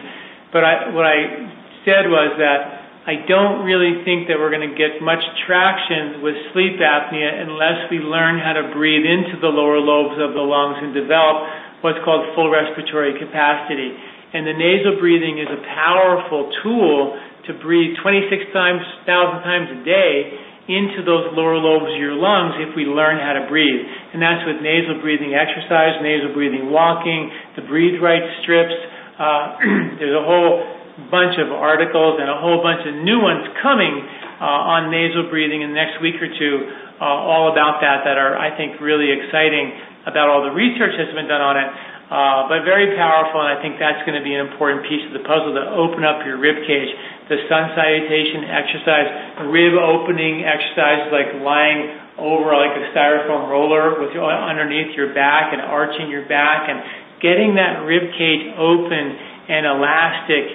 but 0.52 0.92
what 0.92 1.08
I 1.08 1.48
said 1.88 2.12
was 2.12 2.36
that 2.36 2.78
I 3.08 3.24
don't 3.24 3.64
really 3.64 4.04
think 4.04 4.28
that 4.28 4.36
we're 4.36 4.52
going 4.52 4.68
to 4.68 4.76
get 4.76 5.00
much 5.00 5.24
traction 5.48 6.20
with 6.20 6.36
sleep 6.52 6.76
apnea 6.84 7.48
unless 7.48 7.88
we 7.88 8.04
learn 8.04 8.36
how 8.36 8.60
to 8.60 8.76
breathe 8.76 9.08
into 9.08 9.40
the 9.40 9.48
lower 9.48 9.80
lobes 9.80 10.20
of 10.20 10.36
the 10.36 10.44
lungs 10.44 10.84
and 10.84 10.92
develop 10.92 11.48
what's 11.80 12.04
called 12.04 12.28
full 12.36 12.52
respiratory 12.52 13.16
capacity. 13.16 13.96
And 14.36 14.44
the 14.44 14.52
nasal 14.52 15.00
breathing 15.00 15.40
is 15.40 15.48
a 15.48 15.64
powerful 15.64 16.52
tool 16.60 17.16
to 17.48 17.56
breathe 17.64 17.96
26 18.04 18.52
times, 18.52 18.84
thousand 19.08 19.40
times 19.48 19.72
a 19.72 19.80
day 19.88 20.12
into 20.68 21.04
those 21.08 21.32
lower 21.32 21.56
lobes 21.56 21.88
of 21.88 21.98
your 22.00 22.16
lungs 22.16 22.60
if 22.60 22.76
we 22.76 22.84
learn 22.84 23.20
how 23.24 23.40
to 23.40 23.48
breathe. 23.48 23.82
And 24.12 24.20
that's 24.20 24.44
with 24.44 24.60
nasal 24.60 25.00
breathing 25.00 25.32
exercise, 25.32 26.00
nasal 26.04 26.36
breathing 26.36 26.70
walking, 26.72 27.32
the 27.56 27.64
Breathe 27.64 28.04
Right 28.04 28.24
strips. 28.44 28.76
Uh, 29.16 29.58
there's 30.00 30.16
a 30.16 30.26
whole 30.28 30.78
bunch 31.08 31.40
of 31.40 31.54
articles 31.56 32.20
and 32.20 32.28
a 32.28 32.38
whole 32.38 32.60
bunch 32.60 32.84
of 32.84 32.94
new 33.00 33.22
ones 33.24 33.48
coming 33.64 34.04
uh, 34.44 34.74
on 34.78 34.92
nasal 34.92 35.32
breathing 35.32 35.64
in 35.64 35.72
the 35.72 35.80
next 35.80 36.04
week 36.04 36.20
or 36.20 36.30
two, 36.30 36.56
uh, 37.00 37.06
all 37.06 37.50
about 37.54 37.80
that, 37.82 38.06
that 38.06 38.18
are, 38.18 38.38
I 38.38 38.54
think, 38.58 38.82
really 38.82 39.10
exciting 39.10 39.72
about 40.06 40.30
all 40.30 40.44
the 40.46 40.54
research 40.54 40.98
that's 40.98 41.14
been 41.14 41.30
done 41.30 41.42
on 41.42 41.56
it. 41.58 41.70
Uh, 42.08 42.48
but 42.48 42.64
very 42.64 42.96
powerful, 42.96 43.44
and 43.44 43.52
I 43.52 43.60
think 43.60 43.84
that's 43.84 44.00
going 44.08 44.16
to 44.16 44.24
be 44.24 44.32
an 44.32 44.48
important 44.48 44.88
piece 44.88 45.04
of 45.12 45.12
the 45.12 45.28
puzzle 45.28 45.52
to 45.60 45.66
open 45.76 46.08
up 46.08 46.24
your 46.24 46.40
rib 46.40 46.56
cage. 46.64 46.88
The 47.28 47.44
sun 47.52 47.76
salutation 47.76 48.48
exercise, 48.48 49.08
rib 49.52 49.76
opening 49.76 50.48
exercises 50.48 51.12
like 51.12 51.36
lying 51.44 52.00
over 52.16 52.56
like 52.56 52.80
a 52.80 52.96
styrofoam 52.96 53.52
roller 53.52 54.00
with 54.00 54.16
your, 54.16 54.24
underneath 54.24 54.96
your 54.96 55.12
back 55.12 55.52
and 55.52 55.60
arching 55.60 56.08
your 56.08 56.24
back 56.32 56.72
and 56.72 56.80
getting 57.20 57.60
that 57.60 57.84
rib 57.84 58.08
cage 58.16 58.56
open 58.56 59.04
and 59.52 59.68
elastic, 59.68 60.46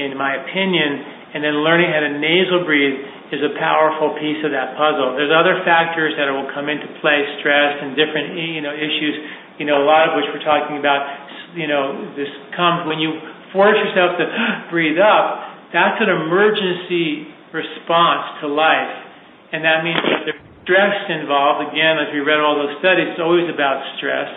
in 0.00 0.16
my 0.16 0.40
opinion, 0.40 1.36
and 1.36 1.44
then 1.44 1.60
learning 1.60 1.92
how 1.92 2.08
to 2.08 2.12
nasal 2.16 2.64
breathe 2.64 3.36
is 3.36 3.40
a 3.40 3.52
powerful 3.60 4.16
piece 4.16 4.40
of 4.44 4.52
that 4.52 4.76
puzzle. 4.80 5.16
There's 5.16 5.32
other 5.32 5.60
factors 5.64 6.12
that 6.20 6.28
will 6.28 6.48
come 6.52 6.68
into 6.68 6.84
play, 7.00 7.20
stress 7.40 7.80
and 7.80 7.96
different 7.96 8.36
you 8.36 8.60
know 8.64 8.72
issues 8.72 9.41
you 9.58 9.66
know, 9.66 9.82
a 9.82 9.86
lot 9.86 10.08
of 10.08 10.16
which 10.16 10.28
we're 10.32 10.44
talking 10.44 10.78
about, 10.78 11.04
you 11.54 11.68
know, 11.68 12.12
this 12.16 12.30
comes 12.56 12.88
when 12.88 12.98
you 12.98 13.16
force 13.52 13.76
yourself 13.76 14.16
to 14.16 14.24
breathe 14.72 14.98
up, 14.98 15.70
that's 15.72 16.00
an 16.00 16.08
emergency 16.08 17.28
response 17.52 18.40
to 18.40 18.48
life. 18.48 18.96
And 19.52 19.64
that 19.64 19.84
means 19.84 20.00
that 20.00 20.20
there's 20.24 20.44
stress 20.64 20.96
involved. 21.12 21.68
Again, 21.68 22.00
as 22.00 22.08
we 22.12 22.24
read 22.24 22.40
all 22.40 22.56
those 22.56 22.80
studies, 22.80 23.12
it's 23.12 23.20
always 23.20 23.48
about 23.52 23.84
stress. 24.00 24.28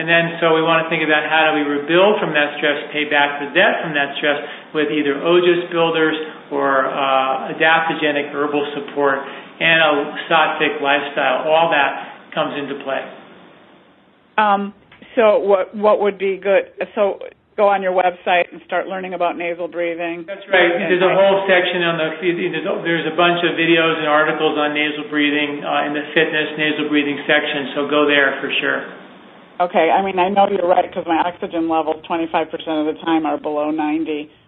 And 0.00 0.08
then, 0.08 0.40
so 0.40 0.56
we 0.56 0.64
want 0.64 0.84
to 0.84 0.88
think 0.88 1.04
about 1.04 1.28
how 1.28 1.52
do 1.52 1.60
we 1.60 1.64
rebuild 1.66 2.20
from 2.24 2.32
that 2.32 2.56
stress, 2.56 2.88
pay 2.88 3.04
back 3.04 3.42
the 3.44 3.52
debt 3.52 3.84
from 3.84 3.92
that 3.92 4.16
stress 4.16 4.40
with 4.72 4.88
either 4.88 5.20
OJAS 5.20 5.68
builders 5.68 6.16
or 6.48 6.88
uh, 6.88 7.52
adaptogenic 7.52 8.32
herbal 8.32 8.64
support 8.80 9.20
and 9.60 9.76
a 9.76 9.92
sattvic 10.24 10.80
lifestyle. 10.80 11.44
All 11.44 11.68
that 11.68 12.32
comes 12.32 12.56
into 12.56 12.80
play. 12.80 13.19
Um, 14.40 14.72
so 15.14 15.38
what 15.38 15.76
what 15.76 16.00
would 16.00 16.18
be 16.18 16.40
good? 16.40 16.72
So 16.94 17.20
go 17.60 17.68
on 17.68 17.84
your 17.84 17.92
website 17.92 18.48
and 18.48 18.64
start 18.64 18.88
learning 18.88 19.12
about 19.12 19.36
nasal 19.36 19.68
breathing. 19.68 20.24
That's 20.24 20.48
right. 20.48 20.80
There's 20.88 21.04
a 21.04 21.12
whole 21.12 21.44
section 21.44 21.84
on 21.84 22.00
the 22.00 22.08
there's 22.24 23.04
a, 23.04 23.12
bunch 23.12 23.44
of 23.44 23.52
videos 23.60 24.00
and 24.00 24.08
articles 24.08 24.56
on 24.56 24.72
nasal 24.72 25.12
breathing 25.12 25.60
uh, 25.60 25.84
in 25.84 25.92
the 25.92 26.08
fitness 26.16 26.56
nasal 26.56 26.88
breathing 26.88 27.20
section. 27.28 27.76
So 27.76 27.84
go 27.84 28.08
there 28.08 28.40
for 28.40 28.48
sure. 28.64 28.80
Okay, 29.68 29.92
I 29.92 30.00
mean 30.00 30.16
I 30.16 30.32
know 30.32 30.48
you're 30.48 30.64
right 30.64 30.88
because 30.88 31.04
my 31.04 31.20
oxygen 31.20 31.68
levels 31.68 32.00
25% 32.08 32.48
of 32.80 32.86
the 32.88 32.96
time 33.04 33.28
are 33.28 33.36
below 33.36 33.68
90. 33.68 33.76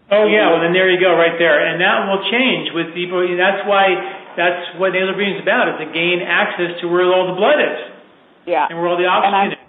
Oh 0.08 0.24
yeah, 0.24 0.48
well 0.48 0.64
then 0.64 0.72
there 0.72 0.88
you 0.88 0.96
go, 0.96 1.12
right 1.12 1.36
there, 1.36 1.60
and 1.60 1.80
that 1.84 2.08
will 2.08 2.24
change 2.32 2.72
with 2.72 2.96
people. 2.96 3.20
That's 3.36 3.60
why 3.68 3.92
that's 4.40 4.80
what 4.80 4.96
nasal 4.96 5.12
breathing 5.12 5.36
is 5.36 5.44
about: 5.44 5.68
is 5.76 5.84
to 5.84 5.88
gain 5.92 6.24
access 6.24 6.80
to 6.80 6.88
where 6.88 7.04
all 7.12 7.28
the 7.28 7.36
blood 7.36 7.60
is 7.60 7.80
Yeah. 8.48 8.72
and 8.72 8.80
where 8.80 8.88
all 8.88 8.96
the 8.96 9.04
oxygen 9.04 9.52
is. 9.52 9.61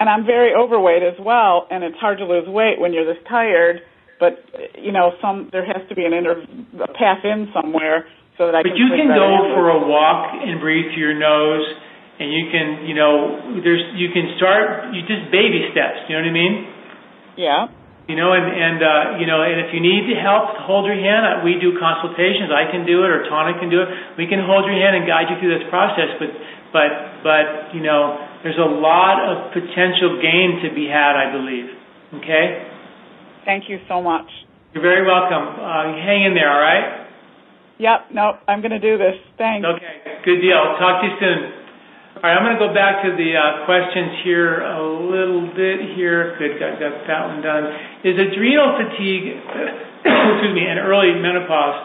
And 0.00 0.08
I'm 0.08 0.24
very 0.24 0.54
overweight 0.54 1.02
as 1.02 1.18
well, 1.18 1.66
and 1.70 1.82
it's 1.84 1.98
hard 1.98 2.18
to 2.18 2.26
lose 2.26 2.46
weight 2.48 2.78
when 2.78 2.92
you're 2.92 3.06
this 3.06 3.22
tired. 3.28 3.82
But 4.18 4.38
you 4.78 4.90
know, 4.90 5.12
some 5.22 5.48
there 5.52 5.64
has 5.66 5.82
to 5.88 5.94
be 5.94 6.04
an 6.04 6.12
inter 6.12 6.42
a 6.82 6.90
path 6.94 7.22
in 7.22 7.50
somewhere 7.54 8.06
so 8.38 8.46
that 8.46 8.54
I 8.54 8.62
But 8.62 8.74
can. 8.74 8.82
you 8.82 8.88
can 8.94 9.08
go 9.14 9.26
anyway. 9.26 9.54
for 9.54 9.64
a 9.70 9.80
walk 9.86 10.34
and 10.42 10.58
breathe 10.58 10.90
through 10.94 11.02
your 11.02 11.18
nose, 11.18 11.66
and 12.18 12.30
you 12.34 12.50
can, 12.50 12.86
you 12.86 12.94
know, 12.98 13.62
there's 13.62 13.82
you 13.94 14.10
can 14.10 14.34
start 14.38 14.90
you 14.94 15.02
just 15.06 15.30
baby 15.30 15.70
steps. 15.70 16.06
You 16.10 16.18
know 16.18 16.22
what 16.26 16.34
I 16.34 16.42
mean? 16.42 16.54
Yeah. 17.38 17.62
You 18.10 18.16
know, 18.18 18.32
and 18.34 18.46
and 18.50 18.78
uh, 18.82 19.02
you 19.22 19.26
know, 19.30 19.38
and 19.44 19.62
if 19.62 19.70
you 19.70 19.78
need 19.78 20.10
help 20.18 20.50
hold 20.66 20.86
your 20.90 20.98
hand, 20.98 21.22
uh, 21.22 21.32
we 21.46 21.60
do 21.62 21.78
consultations. 21.78 22.50
I 22.50 22.66
can 22.74 22.82
do 22.88 23.04
it, 23.06 23.10
or 23.14 23.22
Tana 23.30 23.54
can 23.60 23.70
do 23.70 23.84
it. 23.86 23.88
We 24.18 24.26
can 24.26 24.42
hold 24.42 24.66
your 24.66 24.74
hand 24.74 24.98
and 24.98 25.04
guide 25.06 25.30
you 25.30 25.36
through 25.38 25.54
this 25.62 25.66
process. 25.70 26.10
But 26.18 26.30
but 26.74 26.90
but 27.22 27.46
you 27.76 27.84
know, 27.86 28.18
there's 28.42 28.58
a 28.58 28.70
lot 28.70 29.18
of 29.24 29.52
potential 29.52 30.20
gain 30.22 30.62
to 30.62 30.74
be 30.74 30.86
had, 30.86 31.16
I 31.18 31.32
believe. 31.32 31.66
Okay. 32.22 32.46
Thank 33.44 33.68
you 33.68 33.78
so 33.88 34.00
much. 34.02 34.26
You're 34.74 34.82
very 34.82 35.06
welcome. 35.06 35.58
Uh, 35.58 35.96
hang 35.98 36.24
in 36.24 36.34
there, 36.34 36.52
all 36.52 36.60
right? 36.60 37.08
Yep. 37.78 38.12
No, 38.12 38.38
I'm 38.46 38.60
going 38.60 38.74
to 38.74 38.82
do 38.82 38.98
this. 38.98 39.16
Thanks. 39.38 39.64
Okay. 39.64 40.22
Good 40.24 40.40
deal. 40.42 40.60
Talk 40.78 41.02
to 41.02 41.06
you 41.06 41.14
soon. 41.18 41.40
All 42.18 42.26
right, 42.26 42.34
I'm 42.34 42.42
going 42.42 42.58
to 42.58 42.62
go 42.66 42.74
back 42.74 43.06
to 43.06 43.14
the 43.14 43.30
uh, 43.38 43.62
questions 43.62 44.26
here 44.26 44.58
a 44.66 44.82
little 44.82 45.54
bit 45.54 45.94
here. 45.94 46.34
Good, 46.34 46.58
got, 46.58 46.74
got 46.82 47.06
that 47.06 47.22
one 47.30 47.38
done. 47.46 47.64
Is 48.02 48.18
adrenal 48.18 48.74
fatigue, 48.74 49.38
excuse 50.02 50.50
me, 50.50 50.66
and 50.66 50.82
early 50.82 51.14
menopause, 51.14 51.78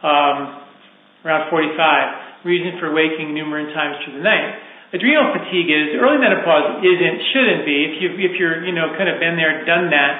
um, 0.00 0.36
around 1.20 1.52
45, 1.52 2.48
reason 2.48 2.80
for 2.80 2.96
waking 2.96 3.36
numerous 3.36 3.68
times 3.76 4.00
through 4.08 4.16
the 4.16 4.24
night? 4.24 4.56
Adrenal 4.94 5.34
fatigue 5.34 5.66
is 5.66 5.98
early 5.98 6.22
menopause 6.22 6.78
isn't 6.86 7.18
shouldn't 7.34 7.66
be. 7.66 7.76
If 7.90 7.94
you 7.98 8.08
if 8.22 8.38
you're 8.38 8.62
you 8.62 8.70
know 8.70 8.94
kind 8.94 9.10
of 9.10 9.18
been 9.18 9.34
there 9.34 9.66
done 9.66 9.90
that 9.90 10.12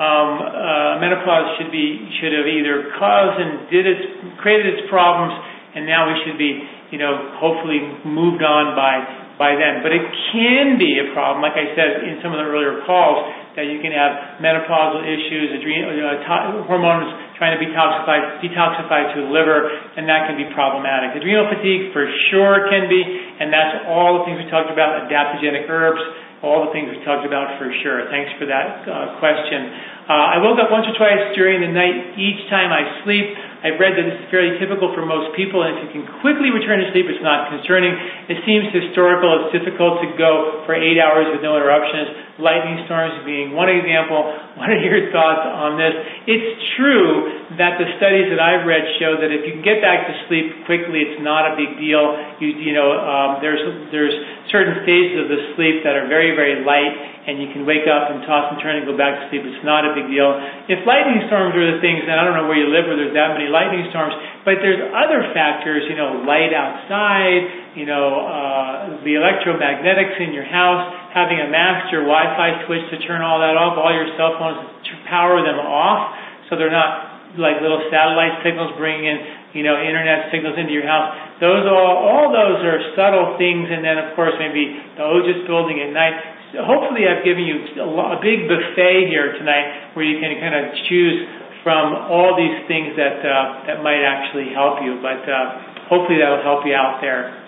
um, 0.00 0.40
uh, 0.40 0.92
menopause 1.04 1.60
should 1.60 1.68
be 1.68 2.00
should 2.18 2.32
have 2.32 2.48
either 2.48 2.96
caused 2.96 3.36
and 3.36 3.68
did 3.68 3.84
its 3.84 4.02
created 4.40 4.72
its 4.72 4.88
problems 4.88 5.36
and 5.76 5.84
now 5.84 6.08
we 6.08 6.16
should 6.24 6.40
be 6.40 6.64
you 6.90 6.98
know 6.98 7.36
hopefully 7.36 7.84
moved 8.08 8.40
on 8.40 8.72
by 8.72 9.04
by 9.36 9.52
then. 9.52 9.84
But 9.84 9.92
it 9.92 10.04
can 10.32 10.80
be 10.80 10.96
a 10.96 11.12
problem 11.12 11.44
like 11.44 11.60
I 11.60 11.68
said 11.76 12.08
in 12.08 12.16
some 12.24 12.32
of 12.32 12.40
the 12.40 12.48
earlier 12.48 12.80
calls 12.88 13.28
that 13.56 13.68
you 13.68 13.84
can 13.84 13.92
have 13.92 14.40
menopausal 14.40 15.04
issues 15.04 15.52
adrenal 15.56 15.92
uh, 15.92 16.24
to- 16.24 16.64
hormones 16.64 17.08
trying 17.36 17.52
to 17.52 17.60
be 17.60 17.68
detoxify, 17.72 18.38
detoxify 18.38 19.12
to 19.12 19.26
the 19.26 19.30
liver, 19.30 19.66
and 19.98 20.08
that 20.08 20.30
can 20.30 20.38
be 20.38 20.46
problematic. 20.54 21.16
Adrenal 21.18 21.50
fatigue 21.50 21.90
for 21.90 22.06
sure 22.30 22.70
can 22.70 22.86
be, 22.86 23.02
and 23.02 23.52
that's 23.52 23.84
all 23.90 24.20
the 24.20 24.22
things 24.24 24.38
we 24.38 24.48
talked 24.48 24.70
about, 24.70 25.04
adaptogenic 25.04 25.66
herbs, 25.66 26.00
all 26.42 26.66
the 26.66 26.72
things 26.74 26.90
we 26.90 26.98
talked 27.06 27.22
about 27.22 27.54
for 27.58 27.70
sure. 27.86 28.06
Thanks 28.10 28.34
for 28.38 28.46
that 28.50 28.82
uh, 28.82 29.18
question. 29.22 29.70
Uh, 30.02 30.34
I 30.34 30.42
woke 30.42 30.58
up 30.58 30.74
once 30.74 30.90
or 30.90 30.94
twice 30.98 31.30
during 31.38 31.62
the 31.62 31.70
night 31.70 32.18
each 32.18 32.50
time 32.50 32.74
I 32.74 33.06
sleep. 33.06 33.30
I've 33.62 33.78
read 33.78 33.94
that 33.94 34.02
this 34.02 34.18
is 34.18 34.26
fairly 34.26 34.58
typical 34.58 34.90
for 34.90 35.06
most 35.06 35.30
people, 35.38 35.62
and 35.62 35.78
if 35.78 35.86
you 35.86 36.02
can 36.02 36.06
quickly 36.18 36.50
return 36.50 36.82
to 36.82 36.90
sleep, 36.90 37.06
it's 37.06 37.22
not 37.22 37.46
concerning. 37.54 37.94
It 38.26 38.42
seems 38.42 38.74
historical. 38.74 39.46
It's 39.46 39.62
difficult 39.62 40.02
to 40.02 40.10
go 40.18 40.66
for 40.66 40.74
eight 40.74 40.98
hours 40.98 41.30
with 41.30 41.46
no 41.46 41.54
interruptions. 41.54 42.31
Lightning 42.42 42.82
storms 42.90 43.22
being 43.24 43.54
one 43.54 43.70
example. 43.70 44.20
What 44.52 44.68
are 44.68 44.84
your 44.84 45.08
thoughts 45.08 45.48
on 45.48 45.80
this? 45.80 45.96
It's 46.28 46.76
true 46.76 47.56
that 47.56 47.80
the 47.80 47.88
studies 47.96 48.28
that 48.28 48.36
I've 48.36 48.68
read 48.68 48.84
show 49.00 49.16
that 49.16 49.32
if 49.32 49.48
you 49.48 49.56
can 49.56 49.64
get 49.64 49.80
back 49.80 50.04
to 50.04 50.12
sleep 50.28 50.68
quickly, 50.68 51.08
it's 51.08 51.24
not 51.24 51.48
a 51.48 51.56
big 51.56 51.80
deal. 51.80 52.12
You, 52.36 52.52
you 52.60 52.72
know, 52.76 52.92
um, 52.92 53.40
there's 53.40 53.64
there's 53.88 54.12
certain 54.52 54.84
phases 54.84 55.24
of 55.24 55.28
the 55.32 55.56
sleep 55.56 55.80
that 55.88 55.96
are 55.96 56.04
very 56.04 56.36
very 56.36 56.60
light, 56.68 56.92
and 57.26 57.40
you 57.40 57.48
can 57.56 57.64
wake 57.64 57.88
up 57.88 58.12
and 58.12 58.20
toss 58.28 58.52
and 58.52 58.60
turn 58.60 58.76
and 58.76 58.84
go 58.84 58.92
back 58.92 59.18
to 59.18 59.22
sleep. 59.32 59.40
It's 59.48 59.64
not 59.64 59.88
a 59.88 59.96
big 59.96 60.12
deal. 60.12 60.36
If 60.68 60.84
lightning 60.84 61.24
storms 61.32 61.56
are 61.56 61.72
the 61.72 61.80
things, 61.80 62.04
then 62.04 62.20
I 62.20 62.28
don't 62.28 62.36
know 62.36 62.44
where 62.44 62.60
you 62.60 62.68
live 62.68 62.92
where 62.92 63.00
there's 63.00 63.16
that 63.16 63.32
many 63.32 63.48
lightning 63.48 63.88
storms, 63.88 64.12
but 64.42 64.58
there's 64.58 64.82
other 64.90 65.30
factors, 65.30 65.86
you 65.86 65.94
know, 65.94 66.26
light 66.26 66.50
outside, 66.50 67.78
you 67.78 67.86
know, 67.86 68.26
uh, 68.26 69.02
the 69.06 69.14
electromagnetics 69.14 70.18
in 70.18 70.34
your 70.34 70.46
house, 70.46 71.14
having 71.14 71.38
a 71.38 71.46
master 71.46 72.02
Wi-Fi 72.02 72.66
switch 72.66 72.82
to 72.90 72.98
turn 73.06 73.22
all 73.22 73.38
that 73.38 73.54
off, 73.54 73.78
all 73.78 73.94
your 73.94 74.10
cell 74.18 74.34
phones 74.42 74.66
to 74.82 74.92
power 75.06 75.38
them 75.46 75.62
off, 75.62 76.10
so 76.50 76.58
they're 76.58 76.74
not 76.74 77.12
like 77.38 77.64
little 77.64 77.80
satellite 77.88 78.44
signals 78.44 78.76
bringing 78.76 79.08
in, 79.08 79.16
you 79.56 79.64
know, 79.64 79.78
internet 79.80 80.28
signals 80.28 80.58
into 80.58 80.74
your 80.74 80.84
house. 80.84 81.38
Those 81.40 81.64
all, 81.64 81.96
all 82.02 82.26
those 82.28 82.60
are 82.60 82.80
subtle 82.92 83.38
things, 83.40 83.70
and 83.70 83.80
then 83.80 83.96
of 83.96 84.12
course 84.18 84.36
maybe 84.36 84.76
the 84.98 85.04
Ojas 85.06 85.46
building 85.48 85.80
at 85.80 85.94
night. 85.94 86.12
Hopefully, 86.60 87.08
I've 87.08 87.24
given 87.24 87.48
you 87.48 87.64
a 87.80 88.20
big 88.20 88.44
buffet 88.44 89.08
here 89.08 89.32
tonight 89.40 89.96
where 89.96 90.04
you 90.04 90.20
can 90.20 90.36
kind 90.36 90.52
of 90.52 90.76
choose 90.84 91.24
from 91.62 92.10
all 92.10 92.34
these 92.34 92.66
things 92.66 92.94
that 92.98 93.22
uh, 93.22 93.66
that 93.70 93.82
might 93.82 94.02
actually 94.02 94.50
help 94.54 94.82
you. 94.82 94.98
But 94.98 95.22
uh, 95.26 95.86
hopefully, 95.86 96.18
that'll 96.18 96.42
help 96.42 96.66
you 96.66 96.74
out 96.74 96.98
there. 97.00 97.42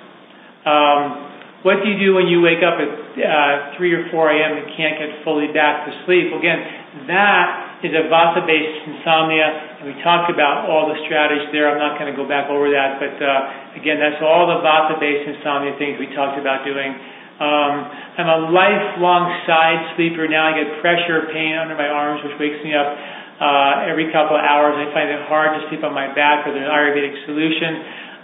Um, 0.64 1.34
what 1.64 1.80
do 1.80 1.88
you 1.88 1.96
do 1.96 2.12
when 2.12 2.28
you 2.28 2.44
wake 2.44 2.60
up 2.60 2.76
at 2.76 2.92
uh, 2.92 3.80
3 3.80 3.88
or 3.96 4.04
4 4.12 4.36
a.m. 4.36 4.52
and 4.60 4.68
can't 4.76 5.00
get 5.00 5.24
fully 5.24 5.48
back 5.48 5.88
to 5.88 5.96
sleep? 6.04 6.28
Again, 6.36 6.60
that 7.08 7.80
is 7.80 7.92
a 7.96 8.04
vata-based 8.12 8.84
insomnia, 8.84 9.80
and 9.80 9.88
we 9.88 9.96
talked 10.04 10.28
about 10.28 10.68
all 10.68 10.92
the 10.92 11.00
strategies 11.08 11.48
there. 11.56 11.72
I'm 11.72 11.80
not 11.80 11.96
going 11.96 12.12
to 12.12 12.16
go 12.16 12.28
back 12.28 12.52
over 12.52 12.68
that, 12.68 13.00
but 13.00 13.16
uh, 13.16 13.80
again, 13.80 13.96
that's 13.96 14.20
all 14.20 14.44
the 14.44 14.60
vata-based 14.60 15.24
insomnia 15.24 15.72
things 15.80 15.96
we 15.96 16.12
talked 16.12 16.36
about 16.36 16.68
doing. 16.68 16.92
Um, 17.40 17.74
I'm 18.20 18.28
a 18.28 18.40
lifelong 18.52 19.32
side 19.48 19.96
sleeper. 19.96 20.28
Now 20.28 20.52
I 20.52 20.60
get 20.60 20.68
pressure, 20.84 21.32
pain 21.32 21.56
under 21.56 21.80
my 21.80 21.88
arms, 21.88 22.20
which 22.28 22.36
wakes 22.36 22.60
me 22.60 22.76
up 22.76 22.92
uh, 23.40 23.90
every 23.90 24.12
couple 24.12 24.36
of 24.36 24.42
hours. 24.42 24.74
I 24.76 24.92
find 24.94 25.10
it 25.10 25.22
hard 25.26 25.58
to 25.58 25.68
sleep 25.68 25.82
on 25.82 25.94
my 25.94 26.12
back 26.14 26.46
with 26.46 26.56
an 26.56 26.66
Ayurvedic 26.66 27.26
solution. 27.26 27.72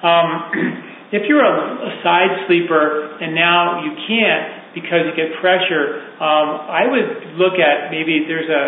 Um, 0.02 0.26
if 1.10 1.26
you're 1.26 1.42
a, 1.42 1.56
a 1.90 1.92
side 2.02 2.46
sleeper 2.46 3.18
and 3.18 3.34
now 3.34 3.82
you 3.82 3.92
can't 4.06 4.60
because 4.70 5.02
you 5.10 5.14
get 5.18 5.34
pressure, 5.42 6.14
um, 6.22 6.70
I 6.70 6.86
would 6.86 7.34
look 7.34 7.58
at 7.58 7.90
maybe 7.90 8.22
there's 8.30 8.46
a, 8.46 8.64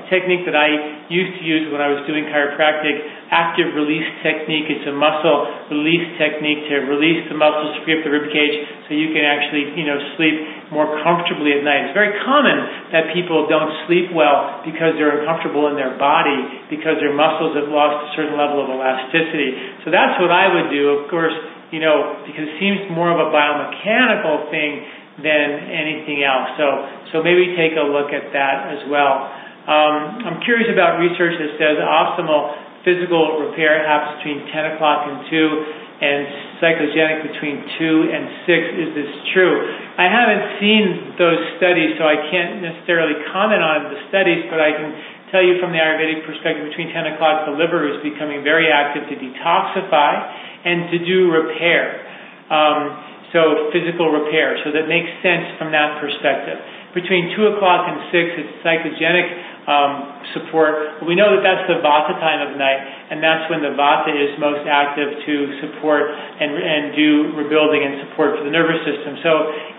a 0.00 0.08
technique 0.08 0.48
that 0.48 0.56
I 0.56 1.04
used 1.12 1.36
to 1.36 1.44
use 1.44 1.68
when 1.68 1.84
I 1.84 1.92
was 1.92 2.00
doing 2.08 2.24
chiropractic, 2.32 2.96
active 3.28 3.76
release 3.76 4.08
technique. 4.24 4.72
It's 4.72 4.88
a 4.88 4.96
muscle 4.96 5.68
release 5.68 6.16
technique 6.16 6.64
to 6.72 6.88
release 6.88 7.28
the 7.28 7.36
muscles, 7.36 7.76
free 7.84 8.00
up 8.00 8.08
the 8.08 8.12
rib 8.16 8.32
cage, 8.32 8.56
so 8.88 8.96
you 8.96 9.12
can 9.12 9.20
actually, 9.20 9.76
you 9.76 9.84
know, 9.84 10.00
sleep 10.16 10.72
more 10.72 10.88
comfortably 11.04 11.52
at 11.52 11.60
night. 11.60 11.92
It's 11.92 11.96
very 11.96 12.16
common 12.24 12.88
that 12.96 13.12
people 13.12 13.44
don't 13.44 13.72
sleep 13.84 14.16
well 14.16 14.64
because 14.64 14.96
they're 14.96 15.20
uncomfortable 15.20 15.68
in 15.68 15.76
their 15.76 16.00
body 16.00 16.72
because 16.72 16.96
their 17.04 17.12
muscles 17.12 17.52
have 17.60 17.68
lost 17.68 18.08
a 18.08 18.10
certain 18.16 18.40
level 18.40 18.64
of 18.64 18.72
elasticity. 18.72 19.84
So 19.84 19.92
that's 19.92 20.16
what 20.24 20.32
I 20.32 20.48
would 20.48 20.72
do. 20.72 21.04
Of 21.04 21.12
course, 21.12 21.36
you 21.74 21.82
know, 21.82 22.22
because 22.22 22.46
it 22.46 22.54
seems 22.62 22.86
more 22.94 23.10
of 23.10 23.18
a 23.18 23.34
biomechanical 23.34 24.46
thing 24.54 24.86
than 25.18 25.74
anything 25.74 26.22
else. 26.22 26.54
So, 26.54 26.66
so 27.10 27.14
maybe 27.18 27.58
take 27.58 27.74
a 27.74 27.82
look 27.82 28.14
at 28.14 28.30
that 28.30 28.70
as 28.78 28.86
well. 28.86 29.26
Um, 29.66 30.22
I'm 30.22 30.38
curious 30.46 30.70
about 30.70 31.02
research 31.02 31.34
that 31.34 31.50
says 31.58 31.82
optimal 31.82 32.86
physical 32.86 33.42
repair 33.42 33.82
happens 33.82 34.22
between 34.22 34.46
10 34.54 34.78
o'clock 34.78 35.10
and 35.10 35.26
2 35.26 35.82
and 35.94 36.20
psychogenic 36.62 37.26
between 37.34 37.58
2 37.80 38.14
and 38.14 38.22
6. 38.46 38.82
Is 38.86 38.90
this 38.94 39.10
true? 39.34 39.58
I 39.98 40.06
haven't 40.06 40.62
seen 40.62 41.18
those 41.18 41.42
studies, 41.58 41.98
so 41.98 42.06
I 42.06 42.22
can't 42.30 42.62
necessarily 42.62 43.18
comment 43.34 43.66
on 43.66 43.90
the 43.90 43.98
studies, 44.14 44.46
but 44.46 44.62
I 44.62 44.70
can 44.78 44.90
tell 45.34 45.42
you 45.42 45.58
from 45.58 45.74
the 45.74 45.80
Ayurvedic 45.82 46.22
perspective, 46.22 46.70
between 46.70 46.94
10 46.94 47.18
o'clock, 47.18 47.50
the 47.50 47.56
liver 47.58 47.90
is 47.90 47.98
becoming 48.06 48.46
very 48.46 48.70
active 48.70 49.10
to 49.10 49.14
detoxify 49.18 50.53
and 50.64 50.90
to 50.90 50.98
do 51.04 51.30
repair. 51.30 52.02
Um, 52.50 53.14
so 53.34 53.68
physical 53.74 54.14
repair. 54.14 54.56
So 54.62 54.70
that 54.70 54.86
makes 54.86 55.10
sense 55.18 55.58
from 55.58 55.74
that 55.74 55.98
perspective. 55.98 56.54
Between 56.94 57.34
2 57.34 57.58
o'clock 57.58 57.90
and 57.90 58.06
6, 58.14 58.14
it's 58.14 58.54
psychogenic 58.62 59.26
um, 59.66 60.22
support. 60.36 61.02
We 61.02 61.18
know 61.18 61.34
that 61.34 61.42
that's 61.42 61.66
the 61.66 61.82
vata 61.82 62.14
time 62.22 62.46
of 62.46 62.54
night, 62.54 62.78
and 63.10 63.18
that's 63.18 63.50
when 63.50 63.64
the 63.64 63.74
vata 63.74 64.14
is 64.14 64.38
most 64.38 64.62
active 64.70 65.18
to 65.26 65.34
support 65.66 66.14
and, 66.14 66.54
and 66.54 66.82
do 66.94 67.34
rebuilding 67.34 67.82
and 67.82 68.06
support 68.06 68.38
for 68.38 68.46
the 68.46 68.54
nervous 68.54 68.78
system. 68.86 69.18
So 69.26 69.32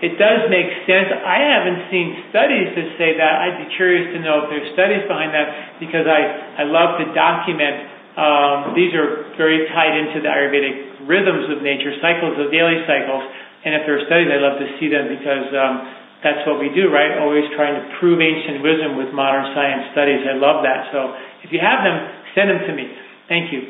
it 0.04 0.20
does 0.20 0.52
make 0.52 0.68
sense. 0.84 1.08
I 1.08 1.40
haven't 1.40 1.88
seen 1.88 2.28
studies 2.28 2.76
that 2.76 2.88
say 3.00 3.16
that. 3.16 3.32
I'd 3.40 3.64
be 3.64 3.68
curious 3.80 4.12
to 4.12 4.20
know 4.20 4.44
if 4.44 4.52
there's 4.52 4.68
studies 4.76 5.08
behind 5.08 5.32
that 5.32 5.80
because 5.80 6.04
I, 6.04 6.60
I 6.60 6.64
love 6.68 7.00
to 7.00 7.08
document. 7.16 7.95
Um, 8.16 8.72
these 8.72 8.96
are 8.96 9.28
very 9.36 9.68
tied 9.68 9.92
into 9.92 10.24
the 10.24 10.30
Ayurvedic 10.32 11.04
rhythms 11.04 11.52
of 11.52 11.60
nature, 11.60 11.92
cycles 12.00 12.40
of 12.40 12.48
daily 12.48 12.80
cycles. 12.88 13.22
And 13.62 13.76
if 13.76 13.84
there 13.84 14.00
are 14.00 14.04
studies, 14.08 14.32
I'd 14.32 14.40
love 14.40 14.56
to 14.56 14.68
see 14.80 14.88
them 14.88 15.12
because 15.12 15.52
um, 15.52 15.74
that's 16.24 16.40
what 16.48 16.56
we 16.56 16.72
do, 16.72 16.88
right? 16.88 17.20
Always 17.20 17.44
trying 17.52 17.76
to 17.76 17.84
prove 18.00 18.24
ancient 18.24 18.64
wisdom 18.64 18.96
with 18.96 19.12
modern 19.12 19.52
science 19.52 19.92
studies. 19.92 20.24
I 20.24 20.40
love 20.40 20.64
that. 20.64 20.88
So 20.90 21.12
if 21.44 21.52
you 21.52 21.60
have 21.60 21.84
them, 21.84 21.96
send 22.32 22.48
them 22.50 22.60
to 22.64 22.72
me. 22.72 22.88
Thank 23.28 23.52
you. 23.52 23.60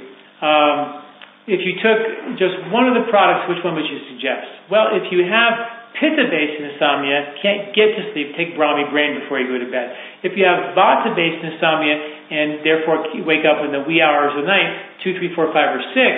Um, 0.41 1.03
if 1.47 1.63
you 1.63 1.79
took 1.83 1.99
just 2.39 2.59
one 2.71 2.87
of 2.87 2.95
the 2.95 3.07
products, 3.11 3.51
which 3.51 3.63
one 3.67 3.75
would 3.75 3.87
you 3.87 3.99
suggest? 4.15 4.47
Well, 4.71 4.95
if 4.95 5.11
you 5.15 5.27
have 5.27 5.55
pitta-based 5.99 6.59
insomnia, 6.61 7.39
can't 7.41 7.73
get 7.73 7.95
to 7.97 8.03
sleep, 8.13 8.37
take 8.37 8.59
Brahmi 8.59 8.91
Brain 8.91 9.23
before 9.23 9.41
you 9.41 9.49
go 9.49 9.59
to 9.59 9.71
bed. 9.71 9.95
If 10.27 10.37
you 10.37 10.45
have 10.45 10.75
vata-based 10.77 11.41
insomnia 11.41 12.16
and 12.31 12.65
therefore 12.67 13.07
wake 13.23 13.47
up 13.47 13.63
in 13.63 13.71
the 13.71 13.85
wee 13.87 14.03
hours 14.03 14.35
of 14.35 14.43
the 14.43 14.49
night, 14.49 15.01
two, 15.03 15.15
three, 15.19 15.31
four, 15.35 15.53
five, 15.55 15.79
or 15.79 15.83
six, 15.95 16.13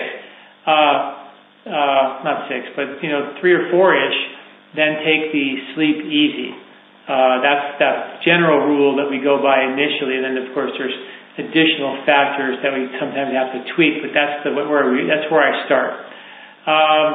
uh, 0.64 1.18
uh, 1.68 2.24
not 2.24 2.48
six, 2.48 2.64
but 2.72 3.02
you 3.05 3.12
know 3.12 3.36
three 3.40 3.52
or 3.52 3.68
four 3.70 3.93
ish, 3.93 4.18
then 4.72 5.05
take 5.05 5.32
the 5.32 5.47
sleep 5.76 6.01
easy. 6.09 6.56
Uh, 7.09 7.40
that's 7.40 7.80
that 7.80 8.20
general 8.24 8.68
rule 8.68 8.97
that 8.97 9.09
we 9.09 9.20
go 9.20 9.40
by 9.40 9.64
initially, 9.64 10.16
and 10.16 10.24
then 10.24 10.36
of 10.40 10.52
course 10.52 10.72
there's 10.76 10.97
additional 11.39 12.02
factors 12.05 12.59
that 12.64 12.74
we 12.74 12.89
sometimes 12.98 13.30
have 13.32 13.55
to 13.55 13.60
tweak, 13.76 14.02
but 14.02 14.10
that's 14.12 14.44
the 14.44 14.52
where 14.52 14.90
we 14.90 15.05
that's 15.09 15.28
where 15.30 15.44
I 15.44 15.52
start. 15.68 15.93
Um, 16.68 17.09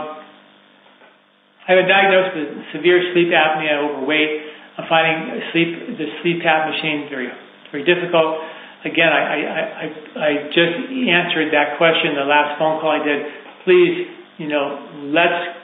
I 1.64 1.68
have 1.74 1.80
been 1.80 1.92
diagnosed 1.92 2.32
with 2.36 2.50
severe 2.76 3.00
sleep 3.14 3.32
apnea, 3.32 3.80
overweight. 3.80 4.32
I'm 4.78 4.86
finding 4.90 5.40
sleep 5.54 5.98
the 5.98 6.08
sleep 6.22 6.42
tap 6.42 6.70
machine 6.70 7.08
very 7.10 7.30
very 7.72 7.86
difficult. 7.86 8.38
Again, 8.84 9.08
I, 9.08 9.24
I, 9.24 9.86
I, 10.20 10.30
just 10.52 10.76
answered 10.92 11.54
that 11.56 11.78
question 11.78 12.16
the 12.16 12.28
last 12.28 12.60
phone 12.60 12.82
call 12.82 12.92
I 12.92 13.04
did. 13.04 13.26
Please 13.64 14.12
you 14.38 14.48
know, 14.48 15.10
let's, 15.14 15.56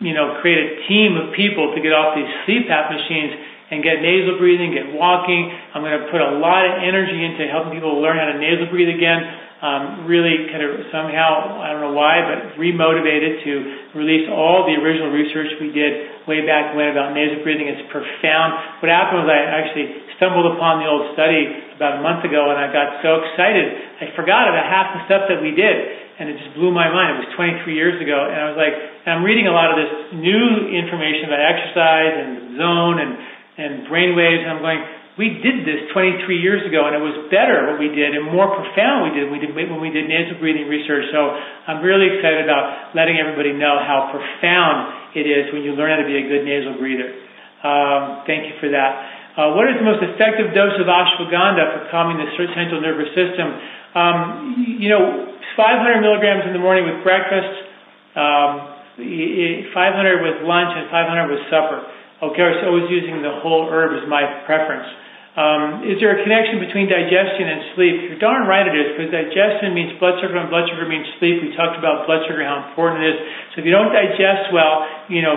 you 0.00 0.12
know, 0.12 0.38
create 0.40 0.60
a 0.60 0.88
team 0.88 1.16
of 1.16 1.32
people 1.32 1.72
to 1.74 1.80
get 1.80 1.92
off 1.92 2.12
these 2.12 2.28
CPAP 2.44 2.92
machines 2.92 3.32
and 3.72 3.80
get 3.80 4.04
nasal 4.04 4.36
breathing, 4.36 4.76
get 4.76 4.92
walking. 4.92 5.48
I'm 5.72 5.80
going 5.80 5.96
to 5.96 6.12
put 6.12 6.20
a 6.20 6.36
lot 6.36 6.68
of 6.68 6.84
energy 6.84 7.24
into 7.24 7.48
helping 7.48 7.72
people 7.72 8.04
learn 8.04 8.20
how 8.20 8.28
to 8.28 8.38
nasal 8.38 8.68
breathe 8.68 8.92
again. 8.92 9.24
Um, 9.62 10.10
really 10.10 10.50
kind 10.50 10.58
of 10.58 10.90
somehow, 10.90 11.62
I 11.62 11.70
don't 11.70 11.86
know 11.86 11.94
why, 11.94 12.18
but 12.26 12.58
remotivated 12.58 13.46
to 13.46 13.52
release 13.94 14.26
all 14.26 14.66
the 14.66 14.74
original 14.74 15.14
research 15.14 15.54
we 15.62 15.70
did 15.70 16.26
way 16.26 16.42
back 16.42 16.74
when 16.74 16.90
about 16.90 17.14
nasal 17.14 17.46
breathing. 17.46 17.70
It's 17.70 17.86
profound. 17.94 18.82
What 18.82 18.90
happened 18.90 19.22
was 19.22 19.30
I 19.30 19.38
actually 19.38 20.02
stumbled 20.18 20.50
upon 20.58 20.82
the 20.82 20.90
old 20.90 21.14
study 21.14 21.46
about 21.78 21.98
a 21.98 22.02
month 22.02 22.26
ago 22.26 22.50
and 22.50 22.58
I 22.58 22.74
got 22.74 23.06
so 23.06 23.22
excited. 23.22 24.02
I 24.02 24.10
forgot 24.18 24.50
about 24.50 24.66
half 24.66 24.98
the 24.98 25.00
stuff 25.06 25.30
that 25.30 25.38
we 25.38 25.54
did 25.54 25.74
and 26.18 26.30
it 26.30 26.38
just 26.38 26.58
blew 26.58 26.70
my 26.70 26.90
mind. 26.90 27.22
It 27.22 27.30
was 27.30 27.34
23 27.34 27.74
years 27.74 27.98
ago 27.98 28.18
and 28.18 28.38
I 28.38 28.46
was 28.50 28.58
like, 28.58 28.74
I'm 29.06 29.22
reading 29.22 29.46
a 29.46 29.54
lot 29.54 29.70
of 29.70 29.78
this 29.78 30.18
new 30.18 30.74
information 30.74 31.30
about 31.30 31.42
exercise 31.42 32.14
and 32.18 32.30
zone 32.58 32.96
and, 32.98 33.12
and 33.62 33.72
brain 33.90 34.14
waves 34.18 34.42
and 34.46 34.58
I'm 34.58 34.62
going, 34.62 34.82
we 35.20 35.28
did 35.44 35.68
this 35.68 35.92
23 35.92 36.24
years 36.40 36.64
ago, 36.64 36.88
and 36.88 36.96
it 36.96 37.04
was 37.04 37.28
better 37.28 37.68
what 37.68 37.76
we 37.76 37.92
did 37.92 38.16
and 38.16 38.32
more 38.32 38.48
profound 38.48 39.04
we 39.04 39.12
did, 39.12 39.28
we 39.28 39.36
did 39.36 39.52
when 39.52 39.76
we 39.76 39.92
did 39.92 40.08
nasal 40.08 40.40
breathing 40.40 40.72
research. 40.72 41.04
So 41.12 41.20
I'm 41.68 41.84
really 41.84 42.16
excited 42.16 42.48
about 42.48 42.96
letting 42.96 43.20
everybody 43.20 43.52
know 43.52 43.76
how 43.76 44.08
profound 44.08 45.12
it 45.12 45.28
is 45.28 45.52
when 45.52 45.68
you 45.68 45.76
learn 45.76 45.92
how 45.92 46.00
to 46.00 46.08
be 46.08 46.16
a 46.16 46.24
good 46.24 46.48
nasal 46.48 46.80
breather. 46.80 47.12
Um, 47.60 48.24
thank 48.24 48.48
you 48.48 48.56
for 48.56 48.72
that. 48.72 48.92
Uh, 49.36 49.52
what 49.52 49.68
is 49.68 49.76
the 49.76 49.84
most 49.84 50.00
effective 50.00 50.52
dose 50.56 50.76
of 50.80 50.88
ashwagandha 50.88 51.64
for 51.76 51.80
calming 51.92 52.16
the 52.16 52.28
central 52.56 52.80
nervous 52.80 53.12
system? 53.12 53.48
Um, 53.92 54.56
you 54.80 54.88
know, 54.88 55.36
500 55.56 56.00
milligrams 56.00 56.48
in 56.48 56.56
the 56.56 56.60
morning 56.60 56.88
with 56.88 57.04
breakfast, 57.04 57.52
um, 58.16 58.80
500 58.96 60.24
with 60.24 60.44
lunch, 60.48 60.72
and 60.72 60.88
500 60.88 61.28
with 61.28 61.44
supper. 61.52 61.80
Okay, 62.22 62.38
so 62.62 62.70
always 62.70 62.86
using 62.86 63.18
the 63.18 63.42
whole 63.42 63.66
herb 63.66 63.98
is 63.98 64.06
my 64.06 64.22
preference. 64.46 64.86
Um, 65.34 65.82
is 65.82 65.98
there 65.98 66.14
a 66.14 66.22
connection 66.22 66.62
between 66.62 66.86
digestion 66.86 67.50
and 67.50 67.74
sleep? 67.74 67.94
You're 68.06 68.22
darn 68.22 68.46
right 68.46 68.62
it 68.62 68.78
is, 68.78 68.94
because 68.94 69.10
digestion 69.10 69.74
means 69.74 69.98
blood 69.98 70.22
sugar 70.22 70.38
and 70.38 70.46
blood 70.46 70.70
sugar 70.70 70.86
means 70.86 71.02
sleep. 71.18 71.42
We 71.42 71.50
talked 71.58 71.74
about 71.74 72.06
blood 72.06 72.22
sugar, 72.30 72.46
how 72.46 72.62
important 72.62 73.02
it 73.02 73.16
is. 73.16 73.18
So 73.50 73.54
if 73.58 73.64
you 73.66 73.74
don't 73.74 73.90
digest 73.90 74.54
well, 74.54 74.86
you 75.10 75.18
know, 75.18 75.34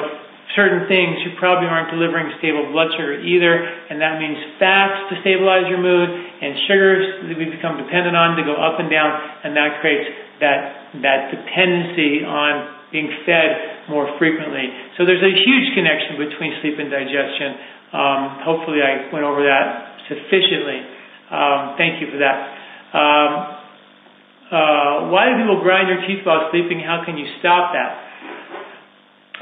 certain 0.53 0.85
things, 0.85 1.25
you 1.25 1.33
probably 1.41 1.65
aren't 1.65 1.89
delivering 1.89 2.29
stable 2.37 2.69
blood 2.69 2.93
sugar 2.93 3.17
either, 3.17 3.65
and 3.89 3.97
that 3.97 4.21
means 4.21 4.37
fats 4.61 5.09
to 5.09 5.17
stabilize 5.25 5.65
your 5.65 5.81
mood, 5.81 6.05
and 6.05 6.53
sugars 6.69 7.25
that 7.25 7.33
we 7.33 7.49
become 7.49 7.81
dependent 7.81 8.13
on 8.13 8.37
to 8.37 8.45
go 8.45 8.53
up 8.53 8.77
and 8.77 8.93
down, 8.93 9.09
and 9.41 9.57
that 9.57 9.81
creates 9.81 10.05
that, 10.37 10.93
that 11.01 11.33
dependency 11.33 12.21
on 12.21 12.74
being 12.95 13.11
fed 13.27 13.91
more 13.91 14.07
frequently. 14.15 14.71
So 14.95 15.03
there's 15.03 15.19
a 15.19 15.35
huge 15.35 15.67
connection 15.75 16.15
between 16.15 16.55
sleep 16.63 16.79
and 16.79 16.87
digestion. 16.87 17.59
Um, 17.91 18.19
hopefully, 18.47 18.79
I 18.79 19.11
went 19.11 19.27
over 19.27 19.43
that 19.43 19.99
sufficiently. 20.07 20.79
Um, 21.27 21.75
thank 21.75 21.99
you 21.99 22.07
for 22.07 22.19
that. 22.23 22.37
Um, 22.95 23.31
uh, 24.45 25.11
why 25.11 25.27
do 25.27 25.43
people 25.43 25.59
grind 25.59 25.91
their 25.91 26.07
teeth 26.07 26.23
while 26.23 26.47
sleeping? 26.55 26.79
How 26.79 27.03
can 27.03 27.19
you 27.19 27.27
stop 27.43 27.75
that? 27.75 27.91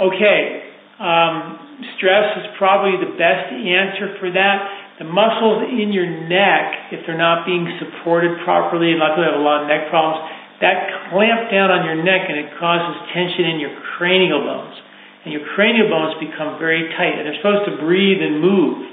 Okay, 0.01 0.73
um, 0.97 1.85
stress 1.99 2.33
is 2.41 2.49
probably 2.57 2.97
the 2.97 3.13
best 3.13 3.53
answer 3.53 4.17
for 4.17 4.33
that. 4.33 4.57
The 4.97 5.05
muscles 5.05 5.69
in 5.69 5.93
your 5.93 6.07
neck, 6.07 6.93
if 6.95 7.05
they're 7.05 7.19
not 7.19 7.45
being 7.45 7.67
supported 7.77 8.41
properly, 8.45 8.93
and 8.93 8.99
luckily 9.01 9.25
I 9.27 9.33
have 9.33 9.41
a 9.41 9.43
lot 9.43 9.65
of 9.65 9.67
neck 9.67 9.89
problems, 9.89 10.21
that 10.63 11.11
clamp 11.11 11.51
down 11.51 11.69
on 11.69 11.83
your 11.83 11.99
neck 11.99 12.31
and 12.31 12.39
it 12.39 12.55
causes 12.55 12.95
tension 13.11 13.51
in 13.51 13.59
your 13.59 13.75
cranial 13.99 14.41
bones 14.41 14.79
and 15.23 15.31
your 15.31 15.43
cranial 15.55 15.87
bones 15.87 16.19
become 16.19 16.59
very 16.59 16.91
tight, 16.99 17.15
and 17.15 17.23
they're 17.23 17.39
supposed 17.39 17.63
to 17.71 17.79
breathe 17.79 18.19
and 18.19 18.43
move. 18.43 18.83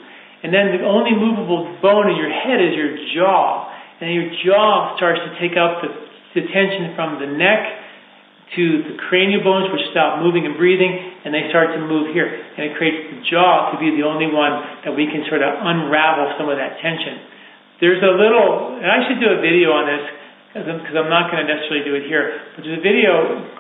And 0.46 0.54
then 0.54 0.78
the 0.78 0.86
only 0.86 1.12
movable 1.12 1.66
bone 1.82 2.06
in 2.06 2.16
your 2.16 2.30
head 2.30 2.62
is 2.62 2.78
your 2.78 2.94
jaw, 3.18 3.66
and 3.98 4.14
your 4.14 4.30
jaw 4.46 4.94
starts 4.96 5.20
to 5.26 5.30
take 5.42 5.58
up 5.58 5.82
the, 5.82 5.90
the 6.38 6.46
tension 6.54 6.94
from 6.94 7.18
the 7.18 7.26
neck 7.26 7.66
to 8.54 8.64
the 8.86 8.94
cranial 9.10 9.42
bones, 9.42 9.74
which 9.74 9.82
stop 9.90 10.22
moving 10.22 10.46
and 10.46 10.54
breathing, 10.54 10.94
and 11.26 11.34
they 11.34 11.50
start 11.50 11.74
to 11.74 11.82
move 11.82 12.14
here, 12.14 12.30
and 12.30 12.62
it 12.70 12.78
creates 12.78 13.10
the 13.10 13.18
jaw 13.26 13.74
to 13.74 13.76
be 13.82 13.90
the 13.98 14.06
only 14.06 14.30
one 14.30 14.86
that 14.86 14.94
we 14.94 15.10
can 15.10 15.26
sort 15.26 15.42
of 15.42 15.50
unravel 15.50 16.30
some 16.38 16.46
of 16.46 16.58
that 16.62 16.78
tension. 16.78 17.26
There's 17.82 18.02
a 18.02 18.14
little, 18.14 18.78
and 18.78 18.86
I 18.86 19.02
should 19.06 19.18
do 19.18 19.34
a 19.34 19.42
video 19.42 19.74
on 19.74 19.90
this 19.90 20.19
because 20.54 20.96
I'm 20.98 21.10
not 21.10 21.30
going 21.30 21.46
to 21.46 21.48
necessarily 21.48 21.86
do 21.86 21.94
it 21.94 22.10
here, 22.10 22.42
but 22.56 22.66
there's 22.66 22.78
a 22.78 22.82
video, 22.82 23.12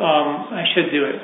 um, 0.02 0.50
I 0.50 0.66
should 0.74 0.90
do 0.90 1.06
it 1.06 1.18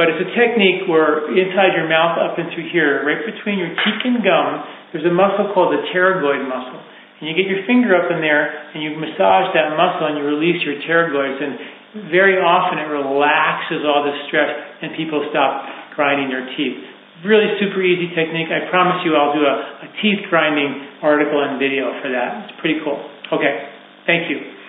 but 0.00 0.08
it's 0.08 0.24
a 0.24 0.32
technique 0.32 0.88
where 0.88 1.28
inside 1.28 1.76
your 1.76 1.84
mouth, 1.84 2.16
up 2.16 2.40
and 2.40 2.48
through 2.56 2.72
here, 2.72 3.04
right 3.04 3.20
between 3.20 3.60
your 3.60 3.68
cheek 3.84 4.00
and 4.08 4.24
gum, 4.24 4.64
there's 4.96 5.04
a 5.04 5.12
muscle 5.12 5.52
called 5.52 5.76
the 5.76 5.84
pterygoid 5.92 6.40
muscle. 6.48 6.80
And 7.20 7.28
you 7.28 7.36
get 7.36 7.44
your 7.44 7.68
finger 7.68 7.92
up 7.92 8.08
in 8.08 8.24
there 8.24 8.48
and 8.72 8.80
you 8.80 8.96
massage 8.96 9.52
that 9.52 9.76
muscle 9.76 10.08
and 10.08 10.16
you 10.16 10.24
release 10.24 10.64
your 10.64 10.80
pterygoids. 10.88 11.44
And 11.44 12.08
very 12.08 12.40
often 12.40 12.80
it 12.80 12.88
relaxes 12.88 13.84
all 13.84 14.00
the 14.08 14.16
stress 14.24 14.48
and 14.80 14.96
people 14.96 15.20
stop 15.28 15.68
grinding 15.92 16.32
their 16.32 16.48
teeth. 16.56 16.80
Really 17.20 17.60
super 17.60 17.84
easy 17.84 18.08
technique. 18.16 18.48
I 18.48 18.72
promise 18.72 19.04
you 19.04 19.20
I'll 19.20 19.36
do 19.36 19.44
a, 19.44 19.84
a 19.84 19.88
teeth 20.00 20.24
grinding 20.32 21.04
article 21.04 21.44
and 21.44 21.60
video 21.60 21.92
for 22.00 22.08
that. 22.08 22.48
It's 22.48 22.56
pretty 22.56 22.80
cool. 22.80 22.96
Okay. 23.36 23.68
Thank 24.08 24.32
you. 24.32 24.59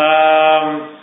Um, 0.00 0.96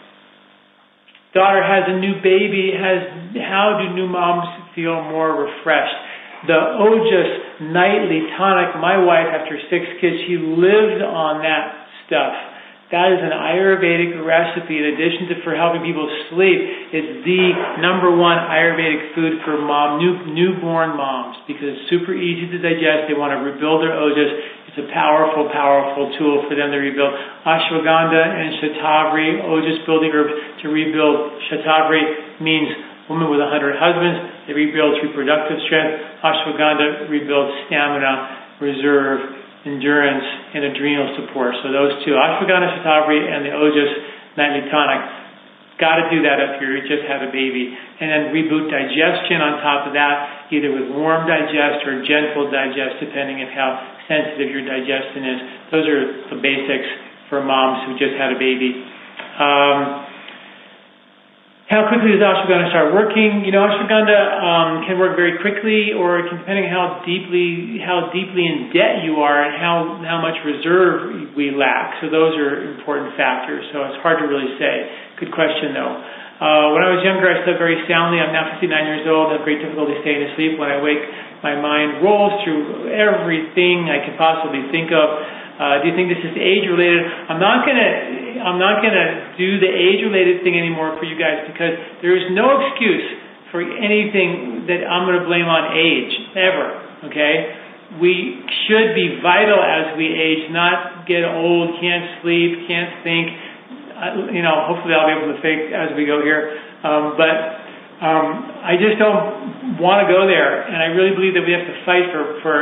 daughter 1.34 1.62
has 1.62 1.86
a 1.88 1.98
new 2.02 2.18
baby, 2.26 2.74
has 2.74 3.38
how 3.46 3.78
do 3.78 3.94
new 3.94 4.08
moms 4.08 4.48
feel 4.74 5.02
more 5.06 5.46
refreshed? 5.46 6.02
The 6.48 6.54
Ojas 6.54 7.62
nightly 7.74 8.26
tonic, 8.38 8.78
my 8.82 8.98
wife 8.98 9.30
after 9.30 9.58
six 9.70 9.86
kids, 10.02 10.18
she 10.26 10.38
lived 10.38 11.02
on 11.02 11.42
that 11.42 11.88
stuff. 12.06 12.34
That 12.88 13.12
is 13.12 13.20
an 13.20 13.36
Ayurvedic 13.36 14.16
recipe. 14.24 14.80
In 14.80 14.96
addition 14.96 15.28
to 15.36 15.44
for 15.44 15.52
helping 15.52 15.84
people 15.84 16.08
sleep, 16.32 16.96
it's 16.96 17.20
the 17.28 17.44
number 17.84 18.08
one 18.16 18.40
Ayurvedic 18.40 19.12
food 19.12 19.44
for 19.44 19.60
mom, 19.60 20.00
new, 20.00 20.16
newborn 20.32 20.96
moms 20.96 21.36
because 21.52 21.68
it's 21.76 21.92
super 21.92 22.16
easy 22.16 22.48
to 22.48 22.58
digest. 22.64 23.12
They 23.12 23.18
want 23.20 23.36
to 23.36 23.44
rebuild 23.44 23.84
their 23.84 23.92
ojas. 23.92 24.32
It's 24.72 24.80
a 24.80 24.88
powerful, 24.96 25.52
powerful 25.52 26.16
tool 26.16 26.48
for 26.48 26.56
them 26.56 26.72
to 26.72 26.80
rebuild. 26.80 27.12
Ashwagandha 27.44 28.24
and 28.24 28.56
Shatavari, 28.64 29.44
ojas 29.44 29.84
building 29.84 30.16
herbs 30.16 30.64
to 30.64 30.72
rebuild. 30.72 31.44
Shatavari 31.52 32.40
means 32.40 32.72
woman 33.12 33.28
with 33.28 33.44
a 33.44 33.52
hundred 33.52 33.76
husbands. 33.76 34.48
It 34.48 34.56
rebuilds 34.56 35.04
reproductive 35.04 35.60
strength. 35.68 36.24
Ashwagandha 36.24 37.12
rebuilds 37.12 37.68
stamina, 37.68 38.64
reserve, 38.64 39.47
endurance, 39.68 40.24
and 40.56 40.72
adrenal 40.72 41.12
support. 41.20 41.54
So 41.60 41.70
those 41.76 42.00
two, 42.08 42.16
ashwagandha, 42.16 42.80
shatavari, 42.80 43.20
and 43.20 43.44
the 43.44 43.52
ojas 43.52 43.92
nightly 44.40 44.72
tonic. 44.72 45.04
Got 45.78 46.02
to 46.02 46.10
do 46.10 46.26
that 46.26 46.42
if 46.42 46.58
you 46.58 46.74
just 46.90 47.06
had 47.06 47.22
a 47.22 47.30
baby. 47.30 47.70
And 47.70 48.10
then 48.10 48.22
reboot 48.34 48.66
digestion 48.66 49.46
on 49.46 49.62
top 49.62 49.86
of 49.86 49.94
that, 49.94 50.50
either 50.50 50.74
with 50.74 50.90
warm 50.98 51.30
digest 51.30 51.86
or 51.86 52.02
gentle 52.02 52.50
digest, 52.50 52.98
depending 52.98 53.46
on 53.46 53.50
how 53.54 53.78
sensitive 54.10 54.50
your 54.50 54.66
digestion 54.66 55.22
is. 55.22 55.40
Those 55.70 55.86
are 55.86 56.02
the 56.34 56.40
basics 56.42 56.90
for 57.30 57.46
moms 57.46 57.86
who 57.86 57.94
just 58.00 58.18
had 58.18 58.34
a 58.34 58.40
baby. 58.42 58.74
Um, 59.38 60.07
how 61.68 61.92
quickly 61.92 62.16
does 62.16 62.24
ashwagandha 62.24 62.72
start 62.72 62.96
working? 62.96 63.44
You 63.44 63.52
know, 63.52 63.68
ashwagandha 63.68 64.20
um, 64.40 64.88
can 64.88 64.96
work 64.96 65.20
very 65.20 65.36
quickly, 65.44 65.92
or 65.92 66.24
depending 66.24 66.72
how 66.72 67.04
deeply 67.04 67.84
how 67.84 68.08
deeply 68.16 68.48
in 68.48 68.72
debt 68.72 69.04
you 69.04 69.20
are 69.20 69.44
and 69.44 69.52
how 69.60 70.00
how 70.08 70.24
much 70.24 70.40
reserve 70.48 71.36
we 71.36 71.52
lack. 71.52 72.00
So 72.00 72.08
those 72.08 72.40
are 72.40 72.72
important 72.72 73.20
factors. 73.20 73.68
So 73.76 73.84
it's 73.84 74.00
hard 74.00 74.24
to 74.24 74.32
really 74.32 74.56
say. 74.56 75.20
Good 75.20 75.36
question 75.36 75.76
though. 75.76 75.92
Uh, 76.40 76.72
when 76.72 76.88
I 76.88 76.96
was 76.96 77.04
younger, 77.04 77.28
I 77.28 77.44
slept 77.44 77.60
very 77.60 77.84
soundly. 77.90 78.24
I'm 78.24 78.32
now 78.32 78.48
59 78.56 78.72
years 78.72 79.04
old. 79.10 79.36
Have 79.36 79.44
great 79.44 79.60
difficulty 79.60 79.98
staying 80.08 80.24
asleep. 80.24 80.56
When 80.56 80.72
I 80.72 80.80
wake, 80.80 81.04
my 81.44 81.60
mind 81.60 82.00
rolls 82.00 82.48
through 82.48 82.96
everything 82.96 83.92
I 83.92 84.08
can 84.08 84.16
possibly 84.16 84.64
think 84.72 84.96
of. 84.96 85.08
Uh, 85.58 85.82
do 85.82 85.90
you 85.90 85.96
think 85.98 86.14
this 86.14 86.22
is 86.22 86.38
age 86.38 86.70
related? 86.70 87.02
I'm 87.02 87.42
not 87.42 87.66
gonna 87.66 88.46
I'm 88.46 88.62
not 88.62 88.86
gonna 88.86 89.34
do 89.42 89.58
the 89.58 89.70
age 89.70 90.06
related 90.06 90.46
thing 90.46 90.54
anymore 90.54 90.94
for 91.02 91.06
you 91.06 91.18
guys 91.18 91.50
because 91.50 91.74
there 92.06 92.14
is 92.14 92.30
no 92.38 92.62
excuse 92.62 93.06
for 93.50 93.66
anything 93.66 94.70
that 94.70 94.86
I'm 94.86 95.10
gonna 95.10 95.26
blame 95.26 95.50
on 95.50 95.74
age 95.74 96.14
ever. 96.38 96.66
Okay, 97.10 97.34
we 97.98 98.38
should 98.70 98.94
be 98.94 99.18
vital 99.24 99.58
as 99.58 99.98
we 99.98 100.06
age, 100.12 100.52
not 100.54 101.10
get 101.10 101.26
old, 101.26 101.82
can't 101.82 102.22
sleep, 102.22 102.68
can't 102.70 103.02
think. 103.02 103.26
Uh, 103.98 104.30
you 104.30 104.46
know, 104.46 104.70
hopefully 104.70 104.94
I'll 104.94 105.10
be 105.10 105.18
able 105.18 105.34
to 105.34 105.42
think 105.42 105.74
as 105.74 105.90
we 105.98 106.06
go 106.06 106.22
here. 106.22 106.54
Um, 106.86 107.18
but 107.18 107.34
um, 107.98 108.26
I 108.62 108.78
just 108.78 109.02
don't 109.02 109.82
want 109.82 110.06
to 110.06 110.08
go 110.12 110.30
there, 110.30 110.70
and 110.70 110.78
I 110.78 110.94
really 110.94 111.18
believe 111.18 111.34
that 111.34 111.42
we 111.42 111.50
have 111.50 111.66
to 111.66 111.78
fight 111.82 112.06
for, 112.14 112.38
for 112.46 112.56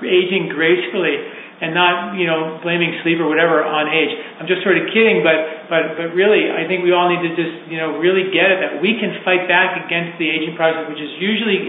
aging 0.00 0.48
gracefully. 0.48 1.20
And 1.60 1.76
not, 1.76 2.16
you 2.16 2.24
know, 2.24 2.56
blaming 2.64 2.96
sleep 3.04 3.20
or 3.20 3.28
whatever 3.28 3.60
on 3.60 3.92
age. 3.92 4.08
I'm 4.40 4.48
just 4.48 4.64
sort 4.64 4.80
of 4.80 4.88
kidding, 4.96 5.20
but 5.20 5.68
but 5.68 6.00
but 6.00 6.08
really, 6.16 6.48
I 6.48 6.64
think 6.64 6.80
we 6.80 6.96
all 6.96 7.12
need 7.12 7.20
to 7.20 7.32
just, 7.36 7.68
you 7.68 7.76
know, 7.76 8.00
really 8.00 8.32
get 8.32 8.48
it 8.48 8.58
that 8.64 8.72
we 8.80 8.96
can 8.96 9.20
fight 9.28 9.44
back 9.44 9.76
against 9.76 10.16
the 10.16 10.24
aging 10.24 10.56
process, 10.56 10.88
which 10.88 10.98
is 10.98 11.12
usually, 11.20 11.68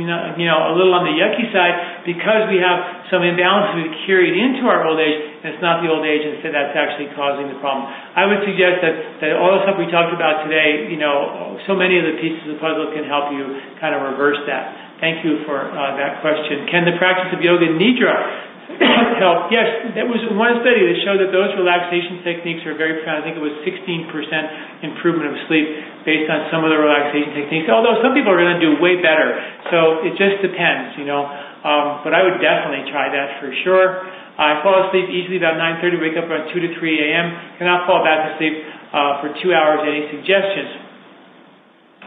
you 0.00 0.08
know, 0.08 0.32
you 0.40 0.48
know, 0.48 0.72
a 0.72 0.74
little 0.74 0.96
on 0.96 1.04
the 1.04 1.12
yucky 1.12 1.44
side 1.52 2.08
because 2.08 2.48
we 2.48 2.56
have 2.56 3.04
some 3.12 3.20
imbalances 3.20 3.84
we've 3.84 4.00
carried 4.08 4.32
into 4.32 4.64
our 4.64 4.88
old 4.88 4.96
age, 4.96 5.20
and 5.44 5.52
it's 5.52 5.62
not 5.62 5.84
the 5.84 5.92
old 5.92 6.08
age 6.08 6.24
instead 6.24 6.56
that's 6.56 6.72
actually 6.72 7.12
causing 7.12 7.52
the 7.52 7.58
problem. 7.60 7.84
I 8.16 8.24
would 8.24 8.40
suggest 8.48 8.80
that 8.80 8.96
that 9.20 9.36
all 9.36 9.60
the 9.60 9.68
stuff 9.68 9.76
we 9.76 9.92
talked 9.92 10.16
about 10.16 10.48
today, 10.48 10.88
you 10.88 10.96
know, 10.96 11.60
so 11.68 11.76
many 11.76 12.00
of 12.00 12.08
the 12.08 12.16
pieces 12.16 12.48
of 12.48 12.56
the 12.56 12.60
puzzle 12.64 12.96
can 12.96 13.04
help 13.04 13.28
you 13.36 13.44
kind 13.76 13.92
of 13.92 14.08
reverse 14.08 14.40
that. 14.48 14.88
Thank 15.04 15.22
you 15.22 15.46
for 15.46 15.62
uh, 15.62 15.94
that 15.94 16.24
question. 16.24 16.66
Can 16.66 16.82
the 16.82 16.98
practice 16.98 17.30
of 17.30 17.38
yoga 17.38 17.70
nidra 17.70 18.48
help? 19.18 19.48
Yes, 19.48 19.96
there 19.96 20.04
was 20.04 20.20
one 20.36 20.60
study 20.60 20.84
that 20.84 20.96
showed 21.02 21.18
that 21.24 21.32
those 21.32 21.56
relaxation 21.56 22.20
techniques 22.20 22.62
are 22.68 22.76
very 22.76 23.00
profound. 23.00 23.24
I 23.24 23.24
think 23.24 23.40
it 23.40 23.44
was 23.44 23.56
16% 23.64 24.84
improvement 24.84 25.32
of 25.32 25.36
sleep 25.48 25.66
based 26.04 26.28
on 26.28 26.52
some 26.52 26.62
of 26.62 26.70
the 26.70 26.78
relaxation 26.78 27.32
techniques. 27.32 27.66
Although 27.72 27.98
some 28.04 28.12
people 28.12 28.28
are 28.28 28.40
going 28.40 28.60
to 28.60 28.62
do 28.62 28.76
way 28.78 29.00
better, 29.00 29.40
so 29.72 30.04
it 30.04 30.14
just 30.20 30.44
depends, 30.44 31.00
you 31.00 31.08
know. 31.08 31.24
Um, 31.64 32.04
but 32.06 32.12
I 32.14 32.22
would 32.22 32.38
definitely 32.38 32.86
try 32.92 33.10
that 33.10 33.40
for 33.42 33.50
sure. 33.64 34.04
I 34.38 34.62
fall 34.62 34.86
asleep 34.86 35.10
easily 35.10 35.42
about 35.42 35.58
9:30, 35.58 35.98
wake 35.98 36.14
up 36.14 36.30
around 36.30 36.54
2 36.54 36.60
to 36.62 36.70
3 36.78 36.78
a.m. 36.78 37.26
Cannot 37.58 37.90
fall 37.90 38.06
back 38.06 38.30
to 38.30 38.30
sleep 38.38 38.54
uh, 38.94 39.18
for 39.18 39.34
two 39.42 39.50
hours. 39.50 39.82
Any 39.82 40.06
suggestions? 40.14 40.87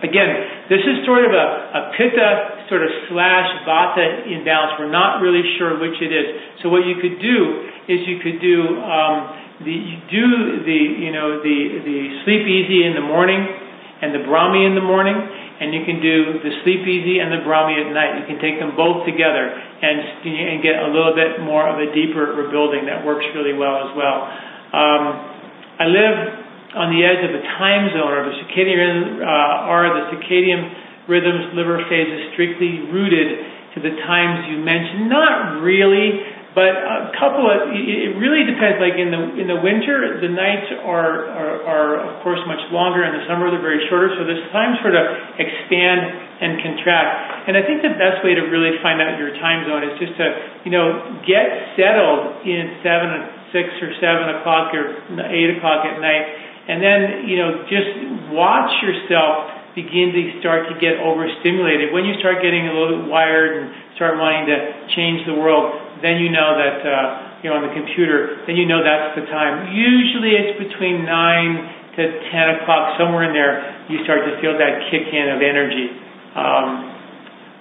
Again, 0.01 0.65
this 0.65 0.81
is 0.81 1.05
sort 1.05 1.29
of 1.29 1.31
a, 1.31 1.45
a 1.77 1.81
pitta 1.93 2.65
sort 2.65 2.81
of 2.81 2.89
slash 3.05 3.49
vata 3.69 4.25
imbalance. 4.25 4.81
We're 4.81 4.89
not 4.89 5.21
really 5.21 5.45
sure 5.61 5.77
which 5.77 6.01
it 6.01 6.09
is. 6.09 6.25
So 6.65 6.73
what 6.73 6.89
you 6.89 6.97
could 6.97 7.21
do 7.21 7.37
is 7.85 8.01
you 8.09 8.17
could 8.17 8.41
do 8.41 8.81
um, 8.81 9.17
the 9.61 9.69
you 9.69 9.97
do 10.09 10.25
the 10.65 10.79
you 11.05 11.13
know 11.13 11.37
the 11.45 11.57
the 11.85 11.99
sleep 12.25 12.49
easy 12.49 12.81
in 12.81 12.97
the 12.97 13.05
morning 13.05 13.45
and 14.01 14.09
the 14.09 14.25
brahmi 14.25 14.65
in 14.65 14.73
the 14.73 14.81
morning, 14.81 15.13
and 15.13 15.69
you 15.69 15.85
can 15.85 16.01
do 16.01 16.41
the 16.41 16.49
sleep 16.65 16.81
easy 16.81 17.21
and 17.21 17.29
the 17.29 17.45
brahmi 17.45 17.77
at 17.77 17.93
night. 17.93 18.17
You 18.17 18.25
can 18.25 18.41
take 18.41 18.57
them 18.57 18.73
both 18.73 19.05
together 19.05 19.53
and 19.53 20.25
and 20.25 20.65
get 20.65 20.81
a 20.81 20.89
little 20.89 21.13
bit 21.13 21.45
more 21.45 21.69
of 21.69 21.77
a 21.77 21.93
deeper 21.93 22.33
rebuilding 22.33 22.89
that 22.89 23.05
works 23.05 23.25
really 23.37 23.53
well 23.53 23.85
as 23.85 23.93
well. 23.93 24.17
Um, 24.73 25.03
I 25.77 25.85
live 25.85 26.40
on 26.75 26.93
the 26.95 27.03
edge 27.03 27.19
of 27.23 27.31
the 27.35 27.43
time 27.59 27.91
zone 27.91 28.11
or 28.11 28.23
the 28.27 28.35
circadian 28.45 29.19
uh, 29.19 29.71
are 29.71 29.91
the 29.91 30.03
circadian 30.15 31.07
rhythms 31.07 31.51
liver 31.53 31.83
phases 31.91 32.31
strictly 32.33 32.87
rooted 32.91 33.43
to 33.75 33.83
the 33.83 33.93
times 34.07 34.47
you 34.51 34.63
mentioned? 34.63 35.09
Not 35.09 35.61
really 35.63 36.41
but 36.51 36.75
a 36.75 37.15
couple 37.15 37.47
of 37.47 37.71
it 37.71 38.11
really 38.19 38.43
depends. 38.43 38.75
Like 38.83 38.99
in 38.99 39.07
the 39.07 39.39
in 39.39 39.47
the 39.47 39.59
winter 39.63 40.19
the 40.19 40.27
nights 40.27 40.67
are 40.83 41.31
are, 41.31 41.55
are 41.63 41.91
of 42.03 42.13
course 42.27 42.43
much 42.43 42.59
longer 42.75 43.07
in 43.07 43.15
the 43.15 43.23
summer 43.23 43.47
they're 43.47 43.63
very 43.63 43.87
shorter 43.87 44.11
so 44.19 44.27
there's 44.27 44.43
time 44.51 44.75
sort 44.83 44.99
of 44.99 45.05
expand 45.39 46.01
and 46.43 46.59
contract. 46.59 47.47
And 47.47 47.55
i 47.55 47.63
think 47.63 47.79
the 47.79 47.95
best 47.95 48.19
way 48.27 48.35
to 48.35 48.51
really 48.51 48.75
find 48.83 48.99
out 48.99 49.15
your 49.15 49.31
time 49.39 49.63
zone 49.63 49.83
is 49.87 49.95
just 49.95 50.15
to 50.19 50.27
you 50.67 50.71
know 50.75 51.23
get 51.23 51.71
settled 51.79 52.43
in 52.43 52.83
seven 52.83 53.31
six 53.55 53.71
or 53.79 53.95
seven 54.03 54.35
o'clock 54.35 54.75
or 54.75 54.99
eight 55.31 55.55
o'clock 55.55 55.87
at 55.87 56.03
night 56.03 56.50
and 56.67 56.77
then, 56.81 57.25
you 57.25 57.37
know, 57.41 57.65
just 57.65 57.89
watch 58.33 58.71
yourself 58.83 59.61
begin 59.73 60.11
to 60.11 60.21
start 60.43 60.67
to 60.67 60.75
get 60.77 60.99
overstimulated. 60.99 61.95
When 61.95 62.03
you 62.03 62.19
start 62.19 62.43
getting 62.43 62.67
a 62.67 62.73
little 62.75 63.01
bit 63.01 63.07
wired 63.07 63.55
and 63.55 63.95
start 63.95 64.19
wanting 64.19 64.51
to 64.51 64.57
change 64.93 65.23
the 65.25 65.35
world, 65.39 65.71
then 66.03 66.19
you 66.19 66.27
know 66.27 66.59
that, 66.59 66.77
uh, 66.83 67.39
you 67.39 67.49
know, 67.49 67.57
on 67.57 67.63
the 67.65 67.73
computer, 67.73 68.43
then 68.45 68.59
you 68.59 68.67
know 68.67 68.83
that's 68.83 69.15
the 69.15 69.25
time. 69.31 69.71
Usually 69.71 70.35
it's 70.35 70.59
between 70.59 71.07
9 71.07 71.97
to 71.97 72.03
10 72.03 72.61
o'clock, 72.61 72.95
somewhere 72.99 73.27
in 73.27 73.33
there, 73.35 73.83
you 73.91 74.03
start 74.03 74.23
to 74.23 74.39
feel 74.39 74.55
that 74.55 74.91
kick 74.91 75.07
in 75.11 75.27
of 75.31 75.39
energy. 75.43 75.87
Um, 76.35 76.91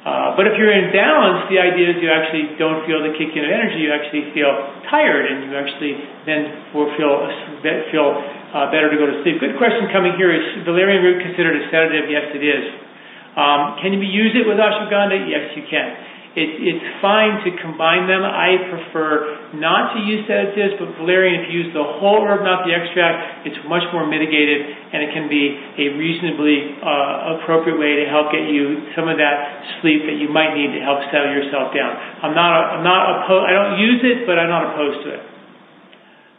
uh, 0.01 0.32
but 0.32 0.48
if 0.48 0.56
you're 0.56 0.72
in 0.72 0.89
balance, 0.97 1.44
the 1.52 1.60
idea 1.60 1.93
is 1.93 2.01
you 2.01 2.09
actually 2.09 2.56
don't 2.56 2.89
feel 2.89 3.05
the 3.05 3.12
kick 3.20 3.36
in 3.36 3.44
of 3.44 3.52
energy. 3.52 3.85
You 3.85 3.93
actually 3.93 4.32
feel 4.32 4.48
tired, 4.89 5.28
and 5.28 5.44
you 5.44 5.52
actually 5.52 5.93
then 6.24 6.72
will 6.72 6.89
feel 6.97 7.28
feel 7.93 8.16
uh, 8.51 8.70
better 8.70 8.90
to 8.90 8.97
go 8.98 9.06
to 9.06 9.22
sleep. 9.22 9.39
Good 9.39 9.56
question 9.56 9.86
coming 9.94 10.14
here: 10.18 10.35
Is 10.35 10.62
valerian 10.66 11.02
root 11.02 11.22
considered 11.22 11.55
a 11.59 11.62
sedative? 11.70 12.10
Yes, 12.10 12.31
it 12.35 12.43
is. 12.43 12.64
Um, 13.39 13.78
can 13.78 13.94
you 13.94 14.02
use 14.02 14.35
it 14.35 14.44
with 14.47 14.59
ashwagandha? 14.59 15.31
Yes, 15.31 15.55
you 15.55 15.62
can. 15.70 16.10
It, 16.31 16.47
it's 16.62 16.86
fine 17.02 17.43
to 17.43 17.51
combine 17.59 18.06
them. 18.06 18.22
I 18.22 18.70
prefer 18.70 19.51
not 19.59 19.90
to 19.94 19.98
use 19.98 20.22
sedatives, 20.31 20.78
but 20.78 20.94
valerian, 21.02 21.43
if 21.43 21.51
you 21.51 21.66
use 21.66 21.74
the 21.74 21.82
whole 21.82 22.22
herb, 22.22 22.47
not 22.47 22.62
the 22.62 22.70
extract, 22.70 23.51
it's 23.51 23.59
much 23.66 23.82
more 23.90 24.06
mitigated, 24.06 24.62
and 24.62 25.02
it 25.02 25.10
can 25.10 25.27
be 25.27 25.59
a 25.59 25.98
reasonably 25.98 26.78
uh, 26.78 27.35
appropriate 27.35 27.82
way 27.82 27.98
to 27.98 28.06
help 28.06 28.31
get 28.31 28.47
you 28.47 28.94
some 28.94 29.10
of 29.10 29.18
that 29.18 29.35
sleep 29.82 30.06
that 30.06 30.22
you 30.22 30.31
might 30.31 30.55
need 30.55 30.70
to 30.70 30.78
help 30.86 31.02
settle 31.10 31.35
yourself 31.35 31.74
down. 31.74 31.98
I'm 32.22 32.35
not, 32.39 32.78
I'm 32.78 32.86
not 32.86 33.27
opposed. 33.27 33.51
I 33.51 33.52
don't 33.59 33.74
use 33.82 33.98
it, 34.06 34.22
but 34.22 34.39
I'm 34.39 34.51
not 34.55 34.70
opposed 34.70 35.02
to 35.06 35.09
it. 35.18 35.22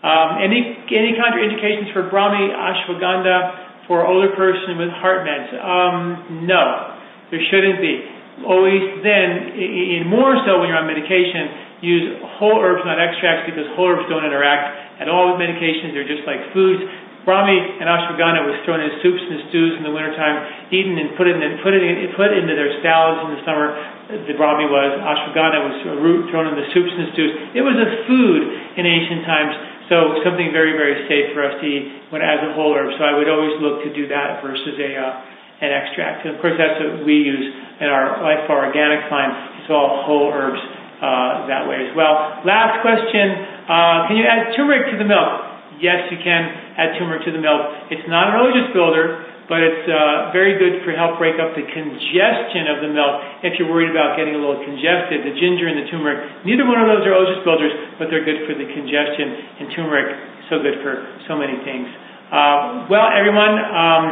Um, 0.02 0.42
any 0.42 0.82
any 0.90 1.14
contraindications 1.14 1.94
for 1.94 2.10
Brahmi 2.10 2.50
ashwagandha 2.50 3.86
for 3.88 4.06
older 4.06 4.34
person 4.34 4.78
with 4.78 4.90
heart 4.98 5.26
meds? 5.26 5.54
Um, 5.54 6.46
no, 6.48 6.98
there 7.30 7.42
shouldn't 7.50 7.82
be 7.82 8.12
always 8.46 8.82
then, 9.06 9.54
in 9.54 10.08
more 10.10 10.34
so 10.46 10.62
when 10.62 10.70
you're 10.70 10.80
on 10.80 10.90
medication, 10.90 11.82
use 11.82 12.06
whole 12.38 12.58
herbs, 12.62 12.82
not 12.86 12.98
extracts, 12.98 13.50
because 13.50 13.66
whole 13.78 13.90
herbs 13.90 14.08
don't 14.10 14.26
interact 14.26 15.02
at 15.02 15.10
all 15.10 15.34
with 15.34 15.38
medications. 15.42 15.94
They're 15.94 16.08
just 16.08 16.26
like 16.26 16.42
foods. 16.54 16.82
Brahmi 17.22 17.54
and 17.54 17.86
ashwagandha 17.86 18.42
was 18.50 18.58
thrown 18.66 18.82
in 18.82 18.90
soups 19.06 19.22
and 19.22 19.46
stews 19.54 19.78
in 19.78 19.86
the 19.86 19.94
wintertime, 19.94 20.74
eaten 20.74 20.98
and 20.98 21.14
put, 21.14 21.30
in, 21.30 21.38
put, 21.62 21.78
in, 21.78 21.86
put 22.18 22.34
into 22.34 22.58
their 22.58 22.82
salads 22.82 23.30
in 23.30 23.38
the 23.38 23.42
summer. 23.46 23.78
The 24.10 24.34
Brahmi 24.34 24.66
was. 24.66 24.90
Ashwagandha 24.98 25.60
was 25.62 25.78
a 25.86 25.98
root 26.02 26.34
thrown 26.34 26.50
in 26.50 26.58
the 26.58 26.66
soups 26.74 26.90
and 26.90 27.14
stews. 27.14 27.32
It 27.54 27.62
was 27.62 27.78
a 27.78 28.10
food 28.10 28.42
in 28.74 28.90
ancient 28.90 29.22
times, 29.30 29.54
so 29.92 30.16
something 30.24 30.56
very, 30.56 30.72
very 30.80 31.04
safe 31.12 31.36
for 31.36 31.44
us 31.44 31.60
to 31.60 31.66
eat 31.68 32.08
when 32.16 32.24
as 32.24 32.40
a 32.48 32.56
whole 32.56 32.72
herb. 32.72 32.96
So 32.96 33.04
I 33.04 33.12
would 33.12 33.28
always 33.28 33.60
look 33.60 33.84
to 33.84 33.92
do 33.92 34.08
that 34.08 34.40
versus 34.40 34.80
a 34.80 34.92
uh, 34.96 35.62
an 35.62 35.70
extract. 35.70 36.26
And 36.26 36.34
of 36.34 36.42
course, 36.42 36.58
that's 36.58 36.80
what 36.80 37.06
we 37.06 37.22
use 37.22 37.46
in 37.84 37.86
our 37.92 38.18
LifeSpa 38.24 38.50
Organics 38.50 39.12
line. 39.12 39.62
It's 39.62 39.70
all 39.70 40.08
whole 40.08 40.32
herbs 40.34 40.58
uh, 40.58 41.46
that 41.52 41.68
way 41.68 41.86
as 41.86 41.92
well. 41.94 42.42
Last 42.48 42.82
question: 42.82 43.36
uh, 43.68 44.08
Can 44.08 44.16
you 44.16 44.26
add 44.26 44.56
turmeric 44.56 44.90
to 44.96 44.98
the 44.98 45.06
milk? 45.06 45.52
Yes, 45.84 46.08
you 46.08 46.18
can 46.24 46.42
add 46.80 46.98
turmeric 46.98 47.28
to 47.28 47.34
the 47.36 47.44
milk. 47.44 47.92
It's 47.92 48.08
not 48.08 48.32
an 48.32 48.40
ojas 48.42 48.72
builder, 48.74 49.28
but 49.52 49.60
it's 49.60 49.84
uh, 49.84 50.32
very 50.32 50.56
good 50.56 50.80
for 50.88 50.96
help 50.96 51.20
break 51.20 51.36
up 51.36 51.52
the 51.60 51.68
congestion 51.76 52.72
of 52.72 52.80
the 52.80 52.88
milk. 52.88 53.44
If 53.44 53.60
you're 53.60 53.68
worried 53.68 53.92
about 53.92 54.16
getting 54.16 54.32
a 54.32 54.40
little 54.40 54.64
congested, 54.64 55.28
the 55.28 55.36
ginger 55.36 55.68
and 55.68 55.84
the 55.84 55.92
turmeric, 55.92 56.48
neither 56.48 56.64
one 56.64 56.80
of 56.80 56.88
those 56.88 57.04
are 57.04 57.12
ojas 57.12 57.44
builders, 57.44 57.76
but 58.00 58.08
they're 58.08 58.24
good 58.24 58.48
for 58.48 58.56
the 58.56 58.64
congestion. 58.72 59.60
And 59.60 59.66
turmeric, 59.76 60.08
so 60.48 60.64
good 60.64 60.80
for 60.80 61.04
so 61.28 61.36
many 61.36 61.60
things. 61.68 61.84
Uh, 62.32 62.88
well, 62.88 63.12
everyone. 63.12 63.60
Um, 63.60 64.06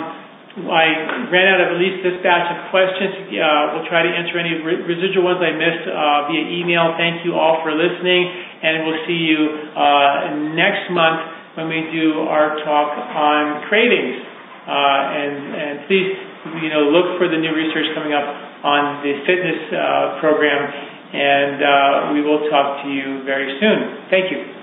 I 0.60 1.32
ran 1.32 1.46
out 1.56 1.62
of 1.64 1.68
at 1.72 1.80
least 1.80 2.04
this 2.04 2.20
batch 2.20 2.52
of 2.52 2.68
questions. 2.68 3.32
Uh, 3.32 3.80
we'll 3.80 3.88
try 3.88 4.04
to 4.04 4.12
answer 4.12 4.36
any 4.36 4.60
re- 4.60 4.84
residual 4.84 5.24
ones 5.24 5.40
I 5.40 5.56
missed 5.56 5.88
uh, 5.88 6.28
via 6.28 6.44
email. 6.52 7.00
Thank 7.00 7.24
you 7.24 7.40
all 7.40 7.64
for 7.64 7.72
listening, 7.72 8.28
and 8.28 8.84
we'll 8.84 9.04
see 9.08 9.24
you 9.24 9.72
uh, 9.72 10.36
next 10.52 10.92
month 10.92 11.56
when 11.56 11.72
we 11.72 11.88
do 11.96 12.28
our 12.28 12.60
talk 12.68 12.92
on 12.92 13.72
cravings. 13.72 14.29
Uh, 14.70 15.18
and, 15.18 15.34
and 15.58 15.76
please, 15.90 16.14
you 16.62 16.70
know, 16.70 16.94
look 16.94 17.18
for 17.18 17.26
the 17.26 17.42
new 17.42 17.50
research 17.58 17.90
coming 17.98 18.14
up 18.14 18.22
on 18.62 19.02
the 19.02 19.18
fitness 19.26 19.60
uh, 19.74 20.22
program, 20.22 20.62
and 21.10 21.58
uh, 21.58 22.14
we 22.14 22.22
will 22.22 22.46
talk 22.54 22.86
to 22.86 22.90
you 22.94 23.26
very 23.26 23.58
soon. 23.58 24.06
Thank 24.14 24.30
you. 24.30 24.59